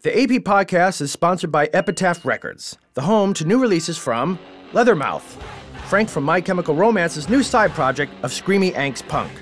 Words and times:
The 0.00 0.16
AP 0.16 0.44
podcast 0.44 1.00
is 1.00 1.10
sponsored 1.10 1.50
by 1.50 1.66
Epitaph 1.72 2.24
Records, 2.24 2.78
the 2.94 3.02
home 3.02 3.34
to 3.34 3.44
new 3.44 3.60
releases 3.60 3.98
from 3.98 4.38
Leathermouth, 4.70 5.42
Frank 5.86 6.08
from 6.08 6.22
My 6.22 6.40
Chemical 6.40 6.76
Romance's 6.76 7.28
new 7.28 7.42
side 7.42 7.72
project 7.72 8.12
of 8.22 8.30
screamy 8.30 8.72
angst 8.74 9.08
punk. 9.08 9.32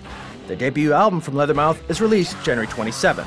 The 0.46 0.56
debut 0.56 0.94
album 0.94 1.20
from 1.20 1.34
Leathermouth 1.34 1.78
is 1.90 2.00
released 2.00 2.42
January 2.42 2.66
27th. 2.68 3.26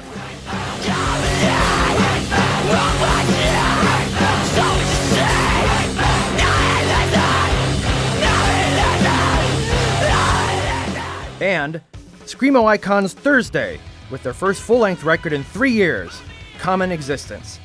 And 11.40 11.80
Screamo 12.26 12.66
Icons 12.66 13.14
Thursday 13.14 13.80
with 14.10 14.24
their 14.24 14.34
first 14.34 14.64
full 14.64 14.80
length 14.80 15.04
record 15.04 15.32
in 15.32 15.44
three 15.44 15.72
years, 15.72 16.24
Common 16.60 16.92
Existence. 16.92 17.60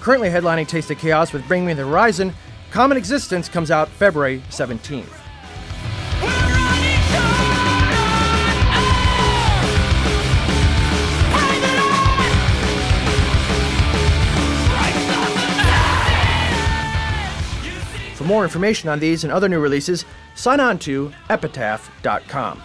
Currently 0.00 0.30
headlining 0.30 0.66
Taste 0.66 0.90
of 0.90 0.98
Chaos 0.98 1.32
with 1.32 1.46
Bring 1.46 1.66
Me 1.66 1.74
the 1.74 1.86
Horizon, 1.86 2.34
Common 2.70 2.96
Existence 2.96 3.48
comes 3.48 3.70
out 3.70 3.88
February 3.88 4.42
17th. 4.48 5.04
For 18.16 18.24
more 18.24 18.44
information 18.44 18.88
on 18.88 18.98
these 18.98 19.24
and 19.24 19.32
other 19.32 19.48
new 19.48 19.60
releases, 19.60 20.04
sign 20.34 20.58
on 20.58 20.78
to 20.80 21.12
epitaph.com. 21.28 22.62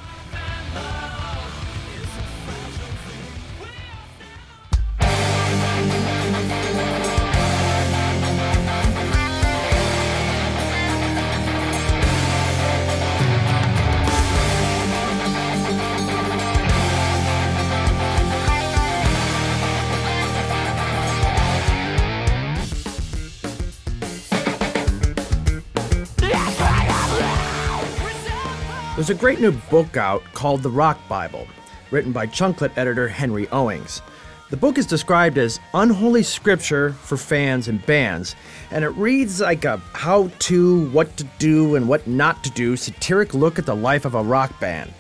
There's 29.08 29.18
a 29.18 29.22
great 29.22 29.40
new 29.40 29.54
book 29.54 29.96
out 29.96 30.22
called 30.34 30.62
The 30.64 30.70
Rock 30.70 31.00
Bible, 31.08 31.48
written 31.92 32.12
by 32.12 32.28
Chunklet 32.28 32.78
editor 32.78 33.08
Henry 33.08 33.48
Owings. 33.54 34.02
The 34.50 34.58
book 34.58 34.78
is 34.78 34.86
described 34.86 35.38
as 35.38 35.62
unholy 35.74 36.24
scripture 36.24 36.92
for 36.92 37.16
fans 37.16 37.70
and 37.70 37.86
bands, 37.86 38.36
and 38.70 38.84
it 38.84 38.90
reads 38.90 39.40
like 39.40 39.64
a 39.64 39.78
how 39.94 40.30
to, 40.40 40.90
what 40.90 41.16
to 41.16 41.24
do, 41.40 41.76
and 41.78 41.88
what 41.88 42.06
not 42.06 42.44
to 42.44 42.50
do 42.50 42.76
satiric 42.76 43.34
look 43.34 43.58
at 43.58 43.66
the 43.66 43.74
life 43.74 44.04
of 44.04 44.14
a 44.14 44.22
rock 44.22 44.60
band, 44.60 44.92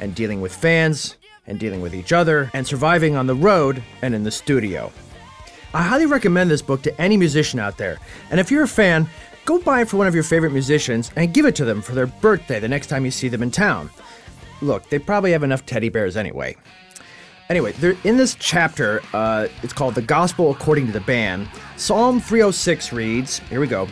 and 0.00 0.12
dealing 0.16 0.40
with 0.40 0.52
fans, 0.52 1.16
and 1.46 1.60
dealing 1.60 1.80
with 1.80 1.94
each 1.94 2.12
other, 2.12 2.50
and 2.54 2.66
surviving 2.66 3.14
on 3.14 3.28
the 3.28 3.36
road 3.36 3.80
and 4.02 4.12
in 4.12 4.24
the 4.24 4.32
studio. 4.32 4.90
I 5.72 5.84
highly 5.84 6.06
recommend 6.06 6.50
this 6.50 6.62
book 6.62 6.82
to 6.82 7.00
any 7.00 7.16
musician 7.16 7.60
out 7.60 7.78
there, 7.78 7.98
and 8.28 8.40
if 8.40 8.50
you're 8.50 8.64
a 8.64 8.68
fan, 8.68 9.08
go 9.44 9.58
buy 9.58 9.82
it 9.82 9.88
for 9.88 9.96
one 9.96 10.06
of 10.06 10.14
your 10.14 10.24
favorite 10.24 10.52
musicians 10.52 11.10
and 11.16 11.32
give 11.34 11.46
it 11.46 11.54
to 11.56 11.64
them 11.64 11.82
for 11.82 11.94
their 11.94 12.06
birthday 12.06 12.60
the 12.60 12.68
next 12.68 12.86
time 12.86 13.04
you 13.04 13.10
see 13.10 13.28
them 13.28 13.42
in 13.42 13.50
town. 13.50 13.90
Look, 14.60 14.88
they 14.90 14.98
probably 14.98 15.32
have 15.32 15.42
enough 15.42 15.66
teddy 15.66 15.88
bears 15.88 16.16
anyway. 16.16 16.56
Anyway, 17.48 17.74
in 18.04 18.16
this 18.16 18.36
chapter, 18.38 19.02
uh, 19.12 19.48
it's 19.62 19.72
called 19.72 19.94
The 19.94 20.02
Gospel 20.02 20.50
According 20.50 20.86
to 20.86 20.92
the 20.92 21.00
Band. 21.00 21.48
Psalm 21.76 22.20
306 22.20 22.92
reads 22.92 23.40
Here 23.40 23.60
we 23.60 23.66
go. 23.66 23.88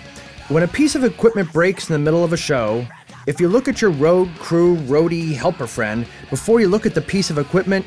When 0.48 0.62
a 0.62 0.69
piece 0.69 0.95
of 0.95 1.05
equipment 1.05 1.53
breaks 1.53 1.89
in 1.89 1.93
the 1.93 1.98
middle 1.98 2.25
of 2.25 2.33
a 2.33 2.37
show, 2.37 2.87
if 3.27 3.41
you 3.41 3.48
look 3.48 3.69
at 3.69 3.83
your 3.83 3.91
road 3.91 4.31
crew, 4.37 4.77
roadie, 4.78 5.34
helper 5.34 5.66
friend 5.66 6.06
before 6.31 6.60
you 6.60 6.69
look 6.69 6.87
at 6.87 6.94
the 6.94 7.03
piece 7.03 7.28
of 7.28 7.39
equipment, 7.39 7.84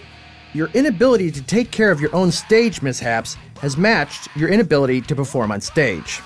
your 0.53 0.67
inability 0.75 1.31
to 1.31 1.41
take 1.41 1.71
care 1.71 1.91
of 1.91 1.99
your 1.99 2.15
own 2.15 2.31
stage 2.31 2.81
mishaps 2.81 3.35
has 3.59 3.75
matched 3.75 4.27
your 4.35 4.49
inability 4.49 5.01
to 5.01 5.15
perform 5.15 5.51
on 5.51 5.59
stage. 5.59 6.21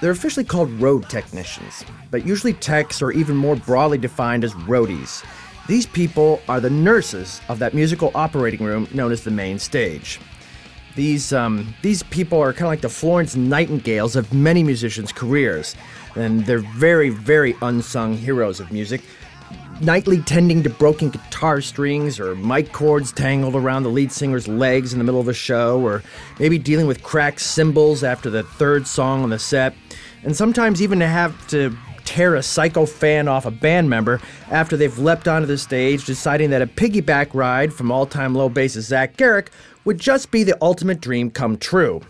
They're 0.00 0.12
officially 0.12 0.44
called 0.44 0.70
road 0.80 1.08
technicians, 1.10 1.84
but 2.10 2.26
usually 2.26 2.54
techs 2.54 3.02
are 3.02 3.12
even 3.12 3.36
more 3.36 3.56
broadly 3.56 3.98
defined 3.98 4.44
as 4.44 4.54
roadies. 4.54 5.24
These 5.68 5.86
people 5.86 6.40
are 6.48 6.58
the 6.58 6.70
nurses 6.70 7.40
of 7.48 7.58
that 7.58 7.74
musical 7.74 8.10
operating 8.14 8.64
room 8.64 8.88
known 8.94 9.12
as 9.12 9.24
the 9.24 9.30
main 9.30 9.58
stage. 9.58 10.18
These, 10.96 11.32
um, 11.32 11.74
these 11.82 12.02
people 12.04 12.40
are 12.40 12.52
kind 12.52 12.62
of 12.62 12.68
like 12.68 12.80
the 12.80 12.88
Florence 12.88 13.36
Nightingales 13.36 14.16
of 14.16 14.32
many 14.32 14.64
musicians' 14.64 15.12
careers, 15.12 15.76
and 16.16 16.46
they're 16.46 16.58
very, 16.58 17.10
very 17.10 17.54
unsung 17.62 18.16
heroes 18.16 18.58
of 18.58 18.72
music, 18.72 19.02
nightly 19.80 20.20
tending 20.22 20.62
to 20.62 20.70
broken 20.70 21.10
guitar 21.10 21.60
strings 21.60 22.20
or 22.20 22.34
mic 22.36 22.72
cords 22.72 23.12
tangled 23.12 23.56
around 23.56 23.82
the 23.82 23.88
lead 23.88 24.12
singer's 24.12 24.46
legs 24.46 24.92
in 24.92 24.98
the 24.98 25.04
middle 25.04 25.20
of 25.20 25.28
a 25.28 25.34
show, 25.34 25.80
or 25.80 26.02
maybe 26.38 26.58
dealing 26.58 26.86
with 26.86 27.02
cracked 27.02 27.40
cymbals 27.40 28.04
after 28.04 28.30
the 28.30 28.42
third 28.42 28.86
song 28.86 29.22
on 29.22 29.30
the 29.30 29.38
set 29.38 29.74
and 30.22 30.36
sometimes 30.36 30.82
even 30.82 30.98
to 30.98 31.06
have 31.06 31.46
to 31.48 31.76
tear 32.04 32.34
a 32.34 32.42
psycho 32.42 32.86
fan 32.86 33.28
off 33.28 33.46
a 33.46 33.50
band 33.50 33.88
member 33.88 34.20
after 34.50 34.76
they've 34.76 34.98
leapt 34.98 35.28
onto 35.28 35.46
the 35.46 35.56
stage, 35.56 36.04
deciding 36.04 36.50
that 36.50 36.62
a 36.62 36.66
piggyback 36.66 37.32
ride 37.34 37.72
from 37.72 37.90
all 37.90 38.06
time 38.06 38.34
low 38.34 38.50
bassist 38.50 38.82
Zach 38.82 39.16
Garrick 39.16 39.50
would 39.84 39.98
just 39.98 40.30
be 40.30 40.42
the 40.42 40.58
ultimate 40.60 41.00
dream 41.00 41.30
come 41.30 41.56
true. 41.56 42.00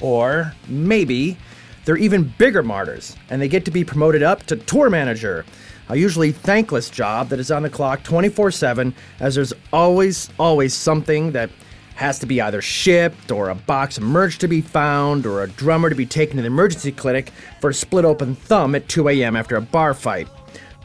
Or 0.00 0.52
maybe 0.68 1.38
they're 1.84 1.96
even 1.96 2.32
bigger 2.36 2.62
martyrs 2.62 3.16
and 3.30 3.40
they 3.40 3.48
get 3.48 3.64
to 3.64 3.70
be 3.70 3.84
promoted 3.84 4.22
up 4.22 4.42
to 4.44 4.56
tour 4.56 4.90
manager, 4.90 5.44
a 5.92 5.96
usually 5.96 6.32
thankless 6.32 6.88
job 6.88 7.28
that 7.28 7.38
is 7.38 7.50
on 7.50 7.62
the 7.62 7.68
clock 7.68 8.02
24 8.02 8.50
7, 8.50 8.94
as 9.20 9.34
there's 9.34 9.52
always, 9.74 10.30
always 10.38 10.72
something 10.72 11.32
that 11.32 11.50
has 11.96 12.18
to 12.18 12.24
be 12.24 12.40
either 12.40 12.62
shipped 12.62 13.30
or 13.30 13.50
a 13.50 13.54
box 13.54 13.98
of 13.98 14.02
merch 14.02 14.38
to 14.38 14.48
be 14.48 14.62
found 14.62 15.26
or 15.26 15.42
a 15.42 15.50
drummer 15.50 15.90
to 15.90 15.94
be 15.94 16.06
taken 16.06 16.36
to 16.36 16.42
the 16.42 16.46
emergency 16.46 16.92
clinic 16.92 17.30
for 17.60 17.70
a 17.70 17.74
split 17.74 18.06
open 18.06 18.34
thumb 18.34 18.74
at 18.74 18.88
2 18.88 19.10
a.m. 19.10 19.36
after 19.36 19.56
a 19.56 19.60
bar 19.60 19.92
fight. 19.92 20.28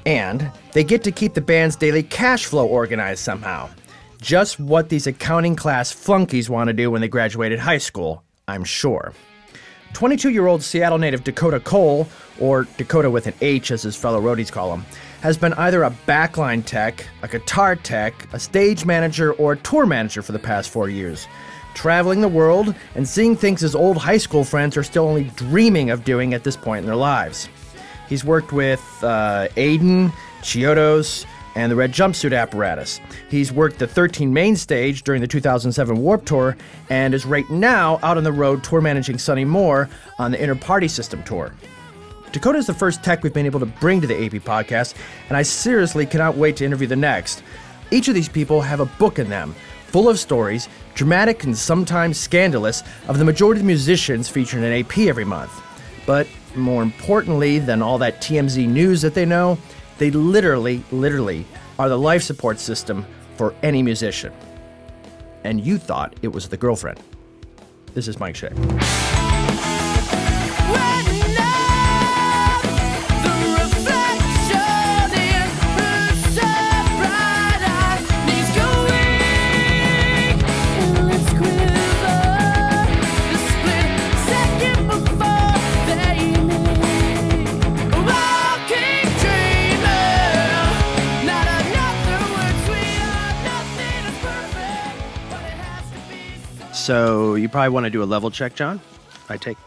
And 0.05 0.51
they 0.73 0.83
get 0.83 1.05
to 1.05 1.11
keep 1.11 1.33
the 1.33 1.41
band's 1.41 1.77
daily 1.77 2.03
cash 2.03 2.45
flow 2.45 2.67
organized 2.67 3.21
somehow. 3.21 3.69
Just 4.21 4.59
what 4.59 4.89
these 4.89 5.07
accounting 5.07 5.55
class 5.55 5.89
flunkies 5.89 6.49
want 6.49 6.67
to 6.67 6.73
do 6.73 6.91
when 6.91 6.99
they 6.99 7.07
graduated 7.07 7.59
high 7.59 7.77
school, 7.77 8.23
I'm 8.49 8.65
sure. 8.65 9.13
22 9.93 10.29
year 10.29 10.47
old 10.47 10.61
Seattle 10.61 10.97
native 10.97 11.23
Dakotah 11.23 11.63
Cole, 11.63 12.07
or 12.39 12.67
Dakota 12.77 13.09
with 13.09 13.27
an 13.27 13.33
H 13.41 13.71
as 13.71 13.81
his 13.83 13.95
fellow 13.95 14.21
roadies 14.21 14.51
call 14.51 14.73
him, 14.73 14.85
has 15.21 15.37
been 15.37 15.53
either 15.53 15.83
a 15.83 15.95
backline 16.07 16.63
tech, 16.63 17.05
a 17.23 17.27
guitar 17.27 17.75
tech, 17.75 18.27
a 18.33 18.39
stage 18.39 18.85
manager, 18.85 19.33
or 19.33 19.53
a 19.53 19.57
tour 19.57 19.85
manager 19.85 20.21
for 20.21 20.31
the 20.31 20.39
past 20.39 20.69
four 20.69 20.89
years. 20.89 21.27
Traveling 21.73 22.21
the 22.21 22.27
world 22.27 22.73
and 22.95 23.07
seeing 23.07 23.35
things 23.35 23.61
his 23.61 23.75
old 23.75 23.97
high 23.97 24.17
school 24.17 24.43
friends 24.43 24.77
are 24.77 24.83
still 24.83 25.07
only 25.07 25.25
dreaming 25.35 25.89
of 25.89 26.03
doing 26.03 26.33
at 26.33 26.43
this 26.43 26.57
point 26.57 26.79
in 26.79 26.85
their 26.85 26.95
lives. 26.95 27.49
He's 28.09 28.23
worked 28.23 28.51
with 28.51 28.81
uh, 29.03 29.47
Aiden, 29.57 30.11
Chiodos, 30.41 31.25
and 31.57 31.71
the 31.71 31.75
Red 31.75 31.91
Jumpsuit 31.91 32.37
Apparatus. 32.37 33.01
He's 33.29 33.51
worked 33.51 33.79
the 33.79 33.87
13 33.87 34.31
main 34.31 34.55
stage 34.55 35.01
during 35.01 35.21
the 35.21 35.27
2007 35.27 35.97
Warp 35.97 36.23
Tour 36.23 36.55
and 36.91 37.15
is 37.15 37.25
right 37.25 37.49
now 37.49 37.99
out 38.03 38.15
on 38.15 38.23
the 38.23 38.31
road 38.31 38.63
tour 38.63 38.79
managing 38.79 39.17
Sonny 39.17 39.43
Moore 39.43 39.89
on 40.19 40.31
the 40.31 40.39
Inner 40.39 40.53
Party 40.53 40.87
System 40.87 41.23
Tour. 41.23 41.51
Dakotah 42.31 42.57
is 42.57 42.67
the 42.67 42.75
first 42.75 43.03
tech 43.03 43.23
we've 43.23 43.33
been 43.33 43.47
able 43.47 43.59
to 43.59 43.65
bring 43.65 43.99
to 44.01 44.07
the 44.07 44.13
AP 44.13 44.43
podcast, 44.43 44.93
and 45.29 45.35
I 45.35 45.41
seriously 45.41 46.05
cannot 46.05 46.37
wait 46.37 46.57
to 46.57 46.65
interview 46.65 46.85
the 46.85 46.95
next. 46.95 47.41
Each 47.89 48.07
of 48.07 48.13
these 48.13 48.29
people 48.29 48.61
have 48.61 48.79
a 48.79 48.85
book 48.85 49.17
in 49.17 49.27
them, 49.27 49.55
full 49.87 50.09
of 50.09 50.19
stories, 50.19 50.69
dramatic 50.93 51.43
and 51.43 51.57
sometimes 51.57 52.19
scandalous, 52.19 52.83
of 53.07 53.17
the 53.17 53.25
majority 53.25 53.61
of 53.61 53.63
the 53.63 53.67
musicians 53.67 54.29
featured 54.29 54.61
in 54.61 54.73
AP 54.73 54.99
every 54.99 55.25
month. 55.25 55.59
But 56.05 56.27
more 56.55 56.83
importantly 56.83 57.57
than 57.57 57.81
all 57.81 57.97
that 57.97 58.21
TMZ 58.21 58.67
news 58.67 59.01
that 59.01 59.15
they 59.15 59.25
know, 59.25 59.57
they 59.97 60.11
literally, 60.11 60.83
literally 60.91 61.45
are 61.79 61.89
the 61.89 61.97
life 61.97 62.23
support 62.23 62.59
system 62.59 63.05
for 63.35 63.53
any 63.63 63.83
musician. 63.83 64.33
And 65.43 65.65
you 65.65 65.77
thought 65.77 66.15
it 66.21 66.29
was 66.29 66.49
the 66.49 66.57
girlfriend. 66.57 66.99
This 67.93 68.07
is 68.07 68.19
Mike 68.19 68.35
Shea. 68.35 68.51
So 96.87 97.35
you 97.35 97.49
probably 97.49 97.67
want 97.67 97.83
to 97.83 97.89
do 97.89 98.01
a 98.01 98.05
level 98.05 98.31
check, 98.31 98.55
John. 98.55 98.79
I 99.27 99.35
take. 99.35 99.57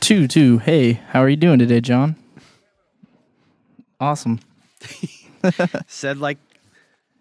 Two, 0.00 0.26
two. 0.26 0.58
Hey, 0.58 0.94
how 0.94 1.20
are 1.20 1.28
you 1.28 1.36
doing 1.36 1.60
today, 1.60 1.80
John? 1.80 2.16
Awesome. 4.00 4.40
Said 5.86 6.18
like 6.18 6.38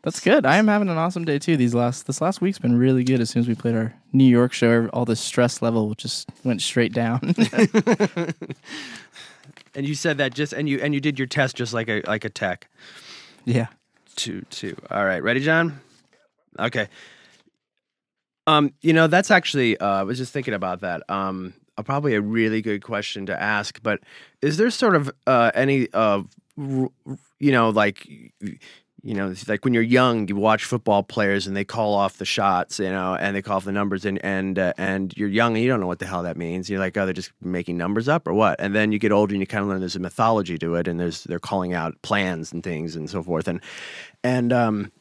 That's 0.01 0.19
good. 0.21 0.43
I 0.47 0.57
am 0.57 0.67
having 0.67 0.89
an 0.89 0.97
awesome 0.97 1.23
day 1.23 1.37
too. 1.37 1.55
These 1.55 1.75
last 1.75 2.07
this 2.07 2.19
last 2.19 2.41
week's 2.41 2.57
been 2.57 2.79
really 2.79 3.03
good. 3.03 3.19
As 3.21 3.29
soon 3.29 3.41
as 3.41 3.47
we 3.47 3.53
played 3.53 3.75
our 3.75 3.93
New 4.11 4.25
York 4.25 4.53
show, 4.53 4.87
all 4.87 5.05
the 5.05 5.15
stress 5.15 5.61
level 5.61 5.93
just 5.93 6.27
went 6.43 6.63
straight 6.63 6.93
down. 6.93 7.19
and 9.75 9.85
you 9.85 9.93
said 9.93 10.17
that 10.17 10.33
just 10.33 10.51
and 10.51 10.67
you 10.67 10.79
and 10.81 10.95
you 10.95 10.99
did 10.99 11.19
your 11.19 11.27
test 11.27 11.55
just 11.55 11.75
like 11.75 11.87
a 11.87 12.01
like 12.07 12.25
a 12.25 12.29
tech. 12.29 12.69
yeah. 13.45 13.67
Two 14.15 14.41
two. 14.49 14.75
All 14.89 15.05
right, 15.05 15.21
ready, 15.21 15.41
John? 15.41 15.79
Okay. 16.57 16.87
Um, 18.49 18.73
you 18.81 18.93
know 18.93 19.05
that's 19.05 19.29
actually 19.29 19.77
uh, 19.77 19.87
I 19.87 20.03
was 20.03 20.17
just 20.17 20.33
thinking 20.33 20.55
about 20.55 20.81
that. 20.81 21.03
Um, 21.07 21.53
uh, 21.77 21.83
probably 21.83 22.15
a 22.15 22.21
really 22.21 22.63
good 22.63 22.83
question 22.83 23.27
to 23.27 23.39
ask. 23.39 23.79
But 23.83 23.99
is 24.41 24.57
there 24.57 24.71
sort 24.71 24.95
of 24.95 25.11
uh, 25.27 25.51
any 25.53 25.87
uh, 25.93 26.23
r- 26.57 26.89
you 27.39 27.51
know 27.51 27.69
like 27.69 28.07
you 28.07 29.13
know 29.13 29.35
like 29.47 29.63
when 29.63 29.75
you're 29.75 29.83
young 29.83 30.27
you 30.27 30.35
watch 30.35 30.65
football 30.65 31.03
players 31.03 31.45
and 31.45 31.55
they 31.55 31.63
call 31.63 31.93
off 31.93 32.17
the 32.17 32.25
shots 32.25 32.79
you 32.79 32.89
know 32.89 33.15
and 33.15 33.35
they 33.35 33.41
call 33.41 33.57
off 33.57 33.65
the 33.65 33.71
numbers 33.71 34.03
and 34.03 34.19
and 34.25 34.57
uh, 34.57 34.73
and 34.77 35.15
you're 35.15 35.29
young 35.29 35.55
and 35.55 35.63
you 35.63 35.69
don't 35.69 35.79
know 35.79 35.87
what 35.87 35.99
the 35.99 36.07
hell 36.07 36.23
that 36.23 36.35
means 36.35 36.69
you're 36.69 36.79
like 36.79 36.97
oh 36.97 37.05
they're 37.05 37.13
just 37.13 37.31
making 37.41 37.77
numbers 37.77 38.09
up 38.09 38.27
or 38.27 38.33
what 38.33 38.59
and 38.59 38.75
then 38.75 38.91
you 38.91 38.99
get 38.99 39.13
older 39.13 39.33
and 39.33 39.41
you 39.41 39.47
kind 39.47 39.61
of 39.61 39.69
learn 39.69 39.79
there's 39.79 39.95
a 39.95 39.99
mythology 39.99 40.57
to 40.57 40.75
it 40.75 40.85
and 40.85 40.99
there's 40.99 41.23
they're 41.25 41.39
calling 41.39 41.73
out 41.73 41.95
plans 42.01 42.51
and 42.51 42.61
things 42.61 42.95
and 42.95 43.09
so 43.09 43.23
forth 43.23 43.47
and 43.47 43.61
and 44.21 44.51
um 44.51 44.91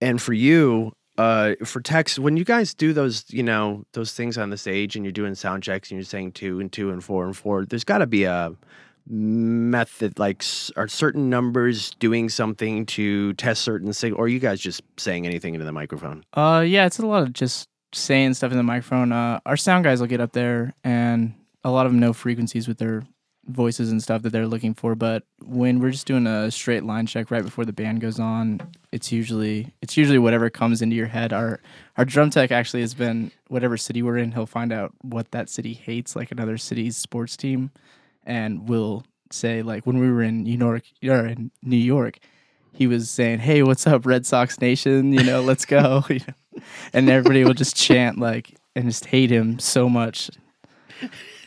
and 0.00 0.22
for 0.22 0.32
you 0.34 0.92
uh 1.18 1.54
for 1.64 1.80
techs 1.80 2.18
when 2.18 2.36
you 2.36 2.44
guys 2.44 2.74
do 2.74 2.92
those 2.92 3.24
you 3.28 3.42
know 3.42 3.84
those 3.92 4.12
things 4.12 4.36
on 4.36 4.50
the 4.50 4.56
stage 4.56 4.96
and 4.96 5.04
you're 5.04 5.12
doing 5.12 5.34
sound 5.34 5.62
checks 5.62 5.90
and 5.90 5.98
you're 5.98 6.04
saying 6.04 6.32
two 6.32 6.60
and 6.60 6.72
two 6.72 6.90
and 6.90 7.02
four 7.02 7.24
and 7.24 7.36
four 7.36 7.64
there's 7.64 7.84
got 7.84 7.98
to 7.98 8.06
be 8.06 8.24
a 8.24 8.52
method 9.08 10.18
like 10.18 10.44
are 10.76 10.88
certain 10.88 11.30
numbers 11.30 11.92
doing 11.98 12.28
something 12.28 12.84
to 12.86 13.32
test 13.34 13.62
certain 13.62 13.92
sig 13.92 14.12
or 14.12 14.28
you 14.28 14.38
guys 14.38 14.60
just 14.60 14.82
saying 14.96 15.24
anything 15.26 15.54
into 15.54 15.64
the 15.64 15.72
microphone 15.72 16.24
Uh, 16.34 16.64
yeah, 16.66 16.86
it's 16.86 16.98
a 16.98 17.06
lot 17.06 17.22
of 17.22 17.32
just 17.32 17.68
saying 17.92 18.34
stuff 18.34 18.50
in 18.50 18.56
the 18.58 18.62
microphone. 18.64 19.12
Uh, 19.12 19.40
our 19.46 19.56
sound 19.56 19.84
guys 19.84 20.00
will 20.00 20.08
get 20.08 20.20
up 20.20 20.32
there, 20.32 20.74
and 20.84 21.32
a 21.64 21.70
lot 21.70 21.86
of 21.86 21.92
them 21.92 22.00
know 22.00 22.12
frequencies 22.12 22.66
with 22.68 22.78
their 22.78 23.04
voices 23.46 23.90
and 23.90 24.02
stuff 24.02 24.22
that 24.22 24.30
they're 24.30 24.46
looking 24.46 24.74
for. 24.74 24.94
But 24.94 25.24
when 25.44 25.80
we're 25.80 25.90
just 25.90 26.06
doing 26.06 26.26
a 26.26 26.50
straight 26.50 26.84
line 26.84 27.06
check 27.06 27.30
right 27.30 27.44
before 27.44 27.64
the 27.64 27.72
band 27.72 28.00
goes 28.00 28.18
on, 28.18 28.60
it's 28.92 29.12
usually 29.12 29.72
it's 29.80 29.96
usually 29.96 30.18
whatever 30.18 30.50
comes 30.50 30.82
into 30.82 30.96
your 30.96 31.06
head. 31.06 31.32
Our 31.32 31.60
our 31.96 32.04
drum 32.04 32.30
tech 32.30 32.50
actually 32.50 32.80
has 32.80 32.94
been 32.94 33.30
whatever 33.48 33.76
city 33.76 34.02
we're 34.02 34.18
in. 34.18 34.32
He'll 34.32 34.46
find 34.46 34.72
out 34.72 34.92
what 35.02 35.30
that 35.32 35.48
city 35.48 35.74
hates, 35.74 36.16
like 36.16 36.32
another 36.32 36.58
city's 36.58 36.96
sports 36.96 37.36
team, 37.36 37.70
and 38.24 38.68
we'll 38.68 39.04
say 39.30 39.62
like 39.62 39.86
when 39.86 39.98
we 39.98 40.10
were 40.10 40.22
in 40.22 40.44
New 40.44 40.56
York 40.58 40.84
or 41.04 41.26
in 41.26 41.50
New 41.62 41.76
York, 41.76 42.18
he 42.72 42.86
was 42.86 43.10
saying, 43.10 43.40
"Hey, 43.40 43.62
what's 43.62 43.86
up, 43.86 44.06
Red 44.06 44.26
Sox 44.26 44.60
Nation? 44.60 45.12
You 45.12 45.22
know, 45.22 45.40
let's 45.42 45.64
go." 45.64 46.04
And 46.94 47.10
everybody 47.10 47.44
will 47.44 47.52
just 47.52 47.76
chant 47.76 48.18
like 48.18 48.54
and 48.74 48.86
just 48.86 49.04
hate 49.04 49.30
him 49.30 49.58
so 49.58 49.90
much. 49.90 50.30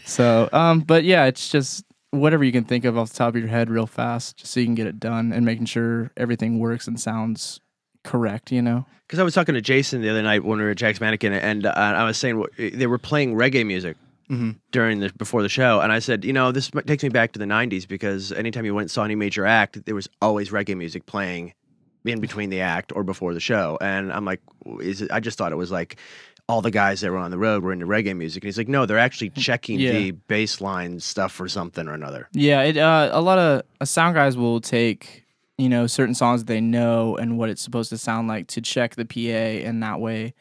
So, 0.06 0.50
um, 0.54 0.82
but 0.82 1.04
yeah, 1.04 1.26
it's 1.26 1.50
just 1.50 1.84
whatever 2.12 2.44
you 2.44 2.52
can 2.52 2.64
think 2.64 2.86
of 2.86 2.98
off 2.98 3.10
the 3.12 3.18
top 3.18 3.36
of 3.36 3.40
your 3.42 3.50
head, 3.50 3.70
real 3.70 3.88
fast, 3.88 4.38
just 4.38 4.52
so 4.54 4.60
you 4.60 4.66
can 4.66 4.76
get 4.76 4.88
it 4.88 5.00
done, 5.00 5.32
and 5.32 5.46
making 5.46 5.66
sure 5.66 6.12
everything 6.18 6.60
works 6.60 6.88
and 6.88 7.00
sounds 7.00 7.60
correct. 8.04 8.52
You 8.52 8.62
know. 8.62 8.86
because 9.08 9.20
i 9.20 9.24
was 9.24 9.34
talking 9.34 9.56
to 9.56 9.62
jason 9.62 10.02
the 10.02 10.10
other 10.10 10.22
night 10.22 10.44
when 10.46 10.58
we 10.58 10.64
were 10.64 10.72
at 10.72 10.78
jack's 10.78 11.02
mannequin 11.02 11.34
and 11.34 11.66
uh, 11.66 11.74
i 11.76 12.04
was 12.06 12.18
saying 12.18 12.44
they 12.58 12.88
were 12.88 12.98
playing 12.98 13.36
reggae 13.36 13.66
music 13.66 13.98
Mm-hmm. 14.32 14.52
during 14.72 15.00
the 15.00 15.12
before 15.18 15.42
the 15.42 15.50
show, 15.50 15.82
and 15.82 15.92
I 15.92 15.98
said, 15.98 16.24
you 16.24 16.34
know, 16.34 16.52
this 16.52 16.70
takes 16.86 17.02
me 17.02 17.10
back 17.10 17.32
to 17.32 17.40
the 17.40 17.46
'90s 17.46 17.88
because 17.88 18.32
anytime 18.32 18.64
you 18.64 18.76
went 18.76 18.84
and 18.84 18.92
saw 18.92 19.04
any 19.04 19.16
major 19.16 19.44
act, 19.44 19.84
there 19.88 19.96
was 19.96 20.08
always 20.22 20.52
reggae 20.52 20.78
music 20.78 21.08
playing 21.08 21.54
in 22.06 22.22
between 22.22 22.52
the 22.52 22.62
act 22.62 22.92
or 22.96 23.04
before 23.04 23.34
the 23.34 23.40
show, 23.40 23.80
and 23.82 24.14
I'm 24.14 24.26
like, 24.26 24.40
is 24.82 25.02
it? 25.02 25.10
I 25.12 25.20
just 25.20 25.40
thought 25.40 25.52
it 25.52 25.56
was 25.56 25.72
like 25.72 25.98
all 26.50 26.62
the 26.62 26.72
guys 26.72 27.00
that 27.02 27.12
were 27.12 27.18
on 27.18 27.30
the 27.30 27.38
road 27.38 27.64
were 27.64 27.72
into 27.72 27.86
reggae 27.86 28.18
music, 28.18 28.44
and 28.44 28.48
he's 28.48 28.58
like, 28.58 28.68
no, 28.68 28.86
they're 28.88 28.98
actually 28.98 29.30
checking 29.30 29.80
Yeah. 29.80 29.92
the 29.92 30.12
bass 30.12 30.60
line 30.60 31.00
stuff 31.00 31.32
for 31.32 31.48
something 31.48 31.88
or 31.88 31.94
another. 31.94 32.28
Yeah, 32.34 32.64
it 32.64 32.76
uh, 32.76 33.10
a 33.14 33.22
lot 33.22 33.38
of 33.38 33.62
uh, 33.80 33.86
sound 33.86 34.16
guys 34.16 34.36
will 34.36 34.60
take 34.60 35.26
you 35.60 35.70
know 35.70 35.86
certain 35.88 36.16
songs 36.16 36.46
they 36.46 36.60
know 36.60 37.16
and 37.18 37.38
what 37.38 37.50
it's 37.50 37.62
supposed 37.62 37.90
to 37.92 37.98
sound 37.98 38.28
like 38.28 38.48
to 38.48 38.62
check 38.62 38.96
the 38.96 39.06
PA, 39.06 39.68
and 39.68 39.82
that 39.84 40.00
way 40.02 40.34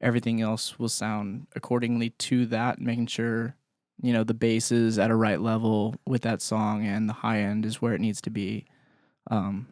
everything 0.00 0.40
else 0.42 0.80
will 0.80 0.88
sound 0.88 1.46
accordingly 1.54 2.10
to 2.10 2.44
that, 2.46 2.80
making 2.80 3.06
sure 3.06 3.54
you 4.02 4.12
know 4.12 4.24
the 4.24 4.34
bass 4.34 4.72
is 4.72 4.98
at 4.98 5.12
a 5.12 5.14
right 5.14 5.40
level 5.40 5.94
with 6.06 6.22
that 6.22 6.42
song 6.42 6.84
and 6.84 7.08
the 7.08 7.12
high 7.12 7.38
end 7.38 7.64
is 7.64 7.80
where 7.80 7.94
it 7.94 8.00
needs 8.00 8.20
to 8.22 8.30
be. 8.30 8.64
Um, 9.30 9.68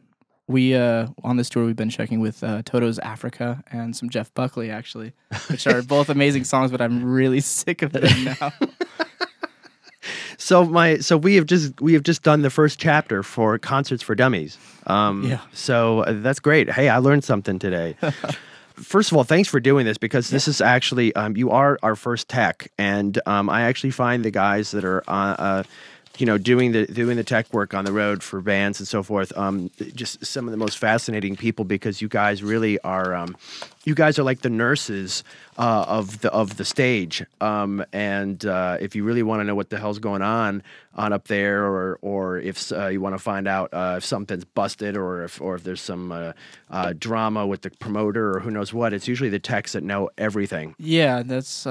we 0.51 0.75
uh, 0.75 1.07
on 1.25 1.37
this 1.37 1.49
tour 1.49 1.65
we've 1.65 1.77
been 1.77 1.91
checking 1.91 2.21
with 2.21 2.43
uh, 2.43 2.63
Toto's 2.65 2.99
Africa 2.99 3.63
and 3.71 3.95
some 3.97 4.11
Jeff 4.11 4.33
Buckley 4.35 4.71
actually, 4.71 5.13
which 5.49 5.67
are 5.67 5.83
both 5.83 6.09
amazing 6.19 6.45
songs, 6.45 6.71
but 6.71 6.81
I'm 6.81 7.05
really 7.05 7.41
sick 7.61 7.83
of 7.83 7.93
them 7.93 8.25
now. 8.25 8.53
So 10.39 10.65
my 10.65 10.97
so 10.99 11.19
we 11.19 11.35
have 11.35 11.45
just 11.45 11.79
we 11.83 11.93
have 11.93 12.03
just 12.03 12.23
done 12.23 12.41
the 12.41 12.49
first 12.49 12.79
chapter 12.79 13.23
for 13.23 13.59
concerts 13.59 14.03
for 14.03 14.15
dummies. 14.15 14.57
Um, 14.87 15.25
Yeah. 15.25 15.41
So 15.53 16.01
uh, 16.01 16.15
that's 16.15 16.41
great. 16.41 16.71
Hey, 16.71 16.89
I 16.89 16.97
learned 16.97 17.25
something 17.25 17.59
today. 17.59 17.95
First 18.75 19.13
of 19.13 19.19
all, 19.19 19.25
thanks 19.25 19.47
for 19.51 19.61
doing 19.61 19.85
this 19.85 19.99
because 19.99 20.31
this 20.31 20.49
is 20.49 20.63
actually 20.63 21.15
um, 21.15 21.37
you 21.37 21.51
are 21.51 21.79
our 21.83 21.95
first 21.95 22.31
tech, 22.31 22.73
and 22.79 23.21
um, 23.27 23.51
I 23.51 23.63
actually 23.63 23.91
find 23.91 24.25
the 24.25 24.31
guys 24.31 24.71
that 24.71 24.87
are 24.87 25.05
uh, 25.07 25.37
uh, 25.39 25.63
you 26.19 26.27
know 26.27 26.39
doing 26.39 26.73
the 26.73 26.87
doing 26.87 27.17
the 27.17 27.25
tech 27.25 27.53
work 27.53 27.73
on 27.73 27.85
the 27.85 27.93
road 27.93 28.23
for 28.23 28.41
bands 28.41 28.79
and 28.79 28.87
so 28.87 29.03
forth 29.03 29.37
um, 29.37 29.71
just 29.95 30.25
some 30.25 30.47
of 30.47 30.51
the 30.51 30.59
most 30.59 30.79
fascinating 30.79 31.37
people 31.37 31.65
because 31.65 32.03
you 32.03 32.09
guys 32.09 32.43
really 32.43 32.79
are 32.81 33.15
um, 33.15 33.37
you 33.85 33.95
guys 33.95 34.19
are 34.19 34.23
like 34.23 34.43
the 34.43 34.51
nurses 34.51 35.25
uh, 35.59 35.85
of 35.89 36.21
the 36.21 36.31
of 36.31 36.57
the 36.57 36.65
stage. 36.65 37.25
Um, 37.41 37.85
and 37.93 38.45
uh, 38.45 38.79
if 38.81 38.95
you 38.95 39.05
really 39.05 39.23
want 39.23 39.41
to 39.41 39.45
know 39.45 39.55
what 39.55 39.71
the 39.71 39.79
hell's 39.79 39.99
going 39.99 40.23
on 40.23 40.63
on 40.95 41.13
up 41.13 41.29
there 41.29 41.65
or 41.65 41.99
or 42.03 42.39
if 42.39 42.71
uh, 42.73 42.89
you 42.89 43.01
want 43.01 43.15
to 43.15 43.19
find 43.19 43.49
out 43.49 43.71
uh, 43.73 43.95
if 43.99 44.05
something's 44.05 44.45
busted 44.45 44.97
or 44.97 45.25
if 45.25 45.41
or 45.41 45.55
if 45.57 45.65
there's 45.65 45.81
some 45.81 46.13
uh, 46.13 46.33
uh, 46.71 46.93
drama 46.99 47.47
with 47.47 47.63
the 47.63 47.71
promoter 47.71 48.37
or 48.37 48.41
who 48.41 48.51
knows 48.51 48.73
what 48.73 48.93
it's 48.93 49.09
usually 49.09 49.31
the 49.31 49.39
techs 49.39 49.73
that 49.73 49.83
know 49.83 50.11
everything. 50.19 50.75
Yeah, 50.79 51.23
that's 51.23 51.67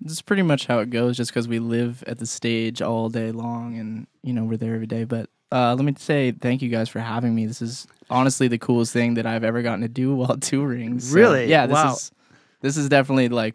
that's 0.00 0.22
pretty 0.22 0.42
much 0.42 0.66
how 0.66 0.78
it 0.80 0.90
goes 0.90 1.16
just 1.16 1.30
because 1.30 1.48
we 1.48 1.58
live 1.58 2.04
at 2.06 2.18
the 2.18 2.26
stage 2.26 2.82
all 2.82 3.08
day 3.08 3.30
long 3.32 3.76
and 3.78 4.06
you 4.22 4.32
know 4.32 4.44
we're 4.44 4.56
there 4.56 4.74
every 4.74 4.86
day 4.86 5.04
but 5.04 5.28
uh, 5.52 5.74
let 5.74 5.84
me 5.84 5.94
say 5.96 6.32
thank 6.32 6.60
you 6.60 6.68
guys 6.68 6.88
for 6.88 6.98
having 7.00 7.34
me 7.34 7.46
this 7.46 7.62
is 7.62 7.86
honestly 8.10 8.48
the 8.48 8.58
coolest 8.58 8.92
thing 8.92 9.14
that 9.14 9.26
i've 9.26 9.44
ever 9.44 9.62
gotten 9.62 9.80
to 9.80 9.88
do 9.88 10.14
while 10.16 10.36
touring 10.36 10.98
So, 11.00 11.14
Really? 11.16 11.46
yeah 11.46 11.66
this 11.66 11.74
Wow. 11.74 11.94
is 11.94 12.10
this 12.66 12.76
is 12.76 12.88
definitely 12.88 13.28
like 13.28 13.54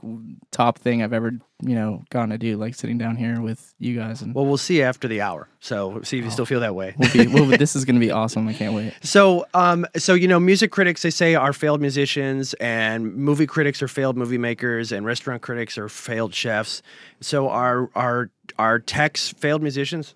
top 0.52 0.78
thing 0.80 1.04
i've 1.04 1.12
ever 1.12 1.32
you 1.62 1.76
know 1.76 2.02
gotten 2.10 2.30
to 2.30 2.38
do 2.38 2.56
like 2.56 2.74
sitting 2.74 2.98
down 2.98 3.18
here 3.18 3.42
with 3.42 3.74
you 3.78 3.96
guys 3.96 4.22
and 4.22 4.34
well 4.34 4.46
we'll 4.46 4.58
see 4.58 4.82
after 4.82 5.08
the 5.08 5.20
hour 5.20 5.50
so 5.60 6.02
see 6.02 6.18
if 6.18 6.24
you 6.24 6.32
still 6.32 6.46
feel 6.46 6.62
that 6.62 6.74
way 6.74 6.96
we'll 6.98 7.12
be, 7.12 7.28
we'll, 7.28 7.46
this 7.46 7.76
is 7.76 7.84
gonna 7.84 8.00
be 8.00 8.10
awesome 8.22 8.48
i 8.48 8.54
can't 8.54 8.74
wait 8.74 8.94
So, 9.02 9.46
um, 9.54 9.86
so 9.98 10.14
you 10.14 10.28
know, 10.28 10.40
music 10.40 10.72
critics 10.72 11.02
they 11.02 11.10
say 11.10 11.36
are 11.36 11.54
failed 11.54 11.82
musicians, 11.82 12.54
and 12.56 13.14
movie 13.14 13.48
critics 13.48 13.82
are 13.82 13.88
failed 13.88 14.16
movie 14.16 14.38
makers, 14.38 14.92
and 14.92 15.06
restaurant 15.06 15.42
critics 15.42 15.78
are 15.78 15.90
failed 15.90 16.34
chefs. 16.34 16.82
So, 17.20 17.50
are 17.50 17.90
are 17.96 18.30
are 18.58 18.80
techs 18.80 19.30
failed 19.30 19.62
musicians? 19.62 20.16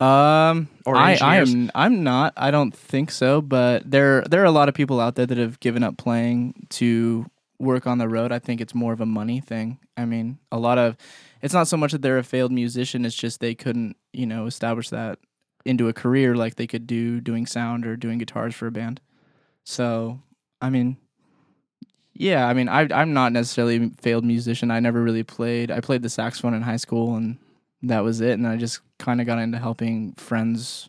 Um, 0.00 0.68
Or 0.86 0.96
I, 0.96 1.18
I 1.20 1.36
am 1.38 1.70
I'm 1.74 2.04
not. 2.04 2.32
I 2.36 2.50
don't 2.50 2.74
think 2.74 3.10
so. 3.10 3.40
But 3.40 3.90
there 3.90 4.22
there 4.22 4.42
are 4.42 4.46
a 4.46 4.50
lot 4.52 4.68
of 4.68 4.74
people 4.74 5.00
out 5.00 5.14
there 5.16 5.26
that 5.26 5.38
have 5.38 5.58
given 5.60 5.82
up 5.82 5.96
playing 5.96 6.66
to 6.70 7.26
work 7.58 7.86
on 7.86 7.98
the 7.98 8.08
road. 8.08 8.32
I 8.32 8.38
think 8.38 8.60
it's 8.60 8.74
more 8.74 8.92
of 8.92 9.00
a 9.00 9.06
money 9.06 9.40
thing. 9.40 9.78
I 9.96 10.04
mean, 10.04 10.38
a 10.52 10.58
lot 10.58 10.78
of 10.78 10.96
it's 11.42 11.54
not 11.54 11.68
so 11.68 11.76
much 11.76 11.92
that 11.92 12.02
they're 12.02 12.18
a 12.18 12.24
failed 12.24 12.52
musician. 12.52 13.04
It's 13.04 13.16
just 13.16 13.40
they 13.40 13.54
couldn't 13.54 13.96
you 14.12 14.26
know 14.26 14.46
establish 14.46 14.90
that 14.90 15.18
into 15.64 15.88
a 15.88 15.92
career 15.92 16.34
like 16.34 16.54
they 16.54 16.66
could 16.66 16.86
do 16.86 17.20
doing 17.20 17.46
sound 17.46 17.86
or 17.86 17.96
doing 17.96 18.18
guitars 18.18 18.54
for 18.54 18.66
a 18.66 18.72
band. 18.72 19.00
So 19.64 20.20
I 20.60 20.70
mean. 20.70 20.96
Yeah, 22.20 22.48
I 22.48 22.52
mean, 22.52 22.68
I, 22.68 22.88
I'm 22.92 23.12
not 23.12 23.30
necessarily 23.30 23.76
a 23.76 23.90
failed 24.02 24.24
musician. 24.24 24.72
I 24.72 24.80
never 24.80 25.00
really 25.00 25.22
played. 25.22 25.70
I 25.70 25.78
played 25.78 26.02
the 26.02 26.08
saxophone 26.08 26.52
in 26.52 26.62
high 26.62 26.74
school, 26.74 27.14
and 27.14 27.38
that 27.84 28.00
was 28.02 28.20
it. 28.20 28.32
And 28.32 28.44
I 28.48 28.56
just 28.56 28.80
kind 28.98 29.20
of 29.20 29.26
got 29.28 29.38
into 29.38 29.56
helping 29.56 30.14
friends 30.14 30.88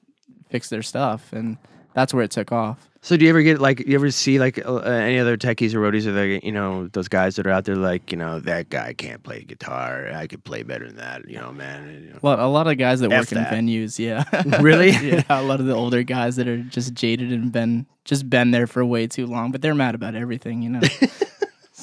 fix 0.49 0.69
their 0.69 0.81
stuff, 0.81 1.31
and 1.31 1.57
that's 1.93 2.15
where 2.15 2.23
it 2.23 2.31
took 2.31 2.51
off. 2.51 2.88
So, 3.01 3.15
do 3.15 3.23
you 3.23 3.29
ever 3.29 3.41
get 3.41 3.59
like 3.61 3.79
you 3.87 3.95
ever 3.95 4.11
see 4.11 4.39
like 4.39 4.59
uh, 4.65 4.79
any 4.79 5.19
other 5.19 5.37
techies 5.37 5.73
or 5.73 5.79
roadies 5.79 6.05
or 6.05 6.11
like 6.11 6.43
you 6.43 6.51
know 6.51 6.87
those 6.89 7.07
guys 7.07 7.37
that 7.37 7.47
are 7.47 7.49
out 7.51 7.63
there 7.63 7.77
like 7.77 8.11
you 8.11 8.17
know 8.17 8.41
that 8.41 8.69
guy 8.69 8.93
can't 8.93 9.23
play 9.23 9.43
guitar, 9.43 10.11
I 10.13 10.27
could 10.27 10.43
play 10.43 10.63
better 10.63 10.85
than 10.85 10.97
that, 10.97 11.27
you 11.29 11.37
know, 11.37 11.53
man. 11.53 11.87
and, 11.87 12.05
you 12.05 12.09
know. 12.11 12.19
Well, 12.21 12.45
a 12.45 12.49
lot 12.49 12.67
of 12.67 12.77
guys 12.77 12.99
that 12.99 13.11
F 13.11 13.31
work 13.31 13.31
in 13.31 13.37
venues, 13.45 13.99
yeah, 13.99 14.25
Really? 14.61 14.89
yeah, 14.91 15.23
a 15.29 15.41
lot 15.41 15.61
of 15.61 15.65
the 15.65 15.73
older 15.75 16.03
guys 16.03 16.35
that 16.35 16.47
are 16.49 16.57
just 16.57 16.93
jaded 16.93 17.31
and 17.31 17.51
been 17.53 17.85
just 18.03 18.29
been 18.29 18.51
there 18.51 18.67
for 18.67 18.83
way 18.83 19.07
too 19.07 19.27
long, 19.27 19.51
but 19.51 19.61
they're 19.61 19.75
mad 19.75 19.95
about 19.95 20.15
everything, 20.15 20.61
you 20.61 20.69
know. 20.69 20.81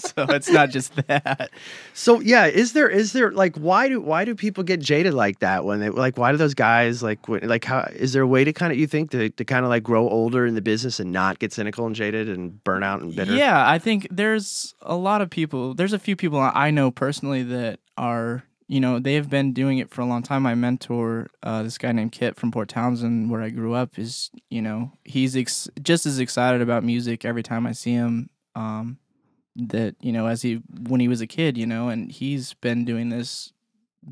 So, 0.07 0.25
it's 0.29 0.49
not 0.49 0.71
just 0.71 0.95
that. 1.09 1.51
So 1.95 2.21
yeah, 2.21 2.47
is 2.47 2.73
there 2.73 2.89
is 2.89 3.13
there 3.13 3.33
like 3.33 3.57
why 3.57 3.89
do 3.89 4.01
why 4.01 4.25
do 4.25 4.35
people 4.35 4.65
get 4.65 4.81
jaded 4.81 5.15
like 5.15 5.41
that 5.41 5.65
when 5.65 5.81
they 5.81 5.91
like 5.91 6.17
why 6.17 6.31
do 6.31 6.39
those 6.39 6.55
guys 6.55 7.03
like 7.03 7.19
like 7.29 7.65
how 7.65 7.81
is 7.93 8.13
there 8.13 8.23
a 8.23 8.27
way 8.27 8.45
to 8.45 8.53
kind 8.53 8.73
of 8.73 8.79
you 8.79 8.87
think 8.87 9.11
to 9.11 9.31
to 9.31 9.45
kind 9.45 9.65
of 9.65 9.71
like 9.71 9.83
grow 9.83 10.09
older 10.09 10.47
in 10.47 10.55
the 10.55 10.63
business 10.63 11.01
and 11.01 11.13
not 11.13 11.39
get 11.39 11.53
cynical 11.53 11.87
and 11.87 11.95
jaded 11.95 12.29
and 12.29 12.63
burn 12.65 12.83
out 12.83 13.01
and 13.01 13.15
bitter? 13.15 13.35
Yeah, 13.35 13.69
I 13.69 13.79
think 13.79 14.07
there's 14.11 14.75
a 14.83 14.97
lot 14.97 15.21
of 15.21 15.31
people. 15.31 15.75
There's 15.75 15.93
a 15.93 15.99
few 15.99 16.17
people 16.17 16.39
I 16.39 16.71
know 16.71 16.91
personally 16.91 17.43
that 17.45 17.81
are, 17.97 18.45
you 18.69 18.81
know, 18.81 18.99
they 18.99 19.15
have 19.15 19.31
been 19.31 19.53
doing 19.53 19.79
it 19.79 19.91
for 19.91 20.01
a 20.01 20.07
long 20.07 20.23
time. 20.23 20.43
My 20.43 20.55
mentor, 20.55 21.29
uh, 21.43 21.63
this 21.63 21.79
guy 21.79 21.93
named 21.93 22.13
Kit 22.13 22.37
from 22.37 22.51
Port 22.51 22.69
Townsend, 22.69 23.31
where 23.31 23.43
I 23.43 23.51
grew 23.51 23.75
up, 23.75 23.99
is, 23.99 24.31
you 24.51 24.63
know, 24.63 24.93
he's 25.05 25.37
ex- 25.37 25.69
just 25.83 26.07
as 26.07 26.19
excited 26.19 26.61
about 26.61 26.85
music 26.85 27.25
every 27.25 27.43
time 27.43 27.67
I 27.67 27.73
see 27.73 27.93
him. 27.93 28.31
Um, 28.55 28.99
that 29.57 29.97
you 30.01 30.13
know, 30.13 30.27
as 30.27 30.43
he 30.43 30.63
when 30.89 31.01
he 31.01 31.09
was 31.09 31.21
a 31.21 31.27
kid, 31.27 31.57
you 31.57 31.67
know, 31.67 31.89
and 31.89 32.11
he's 32.11 32.55
been 32.55 32.85
doing 32.85 33.09
this 33.09 33.53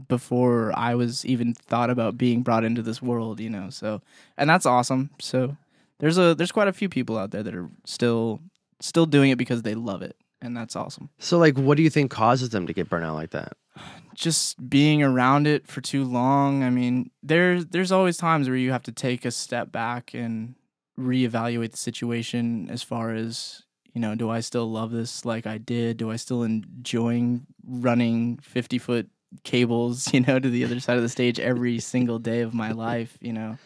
before 0.09 0.73
I 0.75 0.95
was 0.95 1.25
even 1.25 1.55
thought 1.55 1.91
about 1.91 2.19
being 2.19 2.43
brought 2.43 2.65
into 2.65 2.83
this 2.83 3.01
world, 3.01 3.41
you 3.41 3.51
know. 3.51 3.71
So, 3.71 4.03
and 4.37 4.51
that's 4.51 4.67
awesome. 4.67 5.11
So, 5.21 5.57
there's 5.99 6.19
a 6.19 6.35
there's 6.35 6.53
quite 6.53 6.69
a 6.69 6.73
few 6.73 6.89
people 6.89 7.19
out 7.19 7.31
there 7.31 7.43
that 7.43 7.55
are 7.55 7.69
still 7.85 8.41
still 8.81 9.07
doing 9.07 9.31
it 9.31 9.39
because 9.39 9.63
they 9.63 9.75
love 9.75 10.03
it, 10.03 10.17
and 10.41 10.57
that's 10.57 10.77
awesome. 10.77 11.11
So 11.19 11.39
like, 11.39 11.57
what 11.57 11.77
do 11.77 11.83
you 11.83 11.91
think 11.91 12.11
causes 12.11 12.51
them 12.51 12.67
to 12.67 12.73
get 12.73 12.89
burnt 12.89 13.05
out 13.05 13.15
like 13.15 13.31
that? 13.31 13.57
Just 14.15 14.71
being 14.71 15.03
around 15.03 15.49
it 15.49 15.67
for 15.67 15.81
too 15.81 16.05
long. 16.05 16.63
I 16.63 16.71
mean, 16.71 17.11
there's 17.23 17.67
there's 17.67 17.93
always 17.93 18.17
times 18.17 18.49
where 18.49 18.57
you 18.57 18.73
have 18.73 18.85
to 18.85 18.93
take 18.93 19.25
a 19.25 19.31
step 19.31 19.73
back 19.73 20.15
and 20.15 20.55
reevaluate 20.99 21.73
the 21.73 21.77
situation 21.77 22.69
as 22.71 22.83
far 22.83 23.13
as 23.13 23.64
you 23.95 24.01
know, 24.01 24.15
do 24.17 24.29
I 24.29 24.41
still 24.41 24.71
love 24.71 24.91
this 24.91 25.25
like 25.25 25.47
I 25.47 25.59
did? 25.59 25.97
Do 25.97 26.11
I 26.11 26.17
still 26.17 26.43
enjoying 26.43 27.47
running 27.67 28.39
50 28.39 28.79
foot 28.79 29.09
cables, 29.45 30.13
you 30.13 30.21
know, 30.21 30.39
to 30.39 30.51
the 30.51 30.65
other 30.65 30.81
side 30.81 30.97
of 30.97 31.03
the 31.03 31.09
stage 31.09 31.41
every 31.41 31.79
single 31.81 32.19
day 32.19 32.41
of 32.41 32.53
my 32.53 32.73
life? 32.73 33.17
You 33.21 33.33
know, 33.33 33.59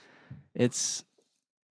it's 0.55 1.05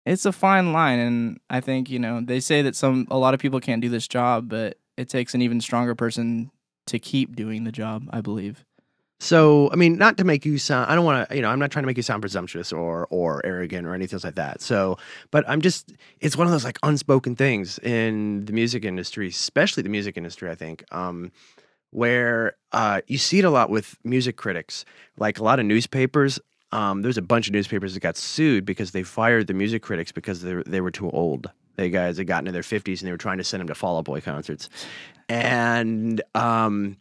it's 0.06 0.26
a 0.26 0.32
fine 0.32 0.72
line, 0.72 1.00
and 1.00 1.40
I 1.50 1.60
think 1.60 1.90
you 1.90 2.00
know 2.00 2.22
they 2.22 2.40
say 2.40 2.62
that 2.62 2.76
some 2.76 3.08
a 3.12 3.18
lot 3.18 3.34
of 3.34 3.40
people 3.40 3.60
can't 3.60 3.82
do 3.82 3.90
this 3.90 4.08
job, 4.08 4.50
but 4.50 4.78
it 4.98 5.10
takes 5.10 5.34
an 5.34 5.42
even 5.42 5.60
stronger 5.60 5.96
person 5.96 6.52
to 6.88 7.00
keep 7.00 7.36
doing 7.36 7.66
the 7.66 7.72
job. 7.72 8.08
I 8.12 8.22
believe. 8.22 8.64
So, 9.20 9.70
I 9.72 9.76
mean, 9.76 9.98
not 9.98 10.18
to 10.18 10.24
make 10.24 10.46
you 10.46 10.58
sound, 10.58 10.92
I 10.92 10.96
don't 10.96 11.06
want 11.06 11.30
to, 11.30 11.36
you 11.36 11.42
know, 11.42 11.50
I'm 11.50 11.60
not 11.60 11.72
trying 11.72 11.84
to 11.84 11.88
make 11.88 11.98
you 11.98 12.04
sound 12.04 12.22
presumptuous 12.22 12.74
or 12.74 13.08
or 13.10 13.46
arrogant 13.46 13.88
or 13.88 13.94
anything 13.94 14.20
like 14.24 14.36
that. 14.36 14.62
So, 14.62 14.98
but 15.32 15.46
I'm 15.48 15.62
just, 15.62 15.94
it's 16.20 16.36
one 16.36 16.48
of 16.48 16.52
those 16.52 16.66
like 16.66 16.78
unspoken 16.84 17.36
things 17.36 17.80
in 17.80 18.46
the 18.46 18.54
music 18.54 18.84
industry, 18.84 19.30
especially 19.30 19.84
the 19.84 19.90
music 19.90 20.18
industry, 20.18 20.50
I 20.50 20.56
think, 20.56 20.84
um, 20.92 21.32
where 21.92 22.58
uh, 22.74 23.02
you 23.08 23.18
see 23.18 23.40
it 23.40 23.46
a 23.46 23.50
lot 23.50 23.70
with 23.70 23.98
music 24.04 24.36
critics. 24.36 24.84
Like 25.18 25.40
a 25.40 25.44
lot 25.44 25.60
of 25.60 25.66
newspapers, 25.66 26.38
um, 26.74 27.02
there's 27.02 27.18
a 27.18 27.22
bunch 27.22 27.48
of 27.48 27.54
newspapers 27.54 27.94
that 27.94 28.02
got 28.02 28.18
sued 28.18 28.66
because 28.66 28.92
they 28.92 29.04
fired 29.04 29.48
the 29.48 29.54
music 29.54 29.82
critics 29.82 30.12
because 30.12 30.42
they 30.42 30.82
were 30.82 30.92
too 30.92 31.10
old. 31.12 31.50
They 31.78 31.90
guys 31.90 32.18
had 32.18 32.28
gotten 32.28 32.48
in 32.48 32.54
their 32.54 32.64
50s 32.64 33.00
and 33.00 33.08
they 33.08 33.12
were 33.12 33.18
trying 33.18 33.38
to 33.38 33.44
send 33.46 33.62
them 33.62 33.68
to 33.68 33.76
Fall 33.76 33.98
Out 33.98 34.06
Boy 34.06 34.20
concerts, 34.20 34.70
and 35.30 36.22
um, 36.34 36.98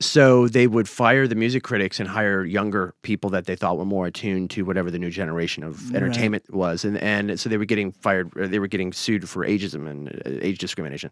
so 0.00 0.48
they 0.48 0.66
would 0.66 0.88
fire 0.88 1.28
the 1.28 1.34
music 1.34 1.62
critics 1.62 2.00
and 2.00 2.08
hire 2.08 2.44
younger 2.44 2.94
people 3.02 3.28
that 3.30 3.44
they 3.46 3.54
thought 3.54 3.76
were 3.78 3.84
more 3.84 4.06
attuned 4.06 4.50
to 4.50 4.64
whatever 4.64 4.90
the 4.90 4.98
new 4.98 5.10
generation 5.10 5.62
of 5.62 5.90
Right. 5.90 5.96
entertainment 5.96 6.44
was, 6.52 6.84
and 6.84 6.96
and 6.98 7.38
so 7.38 7.48
they 7.48 7.58
were 7.58 7.66
getting 7.66 7.92
fired. 7.92 8.30
Or 8.36 8.48
they 8.48 8.58
were 8.58 8.66
getting 8.68 8.92
sued 8.92 9.28
for 9.28 9.44
ageism 9.46 9.88
and 9.88 10.08
uh, 10.26 10.38
age 10.42 10.58
discrimination. 10.58 11.10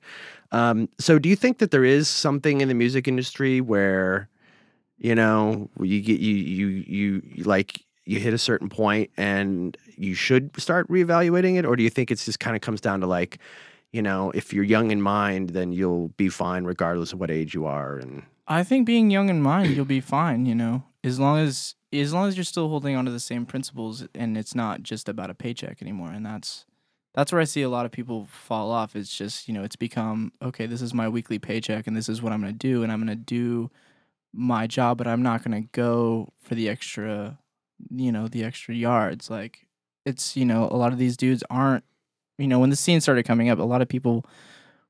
Um, 0.52 0.88
so, 0.98 1.18
do 1.18 1.28
you 1.28 1.36
think 1.36 1.58
that 1.58 1.70
there 1.70 1.84
is 1.84 2.08
something 2.08 2.60
in 2.60 2.68
the 2.68 2.74
music 2.74 3.06
industry 3.06 3.60
where, 3.60 4.28
you 4.98 5.14
know, 5.14 5.68
you 5.80 6.00
get 6.00 6.20
you 6.20 6.34
you 6.34 6.66
you 6.68 7.22
you, 7.26 7.44
like 7.44 7.80
you 8.06 8.18
hit 8.20 8.32
a 8.32 8.38
certain 8.38 8.68
point 8.70 9.10
and 9.18 9.76
you 9.96 10.14
should 10.14 10.50
start 10.58 10.88
reevaluating 10.88 11.58
it, 11.58 11.66
or 11.66 11.76
do 11.76 11.82
you 11.82 11.90
think 11.90 12.10
it's 12.10 12.24
just 12.24 12.40
kind 12.40 12.56
of 12.56 12.62
comes 12.62 12.80
down 12.80 13.00
to 13.00 13.06
like, 13.06 13.38
you 13.92 14.00
know, 14.02 14.30
if 14.34 14.52
you're 14.54 14.64
young 14.64 14.90
in 14.90 15.02
mind, 15.02 15.50
then 15.50 15.72
you'll 15.72 16.08
be 16.16 16.28
fine 16.30 16.64
regardless 16.64 17.12
of 17.12 17.20
what 17.20 17.30
age 17.30 17.52
you 17.54 17.66
are, 17.66 17.98
and 17.98 18.22
I 18.48 18.64
think 18.64 18.86
being 18.86 19.10
young 19.10 19.28
in 19.28 19.42
mind, 19.42 19.76
you'll 19.76 19.84
be 19.84 20.00
fine. 20.00 20.46
You 20.46 20.54
know, 20.54 20.84
as 21.04 21.20
long 21.20 21.38
as 21.38 21.74
as 21.92 22.12
long 22.12 22.28
as 22.28 22.36
you're 22.36 22.44
still 22.44 22.68
holding 22.68 22.96
on 22.96 23.04
to 23.04 23.10
the 23.10 23.20
same 23.20 23.46
principles, 23.46 24.04
and 24.14 24.36
it's 24.36 24.54
not 24.54 24.82
just 24.82 25.08
about 25.08 25.30
a 25.30 25.34
paycheck 25.34 25.80
anymore. 25.82 26.10
And 26.10 26.24
that's 26.24 26.64
that's 27.14 27.30
where 27.30 27.40
I 27.40 27.44
see 27.44 27.62
a 27.62 27.68
lot 27.68 27.84
of 27.86 27.92
people 27.92 28.26
fall 28.30 28.70
off. 28.70 28.96
It's 28.96 29.14
just 29.16 29.48
you 29.48 29.54
know, 29.54 29.62
it's 29.62 29.76
become 29.76 30.32
okay. 30.42 30.66
This 30.66 30.82
is 30.82 30.94
my 30.94 31.08
weekly 31.08 31.38
paycheck, 31.38 31.86
and 31.86 31.96
this 31.96 32.08
is 32.08 32.22
what 32.22 32.32
I'm 32.32 32.40
gonna 32.40 32.52
do, 32.54 32.82
and 32.82 32.90
I'm 32.90 33.00
gonna 33.00 33.16
do 33.16 33.70
my 34.32 34.66
job, 34.66 34.98
but 34.98 35.06
I'm 35.06 35.22
not 35.22 35.44
gonna 35.44 35.62
go 35.72 36.32
for 36.40 36.54
the 36.54 36.68
extra, 36.68 37.38
you 37.90 38.10
know, 38.10 38.28
the 38.28 38.44
extra 38.44 38.74
yards. 38.74 39.28
Like 39.28 39.66
it's 40.06 40.36
you 40.36 40.46
know, 40.46 40.68
a 40.70 40.76
lot 40.76 40.92
of 40.92 40.98
these 40.98 41.16
dudes 41.16 41.44
aren't. 41.50 41.84
You 42.38 42.46
know, 42.46 42.60
when 42.60 42.70
the 42.70 42.76
scene 42.76 43.00
started 43.00 43.24
coming 43.24 43.50
up, 43.50 43.58
a 43.58 43.64
lot 43.64 43.82
of 43.82 43.88
people 43.88 44.24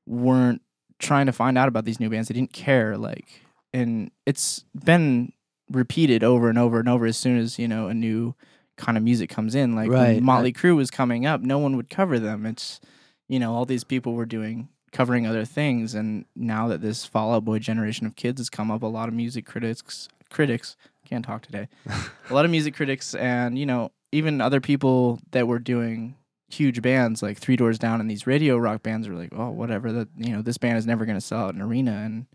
weren't 0.05 0.61
trying 0.99 1.25
to 1.25 1.31
find 1.31 1.57
out 1.57 1.67
about 1.67 1.83
these 1.83 1.99
new 1.99 2.09
bands. 2.09 2.27
They 2.27 2.35
didn't 2.35 2.53
care. 2.53 2.95
Like 2.95 3.41
and 3.73 4.11
it's 4.25 4.65
been 4.85 5.33
repeated 5.71 6.23
over 6.23 6.49
and 6.49 6.57
over 6.57 6.79
and 6.79 6.89
over 6.89 7.05
as 7.05 7.17
soon 7.17 7.37
as 7.37 7.59
you 7.59 7.67
know 7.67 7.87
a 7.87 7.93
new 7.93 8.35
kind 8.77 8.97
of 8.97 9.03
music 9.03 9.29
comes 9.29 9.55
in. 9.55 9.75
Like 9.75 9.89
Right. 9.89 10.15
when 10.15 10.23
Motley 10.23 10.53
Crue 10.53 10.75
was 10.75 10.89
coming 10.91 11.25
up 11.25 11.41
no 11.41 11.57
one 11.59 11.75
would 11.75 11.89
cover 11.89 12.19
them. 12.19 12.45
It's 12.45 12.79
you 13.27 13.39
know 13.39 13.53
all 13.53 13.65
these 13.65 13.83
people 13.83 14.13
were 14.13 14.25
doing 14.25 14.69
covering 14.91 15.27
other 15.27 15.45
things. 15.45 15.93
And 15.93 16.25
now 16.35 16.67
that 16.69 16.81
this 16.81 17.05
Fall 17.05 17.33
Out 17.33 17.45
Boy 17.45 17.59
generation 17.59 18.07
of 18.07 18.15
kids 18.15 18.39
has 18.39 18.49
come 18.49 18.71
up 18.71 18.81
a 18.81 18.87
lot 18.87 19.07
of 19.07 19.13
music 19.13 19.45
critics 19.45 20.07
critics 20.29 20.75
can't 21.05 21.25
talk 21.25 21.41
today. 21.41 21.67
A 22.29 22.33
lot 22.33 22.45
of 22.45 22.51
music 22.51 22.75
critics 22.75 23.15
and 23.15 23.57
you 23.57 23.65
know 23.65 23.91
even 24.11 24.41
other 24.41 24.61
people 24.61 25.19
that 25.31 25.47
were 25.47 25.59
doing 25.59 26.15
huge 26.49 26.81
bands 26.81 27.21
like 27.21 27.37
Three 27.37 27.55
Doors 27.55 27.77
Down 27.79 27.99
and 27.99 28.09
these 28.09 28.25
radio 28.27 28.57
rock 28.57 28.81
bands 28.83 29.07
were 29.07 29.15
like 29.15 29.33
oh 29.35 29.49
whatever 29.49 29.91
that 29.91 30.07
you 30.17 30.31
know 30.31 30.41
this 30.41 30.57
band 30.59 30.77
is 30.77 30.85
never 30.87 31.05
going 31.05 31.17
to 31.17 31.21
sell 31.21 31.45
out 31.45 31.55
an 31.55 31.61
arena. 31.61 31.91
And 32.05 32.25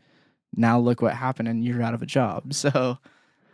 now 0.57 0.79
look 0.79 1.03
what 1.03 1.15
happened 1.15 1.49
and 1.49 1.65
you're 1.65 1.83
out 1.83 1.95
of 1.95 2.03
a 2.03 2.07
job 2.07 2.53
so 2.63 2.99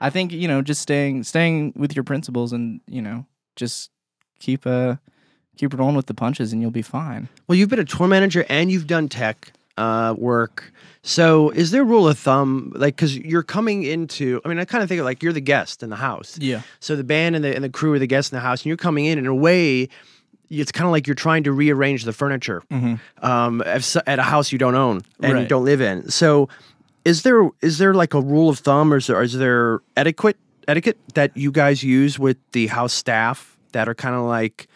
i 0.00 0.10
think 0.10 0.32
you 0.32 0.46
know 0.48 0.62
just 0.62 0.80
staying 0.82 1.22
staying 1.24 1.72
with 1.76 1.94
your 1.96 2.04
principles 2.04 2.52
and 2.52 2.80
you 2.86 3.02
know 3.02 3.24
just 3.56 3.90
keep 4.38 4.66
uh 4.66 4.96
keep 5.56 5.74
it 5.74 5.76
rolling 5.78 5.96
with 5.96 6.06
the 6.06 6.14
punches 6.14 6.52
and 6.52 6.62
you'll 6.62 6.70
be 6.70 6.82
fine 6.82 7.28
Well, 7.46 7.58
you've 7.58 7.68
been 7.68 7.78
a 7.80 7.84
tour 7.84 8.08
manager 8.08 8.44
and 8.48 8.70
you've 8.70 8.86
done 8.86 9.08
tech 9.08 9.52
uh, 9.76 10.14
work. 10.18 10.72
So, 11.02 11.50
is 11.50 11.70
there 11.70 11.82
a 11.82 11.84
rule 11.84 12.06
of 12.08 12.18
thumb, 12.18 12.72
like, 12.76 12.96
because 12.96 13.16
you're 13.16 13.42
coming 13.42 13.82
into? 13.82 14.40
I 14.44 14.48
mean, 14.48 14.58
I 14.58 14.64
kind 14.66 14.82
of 14.82 14.88
think 14.88 14.98
of 15.00 15.04
like 15.06 15.22
you're 15.22 15.32
the 15.32 15.40
guest 15.40 15.82
in 15.82 15.88
the 15.90 15.96
house. 15.96 16.36
yeah 16.38 16.62
So 16.80 16.96
the 16.96 17.04
band 17.04 17.34
and 17.36 17.42
the 17.44 17.54
and 17.54 17.64
the 17.64 17.70
crew 17.70 17.92
are 17.94 17.98
the 17.98 18.06
guests 18.06 18.30
in 18.32 18.36
the 18.36 18.40
house, 18.42 18.60
and 18.60 18.66
you're 18.66 18.76
coming 18.76 19.06
in 19.06 19.18
in 19.18 19.26
a 19.26 19.34
way. 19.34 19.88
It's 20.50 20.72
kind 20.72 20.86
of 20.86 20.92
like 20.92 21.06
you're 21.06 21.14
trying 21.14 21.44
to 21.44 21.52
rearrange 21.52 22.04
the 22.04 22.12
furniture 22.12 22.62
um, 23.22 23.62
at 23.62 24.18
a 24.18 24.22
house 24.22 24.52
you 24.52 24.58
don't 24.58 24.74
own 24.74 25.00
and 25.22 25.30
you 25.30 25.34
Right. 25.34 25.48
don't 25.48 25.64
live 25.64 25.80
in. 25.80 26.10
So, 26.10 26.48
is 27.04 27.22
there 27.22 27.48
is 27.62 27.78
there 27.78 27.94
like 27.94 28.14
a 28.14 28.20
rule 28.20 28.48
of 28.48 28.58
thumb, 28.58 28.92
or 28.92 28.98
is 28.98 29.06
there, 29.06 29.22
is 29.22 29.32
there 29.34 29.80
etiquette 29.96 30.36
etiquette 30.68 30.98
that 31.14 31.36
you 31.36 31.50
guys 31.50 31.82
use 31.82 32.18
with 32.18 32.36
the 32.52 32.68
house 32.68 32.92
staff 32.92 33.56
that 33.72 33.88
are 33.88 33.94
kind 33.94 34.14
of 34.14 34.22
like 34.22 34.68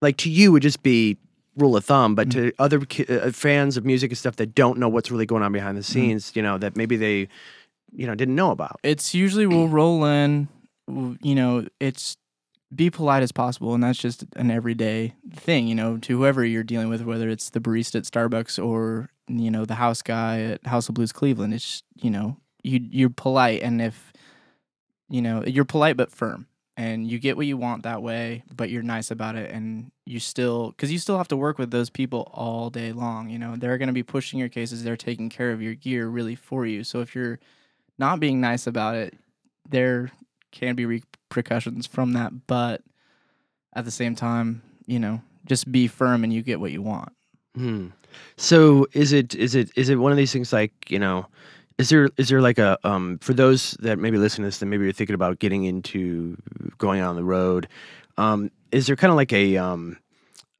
like 0.00 0.16
to 0.18 0.30
you 0.30 0.52
would 0.52 0.62
just 0.62 0.82
be 0.82 1.16
rule 1.56 1.76
of 1.76 1.84
thumb, 1.84 2.14
but 2.14 2.30
to 2.30 2.52
other 2.58 2.80
uh, 3.08 3.30
fans 3.30 3.76
of 3.76 3.84
music 3.84 4.10
and 4.10 4.18
stuff 4.18 4.36
that 4.36 4.54
don't 4.54 4.78
know 4.78 4.88
what's 4.88 5.10
really 5.10 5.26
going 5.26 5.42
on 5.42 5.52
behind 5.52 5.76
the 5.76 5.82
scenes, 5.82 6.32
you 6.34 6.42
know, 6.42 6.58
that 6.58 6.76
maybe 6.76 6.96
they 6.96 7.28
you 7.94 8.06
know 8.06 8.14
didn't 8.14 8.34
know 8.34 8.50
about. 8.50 8.78
it's 8.82 9.14
usually 9.14 9.46
we'll 9.46 9.68
roll 9.80 10.04
in 10.04 10.48
you 11.22 11.34
know 11.34 11.66
it's 11.80 12.16
be 12.74 12.90
polite 12.90 13.22
as 13.22 13.32
possible 13.32 13.74
and 13.74 13.82
that's 13.82 13.98
just 13.98 14.24
an 14.34 14.50
everyday 14.50 15.14
thing 15.32 15.68
you 15.68 15.74
know 15.74 15.96
to 15.98 16.18
whoever 16.18 16.44
you're 16.44 16.64
dealing 16.64 16.88
with 16.88 17.02
whether 17.02 17.28
it's 17.28 17.50
the 17.50 17.60
barista 17.60 17.96
at 17.96 18.02
starbucks 18.02 18.62
or 18.62 19.08
you 19.28 19.50
know 19.50 19.64
the 19.64 19.76
house 19.76 20.02
guy 20.02 20.40
at 20.40 20.66
house 20.66 20.88
of 20.88 20.94
blues 20.94 21.12
cleveland 21.12 21.54
it's 21.54 21.82
you 21.94 22.10
know 22.10 22.36
you 22.64 22.80
you're 22.90 23.10
polite 23.10 23.62
and 23.62 23.80
if 23.80 24.12
you 25.08 25.22
know 25.22 25.44
you're 25.44 25.64
polite 25.64 25.96
but 25.96 26.10
firm 26.10 26.46
and 26.76 27.08
you 27.08 27.18
get 27.18 27.36
what 27.36 27.46
you 27.46 27.56
want 27.56 27.84
that 27.84 28.02
way 28.02 28.42
but 28.54 28.68
you're 28.68 28.82
nice 28.82 29.10
about 29.10 29.36
it 29.36 29.50
and 29.52 29.90
you 30.04 30.18
still 30.18 30.70
because 30.70 30.90
you 30.90 30.98
still 30.98 31.16
have 31.16 31.28
to 31.28 31.36
work 31.36 31.58
with 31.58 31.70
those 31.70 31.88
people 31.88 32.30
all 32.34 32.68
day 32.68 32.92
long 32.92 33.30
you 33.30 33.38
know 33.38 33.54
they're 33.56 33.78
going 33.78 33.86
to 33.86 33.92
be 33.92 34.02
pushing 34.02 34.40
your 34.40 34.48
cases 34.48 34.82
they're 34.82 34.96
taking 34.96 35.28
care 35.28 35.52
of 35.52 35.62
your 35.62 35.74
gear 35.74 36.08
really 36.08 36.34
for 36.34 36.66
you 36.66 36.82
so 36.82 37.00
if 37.00 37.14
you're 37.14 37.38
not 37.98 38.18
being 38.18 38.40
nice 38.40 38.66
about 38.66 38.96
it 38.96 39.14
there 39.68 40.10
can 40.50 40.74
be 40.74 41.02
repercussions 41.30 41.86
from 41.86 42.12
that 42.12 42.32
but 42.46 42.82
at 43.74 43.84
the 43.84 43.90
same 43.90 44.14
time 44.14 44.62
you 44.86 44.98
know 44.98 45.20
just 45.44 45.70
be 45.70 45.86
firm 45.86 46.24
and 46.24 46.32
you 46.32 46.42
get 46.42 46.60
what 46.60 46.72
you 46.72 46.82
want 46.82 47.12
Hmm. 47.56 47.88
So 48.36 48.86
is 48.92 49.12
it 49.12 49.34
is 49.34 49.54
it 49.54 49.70
is 49.76 49.88
it 49.88 49.96
one 49.96 50.12
of 50.12 50.18
these 50.18 50.32
things 50.32 50.52
like 50.52 50.72
you 50.90 50.98
know, 50.98 51.26
is 51.78 51.88
there 51.88 52.10
is 52.18 52.28
there 52.28 52.42
like 52.42 52.58
a 52.58 52.78
um 52.84 53.18
for 53.18 53.32
those 53.32 53.72
that 53.80 53.98
maybe 53.98 54.18
listen 54.18 54.42
to 54.42 54.48
this 54.48 54.58
that 54.58 54.66
maybe 54.66 54.84
you're 54.84 54.92
thinking 54.92 55.14
about 55.14 55.38
getting 55.38 55.64
into 55.64 56.36
going 56.78 57.00
on 57.00 57.16
the 57.16 57.24
road, 57.24 57.66
um 58.18 58.50
is 58.72 58.86
there 58.86 58.96
kind 58.96 59.10
of 59.10 59.16
like 59.16 59.32
a 59.32 59.56
um 59.56 59.96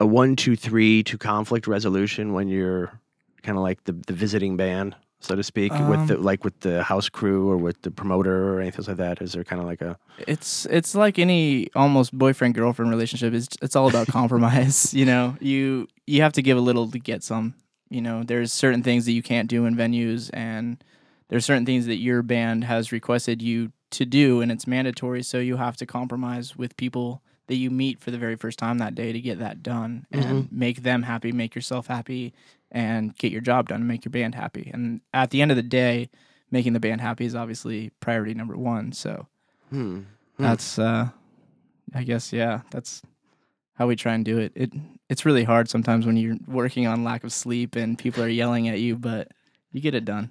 a 0.00 0.06
one 0.06 0.36
two 0.36 0.56
three 0.56 1.02
to 1.02 1.18
conflict 1.18 1.66
resolution 1.66 2.32
when 2.32 2.48
you're 2.48 2.98
kind 3.42 3.58
of 3.58 3.62
like 3.62 3.84
the 3.84 3.92
the 3.92 4.14
visiting 4.14 4.56
band 4.56 4.96
so 5.26 5.34
to 5.34 5.42
speak, 5.42 5.72
with 5.72 5.80
um, 5.98 6.06
the 6.06 6.16
like 6.18 6.44
with 6.44 6.60
the 6.60 6.82
house 6.82 7.08
crew 7.08 7.50
or 7.50 7.56
with 7.56 7.82
the 7.82 7.90
promoter 7.90 8.54
or 8.54 8.60
anything 8.60 8.84
like 8.86 8.96
that? 8.96 9.20
Is 9.20 9.32
there 9.32 9.44
kind 9.44 9.60
of 9.60 9.66
like 9.66 9.80
a 9.80 9.98
It's 10.26 10.66
it's 10.66 10.94
like 10.94 11.18
any 11.18 11.68
almost 11.74 12.16
boyfriend 12.16 12.54
girlfriend 12.54 12.90
relationship. 12.90 13.34
It's 13.34 13.48
it's 13.60 13.74
all 13.74 13.88
about 13.88 14.06
compromise. 14.06 14.94
you 15.00 15.04
know, 15.04 15.36
you 15.40 15.88
you 16.06 16.22
have 16.22 16.32
to 16.34 16.42
give 16.42 16.56
a 16.56 16.60
little 16.60 16.90
to 16.90 16.98
get 16.98 17.22
some. 17.22 17.54
You 17.88 18.00
know, 18.00 18.22
there's 18.22 18.52
certain 18.52 18.82
things 18.82 19.04
that 19.06 19.12
you 19.12 19.22
can't 19.22 19.48
do 19.48 19.64
in 19.66 19.76
venues, 19.76 20.30
and 20.32 20.82
there's 21.28 21.44
certain 21.44 21.66
things 21.66 21.86
that 21.86 21.96
your 21.96 22.22
band 22.22 22.64
has 22.64 22.92
requested 22.92 23.42
you 23.42 23.72
to 23.90 24.04
do, 24.04 24.40
and 24.40 24.50
it's 24.52 24.66
mandatory. 24.66 25.22
So 25.22 25.38
you 25.38 25.56
have 25.56 25.76
to 25.78 25.86
compromise 25.86 26.56
with 26.56 26.76
people 26.76 27.22
that 27.46 27.56
you 27.56 27.70
meet 27.70 28.00
for 28.00 28.10
the 28.10 28.18
very 28.18 28.36
first 28.36 28.58
time 28.58 28.78
that 28.78 28.94
day 28.94 29.12
to 29.12 29.20
get 29.20 29.38
that 29.38 29.62
done 29.62 30.06
and 30.10 30.24
mm-hmm. 30.24 30.58
make 30.58 30.82
them 30.82 31.04
happy, 31.04 31.30
make 31.30 31.54
yourself 31.54 31.86
happy, 31.86 32.34
and 32.70 33.16
get 33.16 33.32
your 33.32 33.40
job 33.40 33.68
done 33.68 33.80
and 33.80 33.88
make 33.88 34.04
your 34.04 34.10
band 34.10 34.34
happy. 34.34 34.70
And 34.72 35.00
at 35.14 35.30
the 35.30 35.42
end 35.42 35.50
of 35.50 35.56
the 35.56 35.62
day, 35.62 36.10
making 36.50 36.72
the 36.72 36.80
band 36.80 37.00
happy 37.00 37.24
is 37.24 37.34
obviously 37.34 37.90
priority 38.00 38.34
number 38.34 38.56
one. 38.56 38.92
So 38.92 39.26
hmm. 39.70 40.02
that's 40.38 40.78
uh 40.78 41.08
I 41.94 42.02
guess 42.02 42.32
yeah, 42.32 42.60
that's 42.70 43.02
how 43.74 43.86
we 43.86 43.96
try 43.96 44.14
and 44.14 44.24
do 44.24 44.38
it. 44.38 44.52
It 44.54 44.72
it's 45.08 45.24
really 45.24 45.44
hard 45.44 45.68
sometimes 45.68 46.06
when 46.06 46.16
you're 46.16 46.36
working 46.46 46.86
on 46.86 47.04
lack 47.04 47.24
of 47.24 47.32
sleep 47.32 47.76
and 47.76 47.98
people 47.98 48.22
are 48.22 48.28
yelling 48.28 48.68
at 48.68 48.80
you, 48.80 48.96
but 48.96 49.28
you 49.72 49.80
get 49.80 49.94
it 49.94 50.04
done. 50.04 50.30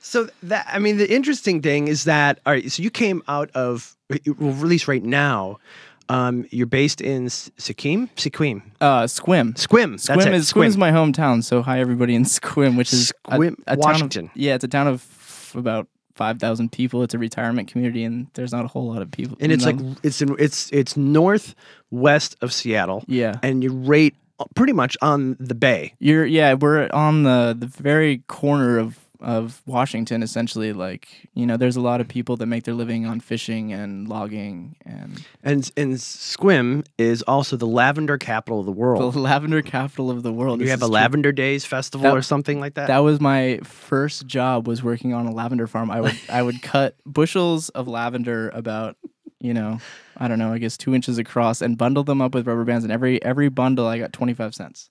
So 0.00 0.28
that 0.44 0.66
I 0.68 0.78
mean, 0.78 0.96
the 0.96 1.12
interesting 1.12 1.62
thing 1.62 1.88
is 1.88 2.04
that 2.04 2.40
all 2.46 2.52
right. 2.52 2.70
So 2.70 2.82
you 2.82 2.90
came 2.90 3.22
out 3.28 3.50
of 3.52 3.96
well, 4.38 4.52
release 4.54 4.88
right 4.88 5.04
now. 5.04 5.58
Um, 6.08 6.46
you're 6.50 6.66
based 6.66 7.00
in 7.00 7.26
S- 7.26 7.50
Sikkim, 7.56 8.08
Sikkim, 8.16 8.62
Uh 8.80 9.02
Sequim. 9.04 9.54
Sequim. 9.54 9.92
That's 10.04 10.24
Sequim 10.24 10.26
it. 10.28 10.34
is 10.34 10.52
Sequim 10.52 10.66
is 10.66 10.76
my 10.76 10.90
hometown, 10.92 11.42
so 11.42 11.62
hi 11.62 11.80
everybody 11.80 12.14
in 12.14 12.22
Sequim, 12.24 12.76
which 12.76 12.92
is 12.92 13.12
a- 13.24 13.32
Sequim, 13.32 13.56
a, 13.66 13.76
town 13.76 14.02
of- 14.02 14.30
yeah, 14.34 14.54
it's 14.54 14.64
a 14.64 14.68
town 14.68 14.86
of 14.86 15.52
about 15.54 15.88
five 16.14 16.38
thousand 16.38 16.70
people. 16.72 17.02
It's 17.02 17.14
a 17.14 17.18
retirement 17.18 17.68
community, 17.68 18.04
and 18.04 18.28
there's 18.34 18.52
not 18.52 18.64
a 18.64 18.68
whole 18.68 18.86
lot 18.92 19.02
of 19.02 19.10
people. 19.10 19.36
and 19.40 19.50
it's 19.50 19.64
like 19.64 19.76
it's 20.02 20.22
in, 20.22 20.36
it's 20.38 20.70
it's 20.72 20.96
northwest 20.96 22.36
of 22.40 22.52
Seattle, 22.52 23.04
yeah, 23.08 23.38
and 23.42 23.62
you're 23.62 23.72
rate 23.72 24.14
pretty 24.54 24.72
much 24.72 24.96
on 25.02 25.36
the 25.40 25.54
bay. 25.54 25.94
You're 25.98 26.26
yeah, 26.26 26.54
we're 26.54 26.88
on 26.92 27.22
the 27.24 27.56
the 27.58 27.66
very 27.66 28.18
corner 28.28 28.78
of 28.78 28.98
of 29.20 29.62
Washington 29.66 30.22
essentially 30.22 30.72
like, 30.72 31.28
you 31.34 31.46
know, 31.46 31.56
there's 31.56 31.76
a 31.76 31.80
lot 31.80 32.00
of 32.00 32.08
people 32.08 32.36
that 32.36 32.46
make 32.46 32.64
their 32.64 32.74
living 32.74 33.06
on 33.06 33.20
fishing 33.20 33.72
and 33.72 34.08
logging 34.08 34.76
and 34.84 35.24
And 35.42 35.70
and 35.76 35.94
Sequim 35.94 36.84
is 36.98 37.22
also 37.22 37.56
the 37.56 37.66
lavender 37.66 38.18
capital 38.18 38.60
of 38.60 38.66
the 38.66 38.72
world. 38.72 39.14
the 39.14 39.18
lavender 39.18 39.62
capital 39.62 40.10
of 40.10 40.22
the 40.22 40.32
world. 40.32 40.60
you 40.60 40.66
This 40.66 40.70
have 40.72 40.82
a 40.82 40.86
true. 40.86 40.92
Lavender 40.94 41.32
Days 41.32 41.64
festival 41.64 42.04
That- 42.10 42.16
or 42.16 42.22
something 42.22 42.60
like 42.60 42.74
that. 42.74 42.88
That 42.88 42.98
was 42.98 43.20
my 43.20 43.58
first 43.64 44.26
job 44.26 44.66
was 44.68 44.82
working 44.82 45.14
on 45.14 45.26
a 45.26 45.32
lavender 45.32 45.66
farm. 45.66 45.90
I 45.90 46.00
would 46.00 46.18
I 46.28 46.42
would 46.42 46.60
cut 46.62 46.96
bushels 47.06 47.68
of 47.70 47.88
lavender 47.88 48.50
about, 48.50 48.96
you 49.40 49.54
know, 49.54 49.78
I 50.16 50.28
don't 50.28 50.38
know, 50.38 50.52
I 50.52 50.58
guess 50.58 50.76
2 50.76 50.94
inches 50.94 51.18
across 51.18 51.60
and 51.62 51.76
bundle 51.78 52.04
them 52.04 52.20
up 52.20 52.34
with 52.34 52.46
rubber 52.46 52.64
bands 52.64 52.84
and 52.84 52.92
every 52.92 53.22
every 53.22 53.48
bundle 53.48 53.86
I 53.86 53.98
got 53.98 54.12
25 54.12 54.54
cents. 54.54 54.90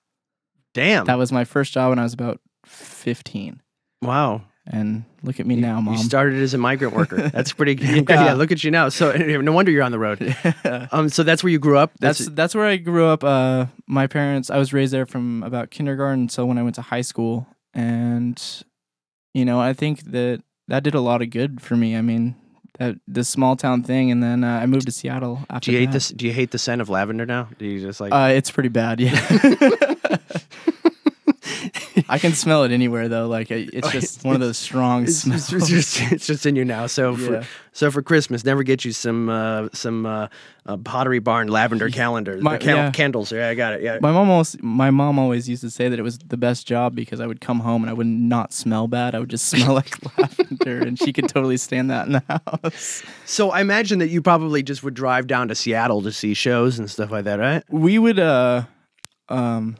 Damn! 0.73 1.05
That 1.05 1.17
was 1.17 1.31
my 1.31 1.45
first 1.45 1.71
job 1.73 1.89
when 1.91 1.99
I 1.99 2.03
was 2.03 2.13
about 2.13 2.41
15. 2.65 3.61
Wow. 4.05 4.41
And 4.67 5.03
look 5.21 5.39
at 5.39 5.45
me 5.45 5.55
now, 5.55 5.79
mom. 5.79 5.93
You 5.93 5.99
started 5.99 6.41
as 6.41 6.55
a 6.55 6.57
migrant 6.57 6.95
worker. 6.97 7.29
That's 7.29 7.53
pretty 7.53 7.75
good. 7.75 8.09
yeah. 8.09 8.25
Yeah. 8.25 8.33
Look 8.33 8.51
at 8.51 8.63
you 8.63 8.71
now. 8.71 8.89
So 8.89 9.11
no 9.15 9.51
wonder 9.51 9.71
you're 9.71 9.83
on 9.83 9.91
the 9.91 9.99
road. 9.99 10.35
Um, 10.91 11.09
so 11.09 11.21
that's 11.21 11.43
where 11.43 11.51
you 11.51 11.59
grew 11.59 11.77
up. 11.77 11.91
That's 11.99 12.25
that's 12.29 12.55
where 12.55 12.65
I 12.65 12.77
grew 12.77 13.05
up. 13.05 13.23
Uh, 13.23 13.67
my 13.87 14.07
parents, 14.07 14.49
I 14.49 14.57
was 14.57 14.73
raised 14.73 14.91
there 14.91 15.05
from 15.05 15.43
about 15.43 15.69
kindergarten 15.69 16.21
until 16.21 16.47
when 16.47 16.57
I 16.57 16.63
went 16.63 16.75
to 16.75 16.81
high 16.81 17.01
school, 17.01 17.45
and 17.75 18.41
you 19.35 19.45
know, 19.45 19.59
I 19.59 19.73
think 19.73 20.01
that 20.11 20.41
that 20.67 20.81
did 20.81 20.95
a 20.95 21.01
lot 21.01 21.21
of 21.21 21.29
good 21.29 21.61
for 21.61 21.75
me. 21.75 21.95
I 21.95 22.01
mean, 22.01 22.35
that 22.79 22.95
this 23.07 23.29
small 23.29 23.55
town 23.55 23.83
thing, 23.83 24.09
and 24.09 24.23
then 24.23 24.43
uh, 24.43 24.61
I 24.63 24.65
moved 24.65 24.87
to 24.87 24.91
Seattle 24.91 25.45
after. 25.47 25.67
Do 25.69 25.73
you 25.73 25.79
hate 25.81 25.85
that. 25.87 25.93
this? 25.93 26.09
Do 26.09 26.25
you 26.25 26.33
hate 26.33 26.49
the 26.49 26.57
scent 26.57 26.81
of 26.81 26.89
lavender 26.89 27.27
now? 27.27 27.49
Do 27.59 27.65
you 27.67 27.81
just 27.81 28.01
like? 28.01 28.11
Uh, 28.11 28.31
it's 28.33 28.49
pretty 28.49 28.69
bad. 28.69 28.99
Yeah. 28.99 29.13
I 32.09 32.19
can 32.19 32.33
smell 32.33 32.63
it 32.63 32.71
anywhere 32.71 33.07
though. 33.07 33.27
Like 33.27 33.51
it's 33.51 33.91
just 33.91 34.23
one 34.23 34.35
of 34.35 34.41
those 34.41 34.57
strong 34.57 35.03
it's, 35.03 35.19
smells. 35.19 35.51
it's, 35.51 35.67
just 35.67 36.01
it's 36.11 36.27
just 36.27 36.45
in 36.45 36.55
you 36.55 36.65
now. 36.65 36.87
So 36.87 37.15
for 37.15 37.45
so 37.71 37.91
for 37.91 38.01
Christmas, 38.01 38.43
never 38.43 38.63
get 38.63 38.85
you 38.85 38.91
some 38.91 39.29
uh, 39.29 39.69
some 39.73 40.05
uh, 40.05 40.27
uh, 40.65 40.77
Pottery 40.77 41.19
Barn 41.19 41.47
lavender 41.47 41.89
calendars, 41.89 42.41
My- 42.41 42.57
cal- 42.57 42.77
yeah. 42.77 42.91
candles. 42.91 43.31
Yeah, 43.31 43.49
I 43.49 43.55
got 43.55 43.73
it. 43.73 43.81
Yeah. 43.81 43.99
My 44.01 44.11
mom 44.11 44.29
always, 44.29 44.55
my 44.61 44.91
mom 44.91 45.19
always 45.19 45.47
used 45.47 45.61
to 45.61 45.69
say 45.69 45.89
that 45.89 45.99
it 45.99 46.03
was 46.03 46.17
the 46.19 46.37
best 46.37 46.67
job 46.67 46.95
because 46.95 47.19
I 47.19 47.27
would 47.27 47.41
come 47.41 47.59
home 47.59 47.83
and 47.83 47.89
I 47.89 47.93
would 47.93 48.07
not 48.07 48.53
smell 48.53 48.87
bad. 48.87 49.15
I 49.15 49.19
would 49.19 49.29
just 49.29 49.47
smell 49.47 49.73
like 49.73 49.95
lavender, 50.17 50.79
and 50.79 50.97
she 50.97 51.13
could 51.13 51.27
totally 51.27 51.57
stand 51.57 51.89
that 51.91 52.07
in 52.07 52.13
the 52.13 52.23
house. 52.27 53.03
So 53.25 53.51
I 53.51 53.61
imagine 53.61 53.99
that 53.99 54.09
you 54.09 54.21
probably 54.21 54.63
just 54.63 54.83
would 54.83 54.93
drive 54.93 55.27
down 55.27 55.47
to 55.49 55.55
Seattle 55.55 56.01
to 56.03 56.11
see 56.11 56.33
shows 56.33 56.79
and 56.79 56.89
stuff 56.89 57.11
like 57.11 57.25
that, 57.25 57.39
right? 57.39 57.63
We 57.69 57.99
would, 57.99 58.19
uh, 58.19 58.63
um, 59.29 59.77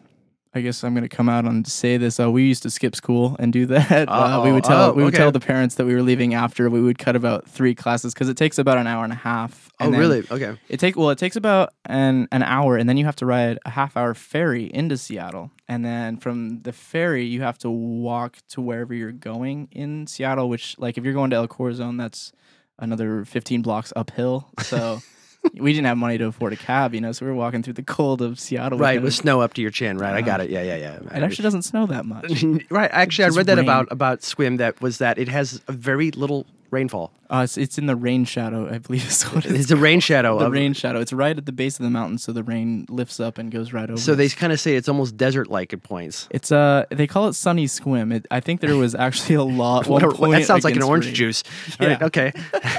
I 0.56 0.62
guess 0.62 0.84
I'm 0.86 0.94
gonna 0.94 1.10
come 1.10 1.28
out 1.28 1.44
and 1.44 1.68
say 1.68 1.98
this. 1.98 2.18
Uh, 2.18 2.32
we 2.32 2.44
used 2.44 2.64
to 2.64 2.70
skip 2.70 2.96
school 2.96 3.36
and 3.40 3.52
do 3.52 3.66
that. 3.66 4.08
Uh, 4.08 4.42
we 4.44 4.54
would 4.54 4.64
tell 4.64 4.92
Oh, 4.92 4.94
we 4.94 5.04
would 5.04 5.14
okay. 5.14 5.22
tell 5.24 5.32
the 5.34 5.40
parents 5.42 5.76
that 5.76 5.86
we 5.86 5.94
were 5.94 6.02
leaving 6.02 6.34
after. 6.34 6.70
We 6.70 6.82
would 6.82 6.98
cut 6.98 7.16
about 7.16 7.48
three 7.48 7.76
classes 7.76 8.14
because 8.14 8.30
it 8.30 8.38
takes 8.38 8.58
about 8.58 8.78
an 8.78 8.88
hour 8.88 9.04
and 9.04 9.12
a 9.12 9.18
half. 9.18 9.70
Oh, 9.80 9.86
and 9.86 9.94
then 9.94 10.00
really? 10.00 10.24
Okay. 10.32 10.58
It 10.70 10.80
take 10.80 10.96
well, 10.96 11.10
it 11.10 11.18
takes 11.18 11.36
about 11.36 11.74
an 11.86 12.30
an 12.32 12.42
hour, 12.42 12.78
and 12.78 12.88
then 12.88 12.96
you 12.96 13.04
have 13.04 13.18
to 13.18 13.26
ride 13.26 13.60
a 13.66 13.70
half 13.72 13.98
hour 13.98 14.14
ferry 14.14 14.74
into 14.74 14.98
Seattle, 14.98 15.52
and 15.68 15.84
then 15.84 16.16
from 16.18 16.62
the 16.62 16.72
ferry 16.72 17.26
you 17.26 17.42
have 17.42 17.58
to 17.60 17.70
walk 17.70 18.38
to 18.50 18.62
wherever 18.62 18.94
you're 18.94 19.12
going 19.12 19.68
in 19.72 20.08
Seattle. 20.08 20.48
Which, 20.48 20.80
like, 20.80 20.98
if 20.98 21.04
you're 21.04 21.14
going 21.14 21.32
to 21.32 21.36
El 21.36 21.48
Corazon, 21.50 21.98
that's 21.98 22.32
another 22.80 23.26
15 23.26 23.62
blocks 23.62 23.92
uphill. 23.96 24.48
So 24.62 25.00
we 25.54 25.74
didn't 25.74 25.86
have 25.86 25.98
money 25.98 26.18
to 26.18 26.26
afford 26.26 26.54
a 26.54 26.58
cab, 26.58 26.94
you 26.94 27.02
know. 27.02 27.12
So 27.12 27.26
we 27.26 27.32
were 27.32 27.38
walking 27.38 27.64
through 27.64 27.74
the 27.74 27.84
cold 27.84 28.22
of 28.22 28.40
Seattle. 28.40 28.78
Right, 28.78 29.02
with 29.02 29.14
snow 29.14 29.42
up 29.42 29.54
to 29.56 29.62
your 29.62 29.72
chin. 29.72 29.98
Right, 29.98 30.14
I 30.14 30.22
got 30.22 30.42
it. 30.42 30.50
Yeah, 30.50 30.64
yeah, 30.64 30.76
yeah. 30.76 31.18
it 31.18 31.24
actually 31.24 31.44
doesn't 31.44 31.64
snow 31.64 31.86
that 31.88 32.06
much. 32.06 32.44
right. 32.70 32.90
Actually, 32.92 33.26
I 33.26 33.28
read 33.30 33.46
that 33.48 33.58
rain. 33.58 33.66
about 33.66 33.88
about 33.92 34.22
Sequim. 34.22 34.58
That 34.58 34.82
was 34.82 34.98
that 35.00 35.18
it 35.18 35.28
has 35.28 35.62
a 35.68 35.72
very 35.72 36.12
little 36.12 36.46
rainfall. 36.72 37.12
Uh, 37.30 37.42
it's, 37.44 37.58
it's 37.58 37.78
in 37.80 37.86
the 37.88 37.96
rain 37.96 38.24
shadow, 38.26 38.70
I 38.72 38.78
believe 38.78 39.08
is 39.08 39.24
what 39.24 39.46
it's 39.46 39.54
It's 39.62 39.72
a 39.72 39.76
rain 39.78 40.00
shadow. 40.00 40.38
the 40.38 40.46
of- 40.46 40.52
rain 40.52 40.74
shadow. 40.74 41.00
It's 41.00 41.12
right 41.14 41.36
at 41.36 41.46
the 41.46 41.52
base 41.52 41.80
of 41.80 41.84
the 41.84 41.90
mountain, 41.90 42.18
so 42.20 42.32
the 42.32 42.44
rain 42.44 42.86
lifts 42.90 43.20
up 43.20 43.38
and 43.38 43.52
goes 43.52 43.74
right 43.74 43.90
over. 43.90 44.00
So 44.00 44.14
they 44.14 44.30
kind 44.30 44.54
of 44.54 44.60
say 44.60 44.76
it's 44.76 44.88
almost 44.88 45.18
desert-like 45.18 45.74
at 45.74 45.82
points. 45.84 46.28
It's 46.32 46.52
uh 46.52 46.86
they 46.92 47.08
call 47.08 47.28
it 47.28 47.34
Sunny 47.34 47.66
Sequim. 47.66 48.14
It, 48.14 48.28
I 48.30 48.40
think 48.42 48.62
there 48.62 48.76
was 48.76 48.94
actually 48.94 49.36
a 49.36 49.44
lot. 49.64 49.88
one 49.88 50.04
What 50.04 50.14
a- 50.14 50.16
point 50.16 50.34
that 50.34 50.46
sounds 50.46 50.64
like 50.64 50.76
an 50.76 50.84
orange 50.84 51.06
rain. 51.06 51.16
juice. 51.16 51.44
Yeah. 51.80 51.88
Right, 51.88 52.02
okay. 52.04 52.32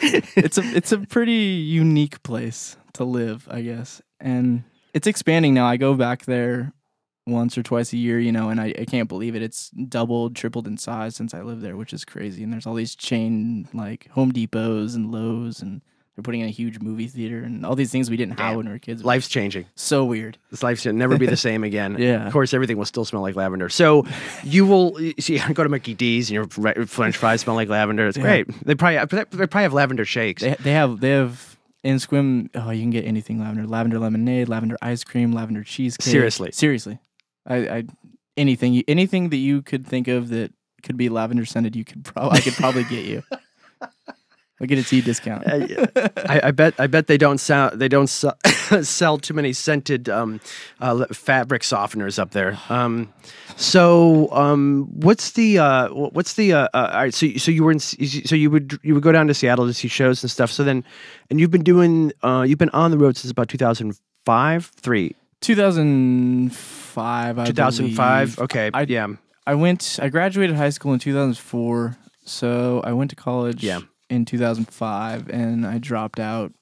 It's 0.00 0.58
a 0.58 0.62
it's 0.62 0.92
a 0.92 0.98
pretty 0.98 1.32
unique 1.32 2.22
place 2.22 2.76
to 2.94 3.04
live, 3.04 3.46
I 3.50 3.60
guess, 3.62 4.00
and 4.20 4.64
it's 4.94 5.06
expanding 5.06 5.54
now. 5.54 5.66
I 5.66 5.76
go 5.76 5.94
back 5.94 6.24
there 6.24 6.72
once 7.28 7.56
or 7.58 7.62
twice 7.62 7.92
a 7.92 7.96
year, 7.96 8.18
you 8.18 8.32
know, 8.32 8.48
and 8.48 8.60
I, 8.60 8.74
I 8.78 8.84
can't 8.84 9.08
believe 9.08 9.34
it. 9.36 9.42
It's 9.42 9.70
doubled, 9.70 10.34
tripled 10.36 10.66
in 10.66 10.76
size 10.78 11.14
since 11.16 11.34
I 11.34 11.42
lived 11.42 11.62
there, 11.62 11.76
which 11.76 11.92
is 11.92 12.04
crazy. 12.04 12.42
And 12.42 12.52
there's 12.52 12.66
all 12.66 12.74
these 12.74 12.94
chain 12.96 13.68
like 13.72 14.08
Home 14.10 14.32
Depots 14.32 14.94
and 14.94 15.10
Lowe's, 15.12 15.60
and 15.62 15.82
they're 16.16 16.22
putting 16.24 16.40
in 16.40 16.48
a 16.48 16.50
huge 16.50 16.80
movie 16.80 17.06
theater 17.06 17.44
and 17.44 17.64
all 17.64 17.76
these 17.76 17.92
things 17.92 18.10
we 18.10 18.16
didn't 18.16 18.40
have 18.40 18.50
Damn. 18.50 18.56
when 18.56 18.66
we 18.66 18.72
were 18.72 18.78
kids. 18.80 19.04
Life's 19.04 19.28
changing. 19.28 19.66
so 19.76 20.04
weird. 20.04 20.36
This 20.50 20.62
life 20.64 20.80
should 20.80 20.94
never 20.96 21.16
be 21.16 21.26
the 21.26 21.36
same 21.48 21.62
again. 21.62 21.96
Yeah. 21.98 22.26
Of 22.26 22.32
course, 22.32 22.52
everything 22.52 22.76
will 22.76 22.86
still 22.86 23.04
smell 23.04 23.22
like 23.22 23.36
lavender. 23.36 23.68
So 23.68 24.04
you 24.42 24.66
will 24.66 24.98
see. 25.20 25.38
Go 25.52 25.62
to 25.62 25.68
Mickey 25.68 25.94
D's 25.94 26.28
and 26.30 26.34
your 26.34 26.86
French 26.86 27.16
fries 27.16 27.42
smell 27.42 27.54
like 27.54 27.68
lavender. 27.68 28.08
It's 28.08 28.16
Yeah. 28.16 28.22
great. 28.42 28.64
They 28.64 28.74
probably 28.74 28.96
they 29.30 29.46
probably 29.46 29.62
have 29.62 29.72
lavender 29.74 30.04
shakes. 30.04 30.42
They 30.42 30.56
they 30.58 30.72
have 30.72 30.98
they 30.98 31.10
have 31.10 31.56
in 31.84 31.96
Sequim. 31.98 32.50
Oh, 32.56 32.70
you 32.70 32.80
can 32.82 32.90
get 32.90 33.04
anything 33.04 33.38
lavender, 33.38 33.64
lavender 33.68 34.00
lemonade, 34.00 34.48
lavender 34.48 34.76
ice 34.82 35.04
cream, 35.04 35.30
lavender 35.30 35.62
cheesecake. 35.62 36.02
Seriously? 36.10 36.50
seriously, 36.50 36.98
I, 37.48 37.56
I 37.56 37.84
anything 38.36 38.82
anything 38.86 39.30
that 39.30 39.36
you 39.36 39.62
could 39.62 39.86
think 39.86 40.06
of 40.06 40.28
that 40.28 40.52
could 40.82 40.96
be 40.96 41.08
lavender 41.08 41.44
scented, 41.44 41.74
you 41.74 41.84
could 41.84 42.04
probably 42.04 42.38
I 42.38 42.40
could 42.40 42.54
probably 42.54 42.84
get 42.84 43.04
you. 43.04 43.22
I'll 44.60 44.66
get 44.66 44.78
a 44.78 44.82
tea 44.82 45.00
discount. 45.00 45.44
I, 45.46 46.40
I 46.44 46.50
bet 46.50 46.74
I 46.78 46.88
bet 46.88 47.06
they 47.06 47.16
don't 47.16 47.38
sell 47.38 47.70
they 47.72 47.86
don't 47.86 48.08
sell, 48.08 48.36
sell 48.82 49.18
too 49.18 49.34
many 49.34 49.52
scented 49.52 50.08
um, 50.08 50.40
uh, 50.80 51.06
fabric 51.12 51.62
softeners 51.62 52.18
up 52.18 52.32
there. 52.32 52.58
Um, 52.68 53.12
so 53.56 54.28
um, 54.32 54.88
what's 54.90 55.32
the 55.32 55.58
uh, 55.58 55.88
what's 55.90 56.34
the 56.34 56.54
uh, 56.54 56.68
uh, 56.74 56.90
all 56.92 57.00
right? 57.02 57.14
So 57.14 57.28
so 57.36 57.52
you 57.52 57.62
were 57.62 57.70
in 57.70 57.78
so 57.78 58.34
you 58.34 58.50
would 58.50 58.78
you 58.82 58.94
would 58.94 59.02
go 59.02 59.12
down 59.12 59.28
to 59.28 59.34
Seattle 59.34 59.66
to 59.66 59.74
see 59.74 59.86
shows 59.86 60.24
and 60.24 60.30
stuff. 60.30 60.50
So 60.50 60.64
then 60.64 60.84
and 61.30 61.38
you've 61.38 61.52
been 61.52 61.62
doing 61.62 62.12
uh, 62.24 62.44
you've 62.46 62.58
been 62.58 62.70
on 62.70 62.90
the 62.90 62.98
road 62.98 63.16
since 63.16 63.30
about 63.30 63.48
two 63.48 63.58
thousand 63.58 63.96
five 64.24 64.66
three. 64.66 65.14
2005. 65.40 67.38
I 67.38 67.44
2005. 67.46 68.36
believe. 68.36 68.38
Okay. 68.44 68.70
I- 68.72 68.82
yeah. 68.88 69.06
I 69.46 69.54
went. 69.54 69.98
I 70.02 70.08
graduated 70.08 70.56
high 70.56 70.70
school 70.70 70.92
in 70.92 70.98
2004. 70.98 71.96
So 72.24 72.80
I 72.84 72.92
went 72.92 73.10
to 73.10 73.16
college. 73.16 73.62
Yeah. 73.64 73.80
In 74.10 74.24
2005, 74.24 75.28
and 75.28 75.66
I 75.66 75.76
dropped 75.78 76.18
out. 76.18 76.52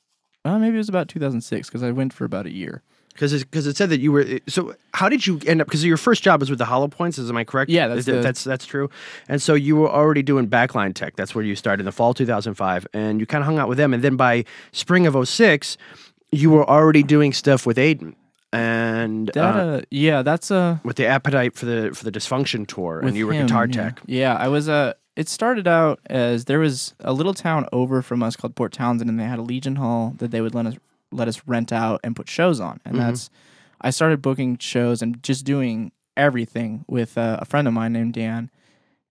Uh, 0.44 0.58
maybe 0.58 0.74
it 0.74 0.78
was 0.78 0.88
about 0.88 1.08
2006 1.08 1.68
because 1.68 1.82
I 1.84 1.92
went 1.92 2.12
for 2.12 2.24
about 2.24 2.44
a 2.46 2.50
year. 2.52 2.82
Because 3.12 3.32
it, 3.32 3.48
'cause 3.52 3.66
it 3.68 3.76
said 3.76 3.88
that 3.90 4.00
you 4.00 4.10
were 4.12 4.40
so. 4.48 4.74
How 4.94 5.08
did 5.08 5.26
you 5.26 5.40
end 5.46 5.60
up? 5.60 5.68
Because 5.68 5.84
your 5.84 5.96
first 5.96 6.22
job 6.24 6.40
was 6.40 6.50
with 6.50 6.58
the 6.58 6.64
Hollow 6.64 6.88
Points. 6.88 7.18
Is 7.18 7.30
am 7.30 7.36
I 7.36 7.44
correct? 7.44 7.70
Yeah, 7.70 7.86
that's 7.88 8.04
the- 8.04 8.20
that's 8.20 8.42
that's 8.44 8.66
true. 8.66 8.90
And 9.28 9.40
so 9.40 9.54
you 9.54 9.76
were 9.76 9.88
already 9.88 10.22
doing 10.22 10.48
backline 10.48 10.92
tech. 10.92 11.14
That's 11.16 11.34
where 11.36 11.44
you 11.44 11.54
started 11.56 11.80
in 11.82 11.86
the 11.86 11.92
fall 11.92 12.14
2005, 12.14 12.86
and 12.92 13.20
you 13.20 13.26
kind 13.26 13.42
of 13.42 13.46
hung 13.46 13.58
out 13.58 13.68
with 13.68 13.78
them. 13.78 13.94
And 13.94 14.02
then 14.04 14.16
by 14.16 14.44
spring 14.72 15.06
of 15.06 15.14
06, 15.28 15.76
you 16.32 16.50
were 16.50 16.68
already 16.68 17.02
doing 17.04 17.32
stuff 17.32 17.64
with 17.64 17.76
Aiden 17.76 18.14
and 18.52 19.28
That 19.34 19.56
uh, 19.56 19.58
uh, 19.58 19.80
yeah, 19.90 20.22
that's 20.22 20.50
a 20.50 20.80
with 20.84 20.96
the 20.96 21.06
appetite 21.06 21.54
for 21.54 21.66
the 21.66 21.90
for 21.94 22.04
the 22.04 22.12
dysfunction 22.12 22.66
tour, 22.66 23.00
and 23.00 23.16
you 23.16 23.26
were 23.26 23.32
him, 23.32 23.46
guitar 23.46 23.66
tech. 23.66 24.00
Yeah, 24.06 24.34
I 24.36 24.48
was 24.48 24.68
Uh, 24.68 24.94
it 25.16 25.28
started 25.28 25.66
out 25.66 25.98
as 26.06 26.44
there 26.44 26.58
was 26.58 26.94
a 27.00 27.12
little 27.12 27.34
town 27.34 27.66
over 27.72 28.02
from 28.02 28.22
us 28.22 28.36
called 28.36 28.54
Port 28.54 28.72
Townsend, 28.72 29.08
and 29.10 29.18
they 29.18 29.24
had 29.24 29.38
a 29.38 29.42
Legion 29.42 29.76
Hall 29.76 30.14
that 30.18 30.30
they 30.30 30.40
would 30.40 30.54
let 30.54 30.66
us 30.66 30.74
let 31.12 31.28
us 31.28 31.42
rent 31.46 31.72
out 31.72 32.00
and 32.04 32.14
put 32.16 32.28
shows 32.28 32.60
on, 32.60 32.80
and 32.84 32.96
Mhm. 32.96 32.98
that's 32.98 33.30
I 33.80 33.90
started 33.90 34.22
booking 34.22 34.58
shows 34.58 35.02
and 35.02 35.22
just 35.22 35.44
doing 35.44 35.92
everything 36.16 36.84
with 36.88 37.18
uh, 37.18 37.38
a 37.40 37.44
friend 37.44 37.68
of 37.68 37.74
mine 37.74 37.92
named 37.92 38.14
Dan, 38.14 38.50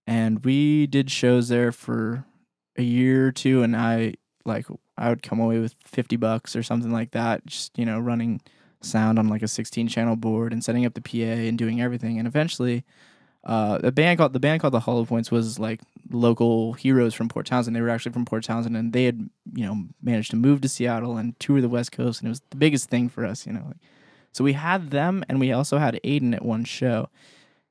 and 0.07 0.43
we 0.43 0.87
did 0.87 1.09
shows 1.11 1.49
there 1.49 1.71
for 1.71 2.25
a 2.77 2.83
year 2.83 3.27
or 3.27 3.31
two, 3.31 3.63
and 3.63 3.75
I 3.75 4.15
like 4.45 4.65
I 4.97 5.09
would 5.09 5.23
come 5.23 5.39
away 5.39 5.59
with 5.59 5.75
fifty 5.85 6.15
bucks 6.15 6.55
or 6.55 6.63
something 6.63 6.91
like 6.91 7.11
that, 7.11 7.45
just 7.45 7.77
you 7.77 7.85
know 7.85 7.99
running 7.99 8.41
sound 8.81 9.19
on 9.19 9.27
like 9.27 9.41
a 9.41 9.47
16 9.47 9.87
channel 9.87 10.15
board 10.15 10.53
and 10.53 10.63
setting 10.63 10.85
up 10.85 10.93
the 10.93 11.01
PA 11.01 11.41
and 11.47 11.57
doing 11.57 11.81
everything. 11.81 12.17
And 12.17 12.27
eventually, 12.27 12.83
uh, 13.45 13.77
the 13.77 13.91
band 13.91 14.17
called 14.17 14.33
the 14.33 14.39
band 14.39 14.61
called 14.61 14.73
the 14.73 14.79
Hollow 14.79 15.05
Points 15.05 15.29
was 15.29 15.59
like 15.59 15.81
local 16.09 16.73
heroes 16.73 17.13
from 17.13 17.29
Port 17.29 17.45
Townsend. 17.45 17.75
They 17.75 17.81
were 17.81 17.89
actually 17.89 18.13
from 18.13 18.25
Port 18.25 18.43
Townsend, 18.43 18.75
and 18.75 18.91
they 18.91 19.05
had 19.05 19.29
you 19.53 19.65
know 19.65 19.83
managed 20.01 20.31
to 20.31 20.37
move 20.37 20.61
to 20.61 20.69
Seattle 20.69 21.17
and 21.17 21.39
tour 21.39 21.61
the 21.61 21.69
West 21.69 21.91
Coast, 21.91 22.21
and 22.21 22.27
it 22.27 22.29
was 22.29 22.41
the 22.49 22.57
biggest 22.57 22.89
thing 22.89 23.07
for 23.07 23.23
us, 23.23 23.45
you 23.45 23.53
know. 23.53 23.63
Like, 23.67 23.77
so 24.31 24.43
we 24.43 24.53
had 24.53 24.89
them, 24.89 25.23
and 25.29 25.39
we 25.39 25.51
also 25.51 25.77
had 25.77 25.99
Aiden 26.03 26.33
at 26.33 26.43
one 26.43 26.65
show. 26.65 27.09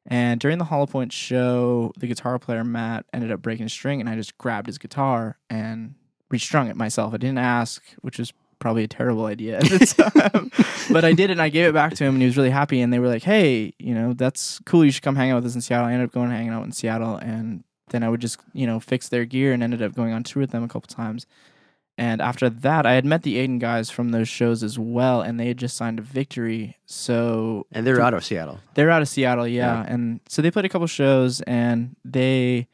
And 0.06 0.38
during 0.38 0.58
the 0.58 0.64
Hollow 0.64 0.86
Point 0.86 1.12
show, 1.12 1.92
the 1.96 2.06
guitar 2.06 2.38
player 2.38 2.62
Matt 2.62 3.06
ended 3.12 3.32
up 3.32 3.42
breaking 3.42 3.66
a 3.66 3.70
string, 3.70 4.00
and 4.00 4.08
I 4.08 4.14
just 4.14 4.38
grabbed 4.38 4.66
his 4.66 4.78
guitar 4.78 5.38
and 5.50 5.94
restrung 6.30 6.68
it 6.68 6.76
myself. 6.76 7.14
I 7.14 7.16
didn't 7.16 7.38
ask, 7.38 7.82
which 8.00 8.18
was 8.18 8.32
probably 8.58 8.84
a 8.84 8.88
terrible 8.88 9.26
idea 9.26 9.58
at 9.58 9.64
the 9.64 9.86
time, 10.32 10.50
but 10.92 11.04
I 11.04 11.12
did 11.12 11.30
it. 11.30 11.32
and 11.32 11.42
I 11.42 11.48
gave 11.48 11.66
it 11.66 11.72
back 11.74 11.94
to 11.94 12.04
him, 12.04 12.14
and 12.14 12.22
he 12.22 12.26
was 12.26 12.36
really 12.36 12.50
happy. 12.50 12.80
And 12.80 12.92
they 12.92 12.98
were 12.98 13.08
like, 13.08 13.22
"Hey, 13.22 13.74
you 13.78 13.94
know, 13.94 14.12
that's 14.14 14.60
cool. 14.66 14.84
You 14.84 14.90
should 14.90 15.02
come 15.02 15.16
hang 15.16 15.30
out 15.30 15.36
with 15.36 15.46
us 15.46 15.54
in 15.54 15.60
Seattle." 15.60 15.86
I 15.86 15.92
ended 15.92 16.08
up 16.08 16.14
going 16.14 16.30
hanging 16.30 16.50
out 16.52 16.64
in 16.64 16.72
Seattle, 16.72 17.16
and 17.16 17.64
then 17.90 18.02
I 18.02 18.08
would 18.08 18.20
just 18.20 18.38
you 18.52 18.66
know 18.66 18.80
fix 18.80 19.08
their 19.08 19.24
gear, 19.24 19.52
and 19.52 19.62
ended 19.62 19.82
up 19.82 19.94
going 19.94 20.12
on 20.12 20.22
tour 20.22 20.40
with 20.42 20.50
them 20.50 20.62
a 20.64 20.68
couple 20.68 20.88
times. 20.88 21.26
And 21.96 22.20
after 22.20 22.50
that, 22.50 22.86
I 22.86 22.94
had 22.94 23.04
met 23.04 23.22
the 23.22 23.36
Aiden 23.36 23.60
guys 23.60 23.88
from 23.88 24.08
those 24.10 24.28
shows 24.28 24.64
as 24.64 24.76
well, 24.76 25.20
and 25.22 25.38
they 25.38 25.46
had 25.46 25.58
just 25.58 25.76
signed 25.76 26.00
a 26.00 26.02
Victory. 26.02 26.76
So 26.86 27.66
And 27.70 27.86
they're 27.86 28.00
out 28.00 28.14
of 28.14 28.24
Seattle. 28.24 28.58
they're 28.74 28.90
out 28.90 29.00
of 29.00 29.06
Seattle, 29.08 29.46
yeah. 29.46 29.84
And 29.86 30.18
so 30.28 30.42
they 30.42 30.50
played 30.50 30.64
a 30.64 30.68
couple 30.68 30.88
shows 30.88 31.40
and 31.42 31.94
they, 32.04 32.66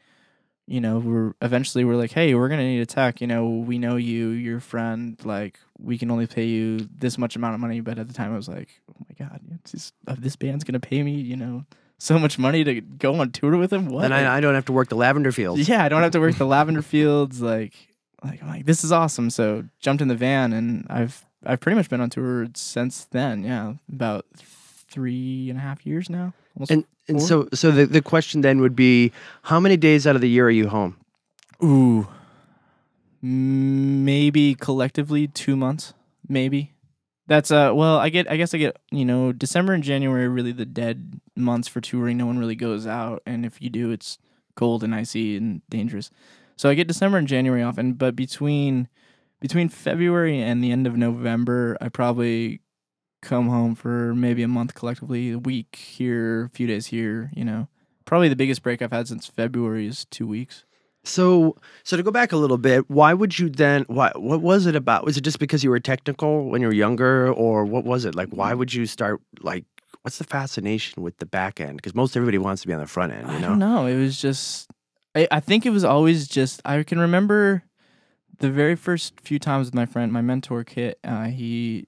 you 0.71 0.79
know, 0.79 0.99
we're 0.99 1.33
eventually 1.41 1.83
we're 1.83 1.95
like, 1.95 2.11
Hey, 2.11 2.33
we're 2.33 2.49
gonna 2.49 2.63
need 2.63 2.79
a 2.81 2.85
tech, 2.85 3.21
you 3.21 3.27
know, 3.27 3.47
we 3.49 3.77
know 3.77 3.97
you, 3.97 4.29
your 4.29 4.59
friend, 4.59 5.19
like 5.25 5.59
we 5.77 5.97
can 5.97 6.09
only 6.09 6.27
pay 6.27 6.45
you 6.45 6.87
this 6.97 7.17
much 7.17 7.35
amount 7.35 7.55
of 7.55 7.59
money. 7.59 7.81
But 7.81 7.99
at 7.99 8.07
the 8.07 8.13
time 8.13 8.33
I 8.33 8.37
was 8.37 8.47
like, 8.47 8.69
Oh 8.89 9.05
my 9.09 9.25
god, 9.27 9.41
just, 9.65 9.93
uh, 10.07 10.15
this 10.17 10.35
band's 10.35 10.63
gonna 10.63 10.79
pay 10.79 11.03
me, 11.03 11.13
you 11.13 11.35
know, 11.35 11.65
so 11.97 12.17
much 12.17 12.39
money 12.39 12.63
to 12.63 12.81
go 12.81 13.15
on 13.19 13.31
tour 13.31 13.57
with 13.57 13.69
them. 13.69 13.87
What? 13.87 14.05
And 14.05 14.13
I, 14.13 14.37
I 14.37 14.39
don't 14.39 14.55
have 14.55 14.65
to 14.65 14.71
work 14.71 14.89
the 14.89 14.95
lavender 14.95 15.31
fields. 15.31 15.67
yeah, 15.67 15.83
I 15.83 15.89
don't 15.89 16.01
have 16.01 16.13
to 16.13 16.19
work 16.19 16.35
the 16.35 16.45
lavender 16.47 16.81
fields. 16.81 17.41
Like, 17.41 17.73
like, 18.23 18.41
I'm 18.41 18.49
like, 18.49 18.65
this 18.65 18.83
is 18.83 18.91
awesome. 18.91 19.29
So 19.29 19.65
jumped 19.79 20.01
in 20.01 20.07
the 20.07 20.15
van, 20.15 20.53
and 20.53 20.87
I've 20.89 21.25
I've 21.45 21.59
pretty 21.59 21.75
much 21.75 21.89
been 21.89 22.01
on 22.01 22.09
tour 22.09 22.47
since 22.55 23.05
then. 23.05 23.43
Yeah, 23.43 23.73
about 23.91 24.25
three 24.35 25.49
and 25.49 25.59
a 25.59 25.61
half 25.61 25.85
years 25.85 26.09
now. 26.09 26.33
Almost. 26.55 26.71
And 26.71 26.85
and 27.07 27.19
Four? 27.19 27.27
so 27.27 27.49
so 27.53 27.71
the, 27.71 27.85
the 27.85 28.01
question 28.01 28.41
then 28.41 28.61
would 28.61 28.75
be 28.75 29.11
how 29.43 29.59
many 29.59 29.77
days 29.77 30.05
out 30.05 30.15
of 30.15 30.21
the 30.21 30.29
year 30.29 30.47
are 30.47 30.51
you 30.51 30.69
home? 30.69 30.97
ooh, 31.63 32.07
maybe 33.21 34.55
collectively 34.55 35.27
two 35.27 35.55
months. 35.55 35.93
Maybe 36.27 36.73
that's 37.27 37.51
uh. 37.51 37.71
Well, 37.73 37.97
I 37.97 38.09
get. 38.09 38.29
I 38.29 38.37
guess 38.37 38.53
I 38.53 38.57
get. 38.57 38.77
You 38.91 39.05
know, 39.05 39.31
December 39.31 39.73
and 39.73 39.83
January 39.83 40.25
are 40.25 40.29
really 40.29 40.51
the 40.51 40.65
dead 40.65 41.21
months 41.35 41.67
for 41.67 41.79
touring. 41.81 42.17
No 42.17 42.25
one 42.25 42.39
really 42.39 42.55
goes 42.55 42.85
out, 42.85 43.21
and 43.25 43.45
if 43.45 43.61
you 43.61 43.69
do, 43.69 43.91
it's 43.91 44.17
cold 44.55 44.83
and 44.83 44.93
icy 44.93 45.37
and 45.37 45.61
dangerous. 45.69 46.11
So 46.57 46.69
I 46.69 46.73
get 46.73 46.87
December 46.87 47.17
and 47.17 47.27
January 47.27 47.63
off, 47.63 47.77
and 47.77 47.97
but 47.97 48.15
between 48.15 48.87
between 49.39 49.69
February 49.69 50.41
and 50.41 50.63
the 50.63 50.71
end 50.71 50.87
of 50.87 50.97
November, 50.97 51.77
I 51.79 51.89
probably 51.89 52.61
come 53.21 53.47
home 53.49 53.75
for 53.75 54.13
maybe 54.15 54.43
a 54.43 54.47
month 54.47 54.73
collectively, 54.73 55.31
a 55.31 55.39
week 55.39 55.75
here, 55.75 56.45
a 56.45 56.49
few 56.49 56.67
days 56.67 56.87
here. 56.87 57.31
You 57.35 57.45
know, 57.45 57.67
probably 58.05 58.29
the 58.29 58.35
biggest 58.35 58.63
break 58.63 58.81
I've 58.81 58.91
had 58.91 59.07
since 59.07 59.27
February 59.27 59.87
is 59.87 60.05
two 60.05 60.27
weeks. 60.27 60.65
So 61.03 61.55
so 61.83 61.97
to 61.97 62.03
go 62.03 62.11
back 62.11 62.31
a 62.31 62.37
little 62.37 62.59
bit, 62.59 62.89
why 62.89 63.13
would 63.13 63.39
you 63.39 63.49
then 63.49 63.85
why 63.87 64.11
what 64.15 64.41
was 64.41 64.65
it 64.65 64.75
about? 64.75 65.03
Was 65.05 65.17
it 65.17 65.21
just 65.21 65.39
because 65.39 65.63
you 65.63 65.69
were 65.71 65.79
technical 65.79 66.49
when 66.49 66.61
you 66.61 66.67
were 66.67 66.73
younger 66.73 67.31
or 67.33 67.65
what 67.65 67.85
was 67.85 68.05
it? 68.05 68.13
Like 68.13 68.29
why 68.29 68.53
would 68.53 68.73
you 68.73 68.85
start 68.85 69.19
like 69.41 69.65
what's 70.03 70.17
the 70.17 70.23
fascination 70.23 71.03
with 71.03 71.17
the 71.17 71.25
back 71.25 71.59
end? 71.59 71.77
Because 71.77 71.95
most 71.95 72.15
everybody 72.15 72.37
wants 72.37 72.61
to 72.63 72.67
be 72.67 72.73
on 72.73 72.79
the 72.79 72.87
front 72.87 73.13
end, 73.13 73.27
you 73.27 73.35
I 73.35 73.39
know? 73.39 73.47
don't 73.49 73.59
know. 73.59 73.85
It 73.85 73.97
was 73.97 74.19
just, 74.19 74.69
I, 75.15 75.27
I 75.31 75.39
think 75.39 75.65
it 75.65 75.69
was 75.69 75.83
always 75.83 76.27
just, 76.27 76.59
I 76.65 76.81
can 76.83 76.97
remember 76.99 77.63
the 78.39 78.49
very 78.49 78.75
first 78.75 79.19
few 79.21 79.37
times 79.37 79.67
with 79.67 79.75
my 79.75 79.85
friend, 79.85 80.11
my 80.11 80.21
mentor, 80.21 80.63
Kit, 80.63 80.97
uh, 81.03 81.25
he, 81.25 81.87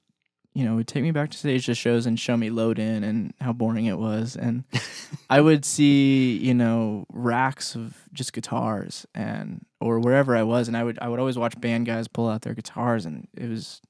you 0.54 0.64
know, 0.66 0.76
would 0.76 0.88
take 0.88 1.04
me 1.04 1.12
back 1.12 1.32
to 1.32 1.38
stage 1.38 1.66
to 1.66 1.76
shows 1.76 2.06
and 2.06 2.20
show 2.20 2.38
me 2.38 2.50
load 2.50 2.80
in 2.80 3.04
and 3.04 3.34
how 3.42 3.54
boring 3.54 3.86
it 3.86 3.98
was. 3.98 4.36
And 4.36 4.64
I 5.30 5.42
would 5.42 5.66
see, 5.66 6.38
you 6.38 6.54
know, 6.54 7.06
racks 7.12 7.76
of 7.76 7.98
just 8.14 8.34
guitars 8.34 9.06
and, 9.16 9.66
or 9.82 10.00
wherever 10.00 10.36
I 10.36 10.44
was. 10.44 10.68
And 10.68 10.78
I 10.78 10.84
would, 10.84 11.00
I 11.00 11.10
would 11.10 11.20
always 11.20 11.38
watch 11.38 11.60
band 11.60 11.88
guys 11.88 12.08
pull 12.08 12.30
out 12.30 12.44
their 12.44 12.54
guitars 12.54 13.06
and 13.06 13.28
it 13.36 13.50
was, 13.50 13.82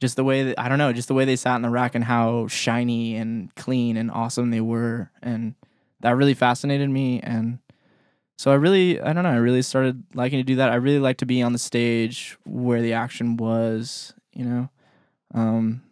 just 0.00 0.16
the 0.16 0.24
way 0.24 0.42
that 0.44 0.60
I 0.60 0.68
don't 0.68 0.78
know, 0.78 0.92
just 0.92 1.08
the 1.08 1.14
way 1.14 1.24
they 1.24 1.36
sat 1.36 1.56
in 1.56 1.62
the 1.62 1.70
rack 1.70 1.94
and 1.94 2.04
how 2.04 2.48
shiny 2.48 3.16
and 3.16 3.54
clean 3.54 3.96
and 3.96 4.10
awesome 4.10 4.50
they 4.50 4.60
were, 4.60 5.10
and 5.22 5.54
that 6.00 6.16
really 6.16 6.34
fascinated 6.34 6.90
me. 6.90 7.20
And 7.20 7.58
so 8.36 8.50
I 8.50 8.54
really, 8.54 9.00
I 9.00 9.12
don't 9.12 9.22
know, 9.22 9.30
I 9.30 9.36
really 9.36 9.62
started 9.62 10.02
liking 10.14 10.38
to 10.38 10.44
do 10.44 10.56
that. 10.56 10.70
I 10.70 10.76
really 10.76 10.98
like 10.98 11.16
to 11.18 11.26
be 11.26 11.40
on 11.42 11.52
the 11.52 11.58
stage 11.58 12.36
where 12.44 12.82
the 12.82 12.92
action 12.92 13.36
was, 13.36 14.12
you 14.32 14.44
know. 14.44 14.68
Um, 15.34 15.82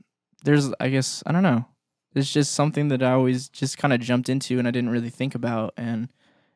there's, 0.44 0.70
I 0.80 0.88
guess, 0.88 1.22
I 1.26 1.32
don't 1.32 1.42
know. 1.42 1.66
It's 2.14 2.32
just 2.32 2.52
something 2.52 2.88
that 2.88 3.02
I 3.02 3.12
always 3.12 3.48
just 3.48 3.78
kind 3.78 3.92
of 3.92 4.00
jumped 4.00 4.28
into 4.28 4.58
and 4.58 4.68
I 4.68 4.70
didn't 4.70 4.90
really 4.90 5.10
think 5.10 5.34
about, 5.34 5.74
and 5.76 6.08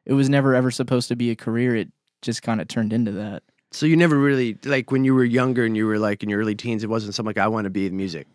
it 0.07 0.13
was 0.13 0.29
never 0.29 0.55
ever 0.55 0.71
supposed 0.71 1.09
to 1.09 1.17
be 1.17 1.31
a 1.31 1.37
career. 1.37 1.75
It 1.75 1.89
just 2.23 2.43
kind 2.43 2.61
of 2.61 2.69
turned 2.69 2.93
into 2.93 3.13
that. 3.13 3.43
So 3.73 3.85
you 3.85 3.97
never 3.97 4.17
really 4.17 4.57
like 4.65 4.91
when 4.91 5.05
you 5.05 5.15
were 5.15 5.25
younger 5.25 5.65
and 5.65 5.77
you 5.77 5.87
were 5.87 5.99
like 5.99 6.23
in 6.23 6.29
your 6.29 6.41
early 6.41 6.55
teens, 6.55 6.85
it 6.85 6.91
wasn't 6.91 7.15
something 7.15 7.35
like 7.35 7.39
I 7.39 7.49
want 7.49 7.65
to 7.65 7.71
be 7.71 7.87
in 7.87 7.97
music. 7.97 8.27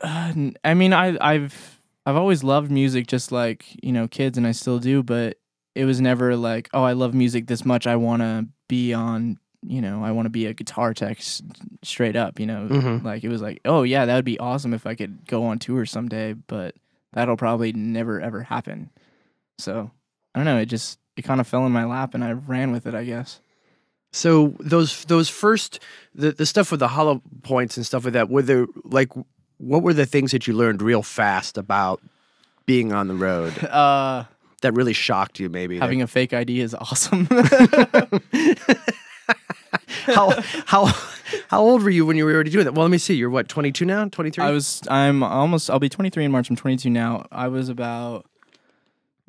Uh, 0.00 0.32
I 0.64 0.74
mean, 0.74 0.92
I, 0.92 1.16
I've 1.20 1.80
I've 2.06 2.16
always 2.16 2.42
loved 2.42 2.70
music, 2.70 3.06
just 3.06 3.32
like 3.32 3.66
you 3.82 3.92
know, 3.92 4.08
kids, 4.08 4.38
and 4.38 4.46
I 4.46 4.52
still 4.52 4.78
do. 4.78 5.02
But 5.02 5.38
it 5.74 5.84
was 5.84 6.00
never 6.00 6.36
like, 6.36 6.68
oh, 6.72 6.82
I 6.82 6.92
love 6.92 7.14
music 7.14 7.46
this 7.46 7.64
much. 7.64 7.86
I 7.86 7.96
want 7.96 8.22
to 8.22 8.46
be 8.68 8.92
on, 8.94 9.38
you 9.66 9.80
know, 9.82 10.02
I 10.04 10.10
want 10.12 10.26
to 10.26 10.30
be 10.30 10.46
a 10.46 10.54
guitar 10.54 10.94
tech 10.94 11.18
straight 11.82 12.16
up. 12.16 12.40
You 12.40 12.46
know, 12.46 12.66
Mhm. 12.70 13.04
like 13.04 13.24
it 13.24 13.28
was 13.28 13.42
like, 13.42 13.60
oh 13.64 13.82
yeah, 13.82 14.06
that 14.06 14.14
would 14.14 14.24
be 14.24 14.38
awesome 14.38 14.72
if 14.74 14.86
I 14.86 14.94
could 14.94 15.26
go 15.26 15.44
on 15.44 15.58
tour 15.58 15.84
someday. 15.86 16.32
But 16.34 16.74
that'll 17.12 17.36
probably 17.36 17.72
never 17.72 18.20
ever 18.20 18.42
happen. 18.44 18.90
So 19.58 19.90
I 20.34 20.38
don't 20.38 20.46
know. 20.46 20.58
It 20.58 20.66
just 20.66 20.98
it 21.16 21.22
kind 21.22 21.40
of 21.40 21.46
fell 21.46 21.66
in 21.66 21.72
my 21.72 21.84
lap, 21.84 22.14
and 22.14 22.24
I 22.24 22.32
ran 22.32 22.72
with 22.72 22.86
it. 22.86 22.94
I 22.94 23.04
guess. 23.04 23.40
So 24.12 24.54
those 24.58 25.04
those 25.04 25.28
first 25.28 25.78
the 26.14 26.32
the 26.32 26.46
stuff 26.46 26.70
with 26.70 26.80
the 26.80 26.88
hollow 26.88 27.20
points 27.42 27.76
and 27.76 27.84
stuff 27.86 28.04
like 28.04 28.14
that, 28.14 28.28
were 28.30 28.42
there 28.42 28.66
like 28.84 29.12
what 29.58 29.82
were 29.82 29.92
the 29.94 30.06
things 30.06 30.32
that 30.32 30.46
you 30.46 30.54
learned 30.54 30.80
real 30.82 31.02
fast 31.02 31.58
about 31.58 32.00
being 32.66 32.92
on 32.92 33.08
the 33.08 33.14
road 33.14 33.52
Uh, 33.70 34.24
that 34.62 34.72
really 34.74 34.92
shocked 34.94 35.38
you 35.38 35.48
maybe? 35.48 35.78
Having 35.78 36.02
a 36.02 36.06
fake 36.06 36.32
ID 36.32 36.60
is 36.60 36.74
awesome. 36.74 37.28
how 40.06 40.30
how 40.66 40.86
how 41.48 41.60
old 41.60 41.82
were 41.82 41.90
you 41.90 42.06
when 42.06 42.16
you 42.16 42.24
were 42.24 42.32
already 42.32 42.50
doing 42.50 42.64
that? 42.64 42.74
Well, 42.74 42.84
let 42.84 42.90
me 42.90 42.98
see. 42.98 43.14
You're 43.14 43.30
what, 43.30 43.48
22 43.48 43.84
now? 43.84 44.08
23? 44.08 44.44
I 44.44 44.50
was 44.50 44.82
I'm 44.88 45.22
almost 45.22 45.70
I'll 45.70 45.78
be 45.78 45.88
23 45.88 46.24
in 46.24 46.32
March. 46.32 46.50
I'm 46.50 46.56
22 46.56 46.90
now. 46.90 47.26
I 47.30 47.48
was 47.48 47.68
about 47.68 48.26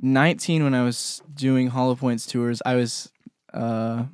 19 0.02 0.64
when 0.64 0.74
I 0.74 0.84
was 0.84 1.22
doing 1.34 1.68
Hollow 1.68 1.96
Points 1.96 2.26
tours. 2.26 2.62
I 2.66 2.76
was 2.76 3.12
uh 3.54 4.06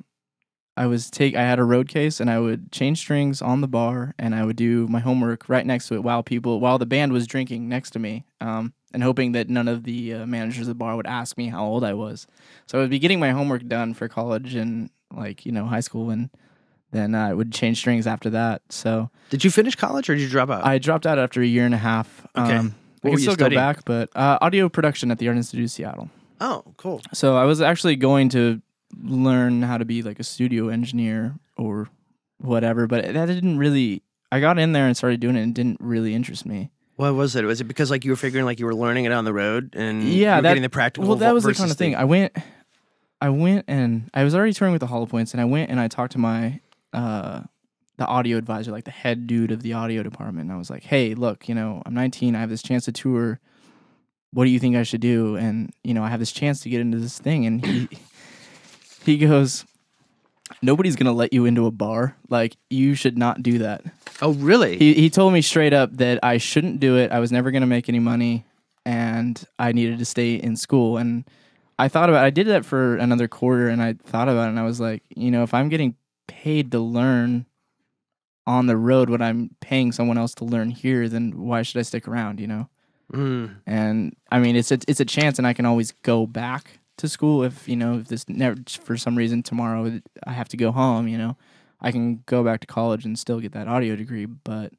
I 0.76 0.86
was 0.86 1.10
take 1.10 1.34
I 1.34 1.42
had 1.42 1.58
a 1.58 1.64
road 1.64 1.88
case 1.88 2.20
and 2.20 2.30
I 2.30 2.38
would 2.38 2.70
change 2.70 2.98
strings 2.98 3.42
on 3.42 3.60
the 3.60 3.68
bar 3.68 4.14
and 4.18 4.34
I 4.34 4.44
would 4.44 4.56
do 4.56 4.86
my 4.88 5.00
homework 5.00 5.48
right 5.48 5.66
next 5.66 5.88
to 5.88 5.94
it 5.94 6.02
while 6.02 6.22
people 6.22 6.60
while 6.60 6.78
the 6.78 6.86
band 6.86 7.12
was 7.12 7.26
drinking 7.26 7.68
next 7.68 7.90
to 7.90 7.98
me. 7.98 8.24
Um 8.40 8.72
and 8.94 9.02
hoping 9.02 9.32
that 9.32 9.50
none 9.50 9.68
of 9.68 9.84
the 9.84 10.14
uh, 10.14 10.26
managers 10.26 10.62
of 10.62 10.68
the 10.68 10.74
bar 10.74 10.96
would 10.96 11.06
ask 11.06 11.36
me 11.36 11.48
how 11.48 11.62
old 11.62 11.84
I 11.84 11.92
was. 11.92 12.26
So 12.66 12.78
I 12.78 12.80
would 12.80 12.90
be 12.90 12.98
getting 12.98 13.20
my 13.20 13.32
homework 13.32 13.66
done 13.66 13.92
for 13.92 14.08
college 14.08 14.54
and 14.54 14.88
like, 15.14 15.44
you 15.46 15.52
know, 15.52 15.66
high 15.66 15.80
school 15.80 16.10
and 16.10 16.30
then 16.90 17.14
I 17.14 17.34
would 17.34 17.52
change 17.52 17.78
strings 17.78 18.06
after 18.06 18.30
that. 18.30 18.62
So 18.70 19.10
Did 19.30 19.44
you 19.44 19.50
finish 19.50 19.74
college 19.74 20.08
or 20.08 20.14
did 20.14 20.22
you 20.22 20.28
drop 20.28 20.50
out? 20.50 20.64
I 20.64 20.78
dropped 20.78 21.06
out 21.06 21.18
after 21.18 21.42
a 21.42 21.46
year 21.46 21.64
and 21.66 21.74
a 21.74 21.78
half. 21.78 22.26
Okay. 22.36 22.56
Um, 22.56 22.74
I 23.04 23.10
can 23.10 23.18
still 23.18 23.36
go 23.36 23.50
back, 23.50 23.84
but 23.84 24.10
uh, 24.16 24.38
audio 24.40 24.68
production 24.68 25.10
at 25.10 25.18
the 25.18 25.28
Art 25.28 25.36
Institute 25.36 25.64
of 25.64 25.70
Seattle. 25.70 26.10
oh, 26.40 26.64
cool. 26.76 27.00
So 27.12 27.36
I 27.36 27.44
was 27.44 27.60
actually 27.60 27.96
going 27.96 28.28
to 28.30 28.60
learn 29.02 29.62
how 29.62 29.78
to 29.78 29.84
be 29.84 30.02
like 30.02 30.18
a 30.18 30.24
studio 30.24 30.68
engineer 30.68 31.34
or 31.56 31.88
whatever, 32.38 32.86
but 32.86 33.04
that 33.12 33.26
didn't 33.26 33.58
really. 33.58 34.02
I 34.32 34.40
got 34.40 34.58
in 34.58 34.72
there 34.72 34.86
and 34.86 34.96
started 34.96 35.20
doing 35.20 35.36
it, 35.36 35.42
and 35.42 35.50
it 35.50 35.54
didn't 35.54 35.78
really 35.80 36.14
interest 36.14 36.44
me. 36.44 36.70
What 36.96 37.14
was 37.14 37.36
it? 37.36 37.44
Was 37.44 37.60
it 37.60 37.64
because 37.64 37.90
like 37.90 38.04
you 38.04 38.10
were 38.10 38.16
figuring 38.16 38.44
like 38.44 38.58
you 38.58 38.66
were 38.66 38.74
learning 38.74 39.04
it 39.04 39.12
on 39.12 39.24
the 39.24 39.32
road 39.32 39.74
and 39.76 40.02
Yeah, 40.02 40.40
that- 40.40 40.48
getting 40.50 40.62
the 40.62 40.68
practical? 40.68 41.08
Well, 41.08 41.18
that 41.18 41.32
was 41.32 41.44
the 41.44 41.54
kind 41.54 41.70
of 41.70 41.76
thing. 41.76 41.94
I 41.94 42.04
went, 42.04 42.32
I 43.20 43.30
went, 43.30 43.64
and 43.68 44.10
I 44.14 44.24
was 44.24 44.34
already 44.34 44.52
touring 44.52 44.72
with 44.72 44.80
the 44.80 44.86
Hollow 44.86 45.06
Points, 45.06 45.32
and 45.32 45.40
I 45.40 45.44
went 45.44 45.70
and 45.70 45.80
I 45.80 45.88
talked 45.88 46.12
to 46.12 46.18
my 46.18 46.60
uh, 46.92 47.42
the 47.96 48.06
audio 48.06 48.36
advisor, 48.36 48.70
like 48.70 48.84
the 48.84 48.90
head 48.90 49.26
dude 49.26 49.50
of 49.50 49.62
the 49.62 49.72
audio 49.72 50.02
department. 50.02 50.46
And 50.46 50.52
I 50.52 50.58
was 50.58 50.70
like, 50.70 50.84
"Hey, 50.84 51.14
look, 51.14 51.48
you 51.48 51.54
know, 51.54 51.82
I'm 51.84 51.94
19. 51.94 52.36
I 52.36 52.40
have 52.40 52.50
this 52.50 52.62
chance 52.62 52.84
to 52.84 52.92
tour. 52.92 53.40
What 54.32 54.44
do 54.44 54.50
you 54.50 54.58
think 54.58 54.76
I 54.76 54.84
should 54.84 55.00
do?" 55.00 55.36
And 55.36 55.72
you 55.82 55.94
know, 55.94 56.04
I 56.04 56.08
have 56.08 56.20
this 56.20 56.32
chance 56.32 56.60
to 56.60 56.70
get 56.70 56.80
into 56.80 56.98
this 56.98 57.18
thing, 57.18 57.46
and 57.46 57.64
he 57.64 57.88
he 59.04 59.18
goes. 59.18 59.64
Nobody's 60.62 60.96
gonna 60.96 61.12
let 61.12 61.34
you 61.34 61.44
into 61.44 61.66
a 61.66 61.70
bar. 61.70 62.16
Like 62.30 62.56
you 62.70 62.94
should 62.94 63.18
not 63.18 63.42
do 63.42 63.58
that. 63.58 63.82
oh, 64.22 64.32
really? 64.32 64.78
He 64.78 64.94
he 64.94 65.10
told 65.10 65.34
me 65.34 65.42
straight 65.42 65.74
up 65.74 65.94
that 65.98 66.20
I 66.22 66.38
shouldn't 66.38 66.80
do 66.80 66.96
it. 66.96 67.12
I 67.12 67.20
was 67.20 67.30
never 67.30 67.50
going 67.50 67.60
to 67.60 67.66
make 67.66 67.90
any 67.90 67.98
money 67.98 68.46
and 68.88 69.44
I 69.58 69.72
needed 69.72 69.98
to 69.98 70.06
stay 70.06 70.36
in 70.36 70.56
school 70.56 70.96
and 70.96 71.24
I 71.78 71.88
thought 71.88 72.08
about 72.08 72.24
it. 72.24 72.26
I 72.26 72.30
did 72.30 72.46
that 72.48 72.64
for 72.64 72.96
another 72.96 73.28
quarter 73.28 73.68
and 73.68 73.80
I 73.82 73.94
thought 73.94 74.28
about 74.28 74.46
it 74.46 74.50
and 74.50 74.58
I 74.60 74.64
was 74.64 74.80
like, 74.80 75.02
you 75.14 75.30
know, 75.30 75.42
if 75.42 75.54
I'm 75.54 75.68
getting 75.68 75.94
paid 76.26 76.72
to 76.72 76.80
learn 76.80 77.46
on 78.46 78.66
the 78.66 78.76
road 78.76 79.10
what 79.10 79.22
I'm 79.22 79.50
paying 79.60 79.92
someone 79.92 80.18
else 80.18 80.34
to 80.36 80.44
learn 80.44 80.70
here, 80.70 81.08
then 81.08 81.38
why 81.38 81.62
should 81.62 81.78
I 81.78 81.82
stick 81.82 82.08
around, 82.08 82.40
you 82.40 82.46
know? 82.46 82.68
Mm. 83.12 83.56
And 83.66 84.16
I 84.30 84.38
mean, 84.38 84.56
it's 84.56 84.72
a, 84.72 84.78
it's 84.88 85.00
a 85.00 85.04
chance 85.04 85.38
and 85.38 85.46
I 85.46 85.52
can 85.52 85.66
always 85.66 85.92
go 86.02 86.26
back 86.26 86.80
to 86.96 87.08
school 87.08 87.44
if, 87.44 87.68
you 87.68 87.76
know, 87.76 87.98
if 87.98 88.08
this 88.08 88.28
never 88.28 88.56
for 88.82 88.96
some 88.96 89.16
reason 89.16 89.42
tomorrow 89.42 90.00
I 90.26 90.32
have 90.32 90.48
to 90.48 90.56
go 90.56 90.72
home, 90.72 91.06
you 91.08 91.18
know. 91.18 91.36
I 91.80 91.92
can 91.92 92.24
go 92.26 92.42
back 92.42 92.60
to 92.62 92.66
college 92.66 93.04
and 93.04 93.16
still 93.16 93.38
get 93.38 93.52
that 93.52 93.68
audio 93.68 93.94
degree, 93.94 94.26
but 94.26 94.72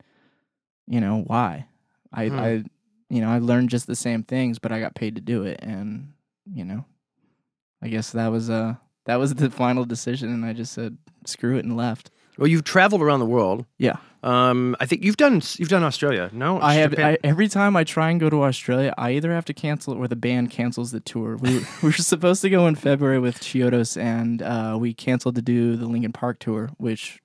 you 0.85 0.99
know, 0.99 1.23
why? 1.25 1.67
I 2.11 2.27
Hmm. 2.27 2.39
I 2.39 2.63
you 3.09 3.21
know, 3.21 3.29
I 3.29 3.39
learned 3.39 3.69
just 3.69 3.87
the 3.87 3.95
same 3.95 4.21
things, 4.23 4.59
but 4.59 4.71
I 4.71 4.79
got 4.79 4.95
paid 4.95 5.15
to 5.15 5.21
do 5.21 5.43
it 5.43 5.59
and, 5.63 6.11
you 6.53 6.65
know, 6.65 6.85
I 7.81 7.87
guess 7.89 8.11
that 8.11 8.27
was 8.31 8.49
uh 8.49 8.75
that 9.05 9.15
was 9.17 9.35
the 9.35 9.49
final 9.63 9.85
decision 9.85 10.29
and 10.33 10.45
I 10.45 10.53
just 10.53 10.73
said 10.73 10.97
screw 11.25 11.57
it 11.57 11.65
and 11.65 11.75
left. 11.77 12.11
Well, 12.37 12.47
you've 12.47 12.63
traveled 12.63 13.01
around 13.01 13.19
the 13.19 13.25
world. 13.25 13.65
Yeah. 13.77 13.97
Um, 14.23 14.75
I 14.79 14.85
think 14.85 15.03
you've 15.03 15.17
done 15.17 15.41
you've 15.57 15.69
done 15.69 15.83
Australia. 15.83 16.29
No, 16.33 16.59
I 16.61 16.75
have 16.75 16.97
I, 16.97 17.17
every 17.23 17.47
time 17.49 17.75
I 17.75 17.83
try 17.83 18.09
and 18.11 18.19
go 18.19 18.29
to 18.29 18.43
Australia, 18.43 18.93
I 18.97 19.11
either 19.11 19.31
have 19.33 19.45
to 19.45 19.53
cancel 19.53 19.93
it 19.93 19.97
or 19.97 20.07
the 20.07 20.15
band 20.15 20.49
cancels 20.51 20.91
the 20.91 20.99
tour. 20.99 21.35
We 21.37 21.55
were, 21.59 21.65
we 21.83 21.89
were 21.89 21.93
supposed 21.93 22.41
to 22.43 22.49
go 22.49 22.67
in 22.67 22.75
February 22.75 23.19
with 23.19 23.39
Chiodos, 23.39 23.95
and 24.01 24.41
uh, 24.41 24.77
we 24.79 24.93
canceled 24.93 25.35
to 25.35 25.41
do 25.41 25.75
the 25.77 25.85
Linkin 25.85 26.11
Park 26.13 26.39
tour, 26.39 26.69
which 26.77 27.19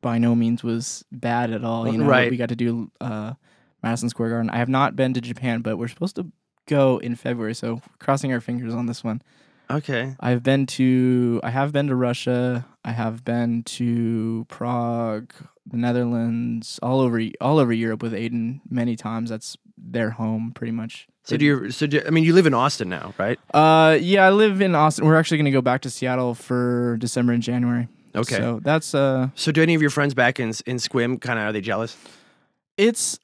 by 0.00 0.18
no 0.18 0.34
means 0.36 0.62
was 0.62 1.04
bad 1.10 1.50
at 1.52 1.64
all. 1.64 1.90
You 1.90 1.98
know, 1.98 2.06
Right. 2.06 2.30
we 2.30 2.36
got 2.36 2.50
to 2.50 2.56
do 2.56 2.90
uh, 3.00 3.34
Madison 3.82 4.08
Square 4.08 4.30
Garden. 4.30 4.50
I 4.50 4.58
have 4.58 4.68
not 4.68 4.94
been 4.96 5.14
to 5.14 5.20
Japan, 5.20 5.60
but 5.60 5.76
we're 5.76 5.88
supposed 5.88 6.16
to 6.16 6.26
go 6.68 6.98
in 6.98 7.16
February, 7.16 7.54
so 7.54 7.80
crossing 7.98 8.32
our 8.32 8.40
fingers 8.40 8.74
on 8.74 8.86
this 8.86 9.02
one. 9.02 9.20
okay. 9.70 10.14
I've 10.20 10.42
been 10.42 10.66
to 10.78 11.40
I 11.42 11.50
have 11.50 11.72
been 11.72 11.88
to 11.88 11.96
Russia. 11.96 12.64
I 12.84 12.92
have 12.92 13.24
been 13.24 13.64
to 13.64 14.44
Prague, 14.48 15.32
the 15.66 15.76
Netherlands, 15.76 16.78
all 16.82 17.00
over 17.00 17.20
all 17.40 17.58
over 17.58 17.72
Europe 17.72 18.02
with 18.02 18.12
Aiden 18.12 18.60
many 18.70 18.94
times. 18.96 19.30
That's 19.30 19.56
their 19.76 20.10
home 20.10 20.52
pretty 20.54 20.72
much. 20.72 21.08
So 21.24 21.36
do 21.36 21.44
you? 21.44 21.70
So 21.70 21.86
do, 21.86 22.00
I 22.06 22.10
mean, 22.10 22.24
you 22.24 22.32
live 22.32 22.46
in 22.46 22.54
Austin 22.54 22.88
now, 22.88 23.12
right? 23.18 23.38
Uh 23.52 23.98
yeah, 24.00 24.24
I 24.26 24.30
live 24.30 24.62
in 24.62 24.74
Austin. 24.74 25.04
We're 25.04 25.18
actually 25.18 25.38
going 25.38 25.52
to 25.52 25.58
go 25.60 25.60
back 25.60 25.82
to 25.82 25.90
Seattle 25.90 26.34
for 26.34 26.96
December 26.98 27.32
and 27.34 27.42
January. 27.42 27.88
Okay. 28.14 28.36
So, 28.36 28.40
So 28.40 28.60
that's 28.62 28.94
uh 28.94 29.28
So 29.34 29.52
do 29.52 29.62
any 29.62 29.74
of 29.74 29.82
your 29.82 29.90
friends 29.90 30.14
back 30.14 30.40
in 30.40 30.48
in 30.66 30.76
Sequim 30.78 31.20
kind 31.20 31.38
of 31.38 31.44
are 31.46 31.52
they 31.52 31.60
jealous 31.60 31.96
it's 32.78 33.18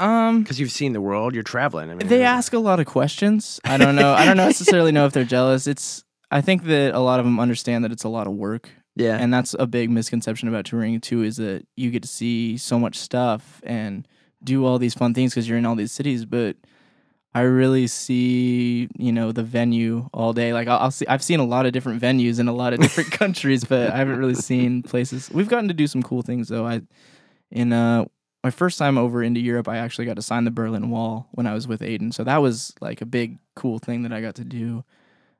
um 0.00 0.42
because 0.42 0.58
you've 0.60 0.70
seen 0.72 0.92
the 0.92 1.00
world? 1.00 1.34
You're 1.34 1.42
traveling. 1.42 1.90
I 1.90 1.94
mean, 1.94 2.08
they 2.08 2.22
ask 2.22 2.52
a 2.52 2.58
lot 2.58 2.80
of 2.80 2.86
questions. 2.86 3.60
I 3.64 3.76
don't 3.76 3.96
know. 3.96 4.12
I 4.12 4.24
don't 4.24 4.36
necessarily 4.48 4.92
know 4.92 5.06
if 5.06 5.12
they're 5.12 5.24
jealous. 5.24 5.66
It's 5.66 6.04
I 6.30 6.40
think 6.40 6.64
that 6.64 6.94
a 6.94 7.00
lot 7.00 7.20
of 7.20 7.24
them 7.26 7.38
understand 7.38 7.84
that 7.84 7.92
it's 7.92 8.04
a 8.04 8.08
lot 8.08 8.26
of 8.26 8.32
work 8.32 8.70
Yeah. 8.96 9.16
and 9.20 9.32
that's 9.32 9.54
a 9.58 9.66
big 9.66 9.90
misconception 9.90 10.48
about 10.48 10.64
touring 10.64 11.00
too 11.00 11.22
is 11.22 11.36
that 11.36 11.66
you 11.76 11.90
get 11.90 12.02
to 12.02 12.08
see 12.08 12.56
so 12.56 12.78
much 12.78 12.96
stuff 12.98 13.60
and 13.64 14.06
do 14.42 14.64
all 14.66 14.78
these 14.78 14.94
fun 14.94 15.14
things 15.14 15.32
because 15.32 15.48
you're 15.48 15.58
in 15.58 15.64
all 15.66 15.76
these 15.76 15.92
cities 15.92 16.24
but 16.26 16.56
i 17.34 17.40
really 17.40 17.86
see 17.86 18.88
you 18.98 19.12
know 19.12 19.32
the 19.32 19.42
venue 19.42 20.08
all 20.12 20.32
day 20.32 20.52
like 20.52 20.68
I'll, 20.68 20.78
I'll 20.78 20.90
see 20.90 21.06
i've 21.06 21.22
seen 21.22 21.40
a 21.40 21.44
lot 21.46 21.66
of 21.66 21.72
different 21.72 22.00
venues 22.02 22.38
in 22.40 22.46
a 22.48 22.52
lot 22.52 22.72
of 22.74 22.80
different 22.80 23.10
countries 23.22 23.64
but 23.64 23.90
i 23.92 23.96
haven't 23.96 24.18
really 24.18 24.34
seen 24.34 24.82
places 24.82 25.30
we've 25.32 25.48
gotten 25.48 25.68
to 25.68 25.74
do 25.74 25.86
some 25.86 26.02
cool 26.02 26.22
things 26.22 26.48
though 26.48 26.66
i 26.66 26.82
in 27.50 27.72
uh 27.72 28.04
my 28.44 28.50
first 28.50 28.78
time 28.78 28.96
over 28.96 29.22
into 29.22 29.40
europe 29.40 29.68
i 29.68 29.78
actually 29.78 30.04
got 30.04 30.14
to 30.14 30.22
sign 30.22 30.44
the 30.44 30.50
berlin 30.50 30.90
wall 30.90 31.26
when 31.32 31.46
i 31.46 31.54
was 31.54 31.66
with 31.66 31.80
aiden 31.80 32.14
so 32.14 32.22
that 32.22 32.36
was 32.38 32.72
like 32.80 33.00
a 33.00 33.06
big 33.06 33.38
cool 33.56 33.78
thing 33.80 34.02
that 34.02 34.12
i 34.12 34.20
got 34.20 34.36
to 34.36 34.44
do 34.44 34.84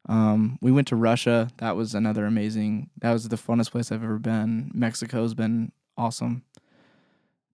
um, 0.08 0.58
we 0.60 0.70
went 0.70 0.88
to 0.88 0.96
Russia. 0.96 1.48
That 1.58 1.76
was 1.76 1.94
another 1.94 2.26
amazing. 2.26 2.90
That 2.98 3.12
was 3.12 3.28
the 3.28 3.36
funnest 3.36 3.70
place 3.70 3.90
I've 3.90 4.04
ever 4.04 4.18
been. 4.18 4.70
Mexico's 4.74 5.34
been 5.34 5.72
awesome. 5.96 6.42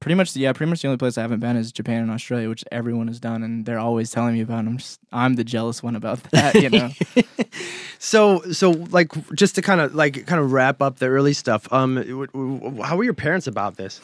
Pretty 0.01 0.15
much, 0.15 0.35
yeah. 0.35 0.53
Pretty 0.53 0.71
much 0.71 0.81
the 0.81 0.89
only 0.89 0.99
place 0.99 1.19
I 1.19 1.23
haven't 1.23 1.41
been 1.41 1.57
is 1.57 1.73
Japan 1.73 2.03
and 2.03 2.11
Australia, 2.11 2.49
which 2.49 2.65
everyone 2.73 3.07
has 3.09 3.21
done, 3.21 3.43
and 3.43 3.67
they're 3.67 3.79
always 3.79 4.11
telling 4.11 4.33
me 4.33 4.41
about. 4.41 4.61
I'm 4.61 4.79
just, 4.79 4.99
I'm 5.13 5.35
the 5.35 5.45
jealous 5.45 5.83
one 5.83 5.95
about 5.95 6.23
that, 6.31 6.55
you 6.55 6.71
know. 6.71 6.91
so 7.99 8.41
so 8.51 8.71
like 8.71 9.13
just 9.35 9.55
to 9.57 9.63
kind 9.63 9.81
of 9.81 9.95
like 9.95 10.27
kind 10.27 10.41
of 10.41 10.53
wrap 10.53 10.81
up 10.81 10.99
the 10.99 11.07
early 11.07 11.35
stuff. 11.35 11.71
Um, 11.71 11.97
how 12.83 12.97
were 12.97 13.05
your 13.05 13.15
parents 13.15 13.47
about 13.47 13.77
this? 13.77 14.01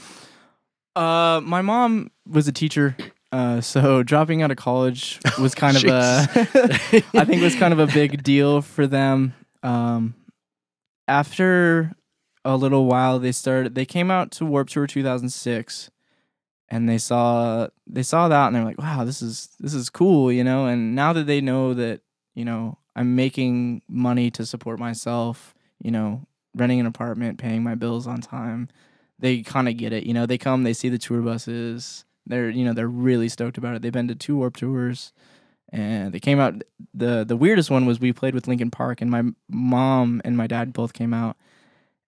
Uh, 0.96 1.40
my 1.42 1.62
mom 1.62 2.10
was 2.26 2.48
a 2.48 2.52
teacher, 2.52 2.96
uh, 3.30 3.60
so 3.60 4.02
dropping 4.02 4.42
out 4.42 4.50
of 4.50 4.56
college 4.56 5.20
was 5.38 5.54
kind 5.54 5.76
of 5.76 5.84
a, 5.84 6.26
I 7.14 7.24
think 7.24 7.42
was 7.42 7.54
kind 7.54 7.72
of 7.72 7.78
a 7.78 7.86
big 7.86 8.22
deal 8.22 8.62
for 8.62 8.86
them. 8.86 9.34
Um, 9.62 10.14
after 11.06 11.92
a 12.44 12.56
little 12.56 12.86
while, 12.86 13.18
they 13.18 13.32
started. 13.32 13.74
They 13.74 13.84
came 13.84 14.10
out 14.10 14.30
to 14.32 14.46
Warp 14.46 14.70
Tour 14.70 14.86
2006, 14.86 15.90
and 16.68 16.88
they 16.88 16.98
saw 16.98 17.68
they 17.86 18.02
saw 18.02 18.28
that, 18.28 18.46
and 18.46 18.56
they're 18.56 18.64
like, 18.64 18.78
"Wow, 18.78 19.04
this 19.04 19.20
is 19.20 19.50
this 19.60 19.74
is 19.74 19.90
cool," 19.90 20.32
you 20.32 20.44
know. 20.44 20.66
And 20.66 20.94
now 20.94 21.12
that 21.12 21.26
they 21.26 21.40
know 21.40 21.74
that 21.74 22.00
you 22.34 22.44
know 22.44 22.78
I'm 22.94 23.14
making 23.14 23.82
money 23.88 24.30
to 24.32 24.46
support 24.46 24.78
myself, 24.78 25.54
you 25.82 25.90
know, 25.90 26.26
renting 26.54 26.80
an 26.80 26.86
apartment, 26.86 27.38
paying 27.38 27.62
my 27.62 27.74
bills 27.74 28.06
on 28.06 28.22
time, 28.22 28.68
they 29.18 29.42
kind 29.42 29.68
of 29.68 29.76
get 29.76 29.92
it. 29.92 30.04
You 30.04 30.14
know, 30.14 30.26
they 30.26 30.38
come, 30.38 30.62
they 30.62 30.72
see 30.72 30.88
the 30.88 30.98
tour 30.98 31.22
buses. 31.22 32.04
They're 32.26 32.50
you 32.50 32.64
know 32.64 32.72
they're 32.72 32.88
really 32.88 33.28
stoked 33.28 33.58
about 33.58 33.76
it. 33.76 33.82
They've 33.82 33.92
been 33.92 34.08
to 34.08 34.14
two 34.14 34.36
Warp 34.36 34.56
Tours 34.56 35.12
and 35.70 36.12
they 36.12 36.20
came 36.20 36.38
out 36.38 36.62
the 36.94 37.24
the 37.24 37.36
weirdest 37.36 37.70
one 37.70 37.86
was 37.86 38.00
we 38.00 38.12
played 38.12 38.34
with 38.34 38.46
Linkin 38.46 38.70
Park 38.70 39.00
and 39.00 39.10
my 39.10 39.22
mom 39.48 40.20
and 40.24 40.36
my 40.36 40.46
dad 40.46 40.72
both 40.72 40.92
came 40.92 41.12
out 41.12 41.36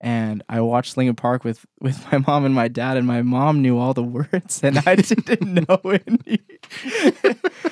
and 0.00 0.42
I 0.48 0.60
watched 0.60 0.96
Linkin 0.96 1.16
Park 1.16 1.44
with 1.44 1.64
with 1.80 2.10
my 2.10 2.18
mom 2.18 2.44
and 2.44 2.54
my 2.54 2.68
dad 2.68 2.96
and 2.96 3.06
my 3.06 3.22
mom 3.22 3.62
knew 3.62 3.78
all 3.78 3.94
the 3.94 4.02
words 4.02 4.60
and 4.62 4.78
I 4.86 4.94
didn't 4.96 5.68
know 5.68 5.80
any. 5.84 6.40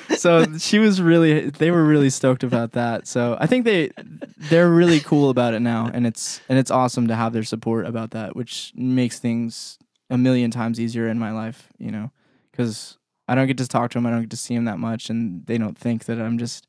so 0.17 0.57
she 0.57 0.79
was 0.79 1.01
really 1.01 1.49
they 1.49 1.71
were 1.71 1.83
really 1.83 2.09
stoked 2.09 2.43
about 2.43 2.73
that. 2.73 3.07
So 3.07 3.37
I 3.39 3.47
think 3.47 3.65
they 3.65 3.91
they're 4.37 4.69
really 4.69 4.99
cool 4.99 5.29
about 5.29 5.53
it 5.53 5.59
now 5.59 5.89
and 5.93 6.05
it's 6.05 6.41
and 6.49 6.57
it's 6.59 6.71
awesome 6.71 7.07
to 7.07 7.15
have 7.15 7.33
their 7.33 7.43
support 7.43 7.85
about 7.85 8.11
that 8.11 8.35
which 8.35 8.71
makes 8.75 9.19
things 9.19 9.77
a 10.09 10.17
million 10.17 10.51
times 10.51 10.79
easier 10.79 11.07
in 11.07 11.19
my 11.19 11.31
life, 11.31 11.67
you 11.77 11.91
know, 11.91 12.11
cuz 12.53 12.97
I 13.27 13.35
don't 13.35 13.47
get 13.47 13.57
to 13.57 13.67
talk 13.67 13.91
to 13.91 13.97
them. 13.97 14.05
I 14.05 14.11
don't 14.11 14.21
get 14.21 14.29
to 14.31 14.37
see 14.37 14.55
them 14.55 14.65
that 14.65 14.79
much, 14.79 15.09
and 15.09 15.45
they 15.45 15.57
don't 15.57 15.77
think 15.77 16.05
that 16.05 16.19
I'm 16.19 16.37
just 16.37 16.67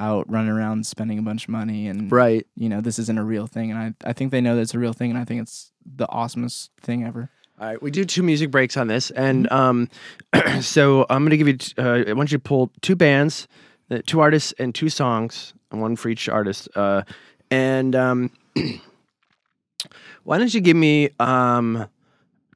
out 0.00 0.28
running 0.30 0.50
around 0.50 0.86
spending 0.86 1.18
a 1.18 1.22
bunch 1.22 1.44
of 1.44 1.50
money 1.50 1.86
and 1.88 2.10
Right. 2.10 2.46
you 2.56 2.68
know 2.68 2.80
this 2.80 2.98
isn't 2.98 3.18
a 3.18 3.22
real 3.24 3.46
thing. 3.46 3.70
And 3.70 3.78
I 3.78 4.08
I 4.10 4.12
think 4.14 4.30
they 4.32 4.40
know 4.40 4.56
that 4.56 4.62
it's 4.62 4.74
a 4.74 4.78
real 4.78 4.92
thing, 4.94 5.10
and 5.10 5.18
I 5.18 5.24
think 5.24 5.42
it's 5.42 5.70
the 5.84 6.06
awesomest 6.08 6.70
thing 6.80 7.04
ever. 7.04 7.28
All 7.60 7.66
right, 7.66 7.82
we 7.82 7.90
do 7.90 8.04
two 8.06 8.22
music 8.22 8.50
breaks 8.50 8.76
on 8.78 8.86
this, 8.88 9.10
and 9.10 9.50
um, 9.52 9.88
so 10.62 11.04
I'm 11.10 11.24
gonna 11.24 11.36
give 11.36 11.46
you. 11.48 11.58
t- 11.58 11.74
Uh, 11.76 12.04
I 12.08 12.12
want 12.14 12.32
you 12.32 12.38
to 12.38 12.42
pull 12.42 12.72
two 12.80 12.96
bands, 12.96 13.46
uh, 13.90 13.98
two 14.06 14.20
artists, 14.20 14.54
and 14.58 14.74
two 14.74 14.88
songs, 14.88 15.52
and 15.70 15.80
one 15.82 15.94
for 15.96 16.08
each 16.08 16.26
artist. 16.28 16.68
Uh, 16.74 17.02
and 17.50 17.94
um, 17.94 18.30
why 20.24 20.38
don't 20.38 20.52
you 20.54 20.60
give 20.60 20.76
me 20.76 21.10
um, 21.18 21.86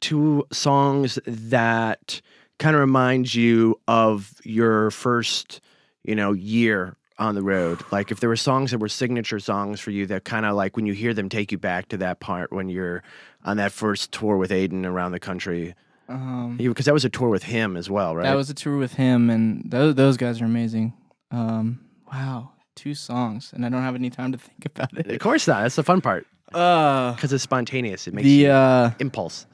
two 0.00 0.46
songs 0.52 1.18
that 1.26 2.20
kind 2.58 2.74
of 2.76 2.80
remind 2.80 3.34
you 3.34 3.78
of 3.88 4.32
your 4.44 4.90
first, 4.90 5.60
you 6.04 6.14
know, 6.14 6.32
year 6.32 6.96
on 7.18 7.34
the 7.34 7.42
road? 7.42 7.80
Like 7.92 8.10
if 8.10 8.20
there 8.20 8.28
were 8.28 8.36
songs 8.36 8.70
that 8.72 8.78
were 8.78 8.88
signature 8.88 9.38
songs 9.38 9.80
for 9.80 9.90
you 9.90 10.06
that 10.06 10.24
kind 10.24 10.44
of 10.46 10.54
like 10.56 10.76
when 10.76 10.86
you 10.86 10.92
hear 10.92 11.14
them 11.14 11.28
take 11.28 11.52
you 11.52 11.58
back 11.58 11.88
to 11.88 11.96
that 11.98 12.20
part 12.20 12.52
when 12.52 12.68
you're 12.68 13.02
on 13.44 13.56
that 13.58 13.72
first 13.72 14.10
tour 14.12 14.36
with 14.36 14.50
Aiden 14.50 14.84
around 14.84 15.12
the 15.12 15.20
country. 15.20 15.74
Um, 16.08 16.56
Because 16.58 16.84
that 16.86 16.92
was 16.94 17.04
a 17.04 17.08
tour 17.10 17.28
with 17.28 17.44
him 17.44 17.76
as 17.76 17.88
well, 17.88 18.14
right? 18.16 18.24
That 18.24 18.36
was 18.36 18.50
a 18.50 18.54
tour 18.54 18.76
with 18.76 18.94
him, 18.94 19.30
and 19.30 19.62
those 19.70 19.94
those 19.94 20.16
guys 20.18 20.40
are 20.42 20.44
amazing. 20.44 20.92
Um, 21.30 21.80
wow, 22.12 22.50
two 22.76 22.94
songs, 22.94 23.52
and 23.54 23.64
I 23.64 23.70
don't 23.70 23.80
have 23.82 23.94
any 23.94 24.10
time 24.10 24.32
to 24.32 24.38
think 24.38 24.66
about 24.66 24.92
it. 24.98 25.10
of 25.10 25.18
course 25.20 25.48
not. 25.48 25.62
That's 25.62 25.76
the 25.76 25.82
fun 25.82 26.00
part 26.02 26.26
Uh, 26.52 27.14
because 27.14 27.32
it's 27.32 27.42
spontaneous. 27.42 28.06
It 28.06 28.12
makes 28.12 28.24
the 28.26 28.48
uh, 28.48 28.90
impulse. 28.98 29.46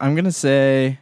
I'm 0.00 0.14
gonna 0.14 0.30
say, 0.32 1.00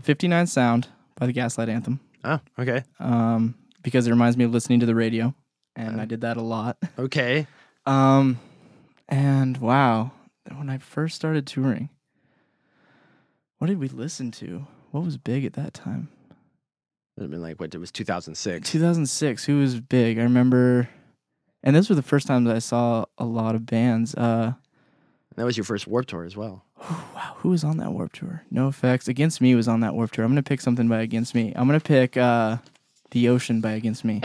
"59 0.00 0.46
Sound" 0.46 0.88
by 1.18 1.26
the 1.26 1.32
Gaslight 1.32 1.68
Anthem, 1.68 2.00
Oh, 2.24 2.40
okay, 2.58 2.82
um, 2.98 3.54
because 3.82 4.06
it 4.06 4.10
reminds 4.10 4.36
me 4.36 4.44
of 4.44 4.52
listening 4.52 4.80
to 4.80 4.86
the 4.86 4.94
radio, 4.94 5.34
and 5.76 5.98
Uh. 5.98 6.02
I 6.02 6.04
did 6.06 6.20
that 6.22 6.36
a 6.36 6.42
lot. 6.42 6.76
okay. 6.98 7.46
Um, 7.86 8.38
and 9.08 9.56
wow, 9.56 10.12
when 10.54 10.68
I 10.68 10.76
first 10.78 11.16
started 11.16 11.46
touring, 11.46 11.88
what 13.58 13.66
did 13.68 13.78
we 13.78 13.88
listen 13.88 14.30
to? 14.32 14.66
What 14.90 15.04
was 15.04 15.16
big 15.16 15.44
at 15.44 15.54
that 15.54 15.72
time? 15.74 16.08
It 17.16 17.22
would 17.22 17.30
been 17.30 17.40
like 17.42 17.58
what? 17.58 17.74
It 17.74 17.78
was 17.78 17.90
2006. 17.90 18.68
2006. 18.70 19.44
Who 19.46 19.58
was 19.60 19.80
big? 19.80 20.18
I 20.18 20.22
remember, 20.22 20.88
and 21.62 21.74
those 21.74 21.88
were 21.88 21.94
the 21.94 22.02
first 22.02 22.26
times 22.26 22.48
I 22.48 22.58
saw 22.58 23.06
a 23.18 23.24
lot 23.24 23.54
of 23.54 23.66
bands. 23.66 24.14
Uh, 24.14 24.52
That 25.36 25.44
was 25.44 25.56
your 25.56 25.64
first 25.64 25.86
Warp 25.86 26.06
Tour 26.06 26.24
as 26.24 26.36
well. 26.36 26.64
wow, 26.78 27.34
who 27.38 27.48
was 27.48 27.64
on 27.64 27.78
that 27.78 27.92
Warp 27.92 28.12
Tour? 28.12 28.42
NOFX. 28.52 29.08
Against 29.08 29.40
Me 29.40 29.54
was 29.54 29.68
on 29.68 29.80
that 29.80 29.94
Warp 29.94 30.12
Tour. 30.12 30.24
I'm 30.24 30.30
gonna 30.30 30.42
pick 30.42 30.60
something 30.60 30.86
by 30.88 31.00
Against 31.00 31.34
Me. 31.34 31.52
I'm 31.56 31.66
gonna 31.66 31.80
pick 31.80 32.16
uh, 32.16 32.58
The 33.10 33.28
Ocean 33.28 33.60
by 33.60 33.72
Against 33.72 34.04
Me. 34.04 34.20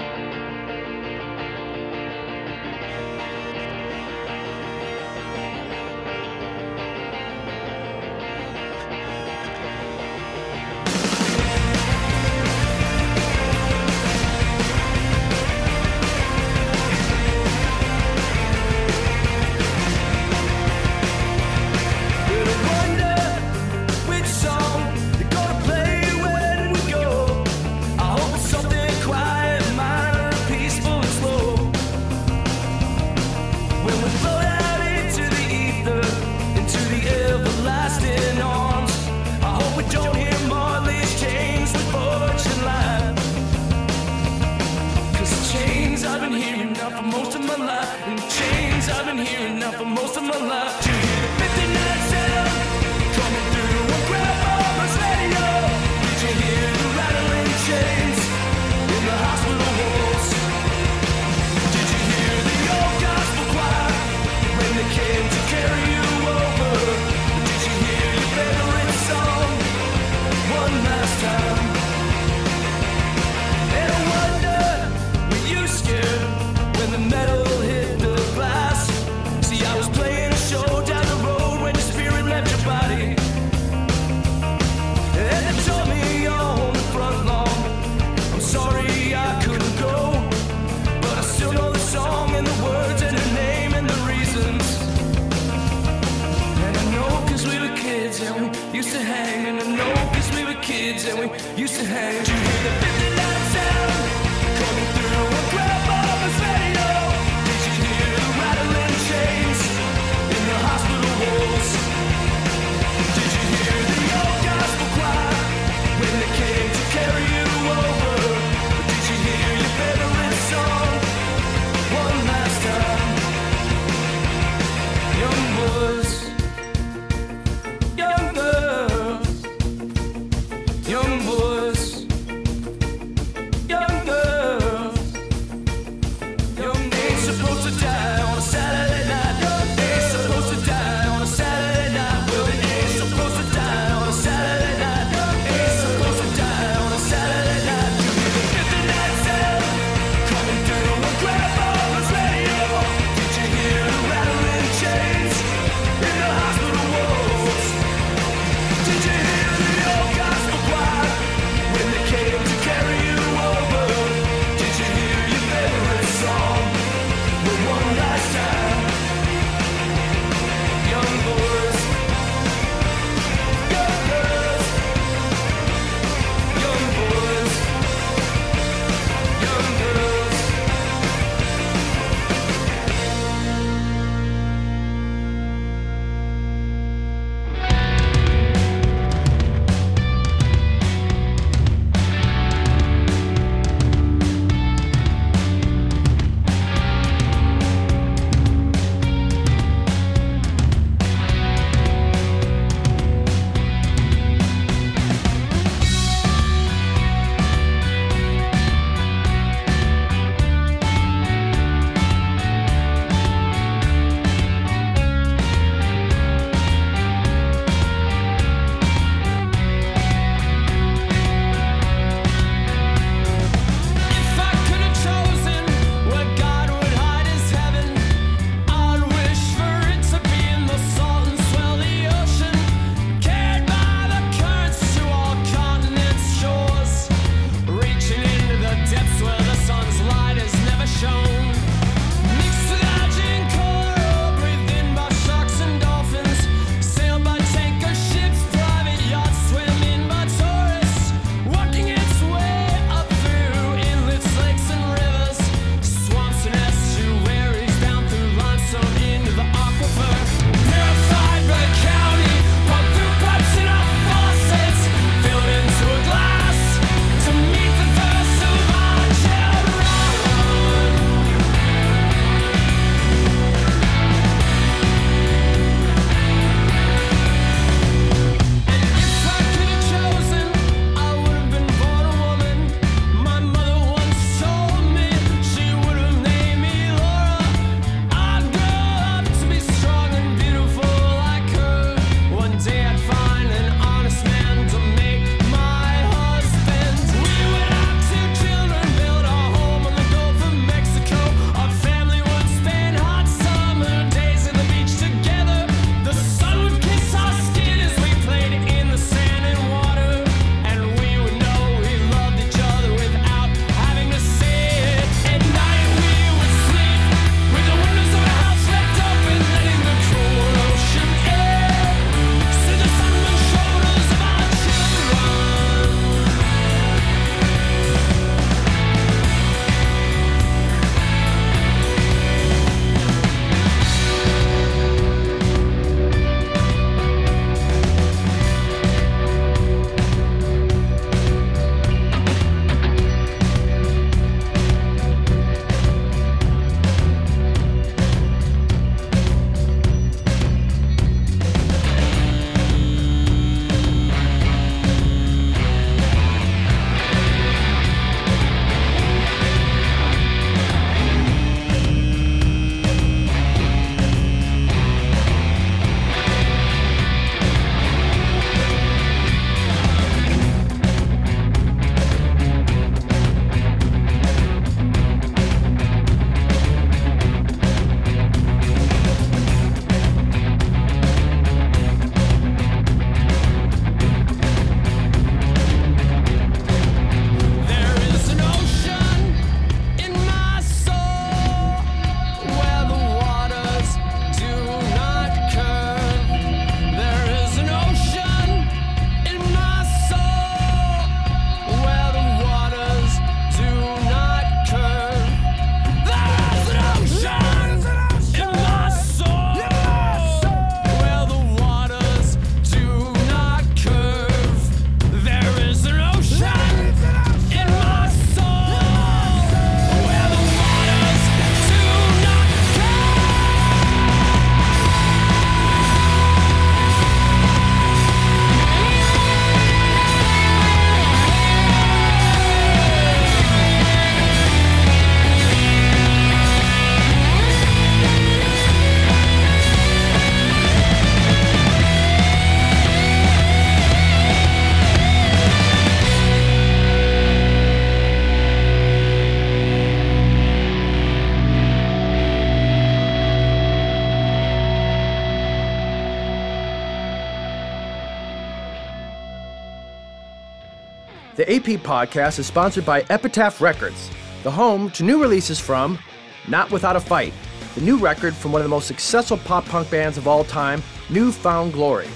The 461.46 461.58
AP 461.58 461.82
podcast 461.84 462.40
is 462.40 462.48
sponsored 462.48 462.88
by 462.88 463.06
Epitaph 463.10 463.62
Records, 463.62 464.10
the 464.42 464.50
home 464.50 464.90
to 464.92 465.04
new 465.04 465.22
releases 465.22 465.60
from 465.60 466.00
Not 466.48 466.72
Without 466.72 466.96
a 466.96 467.00
Fight, 467.00 467.34
the 467.76 467.82
new 467.82 467.98
record 467.98 468.34
from 468.34 468.52
one 468.52 468.62
of 468.62 468.66
the 468.66 468.70
most 468.70 468.88
successful 468.88 469.38
pop 469.38 469.64
punk 469.66 469.92
bands 469.92 470.18
of 470.18 470.28
all 470.28 470.44
time, 470.44 470.82
New 471.12 471.32
Found 471.32 471.74
Glory. 471.74 472.08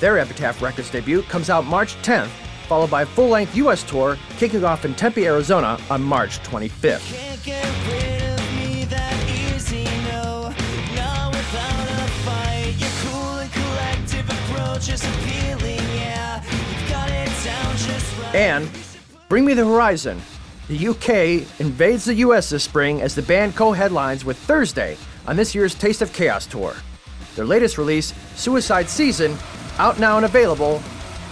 Their 0.00 0.18
Epitaph 0.18 0.60
Records 0.60 0.90
debut 0.90 1.22
comes 1.22 1.48
out 1.48 1.64
March 1.64 1.94
10th, 2.02 2.28
followed 2.66 2.90
by 2.90 3.02
a 3.02 3.06
full 3.06 3.28
length 3.28 3.56
US 3.56 3.82
tour 3.84 4.18
kicking 4.36 4.64
off 4.64 4.84
in 4.84 4.94
Tempe, 4.94 5.24
Arizona 5.24 5.80
on 5.88 6.02
March 6.02 6.38
25th. 6.40 7.27
And 18.34 18.70
Bring 19.28 19.44
Me 19.44 19.54
the 19.54 19.64
Horizon. 19.64 20.20
The 20.68 20.88
UK 20.88 21.60
invades 21.60 22.04
the 22.04 22.14
US 22.16 22.50
this 22.50 22.62
spring 22.62 23.00
as 23.00 23.14
the 23.14 23.22
band 23.22 23.56
co 23.56 23.72
headlines 23.72 24.24
with 24.24 24.36
Thursday 24.36 24.98
on 25.26 25.36
this 25.36 25.54
year's 25.54 25.74
Taste 25.74 26.02
of 26.02 26.12
Chaos 26.12 26.46
tour. 26.46 26.74
Their 27.36 27.46
latest 27.46 27.78
release, 27.78 28.12
Suicide 28.36 28.88
Season, 28.90 29.36
out 29.78 29.98
now 29.98 30.16
and 30.16 30.26
available 30.26 30.82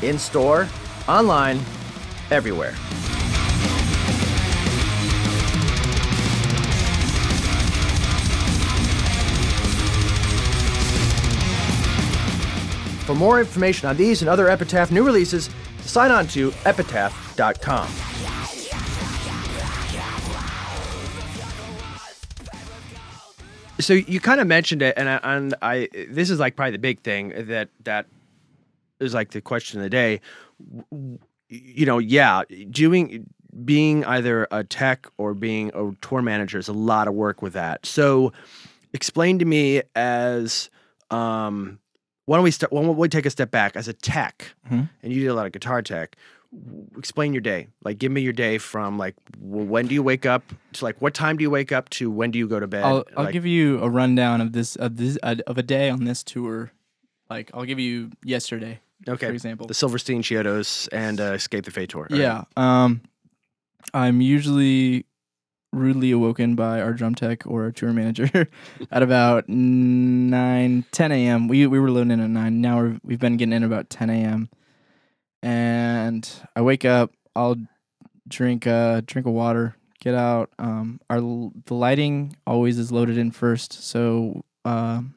in 0.03 0.19
store, 0.19 0.69
online, 1.07 1.61
everywhere. 2.31 2.75
For 13.07 13.15
more 13.15 13.39
information 13.39 13.89
on 13.89 13.97
these 13.97 14.21
and 14.21 14.29
other 14.29 14.49
Epitaph 14.49 14.91
new 14.91 15.05
releases, 15.05 15.49
sign 15.83 16.11
on 16.11 16.27
to 16.29 16.53
epitaph.com. 16.65 17.89
So 23.79 23.93
you 23.93 24.21
kind 24.21 24.41
of 24.41 24.47
mentioned 24.47 24.83
it, 24.83 24.95
and 24.97 25.09
I, 25.09 25.21
and 25.23 25.55
I 25.63 25.89
this 26.09 26.31
is 26.31 26.41
like 26.41 26.57
probably 26.57 26.73
the 26.73 26.79
big 26.79 27.01
thing 27.01 27.33
that 27.47 27.69
that 27.85 28.07
is 29.01 29.15
like 29.15 29.31
the 29.31 29.41
question 29.41 29.79
of 29.79 29.85
the 29.85 29.91
day. 29.91 30.21
You 31.49 31.87
know, 31.87 31.99
yeah, 31.99 32.43
doing 32.71 33.29
being 33.65 34.05
either 34.05 34.49
a 34.51 34.65
tech 34.65 35.07
or 35.19 35.35
being 35.35 35.71
a 35.75 35.93
tour 36.01 36.23
manager 36.23 36.59
is 36.59 36.69
a 36.69 36.73
lot 36.73 37.07
of 37.07 37.15
work 37.15 37.43
with 37.43 37.53
that. 37.53 37.87
So, 37.87 38.33
explain 38.93 39.39
to 39.39 39.45
me 39.45 39.83
as 39.95 40.71
um, 41.11 41.79
why 42.27 42.37
don't 42.37 42.45
we 42.45 42.51
start? 42.51 42.73
Why 42.73 42.83
don't 42.83 42.97
we 42.97 43.09
take 43.09 43.27
a 43.27 43.31
step 43.31 43.51
back 43.51 43.75
as 43.77 43.89
a 43.89 43.93
tech, 43.93 44.55
Mhm. 44.71 44.89
and 45.03 45.13
you 45.13 45.21
did 45.23 45.29
a 45.29 45.35
lot 45.35 45.47
of 45.47 45.53
guitar 45.53 45.81
tech. 45.83 46.17
w- 46.53 46.87
Explain 46.97 47.33
your 47.33 47.41
day. 47.43 47.67
Like, 47.85 47.99
give 47.99 48.13
me 48.13 48.21
your 48.21 48.33
day 48.33 48.57
from 48.59 48.97
like 48.99 49.15
w- 49.41 49.67
when 49.67 49.89
do 49.89 49.95
you 49.95 50.03
wake 50.03 50.25
up 50.27 50.43
to 50.75 50.85
like 50.85 51.01
what 51.03 51.13
time 51.13 51.37
do 51.37 51.43
you 51.43 51.51
wake 51.51 51.73
up 51.73 51.89
to 51.91 52.09
when 52.11 52.31
do 52.31 52.39
you 52.39 52.47
go 52.49 52.61
to 52.61 52.67
bed? 52.69 52.85
I'll, 52.85 53.05
I'll 53.17 53.25
Like, 53.25 53.33
give 53.33 53.45
you 53.47 53.79
a 53.81 53.89
rundown 53.91 54.41
of 54.41 54.53
this 54.53 54.77
of 54.77 54.97
this 54.97 55.19
uh, 55.23 55.35
of 55.47 55.59
a 55.59 55.63
day 55.63 55.91
on 55.91 56.05
this 56.05 56.23
tour. 56.23 56.71
Like 57.29 57.51
I'll 57.53 57.65
give 57.65 57.81
you 57.81 58.11
yesterday, 58.25 58.79
okay 59.09 59.27
for 59.27 59.33
example. 59.33 59.67
the 59.67 59.75
Silverstein 59.75 60.23
Chiodos 60.23 60.89
and 60.93 61.21
uh, 61.21 61.33
Escape 61.35 61.65
the 61.65 61.73
Fate 61.73 61.91
tour. 61.91 62.07
Yeah. 62.11 62.45
Um, 62.57 63.03
I'm 63.93 64.21
usually 64.21 65.05
rudely 65.77 66.11
awoken 66.11 66.55
by 66.55 66.81
our 66.81 66.93
drum 66.93 67.15
tech 67.15 67.47
or 67.47 67.65
our 67.65 67.71
tour 67.71 67.93
manager 67.93 68.49
at 68.91 69.03
about 69.03 69.49
9, 69.49 70.85
10 70.91 71.13
a.m. 71.13 71.49
We 71.49 71.67
we 71.67 71.79
were 71.79 71.91
loading 71.91 72.13
in 72.13 72.21
at 72.21 72.31
nine. 72.31 72.61
Now 72.61 72.79
we're, 72.79 72.99
we've 73.05 73.21
been 73.21 73.37
getting 73.37 73.53
in 73.53 73.63
about 73.63 73.91
10 73.91 74.11
a.m. 74.11 74.49
And 75.43 76.29
I 76.57 76.63
wake 76.63 76.85
up. 76.85 77.13
I'll 77.35 77.57
drink 78.27 78.67
a 78.67 79.03
drink 79.07 79.27
of 79.27 79.33
water. 79.33 79.77
Get 80.01 80.15
out. 80.15 80.51
Um, 80.59 81.01
our 81.11 81.21
the 81.21 81.75
lighting 81.75 82.37
always 82.47 82.79
is 82.79 82.91
loaded 82.91 83.19
in 83.19 83.31
first. 83.31 83.73
So 83.73 84.43
um, 84.65 85.15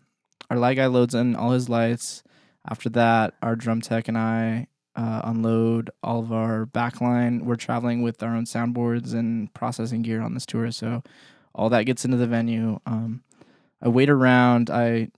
our 0.49 0.57
light 0.57 0.75
guy 0.75 0.87
loads 0.87 1.15
in 1.15 1.35
all 1.35 1.51
his 1.51 1.69
lights. 1.69 2.23
After 2.69 2.89
that, 2.89 3.33
our 3.41 3.55
drum 3.55 3.81
tech 3.81 4.07
and 4.07 4.17
I 4.17 4.67
uh, 4.99 5.21
unload 5.23 5.89
all 6.03 6.19
of 6.19 6.33
our 6.33 6.65
backline. 6.65 7.43
We're 7.43 7.55
traveling 7.55 8.01
with 8.01 8.21
our 8.21 8.35
own 8.35 8.43
soundboards 8.43 9.13
and 9.13 9.53
processing 9.53 10.01
gear 10.01 10.21
on 10.21 10.33
this 10.33 10.45
tour, 10.45 10.71
so 10.71 11.03
all 11.55 11.69
that 11.69 11.83
gets 11.83 12.03
into 12.03 12.17
the 12.17 12.27
venue. 12.27 12.79
Um, 12.85 13.23
I 13.81 13.87
wait 13.87 14.09
around. 14.09 14.69
I, 14.69 15.09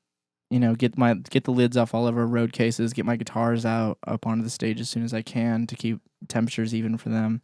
you 0.51 0.59
know, 0.59 0.75
get 0.75 0.99
my 0.99 1.15
get 1.15 1.45
the 1.45 1.51
lids 1.51 1.77
off 1.77 1.95
all 1.95 2.07
of 2.07 2.15
our 2.15 2.27
road 2.27 2.53
cases. 2.53 2.93
Get 2.93 3.07
my 3.07 3.15
guitars 3.15 3.65
out 3.65 3.97
up 4.05 4.27
onto 4.27 4.43
the 4.43 4.51
stage 4.51 4.79
as 4.79 4.87
soon 4.87 5.03
as 5.03 5.15
I 5.15 5.23
can 5.23 5.65
to 5.65 5.75
keep 5.75 5.99
temperatures 6.27 6.75
even 6.75 6.99
for 6.99 7.09
them. 7.09 7.41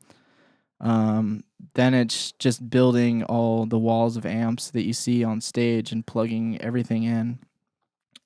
Um, 0.80 1.44
then 1.74 1.96
it's 1.96 2.34
just 2.34 2.70
building 2.70 3.24
all 3.24 3.66
the 3.66 3.80
walls 3.80 4.16
of 4.16 4.28
amps 4.28 4.70
that 4.72 4.84
you 4.84 4.94
see 4.94 5.24
on 5.24 5.42
stage 5.42 5.92
and 5.92 6.06
plugging 6.06 6.62
everything 6.62 7.02
in. 7.02 7.40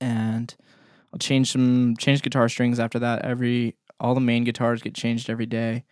And 0.01 0.53
I'll 1.13 1.19
change 1.19 1.51
some 1.51 1.95
change 1.97 2.21
guitar 2.21 2.49
strings 2.49 2.77
after 2.77 2.99
that. 2.99 3.23
Every 3.23 3.75
all 4.01 4.15
the 4.15 4.21
main 4.21 4.43
guitars 4.43 4.81
get 4.81 4.93
changed 4.93 5.29
every 5.29 5.45
day. 5.45 5.85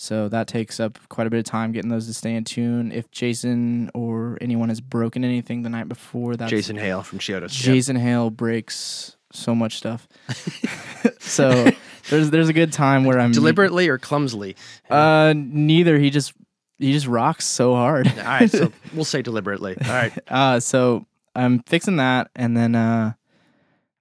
So 0.00 0.28
that 0.28 0.46
takes 0.46 0.78
up 0.78 0.96
quite 1.08 1.26
a 1.26 1.30
bit 1.30 1.38
of 1.38 1.44
time 1.44 1.72
getting 1.72 1.90
those 1.90 2.06
to 2.06 2.14
stay 2.14 2.34
in 2.34 2.44
tune. 2.44 2.92
If 2.92 3.10
Jason 3.10 3.90
or 3.94 4.38
anyone 4.40 4.68
has 4.68 4.80
broken 4.80 5.24
anything 5.24 5.62
the 5.62 5.68
night 5.68 5.88
before, 5.88 6.36
that's 6.36 6.50
Jason 6.50 6.76
Hale 6.76 7.02
from 7.02 7.18
Chiodos. 7.18 7.58
yeah. 7.58 7.72
Jason 7.72 7.96
Hale 7.96 8.30
breaks 8.30 9.16
so 9.32 9.56
much 9.56 9.76
stuff. 9.76 10.06
so 11.18 11.68
there's 12.10 12.30
there's 12.30 12.48
a 12.48 12.52
good 12.52 12.72
time 12.72 13.04
where 13.04 13.18
I'm 13.18 13.32
deliberately 13.32 13.88
or 13.88 13.98
clumsily. 13.98 14.54
Uh, 14.88 15.34
neither. 15.36 15.98
He 15.98 16.10
just 16.10 16.32
he 16.78 16.92
just 16.92 17.08
rocks 17.08 17.44
so 17.44 17.74
hard. 17.74 18.06
All 18.06 18.24
right, 18.24 18.50
so 18.50 18.72
we'll 18.94 19.04
say 19.04 19.20
deliberately. 19.22 19.76
All 19.84 19.92
right. 19.92 20.18
uh, 20.28 20.60
so 20.60 21.06
I'm 21.34 21.60
fixing 21.64 21.96
that, 21.96 22.30
and 22.36 22.56
then 22.56 22.76
uh, 22.76 23.14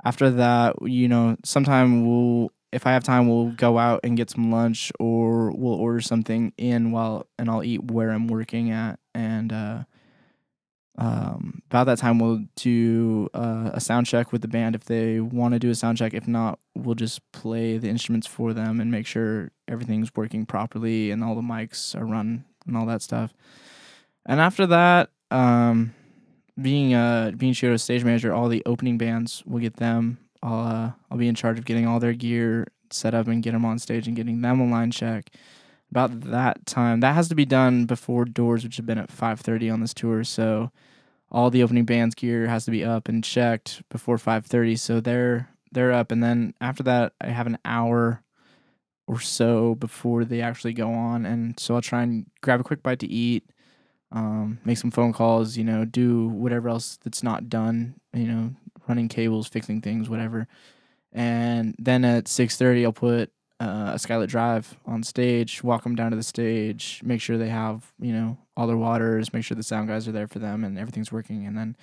after 0.03 0.29
that, 0.29 0.75
you 0.83 1.07
know, 1.07 1.37
sometime 1.43 2.05
we'll 2.05 2.51
if 2.71 2.85
I 2.85 2.91
have 2.91 3.03
time, 3.03 3.27
we'll 3.27 3.51
go 3.51 3.77
out 3.77 4.01
and 4.03 4.17
get 4.17 4.29
some 4.29 4.51
lunch, 4.51 4.91
or 4.99 5.51
we'll 5.51 5.73
order 5.73 6.01
something 6.01 6.53
in 6.57 6.91
while, 6.91 7.27
and 7.39 7.49
I'll 7.49 7.63
eat 7.63 7.91
where 7.91 8.11
I'm 8.11 8.27
working 8.27 8.71
at, 8.71 8.99
and 9.13 9.53
uh, 9.53 9.83
um, 10.97 11.61
about 11.69 11.83
that 11.85 11.99
time 11.99 12.17
we'll 12.17 12.43
do 12.55 13.29
uh, 13.33 13.69
a 13.73 13.79
sound 13.79 14.07
check 14.07 14.31
with 14.31 14.41
the 14.41 14.47
band 14.47 14.75
if 14.75 14.85
they 14.85 15.19
want 15.19 15.53
to 15.53 15.59
do 15.59 15.69
a 15.69 15.75
sound 15.75 15.97
check. 15.97 16.13
If 16.13 16.27
not, 16.27 16.59
we'll 16.75 16.95
just 16.95 17.19
play 17.31 17.77
the 17.77 17.87
instruments 17.87 18.25
for 18.25 18.53
them 18.53 18.79
and 18.79 18.89
make 18.89 19.05
sure 19.05 19.51
everything's 19.67 20.09
working 20.15 20.45
properly 20.45 21.11
and 21.11 21.23
all 21.23 21.35
the 21.35 21.41
mics 21.41 21.95
are 21.95 22.05
run 22.05 22.45
and 22.65 22.75
all 22.75 22.87
that 22.87 23.03
stuff. 23.03 23.33
And 24.25 24.41
after 24.41 24.65
that, 24.67 25.11
um, 25.29 25.93
being 26.59 26.95
uh 26.95 27.31
being 27.37 27.53
Chiodos' 27.53 27.81
stage 27.81 28.03
manager, 28.03 28.33
all 28.33 28.49
the 28.49 28.63
opening 28.65 28.97
bands 28.97 29.43
will 29.45 29.59
get 29.59 29.75
them. 29.75 30.17
I'll 30.43 30.67
uh, 30.67 30.91
I'll 31.09 31.17
be 31.17 31.27
in 31.27 31.35
charge 31.35 31.59
of 31.59 31.65
getting 31.65 31.87
all 31.87 31.99
their 31.99 32.13
gear 32.13 32.67
set 32.89 33.13
up 33.13 33.27
and 33.27 33.43
get 33.43 33.51
them 33.51 33.65
on 33.65 33.79
stage 33.79 34.07
and 34.07 34.15
getting 34.15 34.41
them 34.41 34.59
a 34.59 34.67
line 34.67 34.91
check. 34.91 35.29
About 35.89 36.21
that 36.21 36.65
time, 36.65 36.99
that 36.99 37.15
has 37.15 37.29
to 37.29 37.35
be 37.35 37.45
done 37.45 37.85
before 37.85 38.25
doors, 38.25 38.63
which 38.63 38.77
have 38.77 38.85
been 38.85 38.97
at 38.97 39.11
five 39.11 39.39
thirty 39.39 39.69
on 39.69 39.79
this 39.79 39.93
tour. 39.93 40.23
So 40.23 40.71
all 41.31 41.49
the 41.49 41.63
opening 41.63 41.85
band's 41.85 42.15
gear 42.15 42.47
has 42.47 42.65
to 42.65 42.71
be 42.71 42.83
up 42.83 43.07
and 43.07 43.23
checked 43.23 43.83
before 43.89 44.17
five 44.17 44.45
thirty. 44.45 44.75
So 44.75 44.99
they're 44.99 45.49
they're 45.71 45.93
up, 45.93 46.11
and 46.11 46.23
then 46.23 46.53
after 46.59 46.83
that, 46.83 47.13
I 47.21 47.27
have 47.27 47.47
an 47.47 47.57
hour 47.63 48.21
or 49.07 49.19
so 49.21 49.75
before 49.75 50.25
they 50.25 50.41
actually 50.41 50.73
go 50.73 50.91
on, 50.91 51.25
and 51.25 51.57
so 51.59 51.75
I'll 51.75 51.81
try 51.81 52.03
and 52.03 52.25
grab 52.41 52.59
a 52.59 52.63
quick 52.63 52.83
bite 52.83 52.99
to 52.99 53.07
eat 53.07 53.49
um, 54.11 54.59
make 54.63 54.77
some 54.77 54.91
phone 54.91 55.13
calls, 55.13 55.57
you 55.57 55.63
know, 55.63 55.85
do 55.85 56.27
whatever 56.27 56.69
else 56.69 56.97
that's 57.03 57.23
not 57.23 57.49
done, 57.49 57.95
you 58.13 58.25
know, 58.25 58.51
running 58.87 59.07
cables, 59.07 59.47
fixing 59.47 59.81
things, 59.81 60.09
whatever. 60.09 60.47
And 61.11 61.75
then 61.79 62.05
at 62.05 62.27
six 62.27 62.57
thirty, 62.57 62.85
I'll 62.85 62.93
put 62.93 63.31
uh, 63.59 63.93
a 63.93 63.97
Skylit 63.97 64.27
Drive 64.27 64.77
on 64.85 65.03
stage, 65.03 65.63
walk 65.63 65.83
them 65.83 65.95
down 65.95 66.11
to 66.11 66.17
the 66.17 66.23
stage, 66.23 67.01
make 67.03 67.21
sure 67.21 67.37
they 67.37 67.49
have, 67.49 67.91
you 67.99 68.13
know, 68.13 68.37
all 68.55 68.67
their 68.67 68.77
waters, 68.77 69.33
make 69.33 69.43
sure 69.43 69.55
the 69.55 69.63
sound 69.63 69.87
guys 69.87 70.07
are 70.07 70.11
there 70.11 70.27
for 70.27 70.39
them, 70.39 70.63
and 70.63 70.77
everything's 70.77 71.11
working. 71.11 71.45
And 71.45 71.57
then 71.57 71.75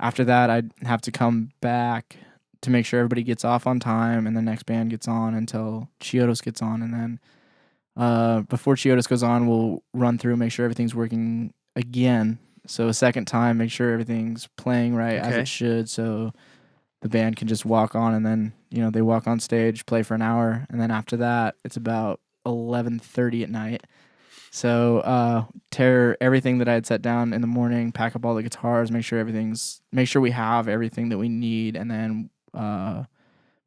after 0.00 0.24
that, 0.24 0.50
I'd 0.50 0.70
have 0.82 1.00
to 1.02 1.10
come 1.10 1.50
back 1.60 2.16
to 2.60 2.70
make 2.70 2.84
sure 2.84 3.00
everybody 3.00 3.22
gets 3.22 3.44
off 3.44 3.66
on 3.66 3.80
time, 3.80 4.26
and 4.26 4.36
the 4.36 4.42
next 4.42 4.64
band 4.64 4.90
gets 4.90 5.06
on 5.08 5.34
until 5.34 5.88
Chiodos 6.00 6.42
gets 6.42 6.60
on, 6.60 6.82
and 6.82 6.92
then 6.92 7.20
uh, 7.96 8.40
before 8.40 8.74
Chiodos 8.74 9.08
goes 9.08 9.22
on, 9.22 9.46
we'll 9.46 9.82
run 9.94 10.18
through, 10.18 10.32
and 10.32 10.40
make 10.40 10.52
sure 10.52 10.64
everything's 10.64 10.94
working 10.94 11.54
again. 11.76 12.38
So 12.68 12.86
a 12.88 12.94
second 12.94 13.24
time, 13.24 13.58
make 13.58 13.70
sure 13.70 13.90
everything's 13.92 14.46
playing 14.56 14.94
right 14.94 15.16
as 15.16 15.34
it 15.36 15.48
should. 15.48 15.88
So 15.88 16.32
the 17.00 17.08
band 17.08 17.36
can 17.36 17.48
just 17.48 17.64
walk 17.64 17.94
on, 17.94 18.14
and 18.14 18.24
then 18.24 18.52
you 18.70 18.82
know 18.82 18.90
they 18.90 19.02
walk 19.02 19.26
on 19.26 19.40
stage, 19.40 19.86
play 19.86 20.02
for 20.02 20.14
an 20.14 20.22
hour, 20.22 20.66
and 20.68 20.80
then 20.80 20.90
after 20.90 21.16
that, 21.16 21.56
it's 21.64 21.76
about 21.76 22.20
eleven 22.44 22.98
thirty 22.98 23.42
at 23.42 23.50
night. 23.50 23.84
So 24.50 24.98
uh, 25.00 25.44
tear 25.70 26.16
everything 26.20 26.58
that 26.58 26.68
I 26.68 26.74
had 26.74 26.86
set 26.86 27.02
down 27.02 27.32
in 27.32 27.40
the 27.40 27.46
morning, 27.46 27.92
pack 27.92 28.16
up 28.16 28.24
all 28.24 28.34
the 28.34 28.42
guitars, 28.42 28.90
make 28.90 29.04
sure 29.04 29.18
everything's, 29.18 29.82
make 29.92 30.08
sure 30.08 30.22
we 30.22 30.30
have 30.30 30.68
everything 30.68 31.10
that 31.10 31.18
we 31.18 31.28
need, 31.28 31.76
and 31.76 31.90
then 31.90 32.30
uh, 32.54 33.04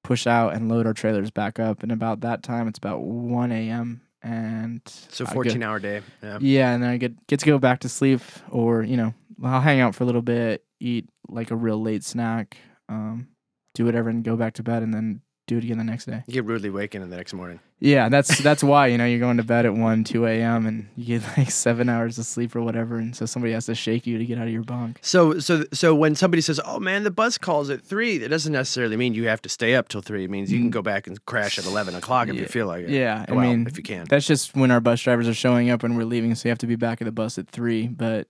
push 0.03 0.25
out 0.25 0.53
and 0.53 0.69
load 0.69 0.87
our 0.87 0.93
trailers 0.93 1.31
back 1.31 1.59
up. 1.59 1.83
And 1.83 1.91
about 1.91 2.21
that 2.21 2.43
time, 2.43 2.67
it's 2.67 2.79
about 2.79 3.01
one 3.01 3.51
a.m. 3.51 4.01
and 4.24 4.82
So 4.86 5.26
I 5.26 5.30
go- 5.30 5.34
14 5.36 5.63
hour 5.63 5.80
day. 5.80 6.01
Yeah. 6.24 6.38
yeah, 6.41 6.74
and 6.74 6.84
then 6.84 6.89
I 6.89 6.97
get 6.97 7.28
get 7.28 7.39
to 7.41 7.45
go 7.45 7.57
back 7.59 7.80
to 7.82 7.89
sleep, 7.89 8.22
or 8.49 8.84
you 8.84 8.97
know, 8.97 9.13
I'll 9.43 9.61
hang 9.61 9.80
out 9.80 9.95
for 9.95 10.03
a 10.03 10.05
little 10.07 10.22
bit, 10.22 10.63
eat 10.80 11.07
like 11.28 11.51
a 11.51 11.55
real 11.55 11.82
late 11.82 12.03
snack, 12.03 12.57
um, 12.89 13.28
do 13.74 13.86
whatever, 13.86 14.09
and 14.09 14.24
go 14.24 14.36
back 14.36 14.53
to 14.55 14.63
bed, 14.63 14.84
and 14.84 14.93
then 14.93 15.22
do 15.51 15.57
it 15.57 15.63
again 15.65 15.77
the 15.77 15.83
next 15.83 16.05
day. 16.05 16.23
You 16.27 16.33
get 16.33 16.45
rudely 16.45 16.69
wakened 16.69 17.11
the 17.11 17.15
next 17.15 17.33
morning. 17.33 17.59
Yeah, 17.79 18.09
that's 18.09 18.37
that's 18.43 18.63
why 18.63 18.87
you 18.87 18.97
know 18.97 19.05
you're 19.05 19.19
going 19.19 19.37
to 19.37 19.43
bed 19.43 19.65
at 19.65 19.73
one, 19.73 20.03
two 20.03 20.25
a.m. 20.25 20.65
and 20.65 20.87
you 20.95 21.19
get 21.19 21.37
like 21.37 21.51
seven 21.51 21.89
hours 21.89 22.17
of 22.17 22.25
sleep 22.25 22.55
or 22.55 22.61
whatever, 22.61 22.97
and 22.97 23.15
so 23.15 23.25
somebody 23.25 23.53
has 23.53 23.65
to 23.65 23.75
shake 23.75 24.07
you 24.07 24.17
to 24.17 24.25
get 24.25 24.37
out 24.37 24.47
of 24.47 24.53
your 24.53 24.63
bunk. 24.63 24.99
So 25.01 25.39
so 25.39 25.65
so 25.73 25.93
when 25.93 26.15
somebody 26.15 26.41
says, 26.41 26.59
"Oh 26.63 26.79
man, 26.79 27.03
the 27.03 27.11
bus 27.11 27.37
calls 27.37 27.69
at 27.69 27.81
3, 27.81 28.19
that 28.19 28.29
doesn't 28.29 28.53
necessarily 28.53 28.95
mean 28.97 29.13
you 29.13 29.27
have 29.27 29.41
to 29.41 29.49
stay 29.49 29.75
up 29.75 29.89
till 29.89 30.01
3. 30.01 30.23
It 30.23 30.29
means 30.29 30.51
you 30.51 30.59
can 30.59 30.69
go 30.69 30.81
back 30.81 31.07
and 31.07 31.23
crash 31.25 31.57
at 31.59 31.65
11 31.65 31.95
o'clock 31.95 32.27
if 32.29 32.35
you 32.35 32.41
Mm. 32.45 32.49
Feel 32.49 32.67
like 32.67 32.83
it. 32.85 32.89
Yeah, 32.91 33.25
I 33.27 33.33
mean, 33.33 33.67
if 33.67 33.77
you 33.77 33.83
can. 33.83 34.05
That's 34.09 34.25
just 34.27 34.55
when 34.55 34.71
our 34.71 34.79
bus 34.79 35.01
drivers 35.01 35.27
are 35.27 35.33
showing 35.33 35.69
up 35.69 35.83
and 35.83 35.97
we're 35.97 36.05
leaving, 36.05 36.33
so 36.35 36.47
you 36.47 36.51
have 36.51 36.59
to 36.59 36.67
be 36.67 36.75
back 36.75 37.01
at 37.01 37.05
the 37.05 37.11
bus 37.11 37.37
at 37.37 37.47
three. 37.49 37.87
But 37.87 38.27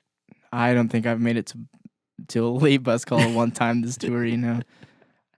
I 0.52 0.74
don't 0.74 0.90
think 0.90 1.06
I've 1.06 1.22
made 1.22 1.38
it 1.38 1.46
to 1.48 1.58
to 2.30 2.46
a 2.46 2.50
late 2.50 2.84
bus 2.84 3.04
call 3.04 3.32
one 3.34 3.52
time 3.52 3.82
this 3.82 3.98
tour. 3.98 4.24
You 4.24 4.38
know, 4.38 4.60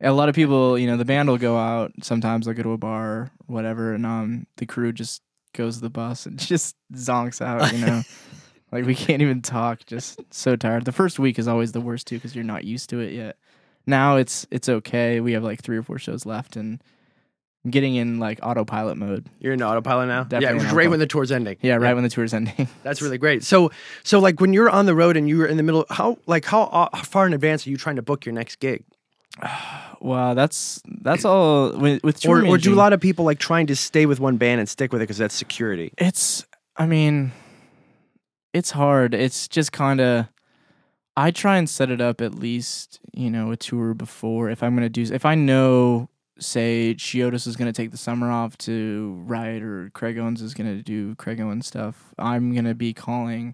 a 0.03 0.11
lot 0.11 0.29
of 0.29 0.35
people, 0.35 0.77
you 0.77 0.87
know, 0.87 0.97
the 0.97 1.05
band 1.05 1.29
will 1.29 1.37
go 1.37 1.57
out. 1.57 1.91
Sometimes 2.01 2.45
they'll 2.45 2.55
go 2.55 2.63
to 2.63 2.73
a 2.73 2.77
bar, 2.77 3.11
or 3.11 3.31
whatever, 3.47 3.93
and 3.93 4.05
um, 4.05 4.47
the 4.57 4.65
crew 4.65 4.91
just 4.91 5.21
goes 5.53 5.75
to 5.75 5.81
the 5.81 5.89
bus 5.89 6.25
and 6.25 6.37
just 6.47 6.75
zonks 6.93 7.41
out. 7.41 7.71
You 7.73 7.85
know, 7.85 8.01
like 8.71 8.85
we 8.85 8.95
can't 8.95 9.21
even 9.21 9.41
talk. 9.41 9.85
Just 9.85 10.19
so 10.31 10.55
tired. 10.55 10.85
The 10.85 10.91
first 10.91 11.19
week 11.19 11.39
is 11.39 11.47
always 11.47 11.71
the 11.71 11.81
worst 11.81 12.07
too 12.07 12.15
because 12.15 12.35
you're 12.35 12.43
not 12.43 12.65
used 12.65 12.89
to 12.89 12.99
it 12.99 13.13
yet. 13.13 13.37
Now 13.87 14.17
it's 14.17 14.45
it's 14.51 14.69
okay. 14.69 15.19
We 15.19 15.33
have 15.33 15.43
like 15.43 15.61
three 15.61 15.77
or 15.77 15.83
four 15.83 15.97
shows 15.97 16.25
left 16.25 16.55
and. 16.55 16.81
I'm 17.65 17.71
getting 17.71 17.95
in 17.95 18.19
like 18.19 18.39
autopilot 18.43 18.97
mode. 18.97 19.29
You're 19.39 19.53
in 19.53 19.63
autopilot 19.63 20.09
now? 20.09 20.23
Definitely 20.23 20.43
yeah, 20.43 20.51
right 20.51 20.59
autopilot. 20.65 20.89
when 20.89 20.99
the 20.99 21.07
tour's 21.07 21.31
ending. 21.31 21.57
Yeah, 21.61 21.75
right 21.75 21.93
when 21.93 22.03
the 22.03 22.09
tour's 22.09 22.33
ending. 22.33 22.67
That's 22.83 23.01
really 23.01 23.17
great. 23.17 23.41
So 23.41 23.71
so 24.03 24.19
like 24.19 24.41
when 24.41 24.51
you're 24.51 24.69
on 24.69 24.85
the 24.85 24.93
road 24.93 25.15
and 25.15 25.29
you're 25.29 25.45
in 25.45 25.55
the 25.55 25.63
middle 25.63 25.85
how 25.89 26.17
like 26.25 26.43
how, 26.43 26.63
uh, 26.63 26.89
how 26.91 27.03
far 27.03 27.25
in 27.25 27.31
advance 27.31 27.65
are 27.65 27.69
you 27.69 27.77
trying 27.77 27.95
to 27.95 28.01
book 28.01 28.25
your 28.25 28.33
next 28.33 28.57
gig? 28.59 28.83
wow, 30.01 30.33
that's 30.33 30.81
that's 31.01 31.25
all 31.25 31.71
with, 31.77 32.03
with 32.03 32.25
Or, 32.25 32.45
or 32.45 32.57
do 32.57 32.73
a 32.73 32.75
lot 32.75 32.93
of 32.93 32.99
people 33.01 33.25
like 33.25 33.39
trying 33.39 33.67
to 33.67 33.75
stay 33.75 34.05
with 34.05 34.19
one 34.19 34.37
band 34.37 34.59
and 34.59 34.69
stick 34.69 34.91
with 34.91 35.01
it 35.01 35.03
because 35.03 35.17
that's 35.17 35.35
security? 35.35 35.93
It's, 35.97 36.45
I 36.77 36.85
mean, 36.85 37.31
it's 38.53 38.71
hard. 38.71 39.13
It's 39.13 39.47
just 39.47 39.71
kind 39.71 39.99
of. 39.99 40.27
I 41.15 41.29
try 41.29 41.57
and 41.57 41.69
set 41.69 41.91
it 41.91 42.01
up 42.01 42.21
at 42.21 42.33
least, 42.33 42.99
you 43.13 43.29
know, 43.29 43.51
a 43.51 43.57
tour 43.57 43.93
before. 43.93 44.49
If 44.49 44.63
I'm 44.63 44.75
gonna 44.75 44.89
do, 44.89 45.03
if 45.03 45.25
I 45.25 45.35
know, 45.35 46.09
say, 46.39 46.95
Chiodos 46.97 47.45
is 47.45 47.55
gonna 47.55 47.71
take 47.71 47.91
the 47.91 47.97
summer 47.97 48.31
off 48.31 48.57
to 48.59 49.21
write, 49.27 49.61
or 49.61 49.91
Craig 49.93 50.17
Owens 50.17 50.41
is 50.41 50.55
gonna 50.55 50.81
do 50.81 51.13
Craig 51.15 51.39
Owens 51.39 51.67
stuff, 51.67 52.15
I'm 52.17 52.55
gonna 52.55 52.73
be 52.73 52.93
calling, 52.93 53.53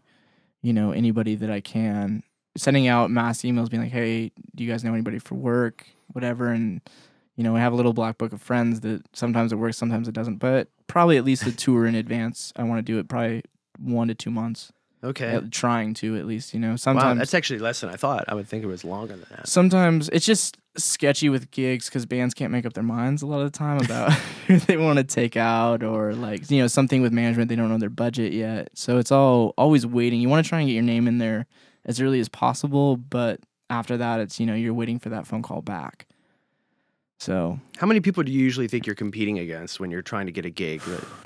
you 0.61 0.71
know, 0.71 0.91
anybody 0.91 1.35
that 1.35 1.51
I 1.51 1.59
can, 1.59 2.23
sending 2.57 2.87
out 2.87 3.11
mass 3.11 3.41
emails, 3.41 3.69
being 3.69 3.83
like, 3.83 3.91
"Hey, 3.91 4.31
do 4.55 4.63
you 4.63 4.69
guys 4.71 4.83
know 4.83 4.93
anybody 4.93 5.19
for 5.19 5.35
work, 5.35 5.85
whatever?" 6.07 6.47
And 6.47 6.81
you 7.35 7.43
know, 7.43 7.55
I 7.55 7.59
have 7.59 7.71
a 7.71 7.75
little 7.75 7.93
black 7.93 8.17
book 8.17 8.33
of 8.33 8.41
friends 8.41 8.81
that 8.81 9.01
sometimes 9.13 9.53
it 9.53 9.55
works, 9.55 9.77
sometimes 9.77 10.07
it 10.07 10.13
doesn't. 10.13 10.37
But 10.37 10.67
probably 10.87 11.15
at 11.17 11.23
least 11.23 11.47
a 11.47 11.55
tour 11.55 11.85
in 11.85 11.95
advance. 11.95 12.51
I 12.57 12.63
want 12.63 12.79
to 12.79 12.81
do 12.81 12.99
it 12.99 13.07
probably 13.07 13.43
one 13.77 14.09
to 14.09 14.15
two 14.15 14.31
months. 14.31 14.73
Okay. 15.01 15.39
trying 15.49 15.93
to 15.95 16.17
at 16.17 16.25
least, 16.25 16.53
you 16.53 16.59
know. 16.59 16.75
Sometimes 16.75 17.05
Wow, 17.05 17.13
that's 17.19 17.33
actually 17.33 17.59
less 17.59 17.79
than 17.79 17.89
I 17.89 17.95
thought. 17.95 18.25
I 18.27 18.35
would 18.35 18.49
think 18.49 18.65
it 18.65 18.67
was 18.67 18.83
longer 18.83 19.15
than 19.15 19.25
that. 19.29 19.47
sometimes 19.47 20.09
it's 20.09 20.25
just 20.25 20.57
sketchy 20.75 21.29
with 21.29 21.49
gigs 21.51 21.85
because 21.85 22.05
bands 22.05 22.33
can't 22.33 22.51
make 22.51 22.65
up 22.65 22.73
their 22.73 22.83
minds 22.83 23.21
a 23.21 23.25
lot 23.25 23.39
of 23.41 23.51
the 23.51 23.57
time 23.57 23.79
about 23.81 24.11
who 24.47 24.57
they 24.59 24.77
want 24.77 24.97
to 24.97 25.03
take 25.03 25.35
out 25.37 25.83
or 25.83 26.13
like 26.13 26.49
you 26.51 26.59
know 26.59 26.67
something 26.67 27.01
with 27.01 27.11
management 27.11 27.49
they 27.49 27.55
don't 27.55 27.69
know 27.69 27.77
their 27.77 27.89
budget 27.89 28.31
yet 28.33 28.69
so 28.75 28.97
it's 28.97 29.11
all 29.11 29.53
always 29.57 29.85
waiting 29.85 30.21
you 30.21 30.29
want 30.29 30.45
to 30.45 30.47
try 30.47 30.59
and 30.59 30.67
get 30.67 30.73
your 30.73 30.83
name 30.83 31.07
in 31.07 31.17
there 31.17 31.47
as 31.89 31.99
early 31.99 32.21
as 32.21 32.29
possible 32.29 32.95
but 32.95 33.41
after 33.69 33.97
that 33.97 34.21
it's 34.21 34.39
you 34.39 34.45
know 34.45 34.53
you're 34.55 34.73
waiting 34.73 34.97
for 34.99 35.09
that 35.09 35.27
phone 35.27 35.41
call 35.41 35.61
back 35.61 36.05
so 37.19 37.59
How 37.77 37.85
many 37.87 37.99
people 37.99 38.23
do 38.23 38.31
you 38.31 38.39
usually 38.41 38.69
think 38.69 38.85
you're 38.87 38.95
competing 38.95 39.39
against 39.39 39.79
when 39.81 39.91
you're 39.91 40.01
trying 40.01 40.27
to 40.27 40.31
get 40.31 40.45
a 40.45 40.49
gig? 40.49 40.81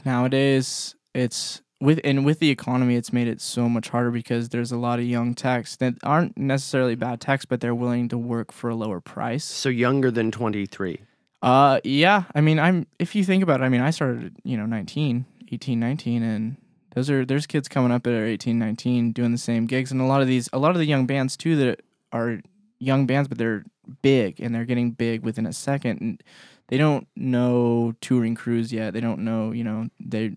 nowadays 0.06 0.96
it's 1.14 1.62
with 1.80 2.00
and 2.04 2.26
with 2.26 2.40
the 2.40 2.50
economy 2.50 2.96
it's 2.96 3.12
made 3.14 3.28
it 3.28 3.42
so 3.42 3.68
much 3.70 3.90
harder 3.90 4.10
because 4.10 4.50
there's 4.50 4.72
a 4.72 4.78
lot 4.78 5.00
of 5.00 5.06
young 5.06 5.34
techs 5.36 5.76
that 5.78 5.94
aren't 6.04 6.38
necessarily 6.38 6.96
bad 6.96 7.20
techs 7.22 7.46
but 7.46 7.60
they're 7.62 7.76
willing 7.76 8.08
to 8.10 8.18
work 8.18 8.52
for 8.52 8.70
a 8.70 8.76
lower 8.76 9.00
price 9.02 9.44
So 9.44 9.70
younger 9.70 10.10
than 10.10 10.32
23. 10.32 11.00
Uh 11.42 11.80
yeah, 11.84 12.24
I 12.34 12.40
mean 12.42 12.58
I'm 12.58 12.88
if 13.00 13.16
you 13.16 13.24
think 13.26 13.44
about 13.44 13.60
it, 13.60 13.66
I 13.66 13.70
mean 13.70 13.82
I 13.82 13.90
started, 13.92 14.34
you 14.46 14.56
know, 14.56 14.66
19, 14.66 15.26
18, 15.52 15.80
19 15.80 16.24
and 16.24 16.56
those 16.94 17.10
are 17.10 17.26
there's 17.26 17.46
kids 17.48 17.68
coming 17.68 17.92
up 17.92 18.04
that 18.04 18.14
are 18.14 18.26
18, 18.26 18.58
19 18.58 19.12
doing 19.12 19.32
the 19.32 19.38
same 19.38 19.66
gigs 19.66 19.92
and 19.92 20.00
a 20.02 20.06
lot 20.06 20.22
of 20.22 20.28
these 20.28 20.50
a 20.54 20.60
lot 20.60 20.72
of 20.72 20.78
the 20.78 20.86
young 20.86 21.06
bands 21.06 21.36
too 21.38 21.56
that 21.58 21.82
are 22.12 22.40
young 22.80 23.06
bands 23.06 23.28
but 23.28 23.38
they're 23.38 23.64
big 24.02 24.40
and 24.40 24.54
they're 24.54 24.66
getting 24.66 24.92
big 24.92 25.24
within 25.24 25.46
a 25.46 25.54
second 25.54 26.02
and 26.02 26.24
they 26.70 26.78
don't 26.78 27.08
know 27.16 27.94
touring 28.02 28.36
crews 28.36 28.72
yet. 28.72 28.94
They 28.94 29.02
don't 29.02 29.20
know, 29.20 29.52
you 29.52 29.64
know, 29.64 29.90
they 30.00 30.36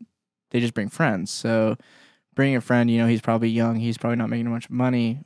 they 0.50 0.60
just 0.60 0.74
bring 0.74 0.88
friends. 0.88 1.30
So 1.30 1.76
bringing 2.34 2.56
a 2.56 2.60
friend, 2.60 2.90
you 2.90 2.98
know, 2.98 3.06
he's 3.06 3.20
probably 3.20 3.48
young, 3.48 3.76
he's 3.76 3.96
probably 3.98 4.16
not 4.16 4.28
making 4.28 4.50
much 4.50 4.68
money, 4.68 5.22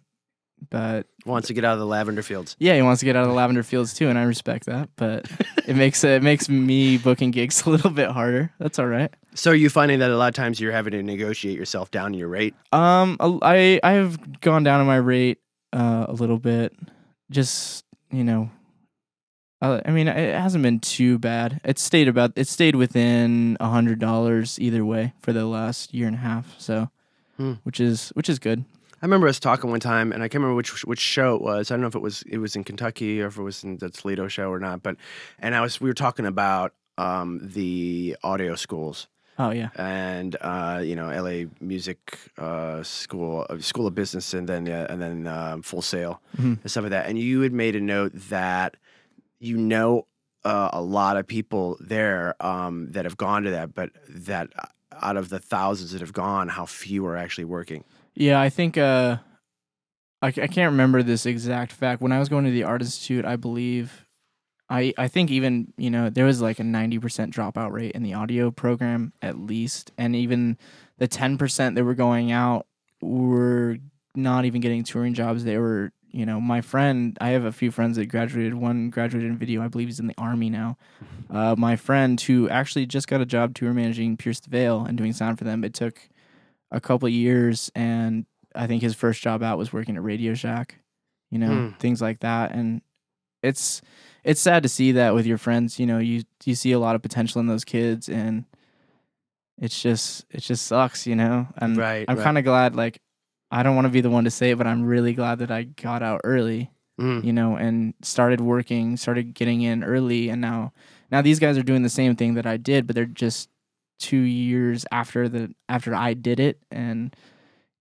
but 0.68 1.07
Wants 1.24 1.49
to 1.49 1.55
get 1.55 1.64
out 1.64 1.72
of 1.74 1.78
the 1.78 1.87
lavender 1.87 2.22
fields. 2.22 2.55
yeah, 2.59 2.74
he 2.76 2.83
wants 2.83 3.01
to 3.01 3.07
get 3.07 3.16
out 3.16 3.22
of 3.22 3.28
the 3.28 3.35
lavender 3.35 3.62
fields 3.62 3.95
too, 3.95 4.09
and 4.09 4.18
I 4.18 4.22
respect 4.24 4.66
that. 4.66 4.91
But 4.97 5.31
it 5.66 5.74
makes 5.74 6.05
it 6.05 6.22
makes 6.22 6.49
me 6.49 6.99
booking 6.99 7.31
gigs 7.31 7.64
a 7.66 7.70
little 7.70 7.91
bit 7.91 8.11
harder. 8.11 8.53
That's 8.59 8.78
all 8.78 8.87
right. 8.87 9.12
So 9.35 9.53
are 9.53 9.55
you 9.55 9.70
finding 9.70 10.01
that 10.01 10.11
a 10.11 10.16
lot 10.16 10.28
of 10.28 10.35
times 10.35 10.61
you're 10.61 10.72
having 10.72 10.93
to 10.93 11.03
negotiate 11.03 11.57
yourself 11.57 11.91
down 11.91 12.12
in 12.14 12.18
your 12.18 12.28
rate? 12.28 12.55
Um, 12.72 13.16
I 13.20 13.78
I 13.83 13.93
have 13.93 14.41
gone 14.41 14.64
down 14.64 14.81
on 14.81 14.87
my 14.87 14.97
rate 14.97 15.39
uh, 15.72 16.07
a 16.09 16.12
little 16.12 16.39
bit. 16.39 16.74
Just 17.31 17.85
you 18.11 18.24
know, 18.24 18.51
uh, 19.62 19.81
I 19.85 19.91
mean, 19.93 20.09
it 20.09 20.35
hasn't 20.35 20.62
been 20.62 20.81
too 20.81 21.18
bad. 21.18 21.61
It 21.64 21.78
stayed 21.78 22.09
about 22.09 22.33
it 22.37 22.49
stayed 22.49 22.74
within 22.76 23.57
a 23.61 23.68
hundred 23.68 23.99
dollars 24.01 24.59
either 24.59 24.85
way 24.85 25.12
for 25.20 25.33
the 25.33 25.45
last 25.47 25.95
year 25.95 26.07
and 26.07 26.16
a 26.16 26.20
half. 26.20 26.55
So, 26.59 26.91
Hmm. 27.37 27.53
which 27.62 27.78
is 27.78 28.11
which 28.11 28.28
is 28.28 28.39
good. 28.39 28.64
I 29.03 29.07
remember 29.07 29.28
us 29.28 29.41
talking 29.41 29.70
one 29.70 29.81
time, 29.81 30.12
and 30.12 30.22
I 30.22 30.28
can't 30.28 30.43
remember 30.43 30.57
which 30.57 30.85
which 30.85 30.99
show 31.01 31.35
it 31.37 31.41
was. 31.41 31.70
I 31.70 31.74
don't 31.74 31.81
know 31.83 31.87
if 31.87 31.95
it 31.95 32.03
was 32.03 32.22
it 32.22 32.39
was 32.39 32.57
in 32.57 32.64
Kentucky 32.64 33.22
or 33.22 33.28
if 33.28 33.39
it 33.39 33.43
was 33.43 33.62
in 33.64 33.78
the 33.78 33.91
Toledo 33.91 34.28
show 34.28 34.51
or 34.51 34.59
not. 34.59 34.83
But 34.83 34.97
and 35.39 35.55
I 35.55 35.61
was 35.61 35.81
we 35.81 35.89
were 35.89 35.95
talking 35.95 36.26
about 36.26 36.74
um, 36.99 37.41
the 37.43 38.16
audio 38.22 38.57
schools 38.57 39.07
Oh 39.43 39.51
yeah, 39.53 39.70
and 39.76 40.36
uh, 40.41 40.82
you 40.84 40.95
know 40.95 41.09
LA 41.09 41.49
Music 41.61 42.18
uh, 42.36 42.82
School 42.82 43.47
uh, 43.49 43.59
School 43.61 43.86
of 43.86 43.95
Business 43.95 44.34
and 44.34 44.47
then 44.49 44.68
uh, 44.68 44.86
and 44.91 45.01
then 45.01 45.26
um, 45.26 45.62
Full 45.62 45.80
Sail 45.82 46.20
Mhm. 46.36 46.61
and 46.61 46.70
stuff 46.70 46.82
like 46.82 46.91
that. 46.91 47.07
And 47.09 47.18
you 47.18 47.41
had 47.41 47.53
made 47.53 47.74
a 47.74 47.80
note 47.80 48.12
that 48.28 48.76
you 49.38 49.57
know 49.57 50.07
uh, 50.45 50.68
a 50.72 50.82
lot 50.82 51.16
of 51.16 51.26
people 51.26 51.78
there 51.80 52.34
um, 52.45 52.93
that 52.93 53.05
have 53.07 53.16
gone 53.16 53.45
to 53.45 53.51
that, 53.51 53.74
but 53.74 53.91
that 54.09 54.49
out 55.01 55.16
of 55.16 55.28
the 55.30 55.38
thousands 55.38 55.93
that 55.93 56.01
have 56.03 56.12
gone, 56.12 56.49
how 56.49 56.66
few 56.66 57.07
are 57.07 57.16
actually 57.16 57.45
working. 57.47 57.84
Yeah, 58.14 58.41
I 58.41 58.51
think 58.51 58.76
uh, 58.76 59.16
I, 60.20 60.28
I 60.28 60.30
can't 60.49 60.70
remember 60.72 61.03
this 61.03 61.24
exact 61.24 61.72
fact. 61.72 62.03
When 62.03 62.12
I 62.12 62.18
was 62.18 62.28
going 62.28 62.45
to 62.45 62.51
the 62.51 62.64
art 62.64 62.82
institute, 62.82 63.24
I 63.24 63.36
believe, 63.36 64.05
I 64.71 64.95
I 64.97 65.09
think 65.09 65.31
even 65.31 65.73
you 65.77 65.91
know 65.91 66.09
there 66.09 66.25
was 66.25 66.41
like 66.41 66.59
a 66.61 66.64
ninety 66.64 66.99
percent 66.99 67.35
dropout 67.35 67.73
rate 67.73 67.93
in 67.93 68.03
the 68.03 68.14
audio 68.14 68.51
program 68.51 69.12
at 69.21 69.39
least, 69.39 69.91
and 69.99 70.14
even 70.16 70.57
the 70.99 71.09
ten 71.09 71.37
percent 71.37 71.75
that 71.77 71.85
were 71.85 71.95
going 71.95 72.31
out 72.33 72.66
were 73.03 73.79
not 74.14 74.45
even 74.45 74.61
getting 74.61 74.85
touring 74.85 75.12
jobs. 75.14 75.45
They 75.45 75.59
were 75.59 75.93
you 76.12 76.25
know 76.25 76.41
my 76.41 76.61
friend. 76.61 77.16
I 77.21 77.31
have 77.31 77.45
a 77.45 77.53
few 77.53 77.71
friends 77.71 77.97
that 77.97 78.07
graduated. 78.07 78.55
One 78.55 78.91
graduated 78.91 79.31
in 79.31 79.37
video. 79.39 79.62
I 79.62 79.68
believe 79.68 79.89
he's 79.89 80.01
in 80.01 80.07
the 80.07 80.14
army 80.18 80.51
now. 80.51 80.77
Uh, 81.31 81.55
my 81.57 81.77
friend 81.77 82.21
who 82.21 82.49
actually 82.49 82.85
just 82.85 83.07
got 83.07 83.21
a 83.21 83.25
job 83.25 83.55
tour 83.55 83.73
managing 83.73 84.16
Pierce 84.16 84.41
the 84.41 84.51
Veil 84.51 84.85
and 84.85 84.99
doing 84.99 85.12
sound 85.12 85.39
for 85.39 85.45
them. 85.45 85.62
It 85.62 85.73
took 85.75 86.01
a 86.73 86.81
couple 86.81 87.09
years 87.09 87.71
and 87.73 88.27
I 88.53 88.66
think 88.66 88.83
his 88.83 88.97
first 88.97 89.23
job 89.23 89.41
out 89.41 89.57
was 89.57 89.73
working 89.73 89.97
at 89.97 90.03
Radio 90.03 90.35
Shack, 90.35 90.81
you 91.31 91.39
know, 91.39 91.68
Hmm. 91.68 91.77
things 91.79 92.03
like 92.03 92.18
that. 92.21 92.51
And 92.51 92.83
it's 93.45 93.81
it's 94.25 94.41
sad 94.41 94.62
to 94.62 94.68
see 94.68 94.93
that 94.93 95.14
with 95.14 95.27
your 95.27 95.39
friends, 95.39 95.79
you 95.79 95.87
know, 95.87 95.99
you 95.99 96.23
you 96.45 96.55
see 96.55 96.73
a 96.73 96.79
lot 96.79 96.95
of 96.97 97.03
potential 97.03 97.41
in 97.41 97.47
those 97.47 97.64
kids 97.64 98.09
and 98.09 98.45
it's 99.59 99.81
just 99.81 100.25
it 100.31 100.41
just 100.43 100.66
sucks, 100.66 101.07
you 101.07 101.16
know. 101.16 101.47
And 101.57 101.77
Right, 101.77 102.05
I'm 102.09 102.16
right. 102.16 102.23
kind 102.25 102.39
of 102.39 102.45
glad 102.45 102.75
like 102.75 103.01
I 103.51 103.62
don't 103.62 103.75
want 103.77 103.87
to 103.87 103.91
be 103.93 104.01
the 104.01 104.11
one 104.11 104.25
to 104.25 104.31
say 104.31 104.51
it, 104.51 104.59
but 104.59 104.66
I'm 104.66 104.85
really 104.85 105.12
glad 105.12 105.41
that 105.41 105.51
I 105.51 105.64
got 105.64 106.03
out 106.03 106.21
early, 106.25 106.71
Mm. 107.01 107.25
you 107.25 107.33
know, 107.33 107.57
and 107.57 107.95
started 108.03 108.41
working, 108.41 108.97
started 108.97 109.35
getting 109.35 109.62
in 109.62 109.83
early 109.85 110.29
and 110.29 110.41
now 110.41 110.73
now 111.11 111.23
these 111.23 111.39
guys 111.41 111.59
are 111.59 111.62
doing 111.62 111.83
the 111.83 111.89
same 111.89 112.14
thing 112.14 112.35
that 112.35 112.47
I 112.47 112.57
did, 112.57 112.87
but 112.87 112.95
they're 112.95 113.05
just 113.07 113.49
2 114.01 114.16
years 114.18 114.85
after 114.93 115.29
the 115.29 115.55
after 115.68 115.95
I 115.95 116.14
did 116.14 116.41
it 116.41 116.59
and 116.71 117.14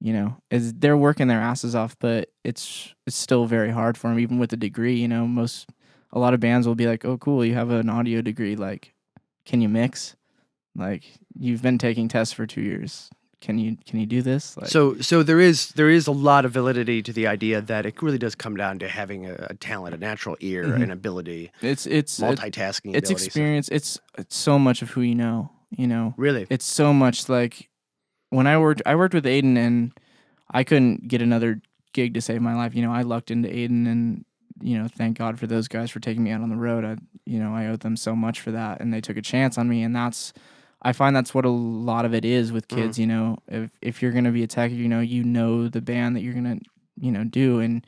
you 0.02 0.14
know, 0.14 0.38
is 0.50 0.74
they're 0.76 0.96
working 0.96 1.28
their 1.28 1.42
asses 1.42 1.76
off, 1.76 1.98
but 2.00 2.30
it's 2.46 2.94
it's 3.06 3.18
still 3.18 3.46
very 3.46 3.70
hard 3.72 3.98
for 3.98 4.10
them 4.10 4.20
even 4.20 4.40
with 4.40 4.54
a 4.54 4.58
degree, 4.58 4.96
you 4.96 5.08
know, 5.10 5.28
most 5.28 5.70
a 6.12 6.20
lot 6.20 6.34
of 6.34 6.40
bands 6.40 6.68
will 6.68 6.76
be 6.76 6.88
like, 6.88 7.06
"Oh 7.06 7.18
cool, 7.18 7.44
you 7.46 7.54
have 7.54 7.70
an 7.70 7.90
audio 7.90 8.22
degree, 8.22 8.56
like 8.56 8.94
can 9.46 9.62
you 9.62 9.70
mix?" 9.70 10.16
Like 10.76 11.04
you've 11.38 11.62
been 11.62 11.78
taking 11.78 12.08
tests 12.08 12.34
for 12.34 12.46
two 12.46 12.62
years. 12.62 13.10
Can 13.42 13.58
you 13.58 13.78
can 13.88 14.00
you 14.00 14.06
do 14.06 14.22
this? 14.22 14.58
Like, 14.58 14.68
So, 14.68 14.98
so 15.00 15.24
there 15.24 15.40
is 15.40 15.70
there 15.70 15.90
is 15.90 16.08
a 16.08 16.12
lot 16.12 16.44
of 16.46 16.52
validity 16.52 17.02
to 17.02 17.14
the 17.14 17.26
idea 17.26 17.62
that 17.62 17.86
it 17.86 18.02
really 18.02 18.18
does 18.18 18.36
come 18.36 18.58
down 18.58 18.80
to 18.80 18.90
having 18.90 19.26
a, 19.26 19.48
a 19.52 19.54
talent, 19.56 19.96
a 19.96 19.98
natural 19.98 20.36
ear, 20.42 20.66
Mhm. 20.66 20.84
an 20.84 20.92
ability, 20.92 21.52
it's 21.62 21.86
it's 21.88 22.20
multitasking. 22.20 22.96
it's 22.96 23.10
experience. 23.10 23.70
It's 23.70 24.00
it's 24.18 24.36
so 24.36 24.60
much 24.60 24.82
of 24.82 24.90
who 24.92 25.02
you 25.02 25.16
know. 25.16 25.52
You 25.78 25.88
know, 25.88 26.16
Really, 26.18 26.48
it's 26.50 26.66
so 26.66 26.92
much 26.94 27.30
like 27.30 27.70
when 28.32 28.48
I 28.48 28.58
worked 28.58 28.82
I 28.86 28.96
worked 28.96 29.14
with 29.14 29.26
Aiden 29.26 29.56
and 29.58 29.94
I 30.52 30.64
couldn't 30.64 31.08
get 31.08 31.22
another 31.22 31.62
gig 31.94 32.16
to 32.16 32.22
save 32.22 32.42
my 32.42 32.56
life. 32.56 32.74
You 32.76 32.82
know, 32.82 32.92
I 32.92 33.04
lucked 33.04 33.30
into 33.32 33.48
Aiden 33.50 33.88
and 33.88 34.26
you 34.62 34.78
know, 34.78 34.88
thank 34.88 35.18
God 35.18 35.40
for 35.40 35.48
those 35.48 35.68
guys 35.68 35.92
for 35.92 36.00
taking 36.00 36.24
me 36.24 36.32
out 36.32 36.42
on 36.42 36.50
the 36.50 36.56
road. 36.56 36.86
I 36.86 36.98
you 37.26 37.40
know, 37.40 37.54
I 37.54 37.68
owe 37.68 37.76
them 37.76 37.96
so 37.96 38.16
much 38.16 38.40
for 38.42 38.52
that 38.52 38.82
and 38.82 38.94
they 38.94 39.02
took 39.02 39.18
a 39.18 39.22
chance 39.22 39.58
on 39.58 39.70
me 39.70 39.84
and 39.84 39.96
that's 39.96 40.34
I 40.82 40.94
find 40.94 41.16
that's 41.16 41.34
what 41.34 41.46
a 41.46 41.50
lot 41.50 42.06
of 42.06 42.14
it 42.14 42.24
is 42.24 42.52
with 42.52 42.68
mm. 42.68 42.78
kids, 42.78 42.98
you 42.98 43.08
know. 43.08 43.38
If 43.48 43.72
if 43.82 44.02
you're 44.02 44.12
gonna 44.12 44.32
be 44.32 44.44
a 44.44 44.48
tech, 44.48 44.72
you 44.72 44.88
know, 44.88 45.02
you 45.02 45.24
know 45.24 45.68
the 45.68 45.82
band 45.82 46.16
that 46.16 46.22
you're 46.22 46.34
gonna, 46.34 46.60
you 47.00 47.12
know, 47.12 47.24
do 47.24 47.60
and 47.60 47.86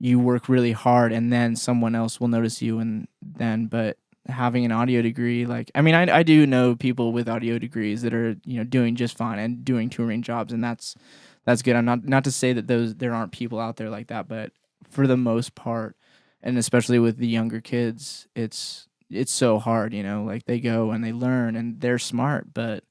you 0.00 0.18
work 0.18 0.48
really 0.48 0.72
hard 0.72 1.12
and 1.12 1.32
then 1.32 1.56
someone 1.56 1.94
else 1.94 2.20
will 2.20 2.28
notice 2.28 2.62
you 2.62 2.78
and 2.78 3.08
then 3.20 3.66
but 3.66 3.96
having 4.28 4.64
an 4.64 4.72
audio 4.72 5.02
degree 5.02 5.46
like 5.46 5.70
i 5.74 5.80
mean 5.80 5.94
I, 5.94 6.18
I 6.18 6.22
do 6.22 6.46
know 6.46 6.76
people 6.76 7.12
with 7.12 7.28
audio 7.28 7.58
degrees 7.58 8.02
that 8.02 8.14
are 8.14 8.36
you 8.44 8.58
know 8.58 8.64
doing 8.64 8.94
just 8.94 9.16
fine 9.16 9.38
and 9.38 9.64
doing 9.64 9.88
touring 9.88 10.22
jobs 10.22 10.52
and 10.52 10.62
that's 10.62 10.94
that's 11.44 11.62
good 11.62 11.76
i'm 11.76 11.84
not 11.84 12.04
not 12.04 12.24
to 12.24 12.32
say 12.32 12.52
that 12.52 12.66
those 12.68 12.94
there 12.94 13.14
aren't 13.14 13.32
people 13.32 13.58
out 13.58 13.76
there 13.76 13.90
like 13.90 14.08
that 14.08 14.28
but 14.28 14.52
for 14.90 15.06
the 15.06 15.16
most 15.16 15.54
part 15.54 15.96
and 16.42 16.56
especially 16.58 16.98
with 16.98 17.18
the 17.18 17.26
younger 17.28 17.60
kids 17.60 18.26
it's 18.34 18.88
it's 19.10 19.32
so 19.32 19.58
hard 19.58 19.92
you 19.94 20.02
know 20.02 20.22
like 20.24 20.44
they 20.44 20.60
go 20.60 20.90
and 20.90 21.02
they 21.04 21.12
learn 21.12 21.56
and 21.56 21.80
they're 21.80 21.98
smart 21.98 22.52
but 22.54 22.84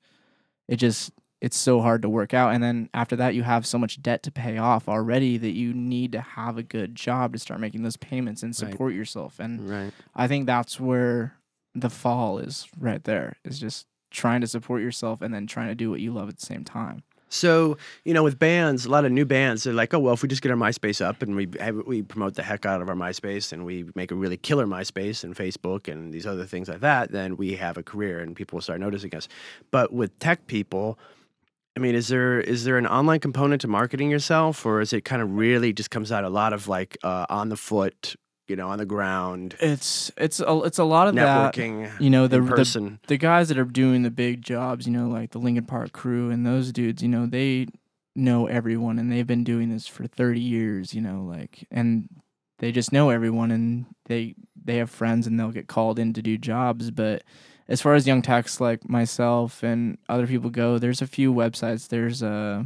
it 0.68 0.78
just 0.78 1.12
it's 1.39 1.58
so 1.58 1.82
hard 1.82 2.02
to 2.02 2.10
work 2.10 2.34
out 2.34 2.54
and 2.54 2.64
then 2.64 2.89
after 2.93 3.16
that 3.16 3.36
you 3.36 3.43
have 3.43 3.66
so 3.66 3.78
much 3.78 4.02
debt 4.02 4.24
to 4.24 4.32
pay 4.32 4.58
off 4.58 4.89
already 4.89 5.38
that 5.38 5.52
you 5.52 5.74
need 5.74 6.12
to 6.12 6.20
have 6.20 6.58
a 6.58 6.64
good 6.64 6.95
job 6.95 7.32
to 7.34 7.39
start 7.39 7.60
making 7.60 7.84
those 7.84 7.98
payments 7.98 8.41
and 8.41 8.50
Right. 8.60 8.72
support 8.72 8.93
yourself 8.93 9.39
and 9.39 9.70
right? 9.70 9.93
I 10.16 10.28
think 10.28 10.48
that's 10.48 10.80
where 10.80 11.36
the 11.76 11.91
fall 11.91 12.39
is 12.39 12.68
right 12.80 13.04
there. 13.04 13.38
Is 13.45 13.60
just 13.60 13.86
trying 14.10 14.41
to 14.41 14.48
support 14.48 14.82
yourself 14.82 15.22
and 15.22 15.32
then 15.32 15.45
trying 15.45 15.68
to 15.68 15.76
do 15.76 15.91
what 15.91 16.00
you 16.00 16.12
love 16.12 16.28
at 16.28 16.38
the 16.39 16.45
same 16.45 16.64
time. 16.64 17.04
So 17.30 17.78
you 18.06 18.14
know, 18.14 18.24
with 18.24 18.40
bands, 18.40 18.86
a 18.86 18.90
lot 18.90 19.06
of 19.06 19.12
new 19.12 19.26
bands, 19.26 19.64
they're 19.64 19.74
like, 19.74 19.94
oh 19.94 20.00
well, 20.00 20.14
if 20.14 20.24
we 20.24 20.30
just 20.30 20.42
get 20.42 20.52
our 20.52 20.58
MySpace 20.58 21.04
up 21.04 21.22
and 21.22 21.36
we 21.36 21.48
have, 21.60 21.76
we 21.86 22.02
promote 22.02 22.36
the 22.36 22.44
heck 22.44 22.66
out 22.66 22.82
of 22.82 22.90
our 22.90 22.96
MySpace 22.96 23.52
and 23.52 23.66
we 23.66 23.86
make 23.96 24.12
a 24.12 24.16
really 24.16 24.38
killer 24.38 24.66
MySpace 24.66 25.24
and 25.24 25.36
Facebook 25.36 25.92
and 25.92 26.14
these 26.14 26.26
other 26.26 26.46
things 26.46 26.70
like 26.70 26.82
that, 26.82 27.12
then 27.12 27.38
we 27.38 27.56
have 27.56 27.78
a 27.78 27.84
career 27.84 28.20
and 28.20 28.36
people 28.36 28.58
will 28.58 28.62
start 28.62 28.80
noticing 28.80 29.14
us. 29.16 29.28
But 29.72 29.94
with 29.94 30.18
tech 30.20 30.48
people. 30.48 30.98
I 31.76 31.80
mean, 31.80 31.94
is 31.94 32.08
there 32.08 32.42
is 32.42 32.64
there 32.64 32.80
an 32.80 32.88
online 32.88 33.20
component 33.20 33.62
to 33.62 33.68
marketing 33.68 34.10
yourself, 34.10 34.66
or 34.66 34.82
is 34.82 34.94
it 34.94 35.06
kind 35.06 35.22
of 35.22 35.36
really 35.36 35.74
just 35.74 35.92
comes 35.92 36.12
out 36.12 36.24
a 36.24 36.30
lot 36.30 36.52
of 36.52 36.68
like 36.68 36.98
uh, 37.04 37.28
on 37.30 37.50
the 37.50 37.56
foot, 37.56 38.16
you 38.48 38.56
know, 38.56 38.70
on 38.70 38.78
the 38.78 38.86
ground, 38.86 39.56
It's 39.60 40.12
it's 40.18 40.39
a, 40.39 40.62
it's 40.64 40.78
a 40.80 40.84
lot 40.84 41.08
of 41.08 41.16
that. 41.16 41.54
networking, 41.54 41.91
You 42.00 42.10
know 42.10 42.28
the, 42.28 42.38
in 42.38 42.45
the 42.45 42.52
person? 42.52 43.00
the 43.08 43.18
guys 43.18 43.50
that 43.50 43.58
are 43.58 43.66
doing 43.66 44.04
the 44.04 44.12
big 44.12 44.41
jobs. 44.41 44.86
You 44.88 44.93
know 44.93 45.08
like 45.10 45.32
the 45.32 45.39
Linkin 45.39 45.66
Park 45.66 45.91
crew 45.91 46.30
and 46.30 46.45
those 46.45 46.72
dudes. 46.72 47.02
You 47.02 47.10
know 47.10 47.26
they 47.26 47.68
know 48.16 48.48
everyone 48.48 48.98
and 49.00 49.12
they've 49.12 49.28
been 49.28 49.43
doing 49.43 49.70
this 49.70 49.86
for 49.88 50.08
thirty 50.08 50.39
years. 50.41 50.93
You 50.93 51.02
know 51.02 51.24
like 51.24 51.68
and 51.72 52.08
they 52.60 52.72
just 52.72 52.91
know 52.91 53.10
everyone 53.10 53.52
and 53.52 53.86
they 54.06 54.34
they 54.66 54.78
have 54.78 54.89
friends 54.89 55.28
and 55.28 55.39
they'll 55.39 55.52
get 55.52 55.68
called 55.68 56.00
in 56.00 56.14
to 56.14 56.22
do 56.22 56.38
jobs. 56.38 56.89
But 56.91 57.24
as 57.68 57.82
far 57.82 57.93
as 57.95 58.08
young 58.08 58.22
techs 58.22 58.60
like 58.62 58.89
myself 58.89 59.62
and 59.62 59.98
other 60.10 60.26
people 60.26 60.50
go, 60.50 60.78
there's 60.80 61.02
a 61.02 61.08
few 61.08 61.34
websites. 61.34 61.88
There's 61.89 62.24
uh, 62.24 62.64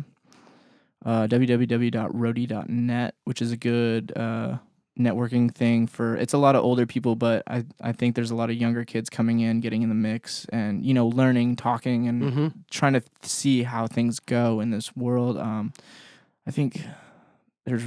uh, 1.05 1.27
www.roadie.net, 1.27 3.15
which 3.23 3.41
is 3.41 3.51
a 3.51 3.57
good 3.57 4.13
uh, 4.15 4.57
networking 5.01 5.53
thing 5.53 5.87
for. 5.87 6.15
It's 6.15 6.33
a 6.33 6.37
lot 6.37 6.55
of 6.55 6.63
older 6.63 6.85
people, 6.85 7.15
but 7.15 7.43
I 7.47 7.65
I 7.81 7.91
think 7.91 8.15
there's 8.15 8.31
a 8.31 8.35
lot 8.35 8.49
of 8.49 8.55
younger 8.55 8.85
kids 8.85 9.09
coming 9.09 9.39
in, 9.41 9.59
getting 9.59 9.81
in 9.81 9.89
the 9.89 9.95
mix, 9.95 10.45
and 10.51 10.85
you 10.85 10.93
know, 10.93 11.07
learning, 11.07 11.55
talking, 11.57 12.07
and 12.07 12.21
Mm-hmm. 12.23 12.47
trying 12.69 12.93
to 12.93 13.03
see 13.23 13.63
how 13.63 13.87
things 13.87 14.19
go 14.19 14.59
in 14.59 14.71
this 14.71 14.95
world. 14.95 15.37
Um, 15.37 15.73
I 16.47 16.51
think 16.51 16.81
there's 17.65 17.83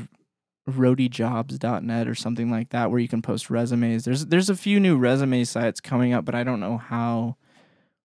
roadiejobs.net 0.69 2.09
or 2.09 2.15
something 2.15 2.51
like 2.51 2.71
that 2.71 2.91
where 2.91 3.01
you 3.01 3.09
can 3.09 3.23
post 3.23 3.51
resumes. 3.51 4.05
There's 4.05 4.27
there's 4.27 4.51
a 4.51 4.57
few 4.57 4.81
new 4.81 4.97
resume 4.97 5.45
sites 5.45 5.81
coming 5.81 6.13
up, 6.13 6.25
but 6.25 6.35
I 6.35 6.45
don't 6.45 6.61
know 6.61 6.79
how 6.79 7.37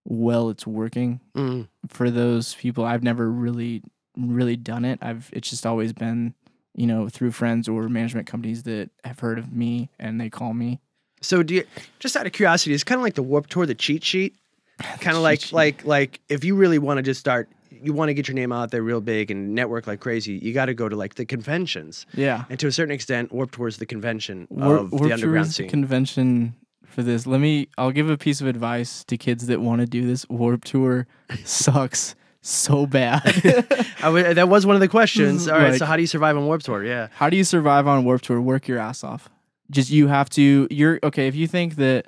well 0.06 0.50
it's 0.50 0.66
working 0.68 1.20
mm 1.36 1.68
for 1.88 2.10
those 2.12 2.56
people. 2.56 2.84
I've 2.84 3.04
never 3.04 3.30
really 3.32 3.82
really 4.18 4.58
done 4.58 4.84
it. 4.84 5.00
I've 5.02 5.30
it's 5.32 5.50
just 5.50 5.66
always 5.66 5.94
been, 5.94 6.34
you 6.80 6.88
know, 6.88 7.10
through 7.10 7.32
friends 7.32 7.68
or 7.68 7.90
management 7.90 8.26
companies 8.26 8.64
that 8.64 8.90
have 9.04 9.20
heard 9.20 9.38
of 9.38 9.52
me 9.52 9.90
and 10.00 10.20
they 10.20 10.30
call 10.30 10.54
me. 10.54 10.80
So 11.22 11.44
do 11.44 11.56
you 11.56 11.64
just 12.00 12.16
out 12.16 12.26
of 12.26 12.32
curiosity, 12.32 12.74
it's 12.74 12.86
kind 12.86 12.98
of 13.00 13.04
like 13.04 13.16
the 13.16 13.24
Warp 13.24 13.48
Tour, 13.48 13.66
the 13.66 13.76
cheat 13.76 14.04
sheet. 14.04 14.36
Kind 15.02 15.18
of 15.18 15.22
like 15.24 15.42
sheet. 15.42 15.54
like 15.54 15.84
like 15.86 16.22
if 16.30 16.46
you 16.46 16.56
really 16.56 16.80
want 16.80 16.98
to 16.98 17.04
just 17.04 17.20
start, 17.20 17.50
you 17.70 17.92
want 17.92 18.08
to 18.08 18.14
get 18.14 18.30
your 18.30 18.36
name 18.36 18.54
out 18.54 18.72
there 18.72 18.82
real 18.82 19.02
big 19.02 19.30
and 19.30 19.54
network 19.54 19.88
like 19.88 20.00
crazy. 20.00 20.34
You 20.42 20.54
got 20.54 20.68
to 20.68 20.74
go 20.74 20.88
to 20.88 20.96
like 20.96 21.16
the 21.16 21.26
conventions, 21.26 22.06
Yeah. 22.14 22.46
and 22.50 22.58
to 22.62 22.68
a 22.68 22.72
certain 22.72 22.94
extent, 22.96 23.34
Warp 23.34 23.52
Tour 23.52 23.68
is 23.68 23.76
the 23.78 23.86
convention 23.86 24.48
Warp, 24.50 24.80
of 24.82 24.92
Warp 24.94 25.04
the 25.04 25.08
Tour 25.10 25.14
underground 25.16 25.48
is 25.48 25.58
the 25.58 25.64
scene. 25.64 25.70
convention 25.70 26.56
for 26.86 27.04
this. 27.04 27.28
Let 27.28 27.42
me. 27.42 27.68
I'll 27.78 27.92
give 27.92 28.10
a 28.10 28.18
piece 28.18 28.40
of 28.40 28.48
advice 28.48 29.04
to 29.06 29.18
kids 29.18 29.48
that 29.48 29.60
want 29.60 29.82
to 29.82 29.86
do 29.86 30.08
this. 30.08 30.26
Warp 30.30 30.64
Tour 30.64 31.08
sucks 31.44 32.16
so 32.42 32.86
bad. 32.86 33.24
W- 34.02 34.34
that 34.34 34.50
was 34.50 34.66
one 34.66 34.76
of 34.76 34.80
the 34.80 34.88
questions. 34.88 35.48
All 35.50 35.58
right, 35.58 35.72
Like- 35.72 35.80
so 35.80 35.86
how 35.86 35.96
do 35.96 36.02
you 36.02 36.08
survive 36.08 36.38
on 36.38 36.46
Warp 36.46 36.64
Tour? 36.64 36.84
Yeah, 36.84 37.08
How 37.14 37.30
do 37.30 37.38
you 37.38 37.44
survive 37.44 37.88
on 37.88 38.06
Warp 38.06 38.22
Tour? 38.22 38.42
Work 38.42 38.68
your 38.68 38.80
ass 38.80 39.04
off. 39.04 39.30
Just 39.72 39.92
you 39.92 40.08
have 40.08 40.30
to. 40.32 40.68
You're 40.72 41.00
okay. 41.04 41.28
If 41.28 41.36
you 41.36 41.46
think 41.46 41.76
that, 41.76 42.08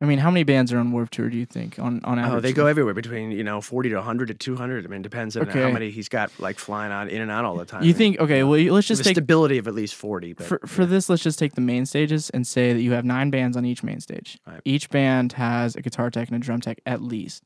I 0.00 0.06
mean, 0.06 0.18
how 0.18 0.30
many 0.30 0.44
bands 0.44 0.72
are 0.72 0.78
on 0.78 0.92
Warp 0.92 1.10
Tour? 1.10 1.28
Do 1.28 1.36
you 1.36 1.44
think 1.44 1.78
on 1.78 2.00
on 2.04 2.18
oh, 2.18 2.22
average? 2.22 2.38
oh, 2.38 2.40
they 2.40 2.52
go 2.54 2.66
everywhere 2.66 2.94
between 2.94 3.32
you 3.32 3.44
know 3.44 3.60
forty 3.60 3.90
to 3.90 4.00
hundred 4.00 4.28
to 4.28 4.34
two 4.34 4.56
hundred. 4.56 4.86
I 4.86 4.88
mean, 4.88 5.00
it 5.00 5.02
depends 5.02 5.36
on 5.36 5.46
how 5.46 5.70
many 5.70 5.90
he's 5.90 6.08
got 6.08 6.30
like 6.38 6.58
flying 6.58 6.90
on 6.90 7.10
in 7.10 7.20
and 7.20 7.30
out 7.30 7.44
all 7.44 7.56
the 7.56 7.66
time. 7.66 7.82
You 7.82 7.92
think? 7.92 8.18
Okay. 8.18 8.44
Well, 8.44 8.58
let's 8.72 8.86
just 8.86 9.04
take 9.04 9.16
stability 9.16 9.58
of 9.58 9.68
at 9.68 9.74
least 9.74 9.94
forty. 9.94 10.32
But 10.32 10.46
for 10.46 10.60
for 10.64 10.86
this. 10.86 11.10
Let's 11.10 11.22
just 11.22 11.38
take 11.38 11.52
the 11.52 11.60
main 11.60 11.84
stages 11.84 12.30
and 12.30 12.46
say 12.46 12.72
that 12.72 12.80
you 12.80 12.92
have 12.92 13.04
nine 13.04 13.28
bands 13.28 13.58
on 13.58 13.66
each 13.66 13.82
main 13.82 14.00
stage. 14.00 14.38
Right. 14.46 14.62
Each 14.64 14.88
band 14.88 15.34
has 15.34 15.76
a 15.76 15.82
guitar 15.82 16.08
tech 16.08 16.28
and 16.28 16.36
a 16.36 16.40
drum 16.40 16.62
tech 16.62 16.80
at 16.86 17.02
least. 17.02 17.44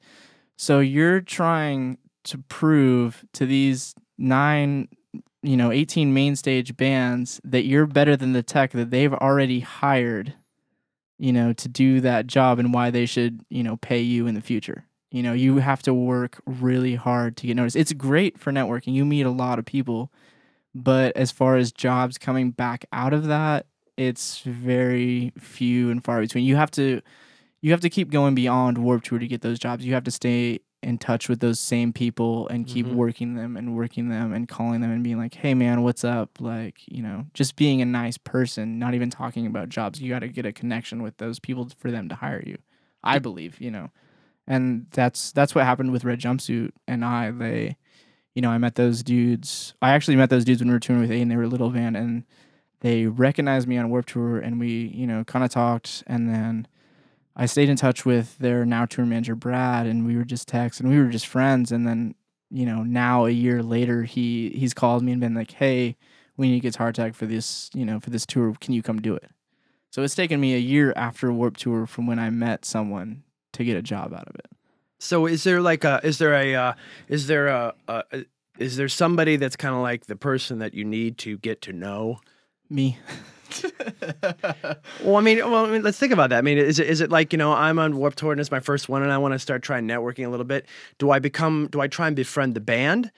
So 0.59 0.81
you're 0.81 1.21
trying 1.21 1.99
to 2.25 2.37
prove 2.37 3.25
to 3.35 3.47
these 3.47 3.95
nine, 4.19 4.89
you 5.41 5.57
know, 5.57 5.71
18 5.71 6.13
main 6.13 6.35
stage 6.35 6.77
bands 6.77 7.41
that 7.45 7.65
you're 7.65 7.87
better 7.87 8.17
than 8.17 8.33
the 8.33 8.43
tech 8.43 8.73
that 8.73 8.91
they've 8.91 9.15
already 9.15 9.61
hired, 9.61 10.35
you 11.17 11.33
know, 11.33 11.53
to 11.53 11.69
do 11.69 12.01
that 12.01 12.27
job 12.27 12.59
and 12.59 12.75
why 12.75 12.91
they 12.91 13.07
should, 13.07 13.41
you 13.49 13.63
know, 13.63 13.77
pay 13.77 14.01
you 14.01 14.27
in 14.27 14.35
the 14.35 14.41
future. 14.41 14.85
You 15.13 15.23
know, 15.23 15.33
you 15.33 15.59
have 15.59 15.81
to 15.83 15.95
work 15.95 16.43
really 16.45 16.97
hard 16.97 17.37
to 17.37 17.47
get 17.47 17.55
noticed. 17.55 17.77
It's 17.77 17.93
great 17.93 18.37
for 18.37 18.53
networking. 18.53 18.95
You 18.95 19.05
meet 19.05 19.27
a 19.27 19.31
lot 19.31 19.61
of 19.61 19.65
people, 19.65 20.13
but 20.75 21.17
as 21.17 21.31
far 21.31 21.57
as 21.57 21.71
jobs 21.71 22.19
coming 22.19 22.51
back 22.51 22.85
out 22.93 23.13
of 23.13 23.27
that, 23.27 23.67
it's 23.97 24.41
very 24.41 25.33
few 25.39 25.91
and 25.91 26.05
far 26.05 26.21
between. 26.21 26.45
You 26.45 26.57
have 26.57 26.73
to 26.73 27.01
you 27.61 27.71
have 27.73 27.81
to 27.81 27.91
keep 27.91 28.11
going 28.11 28.35
beyond 28.35 28.79
Warp 28.79 29.03
Tour 29.03 29.19
to 29.19 29.27
get 29.27 29.41
those 29.43 29.59
jobs. 29.59 29.85
You 29.85 29.95
have 29.95 30.05
to 30.05 30.11
stay 30.11 30.61
in 30.83 30.97
touch 30.97 31.29
with 31.29 31.41
those 31.41 31.59
same 31.59 31.93
people 31.93 32.47
and 32.49 32.67
keep 32.67 32.87
Mhm. 32.87 32.93
working 32.95 33.35
them 33.35 33.57
and 33.57 33.75
working 33.75 34.11
them 34.11 34.33
and 34.33 34.47
calling 34.47 34.81
them 34.81 34.93
and 34.93 35.03
being 35.03 35.19
like, 35.19 35.35
"Hey 35.35 35.53
man, 35.55 35.83
what's 35.83 36.05
up?" 36.05 36.41
Like, 36.41 36.81
you 36.87 37.03
know, 37.03 37.27
just 37.35 37.57
being 37.57 37.83
a 37.83 37.85
nice 37.85 38.17
person, 38.17 38.79
not 38.79 38.95
even 38.95 39.11
talking 39.11 39.45
about 39.47 39.71
jobs. 39.71 40.01
You 40.01 40.09
got 40.09 40.21
to 40.21 40.29
get 40.29 40.47
a 40.47 40.53
connection 40.53 41.03
with 41.03 41.17
those 41.17 41.41
people 41.41 41.69
for 41.79 41.91
them 41.91 42.09
to 42.11 42.15
hire 42.15 42.43
you. 42.47 42.59
I 43.03 43.19
believe, 43.19 43.61
you 43.61 43.71
know. 43.73 43.91
And 44.47 44.87
that's 44.93 45.33
that's 45.33 45.55
what 45.55 45.65
happened 45.65 45.91
with 45.93 46.05
Red 46.05 46.21
Jumpsuit 46.21 46.71
and 46.87 47.05
I. 47.05 47.31
They 47.33 47.77
you 48.35 48.43
know, 48.43 48.51
I 48.51 48.59
met 48.59 48.77
those 48.77 49.03
dudes. 49.03 49.75
I 49.83 49.91
actually 49.91 50.15
met 50.17 50.31
those 50.31 50.45
dudes 50.45 50.61
when 50.61 50.69
we 50.69 50.75
were 50.75 50.79
touring 50.79 51.03
with 51.03 51.11
A 51.11 51.21
and 51.21 51.29
they 51.29 51.35
were 51.37 51.43
a 51.43 51.49
little 51.49 51.71
Van 51.71 51.97
and 51.97 52.23
they 52.81 53.07
recognized 53.09 53.67
me 53.67 53.77
on 53.79 53.91
Warp 53.91 54.07
Tour 54.07 54.39
and 54.39 54.61
we, 54.61 54.93
you 54.95 55.09
know, 55.09 55.25
kind 55.25 55.45
of 55.45 55.51
talked 55.51 56.05
and 56.07 56.29
then 56.29 56.69
I 57.39 57.47
stayed 57.47 57.69
in 57.69 57.77
touch 57.77 58.05
with 58.05 58.37
their 58.39 58.67
now 58.67 58.85
tour 58.85 59.07
manager 59.07 59.37
Brad 59.37 59.87
and 59.87 60.05
we 60.05 60.17
were 60.17 60.25
just 60.25 60.49
texting 60.49 60.81
and 60.81 60.91
we 60.91 60.99
were 60.99 61.09
just 61.09 61.29
friends 61.29 61.71
and 61.71 61.87
then, 61.87 62.17
you 62.51 62.67
know, 62.67 62.83
now 62.83 63.27
a 63.27 63.31
year 63.31 63.63
later 63.63 64.03
he 64.03 64.51
he's 64.51 64.75
called 64.75 65.05
me 65.05 65.13
and 65.13 65.21
been 65.21 65.35
like, 65.35 65.53
"Hey, 65.53 65.97
we 66.37 66.51
need 66.51 66.61
guitar 66.61 66.93
tech 66.93 67.15
for 67.15 67.27
this, 67.27 67.71
you 67.73 67.85
know, 67.85 68.01
for 68.01 68.11
this 68.11 68.27
tour. 68.27 68.55
Can 68.61 68.75
you 68.75 68.83
come 68.83 69.01
do 69.01 69.15
it?" 69.15 69.31
So 69.91 70.03
it's 70.03 70.15
taken 70.15 70.41
me 70.41 70.55
a 70.55 70.59
year 70.59 70.93
after 70.97 71.33
Warp 71.33 71.57
Tour 71.57 71.87
from 71.87 72.07
when 72.07 72.19
I 72.19 72.31
met 72.31 72.65
someone 72.65 73.23
to 73.53 73.65
get 73.65 73.77
a 73.77 73.83
job 73.83 74.13
out 74.13 74.29
of 74.29 74.35
it. 74.35 74.47
So 74.99 75.27
is 75.27 75.45
there 75.45 75.61
like 75.61 75.85
a 75.85 76.01
is 76.03 76.19
there 76.19 76.35
a 76.35 76.55
uh, 76.55 76.73
is 77.07 77.27
there 77.29 77.49
a, 77.49 77.75
a, 77.87 78.05
a 78.13 78.25
is 78.59 78.77
there 78.77 78.89
somebody 78.89 79.37
that's 79.37 79.57
kind 79.57 79.75
of 79.75 79.83
like 79.83 80.07
the 80.07 80.17
person 80.17 80.59
that 80.59 80.75
you 80.75 80.85
need 80.85 81.19
to 81.19 81.39
get 81.39 81.63
to 81.63 81.73
know? 81.73 82.21
Me. 82.69 82.99
Well, 85.05 85.17
I 85.17 85.21
mean, 85.21 85.39
well, 85.39 85.67
I 85.67 85.71
mean, 85.71 85.83
let's 85.83 85.99
think 85.99 86.13
about 86.13 86.31
that. 86.31 86.39
I 86.39 86.43
mean, 86.43 86.59
is 86.59 86.79
it 86.79 86.87
is 86.89 87.01
it 87.01 87.11
like 87.11 87.33
you 87.33 87.39
know, 87.39 87.53
I'm 87.53 87.79
on 87.79 87.97
Warped 87.97 88.19
Tour 88.19 88.33
and 88.33 88.41
it's 88.41 88.51
my 88.51 88.61
first 88.61 88.89
one, 88.89 89.03
and 89.03 89.13
I 89.13 89.19
want 89.19 89.33
to 89.35 89.39
start 89.39 89.63
trying 89.63 89.87
networking 89.87 90.27
a 90.27 90.29
little 90.29 90.45
bit. 90.47 90.67
Do 90.99 91.11
I 91.11 91.19
become? 91.19 91.69
Do 91.71 91.81
I 91.81 91.87
try 91.89 92.07
and 92.07 92.17
befriend 92.17 92.55
the 92.55 92.61
band? 92.61 93.11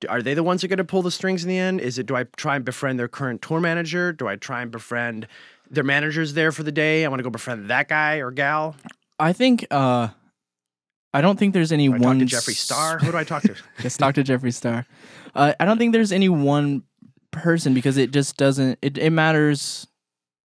Do- 0.00 0.08
Are 0.08 0.22
they 0.22 0.34
the 0.34 0.42
ones 0.42 0.60
that 0.60 0.66
are 0.66 0.68
going 0.68 0.78
to 0.78 0.84
pull 0.84 1.02
the 1.02 1.10
strings 1.10 1.42
in 1.42 1.48
the 1.48 1.58
end? 1.58 1.80
Is 1.80 1.98
it? 1.98 2.06
Do 2.06 2.16
I 2.16 2.24
try 2.36 2.56
and 2.56 2.64
befriend 2.64 2.98
their 2.98 3.08
current 3.08 3.42
tour 3.42 3.60
manager? 3.60 4.12
Do 4.12 4.28
I 4.28 4.36
try 4.36 4.62
and 4.62 4.70
befriend 4.70 5.26
their 5.70 5.84
managers 5.84 6.34
there 6.34 6.52
for 6.52 6.62
the 6.62 6.72
day? 6.72 7.04
I 7.04 7.08
want 7.08 7.18
to 7.20 7.24
go 7.24 7.30
befriend 7.30 7.68
that 7.70 7.88
guy 7.88 8.16
or 8.16 8.30
gal. 8.30 8.76
I 9.18 9.32
think 9.32 9.66
uh 9.70 10.08
I 11.14 11.20
don't 11.22 11.38
think 11.38 11.54
there's 11.54 11.72
any 11.72 11.86
Do 11.88 11.94
I 11.94 11.98
one 11.98 12.18
talk 12.18 12.28
to 12.28 12.36
Jeffree 12.36 12.54
Star? 12.56 12.98
Who 12.98 13.10
do 13.10 13.16
I 13.16 13.24
talk 13.24 13.42
to? 13.44 13.54
Just 13.80 13.98
talk 13.98 14.14
to 14.16 14.24
Jeffree 14.24 14.52
Star. 14.52 14.84
Uh, 15.34 15.54
I 15.58 15.64
don't 15.64 15.78
think 15.78 15.92
there's 15.94 16.12
any 16.12 16.28
one 16.28 16.82
person 17.36 17.74
because 17.74 17.96
it 17.96 18.10
just 18.10 18.36
doesn't. 18.36 18.78
It 18.82 18.98
it 18.98 19.10
matters. 19.10 19.86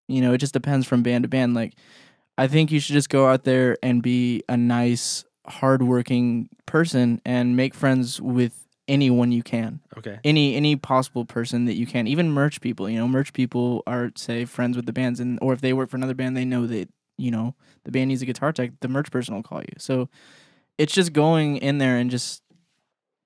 You 0.08 0.20
know, 0.20 0.32
it 0.32 0.38
just 0.38 0.52
depends 0.52 0.86
from 0.86 1.02
band 1.02 1.22
to 1.22 1.28
band. 1.28 1.54
Like, 1.54 1.74
I 2.36 2.48
think 2.48 2.72
you 2.72 2.80
should 2.80 2.94
just 2.94 3.10
go 3.10 3.28
out 3.28 3.44
there 3.44 3.76
and 3.82 4.02
be 4.02 4.42
a 4.48 4.56
nice, 4.56 5.24
hardworking 5.46 6.48
person 6.66 7.20
and 7.24 7.56
make 7.56 7.74
friends 7.74 8.20
with 8.20 8.66
anyone 8.88 9.30
you 9.30 9.42
can. 9.42 9.80
Okay. 9.96 10.18
Any 10.24 10.56
any 10.56 10.76
possible 10.76 11.24
person 11.24 11.64
that 11.66 11.74
you 11.74 11.86
can. 11.86 12.06
Even 12.06 12.30
merch 12.30 12.60
people. 12.60 12.90
You 12.90 12.98
know, 12.98 13.08
merch 13.08 13.32
people 13.32 13.82
are 13.86 14.10
say 14.16 14.44
friends 14.44 14.76
with 14.76 14.86
the 14.86 14.92
bands, 14.92 15.20
and 15.20 15.38
or 15.40 15.52
if 15.52 15.60
they 15.60 15.72
work 15.72 15.90
for 15.90 15.96
another 15.96 16.14
band, 16.14 16.36
they 16.36 16.44
know 16.44 16.66
that 16.66 16.88
you 17.16 17.30
know 17.30 17.54
the 17.84 17.92
band 17.92 18.08
needs 18.08 18.22
a 18.22 18.26
guitar 18.26 18.52
tech. 18.52 18.72
The 18.80 18.88
merch 18.88 19.10
person 19.10 19.34
will 19.34 19.42
call 19.42 19.60
you. 19.60 19.74
So 19.78 20.08
it's 20.76 20.92
just 20.92 21.12
going 21.12 21.58
in 21.58 21.78
there 21.78 21.96
and 21.96 22.10
just 22.10 22.42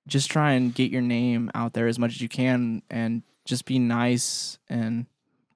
just 0.07 0.29
try 0.29 0.51
and 0.51 0.73
get 0.73 0.91
your 0.91 1.01
name 1.01 1.49
out 1.55 1.73
there 1.73 1.87
as 1.87 1.97
much 1.97 2.11
as 2.11 2.21
you 2.21 2.29
can 2.29 2.83
and 2.91 3.23
just 3.45 3.65
be 3.65 3.79
nice 3.79 4.57
and 4.69 5.05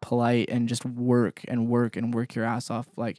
polite 0.01 0.49
and 0.49 0.69
just 0.69 0.85
work 0.85 1.41
and 1.47 1.67
work 1.67 1.95
and 1.97 2.13
work 2.13 2.35
your 2.35 2.45
ass 2.45 2.69
off. 2.69 2.87
Like 2.95 3.17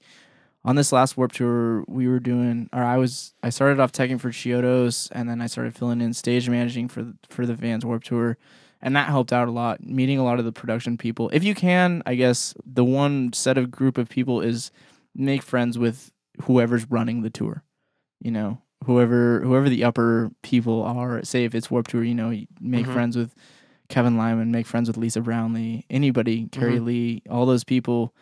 on 0.64 0.76
this 0.76 0.92
last 0.92 1.16
warp 1.16 1.32
tour 1.32 1.84
we 1.88 2.06
were 2.06 2.20
doing 2.20 2.68
or 2.74 2.82
i 2.84 2.98
was 2.98 3.32
i 3.42 3.48
started 3.48 3.80
off 3.80 3.92
teching 3.92 4.20
for 4.20 4.28
chiodos 4.30 5.08
and 5.12 5.26
then 5.26 5.40
i 5.40 5.46
started 5.46 5.74
filling 5.74 6.02
in 6.02 6.12
stage 6.12 6.50
managing 6.50 6.86
for 6.86 7.14
for 7.30 7.46
the 7.46 7.54
vans 7.54 7.82
warp 7.82 8.04
tour 8.04 8.36
and 8.82 8.94
that 8.94 9.08
helped 9.08 9.32
out 9.32 9.48
a 9.48 9.50
lot 9.50 9.82
meeting 9.82 10.18
a 10.18 10.22
lot 10.22 10.38
of 10.38 10.44
the 10.44 10.52
production 10.52 10.98
people. 10.98 11.30
If 11.32 11.44
you 11.44 11.54
can 11.54 12.02
i 12.04 12.14
guess 12.14 12.52
the 12.66 12.84
one 12.84 13.32
set 13.32 13.56
of 13.56 13.70
group 13.70 13.96
of 13.96 14.10
people 14.10 14.42
is 14.42 14.70
make 15.14 15.40
friends 15.42 15.78
with 15.78 16.12
whoever's 16.42 16.84
running 16.90 17.22
the 17.22 17.30
tour 17.30 17.62
you 18.20 18.30
know? 18.30 18.60
Whoever 18.84 19.40
whoever 19.40 19.70
the 19.70 19.84
upper 19.84 20.30
people 20.42 20.82
are 20.82 21.22
say 21.24 21.44
if 21.44 21.54
it's 21.54 21.70
warp 21.70 21.88
tour 21.88 22.04
you 22.04 22.14
know 22.14 22.30
make 22.60 22.84
Mhm. 22.86 22.92
friends 22.92 23.16
with 23.16 23.34
kevin 23.90 24.16
lyman 24.16 24.50
make 24.50 24.66
friends 24.66 24.88
with 24.88 24.96
lisa 24.96 25.20
brownlee 25.20 25.84
anybody 25.90 26.46
carrie 26.52 26.78
Mhm. 26.78 26.84
lee 26.86 27.22
all 27.28 27.44
those 27.44 27.64
people 27.64 28.14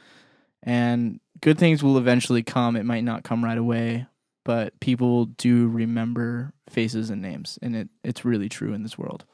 and 0.64 1.20
good 1.40 1.58
things 1.58 1.82
will 1.82 1.96
eventually 1.98 2.42
come 2.42 2.74
it 2.74 2.84
might 2.84 3.04
not 3.04 3.22
come 3.22 3.44
right 3.44 3.58
away 3.58 4.06
but 4.44 4.78
people 4.80 5.26
do 5.26 5.68
remember 5.68 6.52
faces 6.68 7.10
and 7.10 7.22
names 7.22 7.58
and 7.62 7.76
it 7.76 7.88
it's 8.02 8.24
really 8.24 8.48
true 8.48 8.72
in 8.72 8.82
this 8.82 8.98
world 8.98 9.24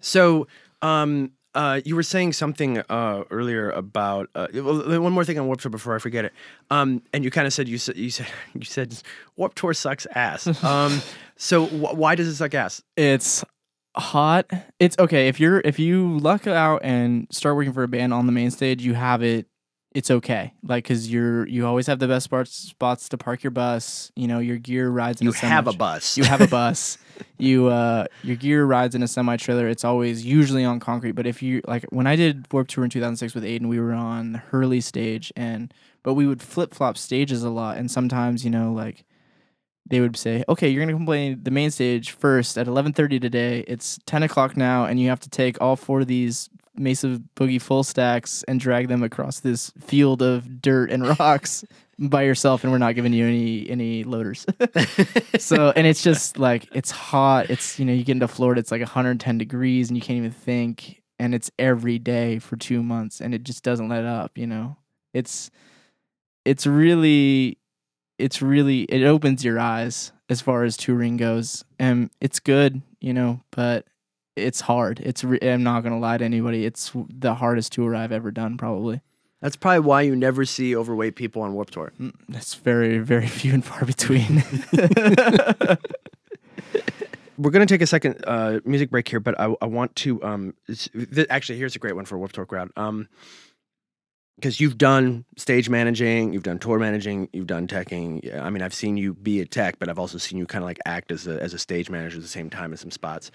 So, 0.00 0.48
um, 0.82 1.30
uh, 1.54 1.80
you 1.84 1.94
were 1.96 2.02
saying 2.02 2.32
something 2.32 2.78
uh, 2.90 3.22
earlier 3.30 3.70
about 3.70 4.28
uh, 4.34 4.48
one 4.52 5.12
more 5.12 5.24
thing 5.24 5.38
on 5.38 5.46
Warp 5.46 5.60
Tour 5.60 5.70
before 5.70 5.94
I 5.94 5.98
forget 5.98 6.24
it. 6.24 6.32
Um, 6.70 7.00
and 7.12 7.24
you 7.24 7.30
kind 7.30 7.46
of 7.46 7.52
said 7.52 7.68
you 7.68 7.78
said 7.78 7.96
you 7.96 8.10
said 8.10 8.26
you 8.54 8.64
said 8.64 9.00
Warped 9.36 9.56
Tour 9.56 9.72
sucks 9.74 10.06
ass. 10.14 10.46
Um, 10.64 11.00
so 11.36 11.64
wh- 11.66 11.96
why 11.96 12.16
does 12.16 12.26
it 12.28 12.34
suck 12.34 12.54
ass? 12.54 12.82
it's 12.96 13.44
hot 13.98 14.50
it's 14.78 14.96
okay 14.98 15.28
if 15.28 15.40
you're 15.40 15.60
if 15.64 15.78
you 15.78 16.18
luck 16.18 16.46
out 16.46 16.80
and 16.84 17.26
start 17.30 17.56
working 17.56 17.72
for 17.72 17.82
a 17.82 17.88
band 17.88 18.12
on 18.14 18.26
the 18.26 18.32
main 18.32 18.50
stage 18.50 18.82
you 18.82 18.94
have 18.94 19.22
it 19.22 19.46
it's 19.94 20.10
okay. 20.10 20.52
Like 20.62 20.84
because 20.84 21.10
you're 21.10 21.48
you 21.48 21.66
always 21.66 21.86
have 21.86 21.98
the 21.98 22.06
best 22.06 22.24
spots 22.24 22.52
spots 22.54 23.08
to 23.08 23.16
park 23.16 23.42
your 23.42 23.50
bus 23.50 24.12
you 24.14 24.28
know 24.28 24.38
your 24.38 24.58
gear 24.58 24.90
rides 24.90 25.22
in 25.22 25.24
You 25.24 25.30
a 25.32 25.34
semi- 25.34 25.50
have 25.50 25.66
a 25.66 25.72
bus. 25.72 26.16
you 26.18 26.24
have 26.24 26.42
a 26.42 26.46
bus. 26.58 26.98
You 27.38 27.68
uh 27.68 28.04
your 28.22 28.36
gear 28.36 28.64
rides 28.66 28.94
in 28.94 29.02
a 29.02 29.08
semi 29.08 29.36
trailer 29.38 29.66
it's 29.66 29.84
always 29.84 30.24
usually 30.26 30.62
on 30.62 30.78
concrete. 30.78 31.12
But 31.12 31.26
if 31.26 31.42
you 31.42 31.62
like 31.66 31.84
when 31.90 32.06
i 32.06 32.16
did 32.16 32.46
warp 32.52 32.68
tour 32.68 32.84
in 32.84 32.90
2006 32.90 33.34
with 33.34 33.42
aiden 33.44 33.66
we 33.66 33.80
were 33.80 33.94
on 33.94 34.32
the 34.32 34.38
hurley 34.38 34.82
stage 34.82 35.32
and 35.34 35.72
but 36.02 36.14
we 36.14 36.26
would 36.26 36.42
flip 36.42 36.74
flop 36.74 36.98
stages 36.98 37.42
a 37.42 37.50
lot. 37.50 37.78
And 37.78 37.90
sometimes 37.90 38.44
you 38.44 38.50
know 38.50 38.72
like 38.72 39.04
they 39.88 40.00
would 40.00 40.16
say 40.16 40.44
okay 40.48 40.68
you're 40.68 40.84
gonna 40.84 41.04
play 41.04 41.34
the 41.34 41.50
main 41.50 41.70
stage 41.70 42.12
first 42.12 42.56
at 42.58 42.66
11.30 42.66 43.20
today. 43.20 43.64
It's 43.66 43.98
10 44.06 44.22
o'clock 44.22 44.56
now 44.56 44.84
and 44.84 45.00
you 45.00 45.08
have 45.08 45.20
to 45.20 45.30
take 45.30 45.60
all 45.60 45.76
four 45.76 46.00
of 46.00 46.06
these 46.06 46.48
mesa 46.76 47.20
boogie 47.36 47.60
full 47.60 47.82
stacks 47.82 48.44
and 48.46 48.60
drag 48.60 48.88
them 48.88 49.02
across 49.02 49.40
this 49.40 49.72
field 49.80 50.22
of 50.22 50.62
dirt 50.62 50.90
and 50.90 51.06
rocks 51.18 51.64
by 51.98 52.22
yourself 52.22 52.62
and 52.62 52.72
we're 52.72 52.78
not 52.78 52.94
giving 52.94 53.12
you 53.12 53.26
any 53.26 53.68
any 53.68 54.04
loaders. 54.04 54.46
So 55.38 55.72
and 55.74 55.86
it's 55.86 56.02
just 56.02 56.38
like 56.38 56.68
it's 56.72 56.90
hot. 56.90 57.50
It's 57.50 57.78
you 57.78 57.84
know 57.84 57.92
you 57.92 58.04
get 58.04 58.12
into 58.12 58.28
florida 58.28 58.60
it's 58.60 58.70
like 58.70 58.80
110 58.80 59.38
degrees 59.38 59.88
and 59.88 59.96
you 59.96 60.02
can't 60.02 60.18
even 60.18 60.30
think 60.30 61.02
and 61.18 61.34
it's 61.34 61.50
every 61.58 61.98
day 61.98 62.38
for 62.38 62.56
two 62.56 62.82
months 62.82 63.20
and 63.20 63.34
it 63.34 63.42
just 63.42 63.64
doesn't 63.64 63.88
let 63.88 64.04
up 64.04 64.36
you 64.36 64.46
know? 64.46 64.76
It's 65.14 65.50
it's 66.44 66.66
really 66.66 67.58
it's 68.18 68.42
really 68.42 68.82
it 68.82 69.04
opens 69.04 69.44
your 69.44 69.58
eyes 69.58 70.12
as 70.28 70.40
far 70.40 70.64
as 70.64 70.76
touring 70.76 71.16
goes. 71.16 71.64
And 71.78 72.10
it's 72.20 72.40
good 72.40 72.82
you 73.00 73.12
know 73.14 73.40
but 73.50 73.86
it's 74.36 74.60
hard. 74.62 75.00
It's 75.00 75.24
re- 75.24 75.40
i'm 75.42 75.62
not 75.62 75.82
gonna 75.82 75.98
lie 75.98 76.18
to 76.18 76.24
anybody. 76.24 76.64
It's 76.64 76.92
the 77.08 77.34
hardest 77.34 77.72
tour 77.72 77.94
i've 77.94 78.12
ever 78.12 78.30
done 78.30 78.56
probably. 78.56 79.00
That's 79.40 79.54
probably 79.56 79.80
why 79.80 80.02
you 80.02 80.16
never 80.16 80.44
see 80.44 80.74
overweight 80.74 81.14
people 81.14 81.42
on 81.42 81.54
Warped 81.54 81.72
Tour. 81.74 81.92
That's 82.28 82.54
very 82.54 82.98
very 82.98 83.26
few 83.40 83.54
and 83.54 83.64
far 83.64 83.84
between. 83.84 84.42
We're 87.38 87.50
going 87.52 87.64
to 87.64 87.72
take 87.72 87.82
a 87.82 87.86
second 87.86 88.24
uh, 88.26 88.58
music 88.64 88.90
break 88.90 89.06
here, 89.08 89.20
but 89.20 89.38
I, 89.38 89.54
I 89.62 89.66
want 89.66 89.94
to 89.96 90.20
um, 90.24 90.54
th- 90.66 91.28
actually 91.30 91.56
here's 91.56 91.76
a 91.76 91.78
great 91.78 91.94
one 91.94 92.04
for 92.04 92.18
Warped 92.18 92.34
Tour 92.34 92.46
crowd. 92.46 92.72
Um, 92.76 93.08
because 94.38 94.60
you've 94.60 94.78
done 94.78 95.24
stage 95.36 95.68
managing, 95.68 96.32
you've 96.32 96.44
done 96.44 96.60
tour 96.60 96.78
managing, 96.78 97.28
you've 97.32 97.48
done 97.48 97.66
teching. 97.66 98.40
I 98.40 98.50
mean, 98.50 98.62
I've 98.62 98.74
seen 98.74 98.96
you 98.96 99.14
be 99.14 99.40
a 99.40 99.44
tech, 99.44 99.80
but 99.80 99.88
I've 99.88 99.98
also 99.98 100.16
seen 100.16 100.38
you 100.38 100.46
kind 100.46 100.62
of 100.62 100.66
like 100.66 100.78
act 100.86 101.10
as 101.10 101.26
a 101.26 101.42
as 101.42 101.54
a 101.54 101.58
stage 101.58 101.90
manager 101.90 102.16
at 102.16 102.22
the 102.22 102.28
same 102.28 102.48
time 102.48 102.70
in 102.70 102.78
some 102.78 102.92
spots. 102.92 103.32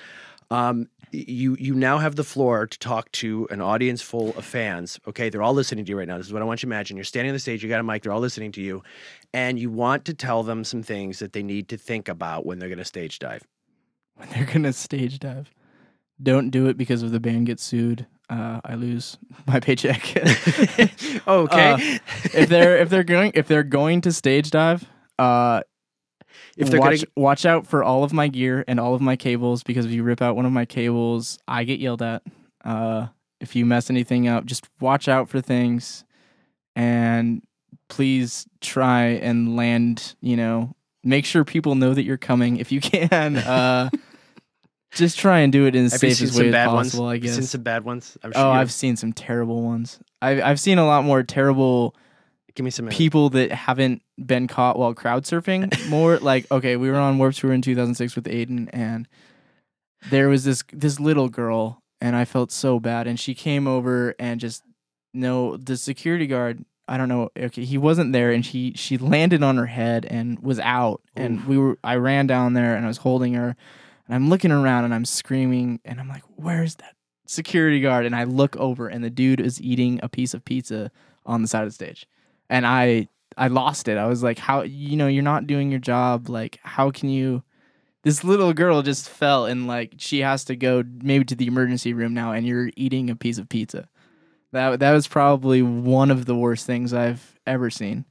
Um, 0.50 0.88
you 1.12 1.58
you 1.60 1.74
now 1.76 1.98
have 1.98 2.16
the 2.16 2.24
floor 2.24 2.68
to 2.68 2.80
talk 2.80 3.12
to 3.14 3.48
an 3.52 3.60
audience 3.60 4.02
full 4.02 4.30
of 4.38 4.46
fans. 4.46 4.98
Okay, 5.06 5.30
they're 5.30 5.44
all 5.44 5.54
listening 5.54 5.84
to 5.84 5.90
you 5.90 5.98
right 5.98 6.08
now. 6.08 6.18
This 6.18 6.28
is 6.28 6.34
what 6.34 6.42
I 6.42 6.46
want 6.46 6.64
you 6.64 6.68
to 6.68 6.74
imagine. 6.74 6.96
You're 6.96 7.04
standing 7.04 7.32
on 7.32 7.34
the 7.34 7.40
stage, 7.40 7.64
you 7.64 7.70
got 7.70 7.82
a 7.82 7.84
mic, 7.84 8.04
they're 8.04 8.14
all 8.14 8.22
listening 8.22 8.54
to 8.54 8.62
you, 8.62 8.82
and 9.34 9.60
you 9.60 9.70
want 9.70 10.06
to 10.06 10.14
tell 10.14 10.44
them 10.44 10.64
some 10.64 10.84
things 10.84 11.20
that 11.20 11.34
they 11.34 11.44
need 11.44 11.68
to 11.70 11.78
think 11.78 12.08
about 12.08 12.46
when 12.46 12.60
they're 12.60 12.70
going 12.70 12.80
to 12.80 12.86
stage 12.86 13.20
dive. 13.20 13.44
when 14.16 14.30
they're 14.30 14.46
gonna 14.46 14.74
stage 14.74 15.20
dive. 15.20 15.52
Don't 16.22 16.50
do 16.50 16.68
it 16.68 16.78
because 16.78 17.04
if 17.04 17.12
the 17.12 17.20
band 17.20 17.48
gets 17.48 17.64
sued, 17.64 18.06
uh, 18.30 18.62
I 18.64 18.76
lose 18.76 19.18
my 19.48 19.60
paycheck. 19.60 20.02
okay. 21.28 21.72
Uh, 21.72 21.78
if 22.34 22.50
they're 22.50 22.78
if 22.78 22.90
they're 22.90 23.04
going 23.04 23.32
if 23.36 23.48
they're 23.48 23.64
going 23.64 24.02
to 24.02 24.12
stage 24.12 24.52
dive, 24.52 24.86
uh, 25.20 25.62
if 26.58 26.70
they're 26.70 26.80
watch 26.80 27.04
gonna, 27.04 27.12
watch 27.16 27.46
out 27.46 27.68
for 27.68 27.84
all 27.84 28.04
of 28.04 28.14
my 28.14 28.28
gear 28.28 28.64
and 28.68 28.80
all 28.80 28.94
of 28.94 29.02
my 29.02 29.16
cables 29.16 29.64
because 29.64 29.86
if 29.86 29.92
you 29.92 30.04
rip 30.04 30.22
out 30.22 30.36
one 30.36 30.46
of 30.46 30.52
my 30.52 30.66
cables, 30.66 31.38
I 31.48 31.64
get 31.64 31.80
yelled 31.80 32.02
at. 32.02 32.24
Uh, 32.64 33.08
if 33.40 33.56
you 33.56 33.66
mess 33.66 33.90
anything 33.90 34.28
up, 34.28 34.46
just 34.46 34.70
watch 34.80 35.08
out 35.08 35.28
for 35.30 35.42
things, 35.42 36.06
and 36.76 37.44
please 37.90 38.48
try 38.62 39.04
and 39.06 39.56
land. 39.56 40.16
You 40.22 40.38
know, 40.38 40.76
make 41.04 41.26
sure 41.26 41.44
people 41.44 41.76
know 41.76 41.94
that 41.94 42.04
you're 42.04 42.18
coming 42.18 42.58
if 42.58 42.72
you 42.72 42.82
can. 42.82 43.38
Uh, 43.54 43.90
just 44.96 45.20
try 45.20 45.40
and 45.40 45.52
do 45.52 45.66
it 45.66 45.76
in 45.76 45.86
the 45.86 45.92
have 45.92 46.00
safest 46.00 46.38
way 46.38 46.52
bad 46.52 46.68
as 46.68 46.74
ones? 46.74 46.88
possible. 46.90 47.08
I 47.08 47.14
You've 47.16 47.34
Seen 47.34 47.44
some 47.44 47.62
bad 47.64 47.84
ones. 47.84 48.18
I'm 48.24 48.32
Oh, 48.36 48.50
I've 48.50 48.72
seen 48.72 48.96
some 48.96 49.14
terrible 49.14 49.62
ones. 49.64 50.00
I've 50.22 50.42
I've 50.42 50.60
seen 50.60 50.78
a 50.78 50.86
lot 50.86 51.04
more 51.04 51.24
terrible 51.24 51.96
give 52.56 52.64
me 52.64 52.70
some. 52.70 52.88
people 52.88 53.30
that 53.32 53.52
haven't 53.52 54.02
been 54.24 54.48
caught 54.48 54.78
while 54.78 54.94
crowd 54.94 55.24
surfing. 55.24 55.72
More 55.90 56.18
like 56.18 56.50
okay, 56.52 56.76
we 56.76 56.90
were 56.90 56.98
on 56.98 57.18
Warp 57.18 57.34
Tour 57.34 57.54
in 57.54 57.62
2006 57.62 58.16
with 58.16 58.26
Aiden, 58.26 58.70
and 58.72 59.08
there 60.10 60.30
was 60.30 60.44
this 60.44 60.64
this 60.72 61.00
little 61.00 61.30
girl, 61.30 61.82
and 62.02 62.16
I 62.16 62.26
felt 62.26 62.52
so 62.52 62.80
bad, 62.80 63.08
and 63.08 63.20
she 63.20 63.34
came 63.34 63.68
over 63.68 64.16
and 64.20 64.40
just 64.40 64.64
no, 65.14 65.58
the 65.58 65.78
security 65.78 66.28
guard. 66.28 66.64
I 66.88 66.98
don't 66.98 67.08
know. 67.08 67.30
Okay, 67.38 67.64
he 67.64 67.78
wasn't 67.78 68.12
there, 68.12 68.32
and 68.32 68.46
she 68.46 68.74
she 68.76 68.98
landed 68.98 69.42
on 69.42 69.58
her 69.58 69.68
head 69.68 70.06
and 70.06 70.40
was 70.40 70.60
out. 70.60 71.02
And 71.16 71.46
we 71.46 71.58
were. 71.58 71.78
I 71.84 71.96
ran 71.96 72.28
down 72.28 72.54
there 72.54 72.76
and 72.76 72.84
I 72.84 72.88
was 72.88 72.98
holding 72.98 73.34
her, 73.36 73.56
and 74.14 74.24
I'm 74.24 74.30
looking 74.30 74.52
around 74.52 74.84
and 74.84 74.94
I'm 74.94 75.06
screaming, 75.06 75.80
and 75.84 76.00
I'm 76.00 76.08
like, 76.08 76.22
"Where's 76.36 76.76
that 76.76 76.96
security 77.26 77.82
guard?" 77.82 78.06
And 78.06 78.16
I 78.16 78.26
look 78.26 78.56
over, 78.58 78.88
and 78.88 79.04
the 79.04 79.10
dude 79.10 79.42
is 79.42 79.60
eating 79.60 80.00
a 80.04 80.08
piece 80.08 80.36
of 80.36 80.46
pizza 80.46 80.92
on 81.26 81.42
the 81.42 81.48
side 81.48 81.64
of 81.64 81.70
the 81.70 81.74
stage, 81.74 82.06
and 82.48 82.64
I 82.64 83.08
I 83.38 83.48
lost 83.48 83.88
it. 83.88 83.98
I 83.98 84.06
was 84.06 84.22
like, 84.22 84.38
"How 84.38 84.62
you 84.62 84.96
know 84.98 85.08
you're 85.08 85.24
not 85.24 85.48
doing 85.48 85.72
your 85.72 85.80
job? 85.80 86.30
Like, 86.30 86.60
how 86.62 86.92
can 86.92 87.10
you?" 87.10 87.42
This 88.04 88.24
little 88.24 88.54
girl 88.54 88.84
just 88.84 89.10
fell, 89.10 89.48
and 89.48 89.66
like 89.66 89.96
she 89.98 90.20
has 90.20 90.46
to 90.46 90.56
go 90.56 90.84
maybe 91.02 91.26
to 91.26 91.36
the 91.36 91.48
emergency 91.48 91.94
room 91.94 92.14
now, 92.14 92.34
and 92.34 92.46
you're 92.46 92.70
eating 92.78 93.10
a 93.10 93.16
piece 93.16 93.40
of 93.40 93.50
pizza. 93.50 93.90
That 94.52 94.80
that 94.80 94.92
was 94.92 95.08
probably 95.08 95.64
one 95.64 96.12
of 96.12 96.28
the 96.28 96.36
worst 96.36 96.68
things 96.68 96.94
I've 96.94 97.40
ever 97.48 97.72
seen. 97.72 98.06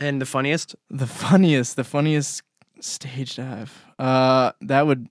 And 0.00 0.20
the 0.20 0.26
funniest? 0.26 0.76
The 0.90 1.06
funniest, 1.06 1.76
the 1.76 1.84
funniest 1.84 2.42
stage 2.80 3.36
dive. 3.36 3.84
Uh, 3.98 4.52
that 4.62 4.86
would. 4.86 5.08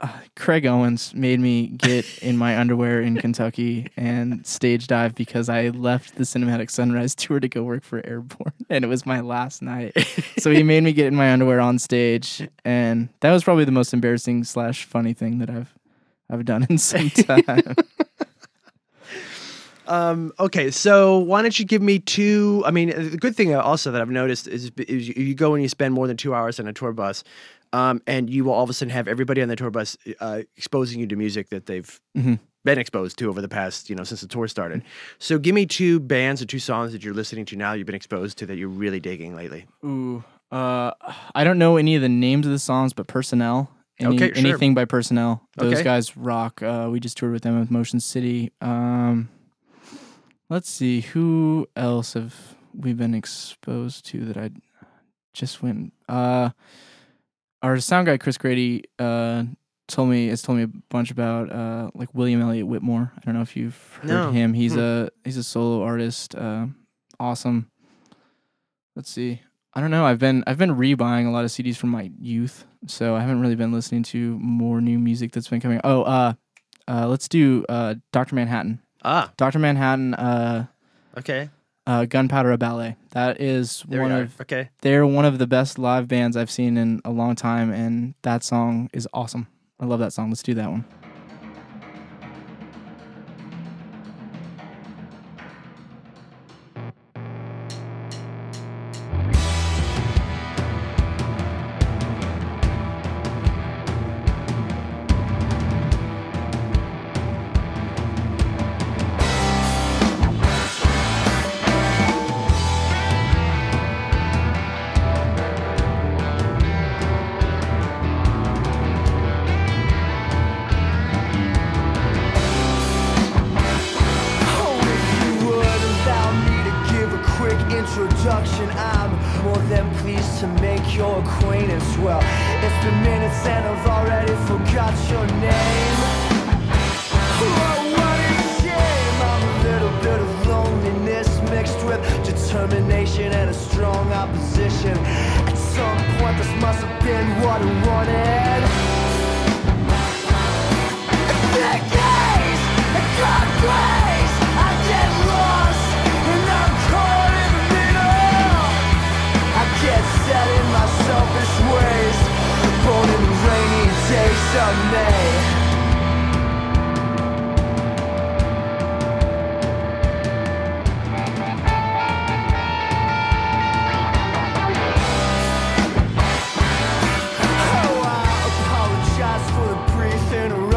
Uh, 0.00 0.20
Craig 0.36 0.64
Owens 0.64 1.12
made 1.12 1.40
me 1.40 1.66
get 1.66 2.18
in 2.18 2.36
my 2.36 2.56
underwear 2.60 3.00
in 3.00 3.16
Kentucky 3.16 3.88
and 3.96 4.46
stage 4.46 4.86
dive 4.86 5.16
because 5.16 5.48
I 5.48 5.70
left 5.70 6.14
the 6.14 6.22
Cinematic 6.22 6.70
Sunrise 6.70 7.14
tour 7.16 7.40
to 7.40 7.48
go 7.48 7.64
work 7.64 7.82
for 7.82 8.06
Airborne, 8.06 8.52
and 8.70 8.84
it 8.84 8.88
was 8.88 9.04
my 9.04 9.20
last 9.20 9.60
night. 9.60 9.98
so 10.38 10.52
he 10.52 10.62
made 10.62 10.84
me 10.84 10.92
get 10.92 11.06
in 11.08 11.16
my 11.16 11.32
underwear 11.32 11.58
on 11.58 11.80
stage, 11.80 12.48
and 12.64 13.08
that 13.20 13.32
was 13.32 13.42
probably 13.42 13.64
the 13.64 13.72
most 13.72 13.92
embarrassing 13.92 14.44
slash 14.44 14.84
funny 14.84 15.14
thing 15.14 15.38
that 15.38 15.50
I've 15.50 15.74
I've 16.30 16.44
done 16.44 16.66
in 16.68 16.78
some 16.78 17.10
time. 17.10 17.74
Um, 19.88 20.32
okay, 20.38 20.70
so 20.70 21.18
why 21.18 21.42
don't 21.42 21.58
you 21.58 21.64
give 21.64 21.82
me 21.82 21.98
two? 21.98 22.62
I 22.66 22.70
mean, 22.70 22.90
the 22.90 23.16
good 23.16 23.34
thing 23.34 23.54
also 23.54 23.90
that 23.90 24.00
I've 24.02 24.10
noticed 24.10 24.46
is, 24.46 24.70
is 24.76 25.08
you 25.08 25.34
go 25.34 25.54
and 25.54 25.62
you 25.62 25.68
spend 25.68 25.94
more 25.94 26.06
than 26.06 26.16
two 26.16 26.34
hours 26.34 26.60
on 26.60 26.68
a 26.68 26.72
tour 26.72 26.92
bus, 26.92 27.24
um, 27.72 28.02
and 28.06 28.28
you 28.28 28.44
will 28.44 28.52
all 28.52 28.64
of 28.64 28.70
a 28.70 28.74
sudden 28.74 28.90
have 28.90 29.08
everybody 29.08 29.40
on 29.42 29.48
the 29.48 29.56
tour 29.56 29.70
bus 29.70 29.96
uh, 30.20 30.42
exposing 30.56 31.00
you 31.00 31.06
to 31.06 31.16
music 31.16 31.48
that 31.50 31.66
they've 31.66 32.00
Mhm. 32.16 32.38
been 32.64 32.78
exposed 32.78 33.18
to 33.18 33.28
over 33.30 33.40
the 33.40 33.48
past, 33.48 33.88
you 33.88 33.96
know, 33.96 34.04
since 34.04 34.20
the 34.20 34.26
tour 34.28 34.46
started. 34.46 34.82
So 35.18 35.38
give 35.38 35.54
me 35.54 35.64
two 35.64 36.00
bands 36.00 36.42
or 36.42 36.46
two 36.46 36.58
songs 36.58 36.92
that 36.92 37.02
you're 37.02 37.14
listening 37.14 37.46
to 37.46 37.56
now, 37.56 37.72
you've 37.72 37.86
been 37.86 37.94
exposed 37.94 38.36
to 38.38 38.46
that 38.46 38.58
you're 38.58 38.68
really 38.68 39.00
digging 39.00 39.34
lately. 39.34 39.64
Ooh, 39.84 40.22
uh, 40.52 40.90
I 41.34 41.44
don't 41.44 41.58
know 41.58 41.76
any 41.78 41.94
of 41.96 42.02
the 42.02 42.08
names 42.10 42.44
of 42.46 42.52
the 42.52 42.58
songs, 42.58 42.92
but 42.92 43.06
Person 43.06 43.40
L. 43.40 43.70
Any, 44.00 44.14
Okay, 44.16 44.32
sure. 44.34 44.50
anything 44.50 44.74
by 44.74 44.84
Person 44.84 45.16
L. 45.18 45.42
Those 45.56 45.72
Okay. 45.74 45.84
guys 45.84 46.16
rock. 46.16 46.62
Uh, 46.62 46.88
we 46.90 47.00
just 47.00 47.16
toured 47.16 47.32
with 47.32 47.42
them 47.42 47.58
with 47.58 47.70
Motion 47.70 48.00
City. 48.00 48.52
Um, 48.60 49.28
let's 50.48 50.68
see, 50.70 51.00
who 51.02 51.68
else 51.76 52.14
have 52.14 52.34
we 52.74 52.92
been 52.92 53.14
exposed 53.14 54.06
to 54.06 54.24
that 54.26 54.36
I 54.36 54.50
just 55.34 55.62
went? 55.62 55.92
Uh, 56.08 56.50
our 57.62 57.78
sound 57.80 58.06
guy 58.06 58.16
Chris 58.18 58.38
Grady 58.38 58.84
uh 58.98 59.44
told 59.88 60.10
me 60.10 60.28
has 60.28 60.42
told 60.42 60.58
me 60.58 60.64
a 60.64 60.68
bunch 60.90 61.10
about 61.10 61.50
uh 61.50 61.90
like 61.94 62.14
William 62.14 62.40
Elliott 62.40 62.66
Whitmore. 62.66 63.10
I 63.16 63.20
don't 63.24 63.34
know 63.34 63.40
if 63.42 63.56
you've 63.56 63.98
heard 64.02 64.08
No. 64.08 64.30
him. 64.30 64.52
He's 64.54 64.74
Hmm. 64.74 64.80
a 64.80 65.08
he's 65.24 65.36
a 65.36 65.42
solo 65.44 65.82
artist. 65.82 66.34
Uh, 66.34 66.66
awesome. 67.18 67.70
Let's 68.94 69.10
see. 69.10 69.40
I 69.74 69.80
don't 69.80 69.90
know. 69.90 70.04
I've 70.06 70.18
been 70.18 70.44
I've 70.46 70.58
been 70.58 70.74
rebuying 70.76 71.26
a 71.26 71.30
lot 71.30 71.44
of 71.44 71.50
CDs 71.50 71.76
from 71.76 71.90
my 71.90 72.10
youth, 72.20 72.64
so 72.86 73.14
I 73.16 73.20
haven't 73.20 73.40
really 73.40 73.54
been 73.54 73.72
listening 73.72 74.02
to 74.04 74.38
more 74.38 74.80
new 74.80 74.98
music 74.98 75.32
that's 75.32 75.48
been 75.48 75.60
coming. 75.60 75.80
Oh, 75.84 76.02
uh, 76.02 76.32
uh, 76.88 77.06
let's 77.06 77.28
do 77.28 77.64
uh, 77.68 77.94
Doctor 78.12 78.34
Manhattan. 78.34 78.80
Ah, 79.04 79.32
Doctor 79.36 79.58
Manhattan, 79.58 80.14
uh, 80.14 80.66
okay. 81.16 81.50
uh, 81.86 82.04
Gunpowder 82.04 82.52
a 82.52 82.58
Ballet. 82.58 82.96
That 83.12 83.40
is 83.40 83.84
There 83.88 84.02
one 84.02 84.12
of 84.12 84.40
Okay. 84.40 84.70
they're 84.82 85.06
one 85.06 85.24
of 85.24 85.38
the 85.38 85.46
best 85.46 85.78
live 85.78 86.08
bands 86.08 86.36
I've 86.36 86.50
seen 86.50 86.76
in 86.76 87.00
a 87.04 87.10
long 87.10 87.34
time, 87.36 87.70
and 87.72 88.14
that 88.22 88.42
song 88.44 88.90
is 88.92 89.08
awesome. 89.12 89.46
I 89.80 89.86
love 89.86 90.00
that 90.00 90.12
song. 90.12 90.30
Let's 90.30 90.42
do 90.42 90.54
that 90.54 90.70
one. 90.70 90.84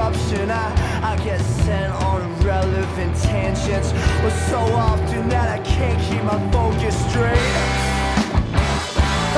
Interruption. 0.01 0.51
I, 0.51 1.13
I 1.13 1.15
get 1.23 1.39
sent 1.39 1.93
on 2.03 2.21
irrelevant 2.41 3.15
tangents. 3.17 3.91
But 4.21 4.31
so 4.49 4.59
often 4.59 5.29
that 5.29 5.47
I 5.49 5.63
can't 5.63 5.99
keep 6.07 6.23
my 6.23 6.39
focus 6.51 6.95
straight. 7.09 7.37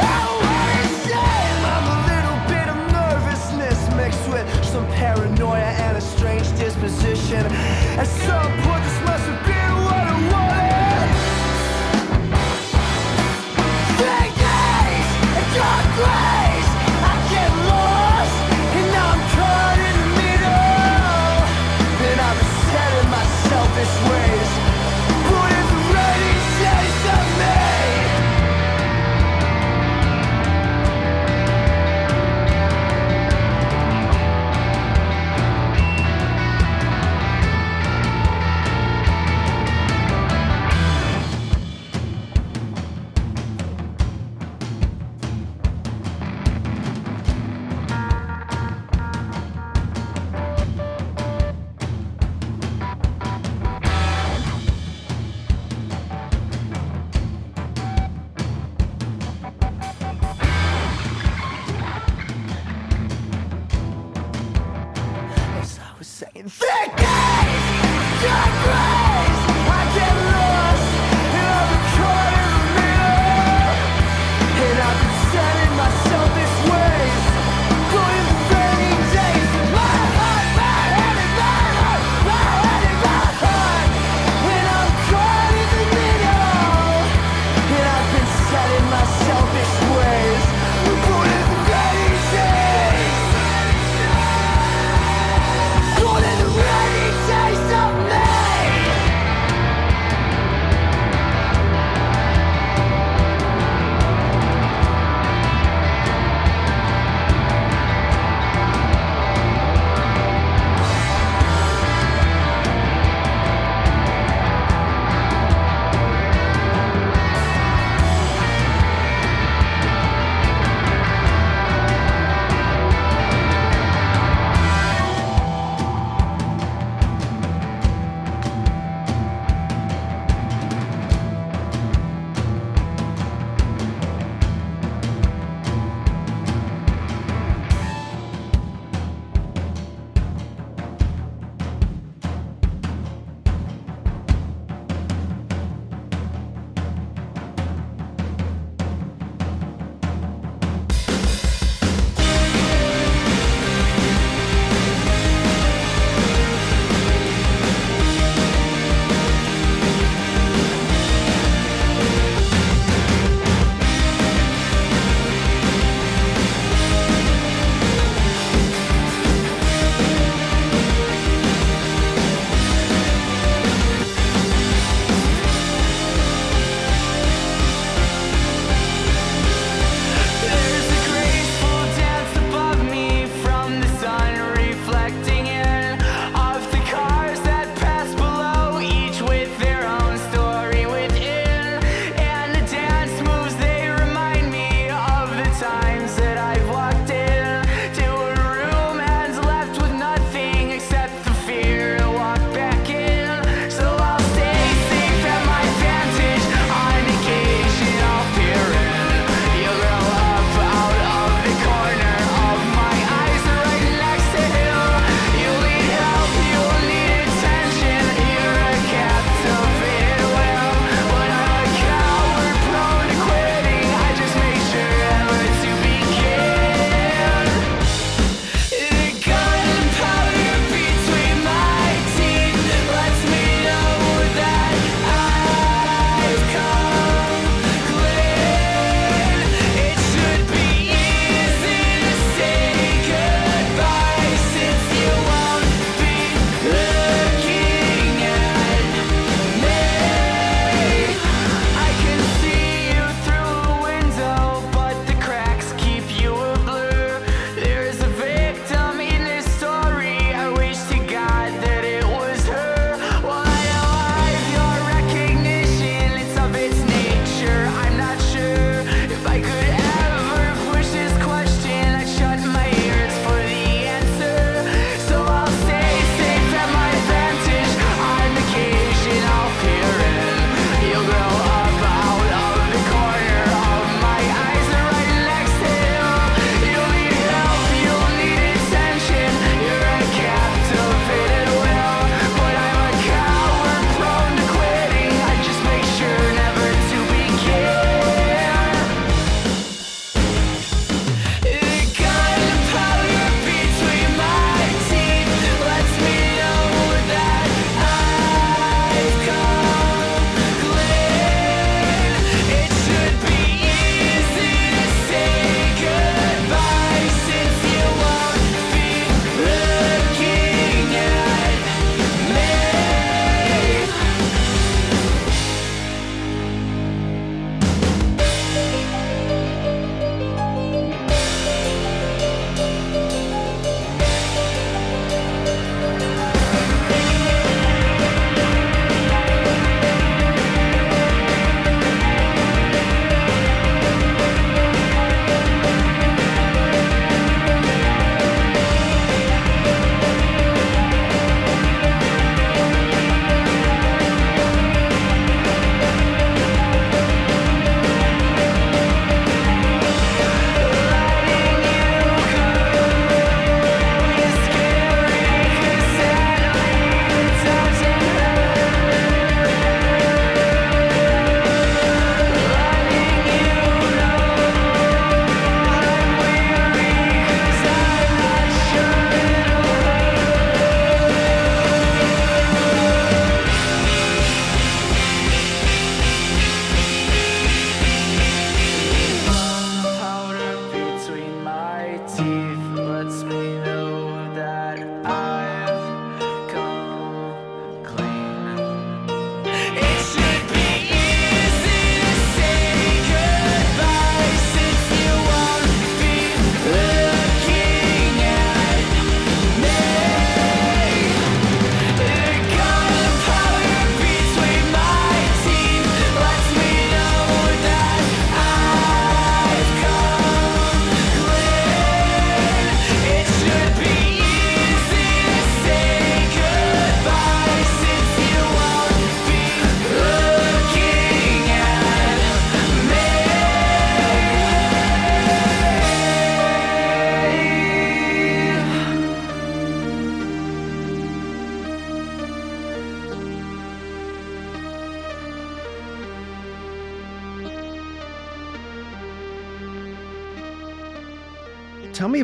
Oh, 0.02 0.33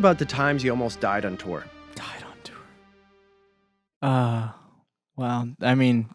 about 0.00 0.18
the 0.18 0.24
times 0.24 0.64
you 0.64 0.70
almost 0.70 0.98
died 0.98 1.24
on 1.24 1.36
tour. 1.36 1.64
died 1.94 2.24
on 2.24 2.36
tour. 2.42 2.56
Uh 4.02 4.48
wow. 5.16 5.46
I 5.60 5.76
mean, 5.76 6.08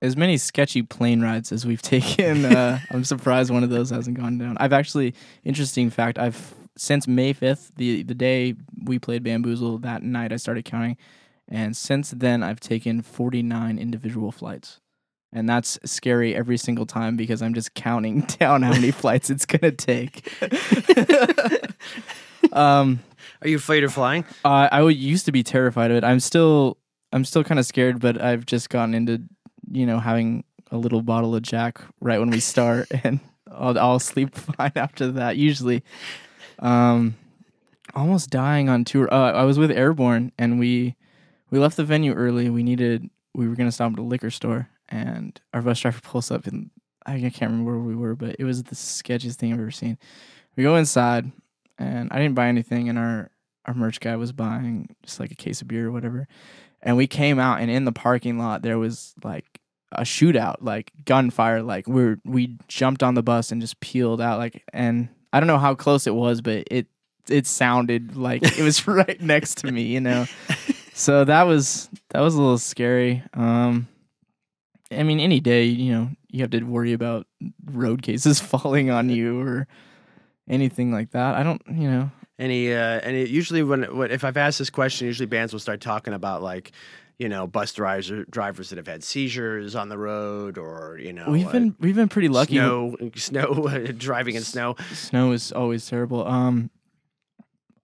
as 0.00 0.16
many 0.16 0.38
sketchy 0.38 0.82
plane 0.82 1.20
rides 1.20 1.52
as 1.52 1.66
we've 1.66 1.82
taken, 1.82 2.46
uh, 2.46 2.78
I'm 2.90 3.04
surprised 3.04 3.50
one 3.50 3.64
of 3.64 3.70
those 3.70 3.90
hasn't 3.90 4.16
gone 4.16 4.38
down. 4.38 4.56
I've 4.58 4.72
actually 4.72 5.14
interesting 5.44 5.90
fact, 5.90 6.18
I've 6.18 6.54
since 6.76 7.08
May 7.08 7.34
5th, 7.34 7.72
the 7.76 8.04
the 8.04 8.14
day 8.14 8.54
we 8.84 8.98
played 8.98 9.24
Bamboozle, 9.24 9.78
that 9.78 10.02
night 10.02 10.32
I 10.32 10.36
started 10.36 10.64
counting. 10.64 10.96
And 11.48 11.76
since 11.76 12.10
then 12.10 12.42
I've 12.42 12.60
taken 12.60 13.02
49 13.02 13.78
individual 13.78 14.32
flights. 14.32 14.80
And 15.32 15.48
that's 15.48 15.78
scary 15.84 16.34
every 16.34 16.56
single 16.56 16.86
time 16.86 17.16
because 17.16 17.42
I'm 17.42 17.52
just 17.52 17.74
counting 17.74 18.20
down 18.38 18.62
how 18.62 18.70
many 18.70 18.92
flights 18.92 19.28
it's 19.28 19.44
gonna 19.44 19.72
take. 19.72 20.30
um 22.52 23.00
Are 23.42 23.48
you 23.48 23.56
afraid 23.56 23.84
of 23.84 23.92
flying? 23.92 24.24
uh, 24.44 24.68
I 24.70 24.82
used 24.88 25.26
to 25.26 25.32
be 25.32 25.42
terrified 25.42 25.90
of 25.90 25.96
it. 25.98 26.04
I'm 26.04 26.20
still 26.20 26.78
I'm 27.12 27.24
still 27.24 27.44
kind 27.44 27.58
of 27.58 27.66
scared, 27.66 28.00
but 28.00 28.20
I've 28.20 28.46
just 28.46 28.70
gotten 28.70 28.94
into 28.94 29.22
you 29.70 29.86
know 29.86 29.98
having 29.98 30.44
a 30.70 30.76
little 30.76 31.02
bottle 31.02 31.34
of 31.34 31.42
Jack 31.42 31.80
right 32.00 32.18
when 32.18 32.30
we 32.30 32.40
start, 32.40 32.88
and 33.04 33.20
I'll, 33.50 33.78
I'll 33.78 33.98
sleep 33.98 34.34
fine 34.56 34.72
after 34.76 35.12
that. 35.12 35.36
Usually, 35.36 35.82
um, 36.58 37.16
almost 37.94 38.30
dying 38.30 38.68
on 38.68 38.84
tour. 38.84 39.12
Uh, 39.12 39.32
I 39.32 39.44
was 39.44 39.58
with 39.58 39.70
Airborne, 39.70 40.32
and 40.38 40.58
we 40.58 40.96
we 41.50 41.58
left 41.58 41.76
the 41.76 41.84
venue 41.84 42.12
early. 42.12 42.50
We 42.50 42.62
needed 42.62 43.08
we 43.34 43.48
were 43.48 43.54
gonna 43.54 43.72
stop 43.72 43.92
at 43.92 43.98
a 43.98 44.02
liquor 44.02 44.30
store, 44.30 44.68
and 44.88 45.40
our 45.54 45.62
bus 45.62 45.80
driver 45.80 46.00
pulls 46.00 46.30
up, 46.30 46.46
and 46.46 46.70
I 47.06 47.18
can't 47.20 47.50
remember 47.50 47.72
where 47.72 47.80
we 47.80 47.94
were, 47.96 48.14
but 48.14 48.36
it 48.38 48.44
was 48.44 48.62
the 48.62 48.74
sketchiest 48.74 49.36
thing 49.36 49.52
I've 49.52 49.60
ever 49.60 49.70
seen. 49.70 49.96
We 50.56 50.62
go 50.62 50.76
inside, 50.76 51.30
and 51.78 52.08
I 52.12 52.18
didn't 52.18 52.34
buy 52.34 52.48
anything, 52.48 52.88
and 52.88 52.98
our 52.98 53.30
our 53.68 53.74
merch 53.74 54.00
guy 54.00 54.16
was 54.16 54.32
buying 54.32 54.88
just 55.02 55.20
like 55.20 55.30
a 55.30 55.36
case 55.36 55.60
of 55.60 55.68
beer 55.68 55.88
or 55.88 55.92
whatever. 55.92 56.26
And 56.82 56.96
we 56.96 57.06
came 57.06 57.38
out 57.38 57.60
and 57.60 57.70
in 57.70 57.84
the 57.84 57.92
parking 57.92 58.38
lot 58.38 58.62
there 58.62 58.78
was 58.78 59.14
like 59.22 59.60
a 59.92 60.02
shootout, 60.02 60.56
like 60.60 60.90
gunfire, 61.04 61.62
like 61.62 61.86
we're 61.86 62.18
we 62.24 62.56
jumped 62.66 63.02
on 63.02 63.14
the 63.14 63.22
bus 63.22 63.52
and 63.52 63.60
just 63.60 63.78
peeled 63.80 64.20
out 64.20 64.38
like 64.38 64.64
and 64.72 65.08
I 65.32 65.40
don't 65.40 65.46
know 65.46 65.58
how 65.58 65.74
close 65.74 66.06
it 66.06 66.14
was, 66.14 66.40
but 66.40 66.64
it 66.70 66.86
it 67.28 67.46
sounded 67.46 68.16
like 68.16 68.42
it 68.42 68.62
was 68.62 68.86
right 68.88 69.20
next 69.20 69.58
to 69.58 69.70
me, 69.70 69.82
you 69.82 70.00
know. 70.00 70.26
So 70.94 71.24
that 71.24 71.44
was 71.44 71.88
that 72.10 72.18
was 72.22 72.34
a 72.34 72.40
little 72.40 72.58
scary. 72.58 73.22
Um 73.32 73.86
I 74.90 75.04
mean 75.04 75.20
any 75.20 75.38
day, 75.38 75.62
you 75.62 75.92
know, 75.92 76.10
you 76.28 76.40
have 76.40 76.50
to 76.50 76.62
worry 76.64 76.92
about 76.92 77.28
road 77.66 78.02
cases 78.02 78.40
falling 78.40 78.90
on 78.90 79.08
you 79.08 79.40
or 79.40 79.68
anything 80.48 80.92
like 80.92 81.10
that. 81.12 81.34
I 81.34 81.42
don't, 81.42 81.62
you 81.68 81.90
know, 81.90 82.10
Any 82.38 82.72
uh, 82.72 83.00
and 83.02 83.16
it 83.16 83.28
usually 83.28 83.62
when, 83.62 83.96
when 83.96 84.10
if 84.10 84.24
I've 84.24 84.36
asked 84.36 84.58
this 84.58 84.70
question, 84.70 85.06
usually 85.06 85.26
bands 85.26 85.52
will 85.52 85.60
start 85.60 85.80
talking 85.80 86.14
about 86.14 86.42
like, 86.42 86.72
you 87.18 87.28
know, 87.28 87.46
bus 87.46 87.72
drivers 87.72 88.26
drivers 88.30 88.70
that 88.70 88.76
have 88.76 88.86
had 88.86 89.02
seizures 89.02 89.74
on 89.74 89.88
the 89.88 89.98
road, 89.98 90.56
or 90.58 90.98
you 91.00 91.12
know, 91.12 91.30
we've 91.30 91.48
uh, 91.48 91.52
been 91.52 91.76
we've 91.80 91.96
been 91.96 92.08
pretty 92.08 92.28
lucky. 92.28 92.54
snow, 92.54 92.96
snow, 93.16 93.68
driving 93.98 94.34
in 94.36 94.42
snow. 94.42 94.76
Snow 94.92 95.32
is 95.32 95.52
always 95.52 95.86
terrible. 95.88 96.26
Um, 96.26 96.70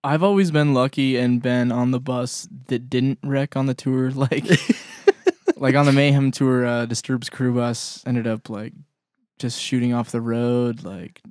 I've 0.05 0.23
always 0.23 0.51
been 0.51 0.75
lucky 0.75 1.17
and 1.17 1.41
been 1.41 1.73
on 1.73 1.91
the 1.91 1.99
bus 1.99 2.47
that 2.67 2.91
didn't 2.91 3.19
wreck 3.25 3.57
on 3.57 3.67
the 3.67 3.75
tour. 3.75 4.11
Like, 4.15 4.45
like 5.57 5.75
on 5.75 5.87
the 5.87 5.93
Mayhem 5.93 6.31
tour, 6.31 6.67
uh, 6.67 6.85
Disturbed's 6.87 7.31
crew 7.31 7.55
bus 7.55 8.03
ended 8.07 8.27
up 8.27 8.51
like 8.51 8.75
just 9.39 9.59
shooting 9.61 9.95
off 9.95 10.11
the 10.11 10.21
road. 10.21 10.85
Like, 10.85 11.23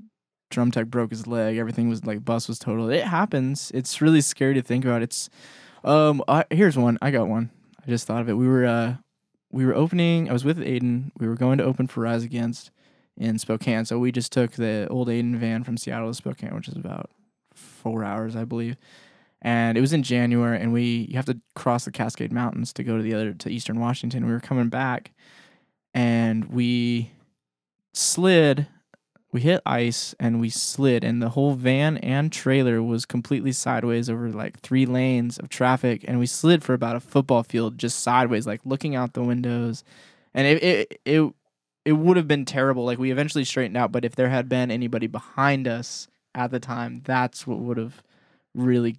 drum 0.53 0.71
tech 0.71 0.87
broke 0.87 1.09
his 1.11 1.27
leg. 1.27 1.57
Everything 1.57 1.89
was 1.89 2.05
like 2.05 2.23
bus 2.23 2.47
was 2.47 2.59
total. 2.59 2.89
It 2.89 3.03
happens. 3.03 3.71
It's 3.73 4.01
really 4.01 4.21
scary 4.21 4.53
to 4.53 4.61
think 4.61 4.85
about. 4.85 5.01
It's 5.01 5.29
um. 5.83 6.23
I, 6.27 6.45
here's 6.49 6.77
one. 6.77 6.97
I 7.01 7.11
got 7.11 7.27
one. 7.27 7.49
I 7.85 7.89
just 7.89 8.07
thought 8.07 8.21
of 8.21 8.29
it. 8.29 8.33
We 8.33 8.47
were 8.47 8.65
uh, 8.65 8.95
we 9.51 9.65
were 9.65 9.75
opening. 9.75 10.29
I 10.29 10.33
was 10.33 10.45
with 10.45 10.57
Aiden. 10.57 11.11
We 11.17 11.27
were 11.27 11.35
going 11.35 11.57
to 11.57 11.63
open 11.63 11.87
for 11.87 12.01
Rise 12.01 12.23
Against 12.23 12.71
in 13.17 13.37
Spokane. 13.37 13.85
So 13.85 13.99
we 13.99 14.11
just 14.11 14.31
took 14.31 14.53
the 14.53 14.87
old 14.89 15.07
Aiden 15.07 15.35
van 15.35 15.63
from 15.63 15.77
Seattle 15.77 16.09
to 16.09 16.13
Spokane, 16.13 16.55
which 16.55 16.67
is 16.67 16.75
about 16.75 17.11
four 17.53 18.03
hours, 18.03 18.35
I 18.35 18.45
believe. 18.45 18.77
And 19.41 19.77
it 19.77 19.81
was 19.81 19.93
in 19.93 20.03
January, 20.03 20.59
and 20.59 20.71
we 20.71 21.07
you 21.09 21.15
have 21.17 21.25
to 21.25 21.39
cross 21.53 21.85
the 21.85 21.91
Cascade 21.91 22.31
Mountains 22.31 22.71
to 22.73 22.83
go 22.83 22.95
to 22.97 23.03
the 23.03 23.13
other 23.13 23.33
to 23.33 23.49
Eastern 23.49 23.79
Washington. 23.79 24.25
We 24.25 24.31
were 24.31 24.39
coming 24.39 24.69
back, 24.69 25.11
and 25.93 26.45
we 26.45 27.11
slid. 27.93 28.67
We 29.33 29.41
hit 29.41 29.61
ice 29.65 30.13
and 30.19 30.39
we 30.39 30.51
slid, 30.51 31.03
and 31.03 31.19
the 31.19 31.29
whole 31.29 31.55
van 31.55 31.97
and 31.97 32.31
trailer 32.31 32.83
was 32.83 33.03
completely 33.05 33.51
sideways 33.51 34.07
over 34.07 34.29
like 34.29 34.59
three 34.59 34.85
lanes 34.85 35.39
of 35.39 35.49
traffic, 35.49 36.05
and 36.07 36.19
we 36.19 36.27
slid 36.27 36.63
for 36.63 36.75
about 36.75 36.95
a 36.95 36.99
football 36.99 37.41
field 37.41 37.79
just 37.79 38.01
sideways, 38.01 38.45
like 38.45 38.61
looking 38.63 38.95
out 38.95 39.13
the 39.13 39.23
windows. 39.23 39.83
And 40.35 40.45
it 40.45 40.63
it 40.63 41.01
it, 41.03 41.33
it 41.83 41.93
would 41.93 42.15
have 42.15 42.27
been 42.27 42.45
terrible. 42.45 42.85
Like 42.85 42.99
we 42.99 43.09
eventually 43.09 43.43
straightened 43.43 43.75
out, 43.75 43.91
but 43.91 44.05
if 44.05 44.15
there 44.15 44.29
had 44.29 44.47
been 44.47 44.69
anybody 44.69 45.07
behind 45.07 45.67
us 45.67 46.07
at 46.35 46.51
the 46.51 46.59
time, 46.59 47.01
that's 47.03 47.47
what 47.47 47.57
would 47.57 47.77
have 47.77 48.03
really 48.53 48.97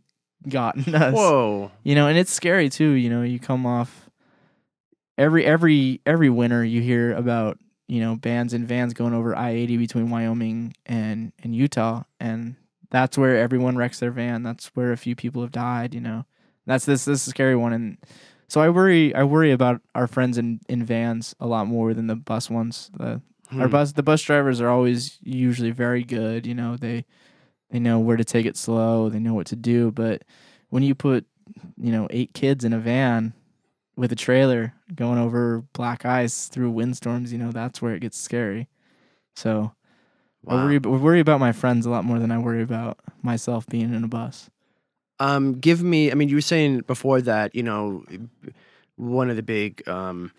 gotten 0.49 0.95
us. 0.97 1.15
Whoa! 1.15 1.71
You 1.85 1.95
know, 1.95 2.09
and 2.09 2.19
it's 2.19 2.33
scary 2.33 2.69
too. 2.71 2.91
You 2.91 3.09
know, 3.09 3.23
you 3.23 3.39
come 3.39 3.67
off 3.67 4.11
every 5.17 5.45
every 5.45 6.01
every 6.05 6.29
winter 6.29 6.65
you 6.65 6.81
hear 6.81 7.13
about 7.15 7.59
you 7.87 8.01
know 8.01 8.17
bands 8.17 8.53
and 8.53 8.67
vans 8.67 8.95
going 8.95 9.15
over 9.15 9.37
I 9.37 9.51
eighty 9.51 9.77
between 9.77 10.11
Wyoming 10.11 10.75
and 10.87 11.33
and 11.43 11.55
Utah, 11.55 12.05
and 12.21 12.57
that's 12.91 13.19
where 13.19 13.37
everyone 13.37 13.77
wrecks 13.77 13.99
their 14.01 14.11
van. 14.11 14.43
That's 14.43 14.69
where 14.69 14.93
a 14.93 14.97
few 14.97 15.15
people 15.17 15.43
have 15.43 15.53
died. 15.53 15.95
You 15.95 16.01
know, 16.01 16.25
that's 16.67 16.85
this 16.85 17.05
this 17.05 17.23
is 17.23 17.27
a 17.27 17.31
scary 17.31 17.57
one, 17.57 17.73
and 17.73 17.99
so 18.49 18.61
I 18.61 18.69
worry 18.69 19.15
I 19.15 19.25
worry 19.25 19.51
about 19.53 19.81
our 19.95 20.07
friends 20.07 20.39
in 20.39 20.61
in 20.69 20.85
vans 20.85 21.35
a 21.41 21.47
lot 21.47 21.67
more 21.67 21.93
than 21.95 22.07
the 22.07 22.17
bus 22.17 22.49
ones. 22.51 22.91
The 22.97 23.21
our 23.53 23.67
Hmm. 23.67 23.71
bus 23.73 23.93
the 23.93 24.03
bus 24.03 24.23
drivers 24.23 24.61
are 24.61 24.69
always 24.69 25.19
usually 25.23 25.71
very 25.71 26.03
good. 26.05 26.47
You 26.47 26.55
know, 26.55 26.77
they 26.77 27.05
they 27.71 27.79
know 27.79 27.99
where 27.99 28.17
to 28.17 28.25
take 28.25 28.47
it 28.47 28.57
slow. 28.57 29.09
They 29.11 29.19
know 29.19 29.35
what 29.35 29.47
to 29.49 29.57
do. 29.57 29.91
But 29.91 30.23
when 30.71 30.83
you 30.83 30.95
put 30.95 31.27
you 31.77 31.93
know 31.93 32.07
eight 32.11 32.33
kids 32.33 32.65
in 32.65 32.73
a 32.73 32.79
van 32.79 33.35
with 33.97 34.11
a 34.13 34.17
trailer 34.17 34.75
going 34.95 35.19
over 35.19 35.65
black 35.73 36.05
ice 36.05 36.49
through 36.49 36.71
windstorms, 36.71 37.33
you 37.33 37.39
know 37.39 37.53
that's 37.53 37.81
where 37.81 37.95
it 37.95 38.01
gets 38.01 38.19
scary. 38.19 38.69
So 39.37 39.73
I 40.47 40.55
Wow. 40.55 40.65
worry, 40.65 40.81
I 40.85 40.89
worry 40.89 41.21
about 41.21 41.41
my 41.41 41.53
friends 41.53 41.87
a 41.87 41.91
lot 41.91 42.05
more 42.05 42.19
than 42.19 42.31
I 42.31 42.39
worry 42.39 42.63
about 42.63 42.99
myself 43.23 43.67
being 43.67 43.95
in 43.95 44.05
a 44.05 44.09
bus. 44.09 44.51
Um, 45.21 45.59
give 45.61 45.83
me. 45.83 46.11
I 46.11 46.15
mean, 46.15 46.29
you 46.29 46.37
were 46.37 46.41
saying 46.43 46.81
before 46.81 47.21
that 47.23 47.55
you 47.55 47.63
know, 47.63 48.05
one 48.97 49.31
of 49.31 49.37
the 49.37 49.43
big 49.43 49.87
um, 49.89 50.33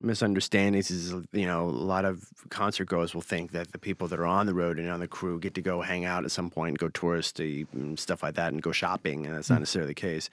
misunderstandings 0.00 0.90
is 0.90 1.12
you 1.32 1.46
know 1.46 1.64
a 1.64 1.70
lot 1.70 2.04
of 2.04 2.24
concert 2.50 2.84
goers 2.88 3.14
will 3.14 3.20
think 3.22 3.52
that 3.52 3.72
the 3.72 3.78
people 3.78 4.06
that 4.08 4.18
are 4.18 4.26
on 4.26 4.46
the 4.46 4.54
road 4.54 4.78
and 4.78 4.88
on 4.90 5.00
the 5.00 5.08
crew 5.08 5.38
get 5.40 5.54
to 5.54 5.60
go 5.62 5.80
hang 5.82 6.04
out 6.04 6.24
at 6.24 6.30
some 6.30 6.50
point, 6.50 6.78
go 6.78 6.88
touristy 6.88 7.66
and 7.72 7.98
stuff 7.98 8.22
like 8.22 8.34
that, 8.36 8.52
and 8.52 8.62
go 8.62 8.72
shopping, 8.72 9.26
and 9.26 9.34
that's 9.34 9.50
not 9.50 9.58
necessarily 9.58 9.90
the 9.90 9.94
case. 9.94 10.30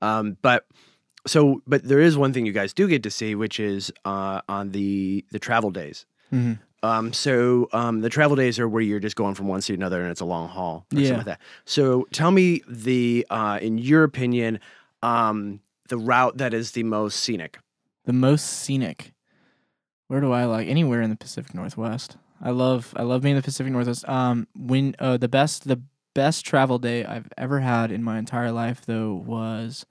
Um, 0.00 0.36
but 0.42 0.66
so, 1.26 1.62
but 1.66 1.84
there 1.84 2.00
is 2.00 2.16
one 2.16 2.32
thing 2.32 2.46
you 2.46 2.52
guys 2.52 2.72
do 2.72 2.88
get 2.88 3.02
to 3.04 3.10
see, 3.10 3.34
which 3.34 3.60
is 3.60 3.92
uh, 4.04 4.40
on 4.48 4.70
the 4.70 5.24
the 5.30 5.38
travel 5.38 5.70
days. 5.70 6.06
Mhm. 6.32 6.58
Um, 6.84 7.12
so 7.12 7.68
um, 7.72 8.00
the 8.00 8.08
travel 8.08 8.34
days 8.34 8.58
are 8.58 8.68
where 8.68 8.82
you're 8.82 8.98
just 8.98 9.14
going 9.14 9.34
from 9.36 9.46
one 9.46 9.60
city 9.60 9.76
to 9.76 9.80
another, 9.80 10.02
and 10.02 10.10
it's 10.10 10.20
a 10.20 10.24
long 10.24 10.48
haul, 10.48 10.84
or 10.92 10.98
Yeah. 10.98 11.02
something 11.08 11.16
like 11.18 11.26
that. 11.26 11.40
So 11.64 12.08
tell 12.12 12.32
me 12.32 12.62
the, 12.68 13.24
uh, 13.30 13.60
in 13.62 13.78
your 13.78 14.02
opinion, 14.02 14.58
um, 15.02 15.60
the 15.88 15.96
route 15.96 16.38
that 16.38 16.52
is 16.52 16.72
the 16.72 16.82
most 16.82 17.20
scenic. 17.20 17.58
The 18.04 18.12
most 18.12 18.44
scenic. 18.46 19.12
Where 20.08 20.20
do 20.20 20.32
I 20.32 20.44
like 20.44 20.66
anywhere 20.68 21.02
in 21.02 21.10
the 21.10 21.16
Pacific 21.16 21.54
Northwest? 21.54 22.16
I 22.40 22.50
love 22.50 22.92
I 22.96 23.02
love 23.04 23.22
being 23.22 23.36
in 23.36 23.36
the 23.36 23.44
Pacific 23.44 23.72
Northwest. 23.72 24.08
Um, 24.08 24.48
when 24.56 24.96
uh, 24.98 25.16
the 25.18 25.28
best 25.28 25.68
the 25.68 25.80
best 26.14 26.44
travel 26.44 26.78
day 26.80 27.04
I've 27.04 27.28
ever 27.38 27.60
had 27.60 27.92
in 27.92 28.02
my 28.02 28.18
entire 28.18 28.50
life 28.50 28.84
though 28.84 29.14
was 29.14 29.86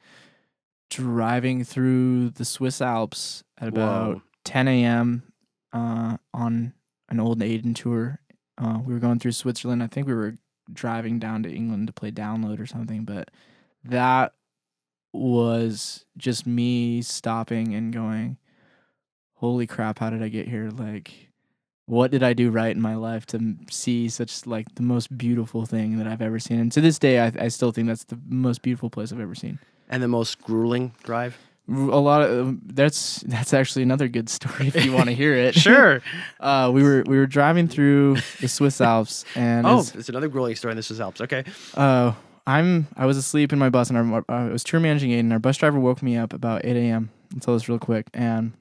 driving 0.92 1.64
through 1.64 2.30
the 2.32 2.46
Swiss 2.46 2.82
Alps 2.82 3.44
at 3.58 3.70
about 3.70 4.16
Whoa. 4.16 4.22
10 4.44 4.68
a.m. 4.68 5.24
Uh, 5.74 6.18
on 6.34 6.74
an 7.10 7.20
old 7.20 7.40
Aiden 7.40 7.74
tour. 7.74 8.20
Uh, 8.58 8.80
we 8.86 8.94
were 8.94 9.00
going 9.00 9.18
through 9.18 9.32
Switzerland. 9.32 9.82
I 9.82 9.88
think 9.88 10.06
we 10.06 10.14
were 10.14 10.36
driving 10.72 11.18
down 11.18 11.44
to 11.44 11.52
England 11.52 11.88
to 11.88 11.94
play 11.94 12.12
download 12.12 12.60
or 12.60 12.66
something, 12.66 13.06
but 13.06 13.32
that 13.86 14.34
was 15.14 16.06
just 16.18 16.46
me 16.46 17.02
stopping 17.02 17.74
and 17.74 17.92
going, 17.92 18.38
"Holy 19.36 19.66
crap! 19.66 20.00
How 20.00 20.10
did 20.10 20.22
I 20.22 20.28
get 20.28 20.48
here? 20.48 20.70
Like, 20.70 21.30
what 21.86 22.12
did 22.12 22.22
I 22.22 22.34
do 22.34 22.52
right 22.52 22.76
in 22.76 22.82
my 22.82 22.96
life 22.96 23.26
to 23.28 23.56
see 23.70 24.10
such 24.10 24.46
like 24.46 24.76
the 24.76 24.84
most 24.84 25.18
beautiful 25.18 25.66
thing 25.66 25.98
that 25.98 26.08
I've 26.08 26.22
ever 26.22 26.40
seen?" 26.40 26.60
And 26.60 26.72
to 26.74 26.82
this 26.82 27.00
day, 27.00 27.20
I, 27.20 27.32
I 27.40 27.48
still 27.48 27.72
think 27.72 27.88
that's 27.88 28.04
the 28.04 28.20
most 28.28 28.62
beautiful 28.62 28.90
place 28.90 29.12
I've 29.12 29.20
ever 29.20 29.36
seen. 29.36 29.60
And 29.92 30.02
the 30.02 30.08
most 30.08 30.42
grueling 30.42 30.94
drive? 31.04 31.38
A 31.70 31.72
lot 31.72 32.24
of 32.24 32.48
um, 32.48 32.62
that's 32.66 33.22
that's 33.28 33.54
actually 33.54 33.84
another 33.84 34.08
good 34.08 34.30
story 34.30 34.68
if 34.68 34.84
you 34.84 34.92
want 34.92 35.06
to 35.06 35.16
hear 35.22 35.36
it. 35.36 35.54
Sure. 35.54 36.02
uh, 36.40 36.72
we 36.74 36.82
were 36.84 37.04
we 37.06 37.18
were 37.18 37.28
driving 37.28 37.68
through 37.68 38.18
the 38.40 38.48
Swiss 38.48 38.82
Alps, 38.82 39.24
and 39.36 39.68
oh, 39.68 39.80
it's 39.80 40.10
another 40.10 40.28
grueling 40.28 40.56
story, 40.56 40.72
and 40.72 40.78
this 40.78 40.92
is 40.92 41.00
Alps. 41.00 41.22
Okay. 41.22 41.44
uh, 41.76 42.14
I'm 42.48 42.88
I 42.98 43.06
was 43.06 43.18
asleep 43.18 43.54
in 43.54 43.60
my 43.60 43.70
bus 43.70 43.90
and 43.90 43.98
our, 43.98 44.26
I 44.28 44.46
was 44.50 44.64
tour 44.64 44.80
managing 44.80 45.12
Aiden. 45.12 45.32
Our 45.32 45.40
bus 45.40 45.58
driver 45.58 45.80
woke 45.80 46.02
me 46.02 46.18
up 46.18 46.34
about 46.34 46.66
8 46.66 46.76
a.m. 46.76 47.12
and 47.32 47.42
told 47.42 47.62
us 47.62 47.70
real 47.70 47.80
quick, 47.80 48.08
and 48.14 48.54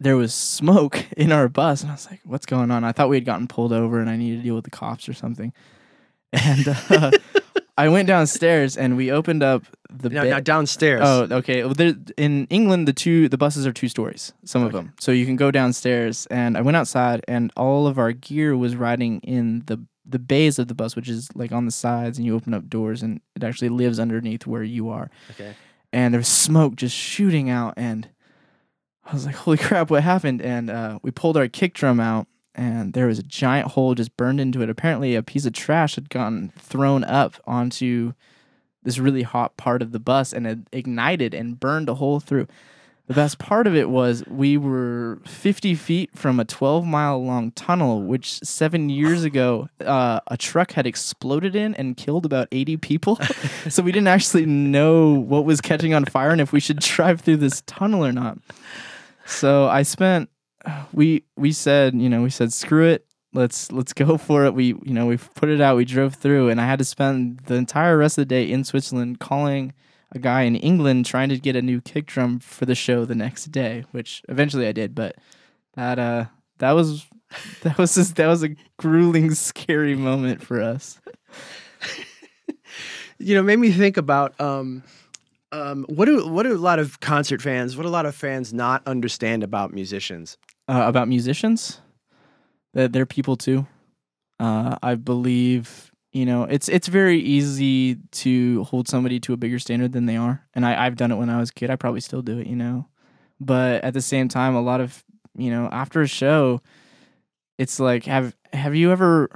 there 0.00 0.16
was 0.16 0.32
smoke 0.32 1.04
in 1.16 1.32
our 1.32 1.48
bus, 1.48 1.82
and 1.82 1.90
I 1.90 1.94
was 1.94 2.08
like, 2.10 2.20
"What's 2.24 2.46
going 2.46 2.70
on?" 2.70 2.84
I 2.84 2.92
thought 2.92 3.08
we 3.08 3.16
had 3.16 3.24
gotten 3.24 3.48
pulled 3.48 3.72
over 3.72 4.00
and 4.00 4.08
I 4.08 4.16
needed 4.16 4.36
to 4.38 4.42
deal 4.42 4.54
with 4.54 4.64
the 4.64 4.70
cops 4.70 5.08
or 5.08 5.14
something. 5.14 5.52
And 6.32 6.68
uh, 6.90 7.10
I 7.78 7.88
went 7.88 8.08
downstairs 8.08 8.76
and 8.76 8.96
we 8.96 9.12
opened 9.12 9.42
up 9.42 9.62
the 9.90 10.10
Now, 10.10 10.24
ba- 10.24 10.30
now 10.30 10.40
downstairs. 10.40 11.00
Oh, 11.04 11.28
okay. 11.30 11.64
Well, 11.64 11.74
there, 11.74 11.94
in 12.16 12.46
England, 12.50 12.88
the 12.88 12.92
two 12.92 13.28
the 13.28 13.38
buses 13.38 13.66
are 13.66 13.72
two 13.72 13.88
stories. 13.88 14.32
Some 14.44 14.64
of 14.64 14.72
them, 14.72 14.92
so 15.00 15.12
you 15.12 15.24
can 15.24 15.36
go 15.36 15.50
downstairs. 15.50 16.26
And 16.30 16.56
I 16.56 16.60
went 16.60 16.76
outside, 16.76 17.24
and 17.28 17.52
all 17.56 17.86
of 17.86 17.98
our 17.98 18.12
gear 18.12 18.56
was 18.56 18.76
riding 18.76 19.20
in 19.20 19.62
the 19.66 19.78
the 20.04 20.18
bays 20.18 20.58
of 20.58 20.68
the 20.68 20.74
bus, 20.74 20.96
which 20.96 21.08
is 21.08 21.28
like 21.34 21.52
on 21.52 21.66
the 21.66 21.70
sides, 21.70 22.18
and 22.18 22.26
you 22.26 22.34
open 22.34 22.54
up 22.54 22.68
doors, 22.68 23.02
and 23.02 23.20
it 23.36 23.44
actually 23.44 23.68
lives 23.68 23.98
underneath 24.00 24.46
where 24.46 24.62
you 24.62 24.88
are. 24.88 25.10
Okay. 25.32 25.54
And 25.92 26.12
there 26.14 26.18
was 26.18 26.28
smoke 26.28 26.76
just 26.76 26.96
shooting 26.96 27.48
out, 27.48 27.74
and 27.76 28.08
I 29.04 29.12
was 29.12 29.26
like, 29.26 29.34
"Holy 29.34 29.56
crap, 29.66 29.90
what 29.90 30.02
happened?" 30.02 30.42
And 30.42 30.70
uh, 30.70 30.98
we 31.02 31.10
pulled 31.10 31.36
our 31.36 31.48
kick 31.48 31.74
drum 31.74 32.00
out, 32.00 32.26
and 32.58 32.92
there 32.92 33.06
was 33.06 33.20
a 33.20 33.22
giant 33.22 33.68
hole 33.68 33.94
just 33.94 34.16
burned 34.16 34.40
into 34.40 34.60
it. 34.62 34.68
Apparently, 34.68 35.14
a 35.14 35.22
piece 35.22 35.46
of 35.46 35.52
trash 35.52 35.94
had 35.94 36.10
gotten 36.10 36.52
thrown 36.58 37.04
up 37.04 37.34
onto 37.46 38.14
this 38.82 38.98
really 38.98 39.22
hot 39.22 39.56
part 39.56 39.80
of 39.80 39.92
the 39.92 40.00
bus 40.00 40.32
and 40.32 40.44
it 40.44 40.58
ignited 40.72 41.34
and 41.34 41.60
burned 41.60 41.88
a 41.88 41.94
hole 41.94 42.18
through. 42.18 42.48
The 43.06 43.14
best 43.14 43.38
part 43.38 43.68
of 43.68 43.76
it 43.76 43.88
was 43.88 44.24
we 44.26 44.58
were 44.58 45.20
50 45.24 45.76
feet 45.76 46.10
from 46.14 46.40
a 46.40 46.44
12 46.44 46.84
mile 46.84 47.24
long 47.24 47.52
tunnel, 47.52 48.02
which 48.02 48.40
seven 48.40 48.90
years 48.90 49.22
ago 49.22 49.68
uh, 49.80 50.20
a 50.26 50.36
truck 50.36 50.72
had 50.72 50.86
exploded 50.86 51.54
in 51.54 51.76
and 51.76 51.96
killed 51.96 52.26
about 52.26 52.48
80 52.50 52.76
people. 52.78 53.16
so 53.68 53.84
we 53.84 53.92
didn't 53.92 54.08
actually 54.08 54.46
know 54.46 55.12
what 55.12 55.44
was 55.44 55.60
catching 55.60 55.94
on 55.94 56.04
fire 56.06 56.30
and 56.30 56.40
if 56.40 56.52
we 56.52 56.60
should 56.60 56.80
drive 56.80 57.20
through 57.20 57.36
this 57.36 57.62
tunnel 57.66 58.04
or 58.04 58.12
not. 58.12 58.38
So 59.26 59.68
I 59.68 59.84
spent 59.84 60.28
we 60.92 61.24
we 61.36 61.52
said 61.52 61.94
you 61.94 62.08
know 62.08 62.22
we 62.22 62.30
said 62.30 62.52
screw 62.52 62.86
it. 62.86 63.04
Let's 63.34 63.70
let's 63.70 63.92
go 63.92 64.16
for 64.16 64.44
it. 64.44 64.54
We 64.54 64.66
you 64.66 64.94
know 64.94 65.06
we 65.06 65.16
put 65.16 65.48
it 65.48 65.60
out. 65.60 65.76
We 65.76 65.84
drove 65.84 66.14
through 66.14 66.48
and 66.48 66.60
i 66.60 66.66
had 66.66 66.78
to 66.78 66.84
spend 66.84 67.40
the 67.46 67.54
entire 67.54 67.96
rest 67.96 68.18
of 68.18 68.22
the 68.22 68.26
day 68.26 68.50
in 68.50 68.64
switzerland 68.64 69.20
calling 69.20 69.72
a 70.12 70.18
guy 70.18 70.42
in 70.42 70.56
england 70.56 71.04
trying 71.06 71.28
to 71.28 71.38
get 71.38 71.56
a 71.56 71.62
new 71.62 71.80
kick 71.80 72.06
drum 72.06 72.38
for 72.38 72.64
the 72.64 72.74
show 72.74 73.04
the 73.04 73.14
next 73.14 73.46
day 73.46 73.84
which 73.92 74.22
eventually 74.28 74.66
i 74.66 74.72
did 74.72 74.94
but 74.94 75.16
that 75.74 75.98
uh 75.98 76.24
that 76.58 76.72
was 76.72 77.06
that 77.62 77.78
was 77.78 77.94
just 77.94 78.16
that 78.16 78.26
was 78.26 78.42
a 78.42 78.50
grueling 78.76 79.34
scary 79.34 79.94
moment 79.94 80.42
for 80.42 80.60
us. 80.60 81.00
You 83.20 83.34
know, 83.34 83.42
made 83.42 83.58
me 83.58 83.72
think 83.72 83.96
about 83.96 84.40
um, 84.40 84.84
um, 85.50 85.84
what 85.88 86.04
do 86.04 86.28
what 86.28 86.44
do 86.44 86.54
a 86.54 86.56
lot 86.56 86.78
of 86.78 87.00
concert 87.00 87.42
fans, 87.42 87.76
what 87.76 87.82
do 87.82 87.88
a 87.88 87.90
lot 87.90 88.06
of 88.06 88.14
fans 88.14 88.54
not 88.54 88.86
understand 88.86 89.42
about 89.42 89.74
musicians? 89.74 90.38
Uh, 90.68 90.84
about 90.86 91.08
musicians. 91.08 91.80
That 92.74 92.92
they're 92.92 93.06
people 93.06 93.36
too. 93.36 93.66
Uh, 94.40 94.76
i 94.84 94.94
believe 94.94 95.90
you 96.12 96.24
know 96.24 96.44
it's 96.44 96.68
it's 96.68 96.86
very 96.86 97.18
easy 97.18 97.96
to 98.12 98.62
hold 98.64 98.86
somebody 98.86 99.18
to 99.18 99.32
a 99.32 99.36
bigger 99.36 99.58
standard 99.58 99.92
than 99.92 100.06
they 100.06 100.16
are. 100.16 100.46
And 100.54 100.64
I, 100.64 100.86
i've 100.86 100.96
done 100.96 101.10
it 101.10 101.16
when 101.16 101.30
i 101.30 101.38
was 101.40 101.50
a 101.50 101.54
kid. 101.54 101.70
I 101.70 101.76
probably 101.76 102.00
still 102.00 102.22
do 102.22 102.38
it 102.38 102.46
you 102.46 102.56
know. 102.56 102.86
But 103.40 103.82
at 103.82 103.94
the 103.94 104.00
same 104.00 104.28
time 104.28 104.54
a 104.54 104.62
lot 104.62 104.80
of 104.80 105.02
you 105.36 105.50
know 105.50 105.68
after 105.72 106.02
a 106.02 106.06
show 106.06 106.60
it's 107.58 107.80
like 107.80 108.04
have 108.04 108.36
have 108.52 108.76
you 108.76 108.92
ever 108.92 109.28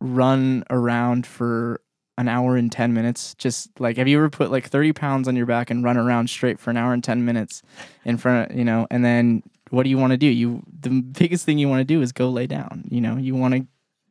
run 0.00 0.62
around 0.70 1.26
for 1.26 1.80
an 2.18 2.28
hour 2.28 2.56
and 2.56 2.72
10 2.72 2.94
minutes? 2.94 3.34
Just 3.34 3.78
like 3.80 3.96
have 3.96 4.08
you 4.08 4.16
ever 4.18 4.30
put 4.30 4.50
like 4.50 4.68
30 4.68 4.92
pounds 4.92 5.28
on 5.28 5.36
your 5.36 5.46
back 5.46 5.70
and 5.70 5.82
run 5.82 5.96
around 5.96 6.30
straight 6.30 6.58
for 6.60 6.70
an 6.70 6.76
hour 6.76 6.92
and 6.92 7.02
10 7.02 7.24
minutes 7.24 7.62
in 8.04 8.16
front 8.16 8.50
of 8.50 8.56
you 8.56 8.64
know 8.64 8.86
and 8.90 9.04
then 9.04 9.42
what 9.70 9.82
do 9.82 9.90
you 9.90 9.98
want 9.98 10.12
to 10.12 10.16
do? 10.16 10.26
You 10.26 10.62
the 10.80 10.90
biggest 10.90 11.44
thing 11.44 11.58
you 11.58 11.68
want 11.68 11.80
to 11.80 11.84
do 11.84 12.02
is 12.02 12.12
go 12.12 12.30
lay 12.30 12.46
down 12.46 12.84
you 12.90 13.00
know? 13.00 13.16
You 13.16 13.34
want 13.34 13.54
to 13.54 13.66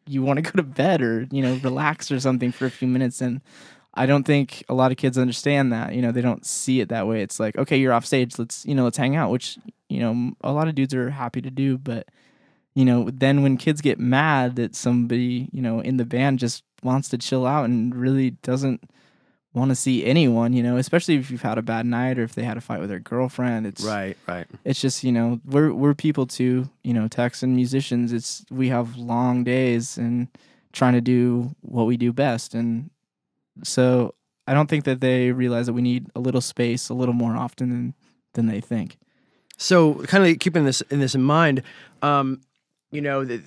you 0.07 0.21
want 0.21 0.37
to 0.37 0.43
go 0.43 0.51
to 0.51 0.63
bed 0.63 1.01
or 1.01 1.27
you 1.31 1.41
know 1.41 1.59
relax 1.63 2.11
or 2.11 2.19
something 2.19 2.51
for 2.51 2.65
a 2.65 2.71
few 2.71 2.87
minutes 2.87 3.21
and 3.21 3.41
i 3.95 4.05
don't 4.05 4.23
think 4.23 4.63
a 4.69 4.73
lot 4.73 4.91
of 4.91 4.97
kids 4.97 5.17
understand 5.17 5.71
that 5.73 5.95
you 5.95 6.01
know? 6.01 6.11
They 6.11 6.21
don't 6.21 6.45
see 6.45 6.81
it 6.81 6.89
that 6.89 7.07
way. 7.07 7.21
It's 7.21 7.39
like 7.39 7.57
okay 7.57 7.77
you're 7.77 7.93
off 7.93 8.05
stage. 8.05 8.37
Let's 8.37 8.65
you 8.65 8.75
know 8.75 8.83
let's 8.83 8.97
hang 8.97 9.15
out 9.15 9.31
which 9.31 9.57
you 9.89 9.99
know 9.99 10.33
a 10.41 10.51
lot 10.51 10.67
of 10.67 10.75
dudes 10.75 10.93
are 10.93 11.09
happy 11.09 11.41
to 11.41 11.49
do 11.49 11.77
but 11.77 12.07
you 12.73 12.85
know 12.85 13.09
then 13.11 13.41
when 13.41 13.57
kids 13.57 13.81
get 13.81 13.99
mad 13.99 14.55
that 14.57 14.75
somebody 14.75 15.49
you 15.51 15.61
know 15.61 15.79
in 15.79 15.97
the 15.97 16.05
band 16.05 16.39
just 16.39 16.63
wants 16.83 17.09
to 17.09 17.17
chill 17.17 17.45
out 17.45 17.65
and 17.65 17.95
really 17.95 18.31
doesn't 18.31 18.89
want 19.55 19.69
to 19.71 19.75
see 19.75 20.05
anyone 20.05 20.53
you 20.53 20.61
know 20.61 20.77
especially 20.77 21.15
if 21.15 21.31
you've 21.31 21.41
had 21.41 21.57
a 21.57 21.61
bad 21.61 21.85
night 21.85 22.19
or 22.19 22.23
if 22.23 22.35
they 22.35 22.43
had 22.43 22.57
a 22.57 22.61
fight 22.61 22.79
with 22.79 22.89
their 22.89 22.99
girlfriend 22.99 23.65
it's 23.65 23.83
Right, 23.83 24.17
right. 24.27 24.45
it's 24.63 24.79
just 24.81 25.03
you 25.03 25.11
know 25.11 25.39
we're 25.45 25.73
we're 25.73 25.93
people 25.95 26.25
too 26.27 26.69
you 26.83 26.93
know 26.93 27.07
techs 27.07 27.41
and 27.41 27.55
musicians 27.55 28.11
it's 28.13 28.45
we 28.51 28.67
have 28.69 28.97
long 28.97 29.43
days 29.43 29.97
and 29.97 30.27
trying 30.73 30.93
to 30.93 31.01
do 31.01 31.55
what 31.61 31.85
we 31.87 31.95
do 31.97 32.11
best 32.11 32.53
and 32.53 32.89
so 33.63 34.13
i 34.47 34.53
don't 34.53 34.69
think 34.69 34.83
that 34.83 34.99
they 34.99 35.31
realize 35.31 35.65
that 35.67 35.73
we 35.73 35.81
need 35.81 36.07
a 36.15 36.19
little 36.19 36.41
space 36.41 36.89
a 36.89 36.93
little 36.93 37.13
more 37.15 37.35
often 37.35 37.69
than 37.69 37.93
than 38.33 38.47
they 38.47 38.59
think 38.61 38.97
So, 39.57 39.93
kind 40.11 40.25
of 40.27 40.37
keeping 40.39 40.65
this 40.65 40.81
in 40.91 40.99
this 40.99 41.15
in 41.15 41.23
mind, 41.23 41.63
um, 42.01 42.41
you 42.95 43.01
know, 43.01 43.23
the, 43.25 43.37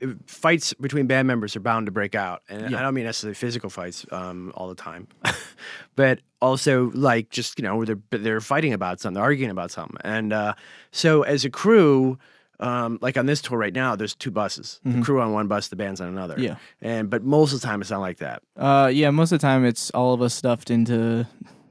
the 0.00 0.16
fights 0.26 0.72
between 0.74 1.06
band 1.06 1.26
members 1.28 1.54
are 1.56 1.60
bound 1.60 1.86
to 1.86 1.92
break 1.92 2.14
out, 2.14 2.42
and 2.48 2.70
Yeah. 2.70 2.78
I 2.78 2.82
don't 2.82 2.94
mean 2.94 3.04
necessarily 3.04 3.34
physical 3.34 3.68
fights 3.70 4.06
um, 4.12 4.52
all 4.54 4.68
the 4.68 4.74
time, 4.74 5.08
but 5.96 6.20
also 6.40 6.90
like 6.94 7.30
just 7.30 7.58
you 7.58 7.64
know 7.64 7.76
where 7.76 7.86
they're 7.86 7.98
they're 8.10 8.40
fighting 8.40 8.72
about 8.72 9.00
something, 9.00 9.14
they're 9.14 9.22
arguing 9.22 9.50
about 9.50 9.70
something, 9.70 9.96
and 10.04 10.32
uh, 10.32 10.54
so 10.90 11.22
as 11.22 11.44
a 11.44 11.50
crew. 11.50 12.18
Um, 12.60 13.00
like 13.02 13.16
on 13.16 13.26
this 13.26 13.42
tour 13.42 13.58
right 13.58 13.74
now, 13.74 13.96
there's 13.96 14.14
two 14.14 14.30
buses. 14.30 14.78
The 14.84 15.02
crew 15.02 15.20
on 15.20 15.32
one 15.32 15.48
bus, 15.48 15.66
the 15.66 15.74
band's 15.74 16.00
on 16.00 16.06
another. 16.06 16.36
Yeah. 16.38 16.58
And 16.80 17.10
but 17.10 17.24
most 17.24 17.52
of 17.52 17.60
the 17.60 17.66
time 17.66 17.80
it's 17.80 17.90
not 17.90 17.98
like 18.00 18.18
that. 18.18 18.40
uh 18.56 18.88
yeah 18.92 19.10
most 19.10 19.32
of 19.32 19.40
the 19.40 19.44
time 19.44 19.64
it's 19.64 19.90
all 19.90 20.14
of 20.14 20.22
us 20.22 20.32
stuffed 20.32 20.70
into 20.70 21.26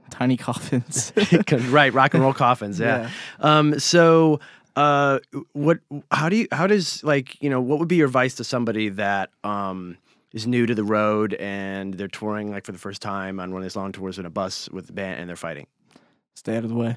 tiny 0.10 0.36
coffins. 0.48 1.14
right, 1.70 1.94
rock 1.94 2.14
and 2.14 2.22
roll 2.22 2.34
coffins. 2.34 2.78
Yeah. 2.78 3.10
Um. 3.40 3.80
So, 3.80 4.41
uh, 4.76 5.19
what? 5.53 5.80
How 6.11 6.30
do 6.30 6.35
you? 6.35 6.48
How 6.52 6.68
does 6.68 7.03
like 7.03 7.41
you 7.41 7.49
know? 7.49 7.61
What 7.61 7.80
would 7.80 7.88
be 7.88 7.98
your 7.98 8.07
advice 8.07 8.35
to 8.35 8.43
somebody 8.43 8.89
that 8.89 9.30
um 9.43 9.98
is 10.34 10.48
new 10.48 10.65
to 10.65 10.73
the 10.73 10.84
road 10.84 11.34
and 11.35 11.93
they're 11.95 12.07
touring 12.07 12.52
like 12.52 12.65
for 12.65 12.72
the 12.72 12.77
first 12.77 13.02
time 13.02 13.39
on 13.39 13.52
one 13.52 13.61
of 13.61 13.65
these 13.65 13.76
long 13.76 13.91
tours 13.91 14.18
in 14.18 14.26
a 14.26 14.30
bus 14.30 14.69
with 14.69 14.88
the 14.88 14.93
band 14.93 15.19
and 15.19 15.30
they're 15.30 15.35
fighting? 15.35 15.68
stay 16.35 16.56
out 16.56 16.64
of 16.64 16.69
the 16.69 16.76
way 16.76 16.95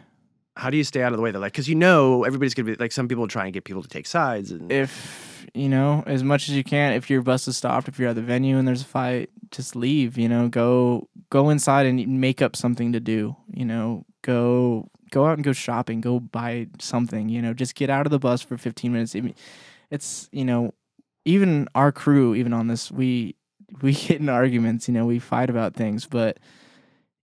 How 0.56 0.70
do 0.70 0.76
you 0.76 0.84
stay 0.84 1.02
out 1.02 1.12
of 1.12 1.16
the 1.16 1.22
way? 1.22 1.32
They're 1.32 1.40
like, 1.40 1.52
because 1.52 1.68
you 1.68 1.74
know 1.74 2.22
everybody's 2.24 2.54
gonna 2.54 2.66
be 2.66 2.76
like 2.76 2.92
some 2.92 3.08
people 3.08 3.26
try 3.26 3.44
and 3.44 3.52
get 3.52 3.64
people 3.64 3.82
to 3.82 3.88
take 3.88 4.06
sides 4.06 4.52
and 4.52 4.70
if 4.70 5.46
you 5.52 5.68
know 5.68 6.02
as 6.06 6.22
much 6.22 6.48
as 6.48 6.54
you 6.54 6.64
can 6.64 6.92
if 6.94 7.10
your 7.10 7.22
bus 7.22 7.46
is 7.48 7.56
stopped 7.56 7.88
if 7.88 7.98
you're 7.98 8.08
at 8.08 8.14
the 8.14 8.22
venue 8.22 8.56
and 8.56 8.66
there's 8.66 8.82
a 8.82 8.86
fight 8.86 9.30
just 9.50 9.76
leave 9.76 10.16
you 10.16 10.28
know 10.28 10.48
go 10.48 11.08
go 11.30 11.50
inside 11.50 11.86
and 11.86 12.06
make 12.20 12.40
up 12.40 12.56
something 12.56 12.92
to 12.92 13.00
do 13.00 13.36
you 13.52 13.64
know 13.64 14.04
go 14.22 14.88
go 15.14 15.26
out 15.26 15.34
and 15.34 15.44
go 15.44 15.52
shopping 15.52 16.00
go 16.00 16.20
buy 16.20 16.66
something 16.78 17.28
you 17.28 17.40
know 17.40 17.54
just 17.54 17.74
get 17.74 17.90
out 17.90 18.06
of 18.06 18.10
the 18.10 18.18
bus 18.18 18.42
for 18.42 18.58
15 18.58 18.92
minutes 18.92 19.16
it's 19.90 20.28
you 20.32 20.44
know 20.44 20.72
even 21.24 21.68
our 21.74 21.92
crew 21.92 22.34
even 22.34 22.52
on 22.52 22.66
this 22.68 22.90
we 22.90 23.34
we 23.80 23.92
get 24.06 24.20
in 24.20 24.28
arguments 24.28 24.88
you 24.88 24.94
know 24.94 25.06
we 25.06 25.18
fight 25.18 25.50
about 25.50 25.74
things 25.74 26.06
but 26.06 26.38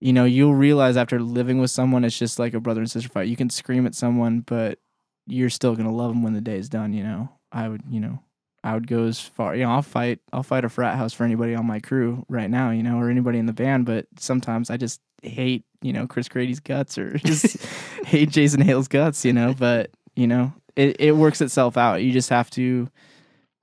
you 0.00 0.12
know 0.12 0.24
you'll 0.24 0.54
realize 0.54 0.96
after 0.96 1.20
living 1.20 1.60
with 1.60 1.70
someone 1.70 2.04
it's 2.04 2.18
just 2.18 2.38
like 2.38 2.54
a 2.54 2.60
brother 2.60 2.80
and 2.80 2.90
sister 2.90 3.08
fight 3.08 3.28
you 3.28 3.36
can 3.36 3.50
scream 3.50 3.86
at 3.86 3.94
someone 3.94 4.40
but 4.40 4.78
you're 5.26 5.50
still 5.50 5.76
gonna 5.76 5.92
love 5.92 6.10
them 6.10 6.22
when 6.22 6.32
the 6.32 6.40
day 6.40 6.56
is 6.56 6.68
done. 6.68 6.92
You 6.92 7.04
know, 7.04 7.28
I 7.50 7.68
would, 7.68 7.82
you 7.88 8.00
know, 8.00 8.20
I 8.64 8.74
would 8.74 8.86
go 8.86 9.04
as 9.04 9.20
far. 9.20 9.54
You 9.54 9.64
know, 9.64 9.70
I'll 9.70 9.82
fight. 9.82 10.20
I'll 10.32 10.42
fight 10.42 10.64
a 10.64 10.68
frat 10.68 10.96
house 10.96 11.12
for 11.12 11.24
anybody 11.24 11.54
on 11.54 11.66
my 11.66 11.80
crew 11.80 12.24
right 12.28 12.50
now. 12.50 12.70
You 12.70 12.82
know, 12.82 12.98
or 12.98 13.10
anybody 13.10 13.38
in 13.38 13.46
the 13.46 13.52
band. 13.52 13.86
But 13.86 14.06
sometimes 14.18 14.70
I 14.70 14.76
just 14.76 15.00
hate, 15.22 15.64
you 15.82 15.92
know, 15.92 16.06
Chris 16.06 16.28
Grady's 16.28 16.60
guts 16.60 16.96
or 16.96 17.18
just 17.18 17.62
hate 18.04 18.30
Jason 18.30 18.60
Hale's 18.60 18.88
guts. 18.88 19.24
You 19.24 19.32
know, 19.32 19.54
but 19.58 19.90
you 20.16 20.26
know, 20.26 20.52
it 20.76 20.96
it 20.98 21.12
works 21.12 21.40
itself 21.40 21.76
out. 21.76 22.02
You 22.02 22.12
just 22.12 22.30
have 22.30 22.50
to 22.50 22.88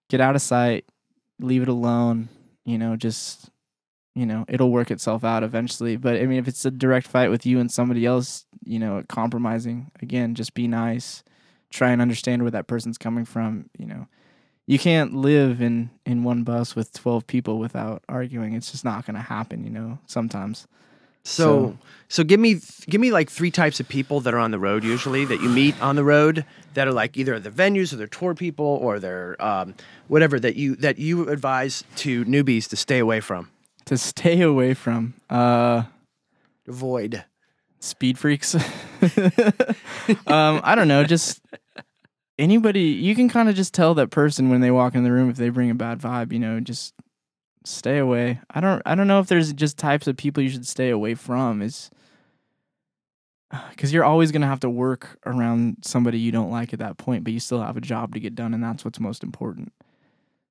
get 0.10 0.22
out 0.22 0.36
of 0.36 0.42
sight, 0.42 0.86
leave 1.40 1.62
it 1.62 1.70
alone. 1.70 2.30
You 2.66 2.78
know, 2.78 2.96
just 2.96 3.50
you 4.16 4.26
know, 4.26 4.46
it'll 4.48 4.72
work 4.72 4.92
itself 4.92 5.24
out 5.24 5.44
eventually. 5.44 5.96
But 5.96 6.18
I 6.18 6.26
mean, 6.26 6.40
if 6.40 6.48
it's 6.48 6.66
a 6.66 6.72
direct 6.72 7.08
fight 7.08 7.30
with 7.30 7.46
you 7.46 7.60
and 7.60 7.72
somebody 7.72 8.06
else, 8.06 8.46
you 8.66 8.80
know, 8.80 9.04
compromising, 9.08 9.92
again, 10.02 10.36
just 10.36 10.54
be 10.54 10.68
nice. 10.68 11.24
Try 11.72 11.92
and 11.92 12.02
understand 12.02 12.42
where 12.42 12.52
that 12.52 12.68
person's 12.68 12.98
coming 12.98 13.26
from. 13.26 13.70
You 13.78 13.86
know, 13.86 14.08
you 14.68 14.78
can't 14.78 15.16
live 15.16 15.62
in 15.62 15.90
in 16.06 16.24
one 16.24 16.44
bus 16.44 16.76
with 16.76 16.92
12 16.94 17.28
people 17.28 17.60
without 17.60 18.04
arguing. 18.10 18.54
It's 18.54 18.72
just 18.72 18.84
not 18.84 19.06
going 19.06 19.16
to 19.16 19.22
happen, 19.22 19.64
you 19.64 19.70
know, 19.70 20.00
sometimes. 20.06 20.68
So, 21.24 21.78
so 22.08 22.24
give 22.24 22.40
me 22.40 22.60
give 22.88 23.00
me 23.00 23.12
like 23.12 23.30
three 23.30 23.52
types 23.52 23.80
of 23.80 23.88
people 23.88 24.20
that 24.22 24.34
are 24.34 24.40
on 24.40 24.52
the 24.52 24.60
road 24.60 24.84
usually 24.84 25.26
that 25.26 25.42
you 25.42 25.50
meet 25.50 25.80
on 25.82 25.96
the 25.96 26.04
road 26.04 26.46
that 26.74 26.88
are 26.88 26.92
like 26.94 27.18
either 27.18 27.40
the 27.40 27.52
venues 27.52 27.94
or 27.94 27.98
they're 27.98 28.08
tour 28.08 28.34
people 28.34 28.66
or 28.66 29.00
they're 29.00 29.36
um, 29.44 29.76
whatever 30.08 30.40
that 30.40 30.56
you 30.56 30.76
that 30.78 30.98
you 30.98 31.30
advise 31.30 31.84
to 31.98 32.26
newbies 32.26 32.68
to 32.70 32.76
stay 32.76 33.00
away 33.00 33.20
from. 33.20 33.50
to 33.86 33.98
stay 33.98 34.42
away 34.42 34.74
from. 34.74 35.14
Uh, 35.30 35.84
Avoid. 36.68 37.26
speed 37.80 38.18
freaks. 38.18 38.56
um, 40.28 40.62
I 40.64 40.76
don't 40.76 40.88
know, 40.88 41.04
just 41.04 41.42
anybody 42.38 42.82
you 42.82 43.16
can 43.16 43.30
kind 43.30 43.50
of 43.50 43.56
just 43.56 43.74
tell 43.74 43.94
that 43.96 44.10
person 44.10 44.50
when 44.50 44.62
they 44.62 44.72
walk 44.72 44.96
in 44.96 45.04
the 45.04 45.12
room 45.12 45.30
if 45.30 45.36
they 45.38 45.50
bring 45.50 45.70
a 45.70 45.76
bad 45.76 46.00
vibe, 46.00 46.32
you 46.32 46.40
know, 46.40 46.60
just 46.60 46.94
stay 47.66 47.98
away. 47.98 48.40
I 48.50 48.60
don't 48.60 48.82
I 48.86 48.96
don't 48.96 49.08
know 49.08 49.20
if 49.20 49.28
there's 49.28 49.54
just 49.54 49.78
types 49.78 50.08
of 50.08 50.18
people 50.18 50.44
you 50.44 50.50
should 50.50 50.68
stay 50.68 50.90
away 50.90 51.16
from 51.16 51.62
is 51.62 51.90
cuz 53.78 53.94
you're 53.94 54.04
always 54.04 54.32
going 54.32 54.42
to 54.42 54.48
have 54.48 54.60
to 54.62 54.70
work 54.70 55.20
around 55.26 55.78
somebody 55.82 56.20
you 56.20 56.32
don't 56.32 56.52
like 56.52 56.74
at 56.74 56.80
that 56.80 56.98
point, 56.98 57.24
but 57.24 57.34
you 57.34 57.40
still 57.40 57.62
have 57.62 57.78
a 57.78 57.82
job 57.82 58.14
to 58.14 58.20
get 58.20 58.36
done 58.36 58.54
and 58.54 58.64
that's 58.64 58.86
what's 58.86 59.00
most 59.00 59.24
important. 59.24 59.72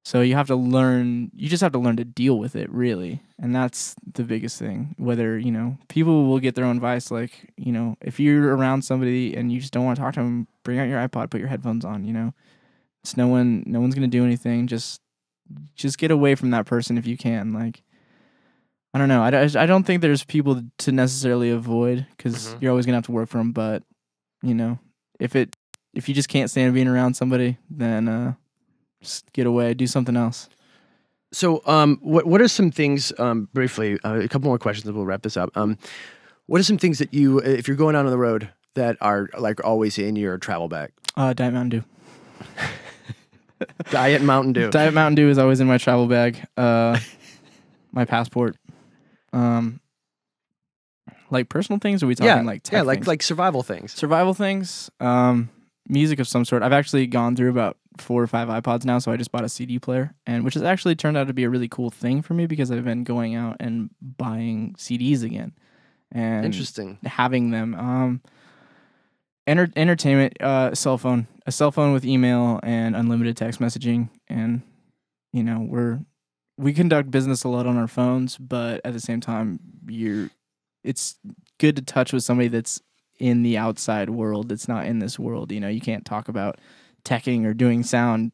So 0.05 0.23
you 0.23 0.35
have 0.37 0.47
to 0.47 0.57
learn 0.57 1.31
you 1.35 1.49
just 1.49 1.63
have 1.63 1.73
to 1.73 1.79
learn 1.79 1.97
to 1.97 2.05
deal 2.05 2.39
with 2.39 2.57
it 2.57 2.71
really. 2.71 3.21
And 3.39 3.55
that's 3.55 3.95
the 4.15 4.25
biggest 4.25 4.59
thing. 4.59 4.95
Whether, 4.99 5.39
you 5.39 5.53
know, 5.53 5.77
people 5.89 6.27
will 6.27 6.39
get 6.39 6.55
their 6.55 6.65
own 6.65 6.77
advice 6.77 7.11
like, 7.11 7.53
you 7.57 7.73
know, 7.73 7.97
if 8.01 8.19
you're 8.19 8.57
around 8.57 8.83
somebody 8.83 9.37
and 9.37 9.53
you 9.53 9.61
just 9.61 9.73
don't 9.73 9.85
want 9.85 9.97
to 9.97 10.03
talk 10.03 10.15
to 10.15 10.21
them, 10.21 10.47
bring 10.65 10.79
out 10.79 10.89
your 10.89 11.07
iPod, 11.07 11.31
put 11.31 11.41
your 11.41 11.49
headphones 11.49 11.85
on, 11.85 12.05
you 12.05 12.13
know. 12.13 12.33
It's 13.03 13.17
no 13.17 13.29
one 13.29 13.65
no 13.67 13.81
one's 13.81 13.95
going 13.95 14.11
to 14.11 14.17
do 14.17 14.25
anything. 14.25 14.67
Just 14.67 15.01
just 15.75 15.99
get 15.99 16.11
away 16.11 16.35
from 16.35 16.51
that 16.51 16.67
person 16.67 16.99
if 16.99 17.07
you 17.07 17.17
can. 17.17 17.53
Like 17.53 17.83
I 18.95 18.99
don't 18.99 19.09
know. 19.09 19.23
I, 19.23 19.29
I, 19.31 19.63
I 19.63 19.67
don't 19.67 19.85
think 19.85 20.01
there's 20.03 20.25
people 20.25 20.63
to 20.79 20.93
necessarily 20.93 21.51
avoid 21.51 22.07
because 22.17 22.35
Mhm. 22.55 22.63
you're 22.63 22.71
always 22.71 22.87
gonna 22.87 22.97
have 22.97 23.05
to 23.07 23.13
work 23.13 23.29
for 23.29 23.39
them. 23.39 23.53
But 23.53 23.83
you 24.43 24.55
know, 24.55 24.79
if 25.21 25.37
it 25.37 25.55
if 25.95 26.09
you 26.09 26.15
just 26.15 26.29
can't 26.29 26.51
stand 26.51 26.73
being 26.75 26.89
around 26.89 27.15
somebody, 27.15 27.59
then 27.71 28.09
uh, 28.09 28.35
just 29.03 29.31
get 29.33 29.47
away, 29.47 29.75
do 29.75 29.87
something 29.87 30.17
else. 30.17 30.49
So, 31.33 31.61
um, 31.67 31.99
what 32.01 32.27
what 32.27 32.41
are 32.41 32.49
some 32.49 32.71
things 32.71 33.13
um, 33.19 33.49
briefly? 33.53 33.99
Uh, 34.05 34.21
a 34.21 34.29
couple 34.29 34.49
more 34.49 34.59
questions, 34.59 34.87
and 34.87 34.97
we'll 34.97 35.05
wrap 35.07 35.23
this 35.23 35.37
up. 35.37 35.51
Um, 35.57 35.77
what 36.47 36.59
are 36.61 36.65
some 36.65 36.79
things 36.79 36.99
that 36.99 37.13
you, 37.13 37.39
if 37.41 37.69
you're 37.69 37.77
going 37.77 37.95
out 37.95 38.07
on 38.07 38.11
the 38.11 38.17
road, 38.19 38.49
that 38.75 38.97
are 39.03 39.29
like 39.39 39.63
always 39.63 39.99
in 39.99 40.17
your 40.17 40.39
travel 40.39 40.69
bag? 40.69 40.91
Uh, 41.17 41.35
Diet 41.35 41.53
Mountain 41.53 41.81
Dew. 41.81 41.85
Diet 43.91 44.23
Mountain 44.23 44.53
Dew. 44.53 44.71
Diet 44.71 44.95
Mountain 44.95 45.15
Dew 45.15 45.29
is 45.29 45.39
always 45.39 45.61
in 45.61 45.67
my 45.67 45.79
travel 45.79 46.07
bag. 46.07 46.45
Uh, 46.57 46.99
my 47.93 48.05
passport. 48.05 48.57
Um, 49.33 49.81
like 51.31 51.49
personal 51.49 51.79
things, 51.79 52.03
or 52.03 52.07
are 52.07 52.09
we 52.09 52.15
talking 52.15 52.29
yeah, 52.29 52.43
like 52.43 52.63
tech 52.63 52.73
yeah, 52.73 52.83
like 52.83 52.99
things? 53.01 53.07
like 53.07 53.23
survival 53.23 53.63
things. 53.63 53.93
survival 53.93 54.35
things, 54.35 54.91
um, 55.01 55.51
music 55.87 56.19
of 56.19 56.29
some 56.29 56.45
sort. 56.45 56.63
I've 56.63 56.73
actually 56.73 57.07
gone 57.07 57.37
through 57.37 57.51
about 57.51 57.77
four 57.99 58.23
or 58.23 58.27
five 58.27 58.49
iPods 58.49 58.85
now, 58.85 58.99
so 58.99 59.13
I 59.13 59.17
just 59.17 59.31
bought 59.33 59.45
a 59.45 59.49
CD 59.49 59.79
player, 59.79 60.15
and 60.27 60.45
which 60.45 60.55
has 60.55 60.63
actually 60.63 60.95
turned 60.97 61.17
out 61.17 61.27
to 61.27 61.35
be 61.35 61.45
a 61.45 61.51
really 61.51 61.69
cool 61.69 61.91
thing 61.91 62.23
for 62.23 62.35
me 62.35 62.47
because 62.47 62.71
I've 62.71 62.85
been 62.85 63.05
going 63.05 63.35
out 63.35 63.57
and 63.61 63.91
buying 64.01 64.75
CDs 64.79 65.23
again, 65.23 65.53
and 66.11 66.47
Interesting. 66.47 66.99
having 67.05 67.51
them. 67.51 67.75
Um, 67.75 68.23
enter- 69.49 69.73
entertainment, 69.75 70.41
uh, 70.41 70.75
cell 70.75 70.99
phone, 70.99 71.27
a 71.47 71.53
cell 71.53 71.73
phone 71.73 71.93
with 71.93 72.05
email 72.05 72.61
and 72.63 72.95
unlimited 72.95 73.37
text 73.37 73.61
messaging, 73.61 74.11
and 74.29 74.63
you 75.33 75.43
know 75.43 75.61
we're 75.61 76.01
we 76.57 76.73
conduct 76.73 77.11
business 77.11 77.45
a 77.45 77.49
lot 77.49 77.67
on 77.67 77.77
our 77.77 77.89
phones, 77.89 78.37
but 78.37 78.81
at 78.85 78.93
the 78.93 79.01
same 79.01 79.21
time, 79.21 79.59
you're 79.89 80.31
it's 80.85 81.17
good 81.59 81.77
to 81.77 81.83
touch 81.83 82.13
with 82.13 82.23
somebody 82.23 82.49
that's 82.49 82.81
in 83.19 83.43
the 83.43 83.57
outside 83.59 84.11
world 84.11 84.49
that's 84.49 84.69
not 84.69 84.87
in 84.87 84.99
this 84.99 85.19
world. 85.19 85.51
You 85.51 85.61
know, 85.61 85.69
you 85.69 85.81
can't 85.81 86.05
talk 86.05 86.29
about 86.29 86.61
teching 87.05 87.45
or 87.47 87.55
doing 87.55 87.83
sound 87.83 88.33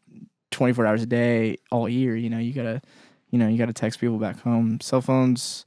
24 0.50 0.86
hours 0.86 1.02
a 1.02 1.06
day 1.06 1.56
all 1.70 1.88
year. 1.88 2.16
You 2.16 2.30
know, 2.30 2.38
you 2.38 2.52
gotta, 2.52 2.82
you 3.30 3.38
know, 3.38 3.48
you 3.48 3.56
gotta 3.58 3.72
text 3.72 4.00
people 4.00 4.18
back 4.18 4.40
home. 4.40 4.80
Cell 4.80 5.00
phones, 5.00 5.64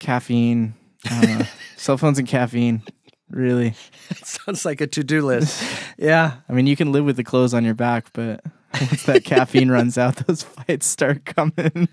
caffeine, 0.00 0.74
uh, 1.10 1.44
cell 1.76 1.96
phones 1.96 2.18
and 2.18 2.28
caffeine. 2.28 2.82
Really, 3.30 3.74
it 4.10 4.26
Sounds 4.26 4.64
like 4.64 4.80
a 4.80 4.86
to-do 4.86 5.22
list. 5.22 5.62
yeah. 5.98 6.36
I 6.48 6.52
mean, 6.52 6.66
you 6.66 6.76
can 6.76 6.92
live 6.92 7.04
with 7.04 7.16
the 7.16 7.24
clothes 7.24 7.54
on 7.54 7.64
your 7.64 7.74
back, 7.74 8.06
but 8.12 8.42
once 8.80 9.02
that 9.04 9.24
caffeine 9.24 9.70
runs 9.70 9.98
out, 9.98 10.16
those 10.26 10.42
fights 10.42 10.86
start 10.86 11.24
coming. 11.24 11.88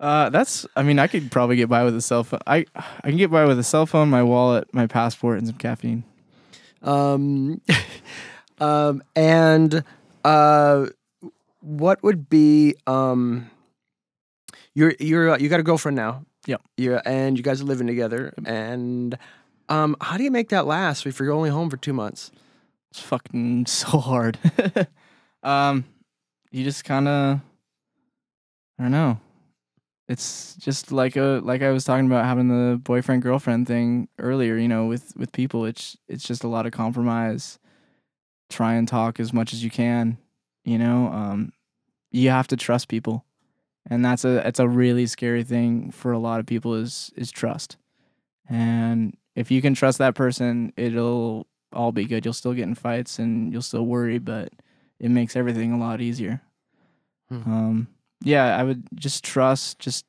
uh, 0.00 0.30
that's. 0.30 0.66
I 0.76 0.82
mean, 0.82 0.98
I 0.98 1.06
could 1.06 1.30
probably 1.30 1.56
get 1.56 1.68
by 1.68 1.84
with 1.84 1.96
a 1.96 2.02
cell 2.02 2.24
phone. 2.24 2.40
I 2.46 2.66
I 2.74 3.08
can 3.08 3.16
get 3.16 3.30
by 3.30 3.46
with 3.46 3.58
a 3.58 3.64
cell 3.64 3.86
phone, 3.86 4.10
my 4.10 4.22
wallet, 4.22 4.72
my 4.72 4.86
passport, 4.86 5.38
and 5.38 5.46
some 5.46 5.56
caffeine. 5.56 6.04
Um, 6.82 7.60
um, 8.60 9.02
and 9.16 9.82
uh, 10.24 10.86
what 11.60 12.02
would 12.02 12.28
be 12.28 12.76
um, 12.86 13.50
you're 14.74 14.94
you're 15.00 15.30
uh, 15.30 15.38
you 15.38 15.48
got 15.48 15.60
a 15.60 15.64
girlfriend 15.64 15.96
now. 15.96 16.24
Yep. 16.46 16.62
Yeah, 16.76 17.02
and 17.04 17.36
you 17.36 17.42
guys 17.42 17.60
are 17.60 17.64
living 17.64 17.86
together. 17.86 18.32
And 18.46 19.18
um, 19.68 19.96
how 20.00 20.16
do 20.16 20.24
you 20.24 20.30
make 20.30 20.48
that 20.50 20.66
last 20.66 21.06
if 21.06 21.18
you're 21.18 21.32
only 21.32 21.50
home 21.50 21.70
for 21.70 21.76
two 21.76 21.92
months? 21.92 22.30
It's 22.90 23.00
fucking 23.00 23.66
so 23.66 23.98
hard. 23.98 24.38
um, 25.42 25.84
you 26.50 26.64
just 26.64 26.84
kind 26.84 27.08
of, 27.08 27.40
I 28.78 28.82
don't 28.82 28.92
know. 28.92 29.20
It's 30.08 30.54
just 30.54 30.90
like 30.90 31.16
a 31.16 31.40
like 31.44 31.60
I 31.60 31.70
was 31.70 31.84
talking 31.84 32.06
about 32.06 32.24
having 32.24 32.48
the 32.48 32.78
boyfriend 32.78 33.20
girlfriend 33.20 33.66
thing 33.66 34.08
earlier. 34.18 34.56
You 34.56 34.68
know, 34.68 34.86
with 34.86 35.14
with 35.18 35.32
people, 35.32 35.66
it's 35.66 35.98
it's 36.08 36.24
just 36.24 36.44
a 36.44 36.48
lot 36.48 36.64
of 36.64 36.72
compromise. 36.72 37.58
Try 38.48 38.74
and 38.74 38.88
talk 38.88 39.20
as 39.20 39.34
much 39.34 39.52
as 39.52 39.62
you 39.62 39.70
can. 39.70 40.16
You 40.64 40.78
know, 40.78 41.08
um, 41.08 41.52
you 42.10 42.30
have 42.30 42.48
to 42.48 42.56
trust 42.56 42.88
people, 42.88 43.26
and 43.90 44.02
that's 44.02 44.24
a 44.24 44.46
it's 44.48 44.60
a 44.60 44.66
really 44.66 45.04
scary 45.04 45.44
thing 45.44 45.90
for 45.90 46.12
a 46.12 46.18
lot 46.18 46.40
of 46.40 46.46
people 46.46 46.74
is 46.74 47.12
is 47.14 47.30
trust. 47.30 47.76
And 48.48 49.14
if 49.38 49.52
you 49.52 49.62
can 49.62 49.72
trust 49.72 49.98
that 49.98 50.16
person, 50.16 50.72
it'll 50.76 51.46
all 51.72 51.92
be 51.92 52.06
good. 52.06 52.24
You'll 52.24 52.34
still 52.34 52.54
get 52.54 52.64
in 52.64 52.74
fights 52.74 53.20
and 53.20 53.52
you'll 53.52 53.62
still 53.62 53.86
worry, 53.86 54.18
but 54.18 54.52
it 54.98 55.12
makes 55.12 55.36
everything 55.36 55.72
a 55.72 55.78
lot 55.78 56.00
easier. 56.00 56.42
Hmm. 57.28 57.42
Um, 57.46 57.88
yeah, 58.20 58.56
I 58.58 58.64
would 58.64 58.82
just 58.96 59.22
trust, 59.22 59.78
just 59.78 60.04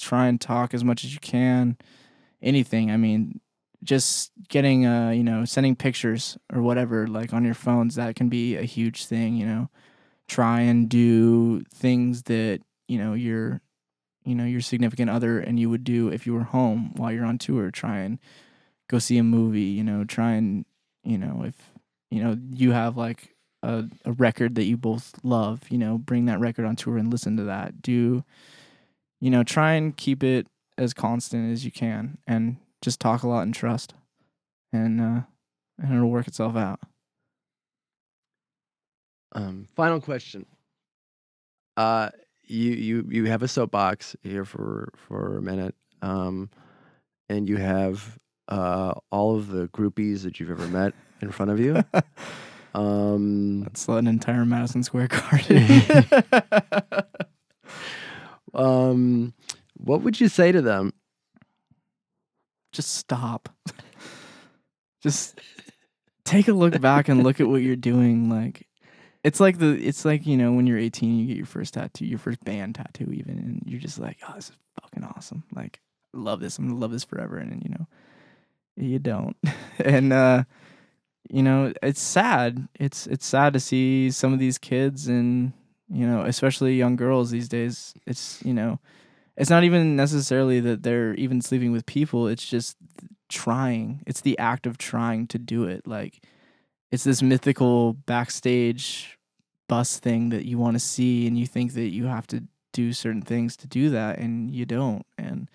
try 0.00 0.26
and 0.26 0.40
talk 0.40 0.72
as 0.72 0.84
much 0.84 1.04
as 1.04 1.12
you 1.12 1.20
can. 1.20 1.76
Anything. 2.40 2.90
I 2.90 2.96
mean, 2.96 3.42
just 3.84 4.32
getting, 4.48 4.86
uh, 4.86 5.10
you 5.10 5.22
know, 5.22 5.44
sending 5.44 5.76
pictures 5.76 6.38
or 6.50 6.62
whatever, 6.62 7.06
like 7.06 7.34
on 7.34 7.44
your 7.44 7.52
phones, 7.52 7.96
that 7.96 8.16
can 8.16 8.30
be 8.30 8.56
a 8.56 8.62
huge 8.62 9.04
thing, 9.04 9.36
you 9.36 9.44
know. 9.44 9.68
Try 10.28 10.62
and 10.62 10.88
do 10.88 11.62
things 11.74 12.22
that, 12.22 12.60
you 12.88 12.96
know, 12.96 13.12
your, 13.12 13.60
you 14.24 14.34
know, 14.34 14.46
your 14.46 14.62
significant 14.62 15.10
other 15.10 15.40
and 15.40 15.60
you 15.60 15.68
would 15.68 15.84
do 15.84 16.08
if 16.08 16.26
you 16.26 16.32
were 16.32 16.44
home 16.44 16.94
while 16.96 17.12
you're 17.12 17.26
on 17.26 17.36
tour. 17.36 17.70
Try 17.70 17.98
and 17.98 18.18
go 18.92 18.98
see 18.98 19.16
a 19.18 19.24
movie, 19.24 19.62
you 19.62 19.82
know, 19.82 20.04
try 20.04 20.32
and, 20.32 20.66
you 21.02 21.16
know, 21.16 21.42
if, 21.44 21.56
you 22.10 22.22
know, 22.22 22.36
you 22.52 22.72
have 22.72 22.96
like 22.96 23.34
a, 23.62 23.84
a 24.04 24.12
record 24.12 24.54
that 24.54 24.64
you 24.64 24.76
both 24.76 25.14
love, 25.24 25.62
you 25.70 25.78
know, 25.78 25.96
bring 25.96 26.26
that 26.26 26.38
record 26.38 26.66
on 26.66 26.76
tour 26.76 26.98
and 26.98 27.10
listen 27.10 27.36
to 27.38 27.44
that. 27.44 27.80
Do, 27.80 28.22
you 29.20 29.30
know, 29.30 29.42
try 29.42 29.72
and 29.72 29.96
keep 29.96 30.22
it 30.22 30.46
as 30.76 30.92
constant 30.92 31.50
as 31.50 31.64
you 31.64 31.72
can 31.72 32.18
and 32.26 32.58
just 32.82 33.00
talk 33.00 33.22
a 33.22 33.28
lot 33.28 33.42
and 33.42 33.54
trust. 33.54 33.94
And, 34.72 35.00
uh, 35.00 35.20
and 35.78 35.94
it'll 35.94 36.10
work 36.10 36.28
itself 36.28 36.54
out. 36.54 36.80
Um, 39.34 39.66
final 39.74 40.00
question. 40.00 40.44
Uh, 41.78 42.10
you 42.44 42.72
you 42.72 43.06
you 43.08 43.24
have 43.26 43.42
a 43.42 43.48
soapbox 43.48 44.14
here 44.22 44.44
for 44.44 44.92
for 44.94 45.38
a 45.38 45.42
minute, 45.42 45.74
um, 46.02 46.50
and 47.30 47.48
you 47.48 47.56
have 47.56 48.18
uh 48.48 48.92
all 49.10 49.36
of 49.36 49.48
the 49.48 49.68
groupies 49.68 50.22
that 50.22 50.40
you've 50.40 50.50
ever 50.50 50.66
met 50.68 50.94
in 51.20 51.30
front 51.30 51.50
of 51.50 51.60
you. 51.60 51.82
Um, 52.74 53.64
That's 53.64 53.86
an 53.86 54.06
entire 54.06 54.46
Madison 54.46 54.82
Square 54.82 55.08
Garden. 55.08 56.04
um, 58.54 59.34
what 59.74 60.00
would 60.00 60.18
you 60.18 60.28
say 60.28 60.52
to 60.52 60.62
them? 60.62 60.94
just 62.72 62.94
stop. 62.94 63.48
just 65.02 65.38
take 66.24 66.48
a 66.48 66.52
look 66.52 66.80
back 66.80 67.08
and 67.08 67.22
look 67.22 67.40
at 67.40 67.48
what 67.48 67.62
you're 67.62 67.76
doing. 67.76 68.28
Like 68.28 68.66
it's 69.22 69.38
like 69.38 69.58
the 69.58 69.74
it's 69.74 70.04
like, 70.04 70.26
you 70.26 70.36
know, 70.36 70.52
when 70.52 70.66
you're 70.66 70.78
18 70.78 71.18
you 71.18 71.26
get 71.26 71.36
your 71.36 71.46
first 71.46 71.74
tattoo, 71.74 72.06
your 72.06 72.18
first 72.18 72.42
band 72.44 72.74
tattoo 72.74 73.12
even 73.12 73.38
and 73.38 73.62
you're 73.66 73.80
just 73.80 73.98
like, 73.98 74.18
"Oh, 74.28 74.32
this 74.34 74.50
is 74.50 74.56
fucking 74.80 75.04
awesome." 75.04 75.44
Like, 75.54 75.80
I 76.14 76.18
love 76.18 76.40
this. 76.40 76.58
I'm 76.58 76.68
to 76.70 76.74
love 76.74 76.90
this 76.90 77.04
forever 77.04 77.36
and 77.36 77.52
then, 77.52 77.60
you 77.62 77.70
know, 77.70 77.86
you 78.76 78.98
don't. 78.98 79.36
and 79.78 80.12
uh 80.12 80.44
you 81.30 81.42
know, 81.42 81.72
it's 81.82 82.02
sad. 82.02 82.68
It's 82.78 83.06
it's 83.06 83.26
sad 83.26 83.52
to 83.54 83.60
see 83.60 84.10
some 84.10 84.32
of 84.32 84.38
these 84.38 84.58
kids 84.58 85.08
and 85.08 85.52
you 85.88 86.06
know, 86.06 86.22
especially 86.22 86.76
young 86.76 86.96
girls 86.96 87.30
these 87.30 87.48
days. 87.48 87.94
It's, 88.06 88.42
you 88.44 88.54
know, 88.54 88.78
it's 89.36 89.50
not 89.50 89.64
even 89.64 89.96
necessarily 89.96 90.60
that 90.60 90.82
they're 90.82 91.14
even 91.14 91.40
sleeping 91.40 91.72
with 91.72 91.86
people 91.86 92.26
it's 92.26 92.46
just 92.46 92.76
trying 93.28 94.02
it's 94.06 94.20
the 94.20 94.38
act 94.38 94.66
of 94.66 94.76
trying 94.76 95.26
to 95.26 95.38
do 95.38 95.64
it 95.64 95.86
like 95.86 96.22
it's 96.90 97.04
this 97.04 97.22
mythical 97.22 97.94
backstage 97.94 99.18
bus 99.68 99.98
thing 99.98 100.28
that 100.28 100.44
you 100.44 100.58
want 100.58 100.74
to 100.74 100.80
see 100.80 101.26
and 101.26 101.38
you 101.38 101.46
think 101.46 101.72
that 101.72 101.88
you 101.88 102.06
have 102.06 102.26
to 102.26 102.42
do 102.72 102.92
certain 102.92 103.22
things 103.22 103.56
to 103.56 103.66
do 103.66 103.88
that 103.90 104.18
and 104.18 104.50
you 104.50 104.66
don't 104.66 105.06
and 105.16 105.48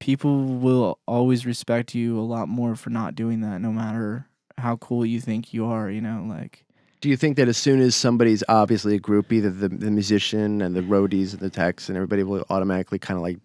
people 0.00 0.44
will 0.44 0.98
always 1.06 1.46
respect 1.46 1.94
you 1.94 2.18
a 2.18 2.22
lot 2.22 2.48
more 2.48 2.74
for 2.74 2.90
not 2.90 3.14
doing 3.14 3.40
that 3.42 3.60
no 3.60 3.70
matter 3.70 4.26
how 4.58 4.76
cool 4.76 5.06
you 5.06 5.20
think 5.20 5.54
you 5.54 5.64
are 5.64 5.88
you 5.88 6.00
know 6.00 6.24
like 6.28 6.64
Do 7.00 7.08
you 7.08 7.16
think 7.16 7.36
that 7.36 7.48
as 7.48 7.56
soon 7.56 7.80
as 7.80 7.94
somebody's 7.94 8.42
obviously 8.48 8.96
a 8.96 9.00
groupie, 9.00 9.40
that 9.42 9.50
the, 9.50 9.68
the 9.68 9.90
musician 9.90 10.60
and 10.60 10.74
the 10.74 10.82
roadies 10.82 11.32
and 11.32 11.40
the 11.40 11.48
techs 11.48 11.88
and 11.88 11.96
everybody 11.96 12.22
will 12.24 12.44
automatically 12.50 12.98
kind 12.98 13.16
of 13.16 13.22
like 13.22 13.38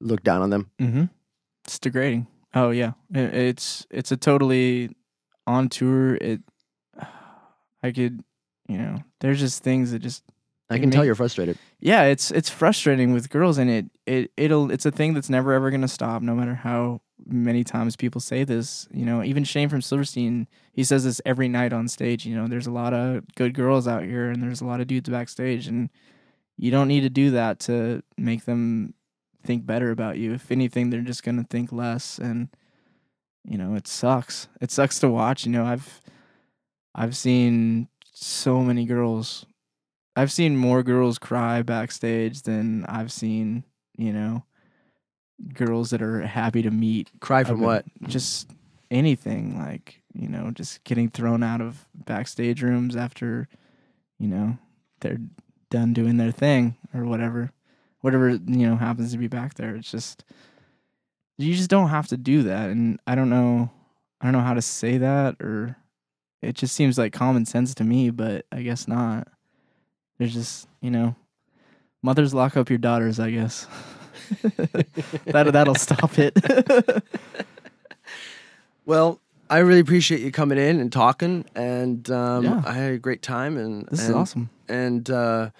look 0.00 0.22
down 0.24 0.42
on 0.42 0.50
them? 0.50 0.70
Mm-hmm. 0.80 1.04
It's 1.64 1.78
degrading. 1.78 2.26
Oh 2.54 2.70
yeah, 2.70 2.92
it, 3.14 3.34
it's 3.34 3.86
it's 3.90 4.10
a 4.10 4.16
totally 4.16 4.90
on 5.46 5.68
tour. 5.68 6.16
It 6.16 6.40
I 7.82 7.92
could, 7.92 8.24
you 8.68 8.78
know, 8.78 8.96
there's 9.20 9.38
just 9.38 9.62
things 9.62 9.92
that 9.92 10.00
just 10.00 10.24
I 10.72 10.78
can 10.78 10.90
tell 10.90 11.04
you're 11.04 11.14
frustrated. 11.14 11.58
yeah, 11.80 12.04
it's 12.04 12.30
it's 12.30 12.48
frustrating 12.48 13.12
with 13.12 13.30
girls, 13.30 13.58
and 13.58 13.70
it 13.70 13.86
it 14.06 14.30
it'll 14.36 14.70
it's 14.70 14.86
a 14.86 14.90
thing 14.90 15.14
that's 15.14 15.30
never 15.30 15.52
ever 15.52 15.70
gonna 15.70 15.88
stop, 15.88 16.22
no 16.22 16.34
matter 16.34 16.54
how 16.54 17.00
many 17.26 17.64
times 17.64 17.96
people 17.96 18.20
say 18.20 18.44
this. 18.44 18.88
You 18.92 19.04
know, 19.04 19.22
even 19.22 19.44
Shane 19.44 19.68
from 19.68 19.82
Silverstein, 19.82 20.48
he 20.72 20.84
says 20.84 21.04
this 21.04 21.20
every 21.24 21.48
night 21.48 21.72
on 21.72 21.88
stage. 21.88 22.26
You 22.26 22.36
know, 22.36 22.48
there's 22.48 22.66
a 22.66 22.72
lot 22.72 22.94
of 22.94 23.24
good 23.34 23.54
girls 23.54 23.86
out 23.86 24.02
here, 24.04 24.30
and 24.30 24.42
there's 24.42 24.60
a 24.60 24.66
lot 24.66 24.80
of 24.80 24.86
dudes 24.86 25.08
backstage, 25.08 25.66
and 25.68 25.90
you 26.56 26.70
don't 26.70 26.88
need 26.88 27.02
to 27.02 27.10
do 27.10 27.30
that 27.32 27.60
to 27.60 28.02
make 28.16 28.44
them 28.44 28.94
think 29.44 29.66
better 29.66 29.90
about 29.90 30.18
you. 30.18 30.32
If 30.34 30.50
anything, 30.50 30.90
they're 30.90 31.00
just 31.00 31.22
gonna 31.22 31.44
think 31.48 31.72
less, 31.72 32.18
and 32.18 32.48
you 33.44 33.58
know, 33.58 33.74
it 33.74 33.88
sucks. 33.88 34.48
It 34.60 34.70
sucks 34.70 34.98
to 35.00 35.08
watch. 35.08 35.44
You 35.44 35.52
know, 35.52 35.64
I've 35.64 36.00
I've 36.94 37.16
seen 37.16 37.88
so 38.12 38.60
many 38.60 38.84
girls 38.84 39.46
I've 40.16 40.32
seen 40.32 40.56
more 40.56 40.82
girls 40.82 41.18
cry 41.18 41.62
backstage 41.62 42.42
than 42.42 42.84
I've 42.86 43.10
seen, 43.12 43.64
you 43.96 44.12
know, 44.12 44.44
girls 45.54 45.90
that 45.90 46.02
are 46.02 46.20
happy 46.22 46.62
to 46.62 46.70
meet. 46.70 47.10
Cry 47.20 47.44
from 47.44 47.60
what? 47.60 47.84
Just 48.06 48.50
anything 48.90 49.58
like, 49.58 50.02
you 50.12 50.28
know, 50.28 50.50
just 50.50 50.84
getting 50.84 51.08
thrown 51.08 51.42
out 51.42 51.60
of 51.60 51.86
backstage 51.94 52.62
rooms 52.62 52.94
after, 52.94 53.48
you 54.18 54.28
know, 54.28 54.58
they're 55.00 55.18
done 55.70 55.92
doing 55.94 56.18
their 56.18 56.32
thing 56.32 56.76
or 56.94 57.04
whatever. 57.04 57.52
Whatever, 58.00 58.30
you 58.30 58.66
know, 58.68 58.76
happens 58.76 59.12
to 59.12 59.18
be 59.18 59.28
back 59.28 59.54
there. 59.54 59.74
It's 59.76 59.90
just 59.90 60.24
you 61.38 61.54
just 61.54 61.70
don't 61.70 61.88
have 61.88 62.08
to 62.08 62.16
do 62.16 62.42
that 62.44 62.70
and 62.70 63.00
I 63.06 63.14
don't 63.14 63.30
know 63.30 63.70
I 64.20 64.26
don't 64.26 64.32
know 64.32 64.40
how 64.40 64.54
to 64.54 64.62
say 64.62 64.98
that 64.98 65.40
or 65.40 65.76
it 66.42 66.54
just 66.54 66.74
seems 66.74 66.98
like 66.98 67.12
common 67.12 67.46
sense 67.46 67.74
to 67.76 67.84
me, 67.84 68.10
but 68.10 68.46
I 68.50 68.62
guess 68.62 68.88
not. 68.88 69.28
There's 70.18 70.34
just, 70.34 70.68
you 70.80 70.90
know, 70.90 71.16
mothers 72.02 72.32
lock 72.34 72.56
up 72.56 72.68
your 72.70 72.78
daughters, 72.78 73.18
I 73.18 73.30
guess. 73.30 73.66
that 75.26 75.50
that'll 75.52 75.74
stop 75.74 76.18
it. 76.18 76.34
Well, 78.84 79.20
I 79.48 79.58
really 79.58 79.80
appreciate 79.80 80.20
you 80.22 80.32
coming 80.32 80.58
in 80.58 80.80
and 80.80 80.90
talking, 80.90 81.44
and 81.54 82.08
um, 82.10 82.44
Yeah. 82.44 82.62
I 82.64 82.72
had 82.72 82.92
a 82.94 82.98
great 82.98 83.22
time. 83.22 83.56
And 83.56 83.86
this 83.90 84.02
is 84.02 84.10
awesome. 84.10 84.50
And 84.68 85.08
uh, 85.08 85.50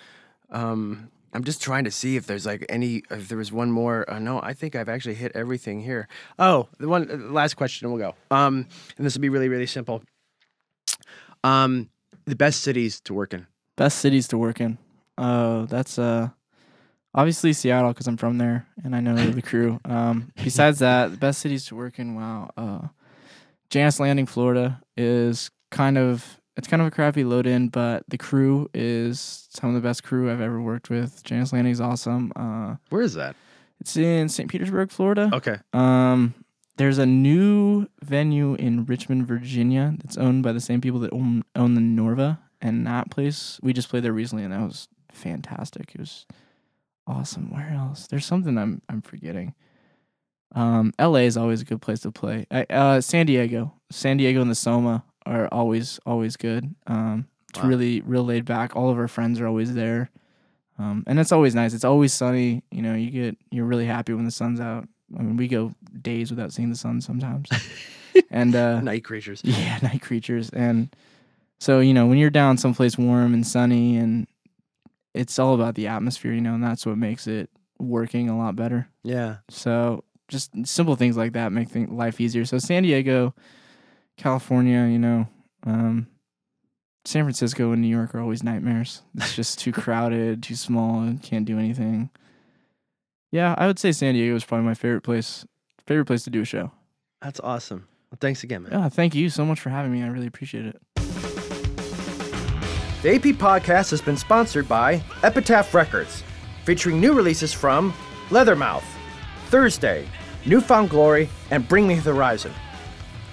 um, 0.51 1.11
I'm 1.33 1.45
just 1.45 1.62
trying 1.62 1.85
to 1.85 1.91
see 1.91 2.16
if 2.16 2.27
there's 2.27 2.47
like 2.47 2.66
any, 2.69 3.03
if 3.11 3.29
there 3.29 3.39
was 3.39 3.53
one 3.53 3.70
more. 3.70 4.09
Uh, 4.11 4.19
no, 4.19 4.41
I 4.43 4.55
think 4.55 4.74
I've 4.74 4.89
actually 4.89 5.15
hit 5.15 5.33
everything 5.35 5.83
here. 5.83 6.09
Oh, 6.39 6.69
the 6.79 6.89
one 6.89 7.09
uh, 7.11 7.33
last 7.33 7.55
question, 7.55 7.87
and 7.87 7.95
we'll 7.95 8.11
go. 8.11 8.16
Um, 8.35 8.66
and 8.97 9.07
this 9.07 9.15
will 9.15 9.20
be 9.23 9.29
really, 9.29 9.49
really 9.49 9.66
simple. 9.66 10.03
Um, 11.45 11.91
the 12.24 12.37
best 12.37 12.62
cities 12.62 13.01
to 13.03 13.15
work 13.15 13.35
in. 13.35 13.47
Best 13.77 13.99
cities 13.99 14.28
to 14.28 14.39
work 14.39 14.61
in. 14.61 14.78
Uh, 15.19 15.66
that's 15.66 15.99
uh, 15.99 16.28
obviously 17.15 17.53
Seattle 17.53 17.90
because 17.93 18.07
I'm 18.07 18.16
from 18.16 18.39
there 18.39 18.66
and 18.85 18.94
I 18.94 19.01
know 19.01 19.15
the 19.16 19.43
crew. 19.51 19.81
Um, 19.85 20.32
besides 20.43 20.78
that, 20.81 21.11
the 21.12 21.16
best 21.16 21.40
cities 21.40 21.66
to 21.66 21.77
work 21.77 21.99
in. 21.99 22.15
Wow. 22.15 22.51
Uh, 22.57 22.89
Jannus 23.70 23.99
Landing, 24.01 24.27
Florida 24.27 24.81
is 24.97 25.51
kind 25.70 25.97
of 25.97 26.39
it's 26.57 26.69
kind 26.69 26.82
of 26.82 26.89
a 26.89 26.90
crappy 26.90 27.24
load 27.24 27.47
in, 27.47 27.69
but 27.69 28.05
the 28.09 28.19
crew 28.19 28.69
is 28.74 29.49
some 29.51 29.70
of 29.70 29.74
the 29.74 29.81
best 29.86 30.05
crew 30.05 30.31
I've 30.31 30.40
ever 30.43 30.61
worked 30.61 30.90
with. 30.90 31.24
Jannus 31.24 31.53
Landing 31.53 31.73
is 31.73 31.81
awesome. 31.81 32.31
Uh, 32.36 32.77
Where 32.90 33.01
is 33.03 33.15
that? 33.15 33.36
it's 33.81 33.97
in 33.97 34.28
St. 34.28 34.51
Petersburg, 34.51 34.90
Florida. 34.90 35.31
Okay. 35.32 35.57
Um, 35.73 36.35
there's 36.77 36.99
a 36.99 37.07
new 37.07 37.86
venue 38.03 38.55
in 38.55 38.85
Richmond, 38.85 39.27
Virginia, 39.27 39.94
that's 39.99 40.16
owned 40.16 40.43
by 40.43 40.53
the 40.53 40.61
same 40.61 40.81
people 40.81 41.01
that 41.01 41.12
own, 41.12 41.43
own 41.57 41.74
the 41.74 41.81
Norva, 41.81 42.39
and 42.63 42.87
that 42.87 43.11
place 43.11 43.59
we 43.63 43.73
just 43.75 43.89
played 43.91 44.05
there 44.05 44.13
recently, 44.13 44.45
and 44.45 44.53
that 44.53 44.61
was 44.63 44.89
fantastic. 45.13 45.93
It 45.95 46.01
was 46.01 46.25
awesome. 47.07 47.51
Where 47.53 47.71
else? 47.73 48.07
There's 48.07 48.25
something 48.25 48.57
I'm 48.57 48.81
I'm 48.89 49.03
forgetting. 49.03 49.55
Um, 50.55 50.93
L.A. 50.99 51.27
is 51.27 51.37
always 51.37 51.63
a 51.63 51.65
good 51.65 51.81
place 51.81 52.01
to 52.01 52.11
play. 52.13 52.47
I, 52.51 52.65
uh, 52.69 53.01
San 53.01 53.25
Diego, 53.27 53.73
San 53.91 54.19
Diego 54.19 54.41
and 54.43 54.51
the 54.51 54.55
Soma 54.55 55.05
are 55.25 55.49
always 55.51 55.99
always 56.07 56.37
good. 56.37 56.75
Um, 56.87 57.27
it's 57.51 57.63
Wow. 57.63 57.69
really 57.69 58.01
real 58.03 58.25
laid 58.25 58.45
back. 58.45 58.77
All 58.77 58.91
of 58.91 58.99
our 58.99 59.09
friends 59.09 59.41
are 59.41 59.47
always 59.47 59.75
there. 59.75 60.11
Um, 60.79 61.05
and 61.07 61.19
it's 61.21 61.33
always 61.33 61.55
nice. 61.55 61.75
It's 61.75 61.85
always 61.85 62.13
sunny. 62.13 62.63
You 62.71 62.83
know, 62.83 62.95
you 62.95 63.11
get 63.11 63.37
you're 63.51 63.67
really 63.67 63.87
happy 63.87 64.13
when 64.15 64.25
the 64.25 64.31
sun's 64.31 64.61
out. 64.61 64.89
I 65.19 65.23
mean, 65.23 65.37
we 65.37 65.49
go 65.49 65.75
days 66.01 66.31
without 66.31 66.53
seeing 66.53 66.71
the 66.71 66.77
sun 66.77 67.01
sometimes. 67.03 67.49
and 68.31 68.55
uh, 68.55 68.81
Night 68.81 69.05
creatures. 69.05 69.41
yeah, 69.45 69.79
night 69.83 70.01
creatures. 70.03 70.49
And 70.51 70.95
so, 71.63 71.79
you 71.79 71.95
know, 71.95 72.07
when 72.07 72.19
you're 72.19 72.29
down 72.29 72.59
someplace 72.59 72.99
warm 72.99 73.35
and 73.35 73.47
sunny 73.47 73.97
and 73.97 74.27
it's 75.15 75.39
all 75.39 75.55
about 75.55 75.77
the 75.77 75.87
atmosphere, 75.87 76.33
you 76.33 76.41
know, 76.41 76.55
and 76.55 76.65
that's 76.65 76.85
what 76.85 76.99
makes 76.99 77.29
it 77.29 77.51
working 77.79 78.29
a 78.29 78.37
lot 78.37 78.57
better. 78.57 78.89
Yeah. 79.05 79.37
So 79.49 80.03
just 80.27 80.51
simple 80.67 80.97
things 80.97 81.17
like 81.17 81.35
that 81.35 81.53
make 81.53 81.69
life 81.73 82.21
easier. 82.21 82.45
So 82.47 82.59
San 82.59 82.83
Diego, 82.83 83.33
California, 84.17 84.89
you 84.91 84.99
know, 84.99 85.29
um, 85.65 86.09
San 87.05 87.23
Francisco 87.23 87.71
and 87.71 87.81
New 87.81 87.87
York 87.87 88.13
are 88.17 88.21
always 88.21 88.43
nightmares. 88.43 89.03
It's 89.19 89.37
just 89.37 89.61
too 89.61 89.71
crowded, 89.83 90.43
too 90.43 90.57
small, 90.57 91.03
and 91.03 91.23
can't 91.23 91.45
do 91.45 91.61
anything. 91.61 92.11
Yeah, 93.31 93.55
I 93.57 93.69
would 93.69 93.79
say 93.79 93.93
San 93.93 94.15
Diego 94.15 94.35
is 94.35 94.45
probably 94.45 94.67
my 94.67 94.75
favorite 94.75 95.03
place. 95.03 95.47
Favorite 95.87 96.07
place 96.07 96.25
to 96.25 96.31
do 96.31 96.41
a 96.41 96.45
show. 96.45 96.73
That's 97.21 97.39
awesome. 97.39 97.87
Well, 98.11 98.19
thanks 98.21 98.43
again, 98.43 98.65
man. 98.65 98.73
Yeah, 98.73 98.89
thank 98.89 99.15
you 99.15 99.31
so 99.31 99.45
much 99.45 99.61
for 99.61 99.71
having 99.71 99.93
me. 99.93 100.03
I 100.03 100.09
really 100.09 100.27
appreciate 100.27 100.67
it. 100.67 100.83
The 103.03 103.16
AP 103.16 103.37
podcast 103.37 103.91
has 103.91 104.01
been 104.01 104.16
sponsored 104.16 104.69
by 104.69 105.03
Epitaph 105.24 105.74
Records, 105.74 106.23
featuring 106.65 107.01
new 107.01 107.15
releases 107.15 107.53
from 107.53 107.93
Leathermouth, 108.29 108.85
Thursday, 109.47 110.07
New 110.47 110.61
Found 110.61 110.91
Glory, 110.91 111.29
and 111.51 111.66
Bring 111.66 111.89
Me 111.89 111.97
the 111.97 112.15
Horizon. 112.15 112.53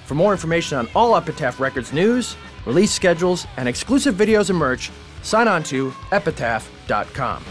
For 0.05 0.15
more 0.15 0.31
information 0.31 0.79
on 0.79 0.89
all 0.95 1.15
Epitaph 1.15 1.59
Records 1.59 1.93
news, 1.93 2.35
release 2.65 2.91
schedules, 2.91 3.45
and 3.57 3.69
exclusive 3.69 4.15
videos 4.15 4.49
and 4.49 4.57
merch, 4.57 4.89
sign 5.21 5.47
on 5.47 5.61
to 5.65 5.93
epitaph.com. 6.11 7.43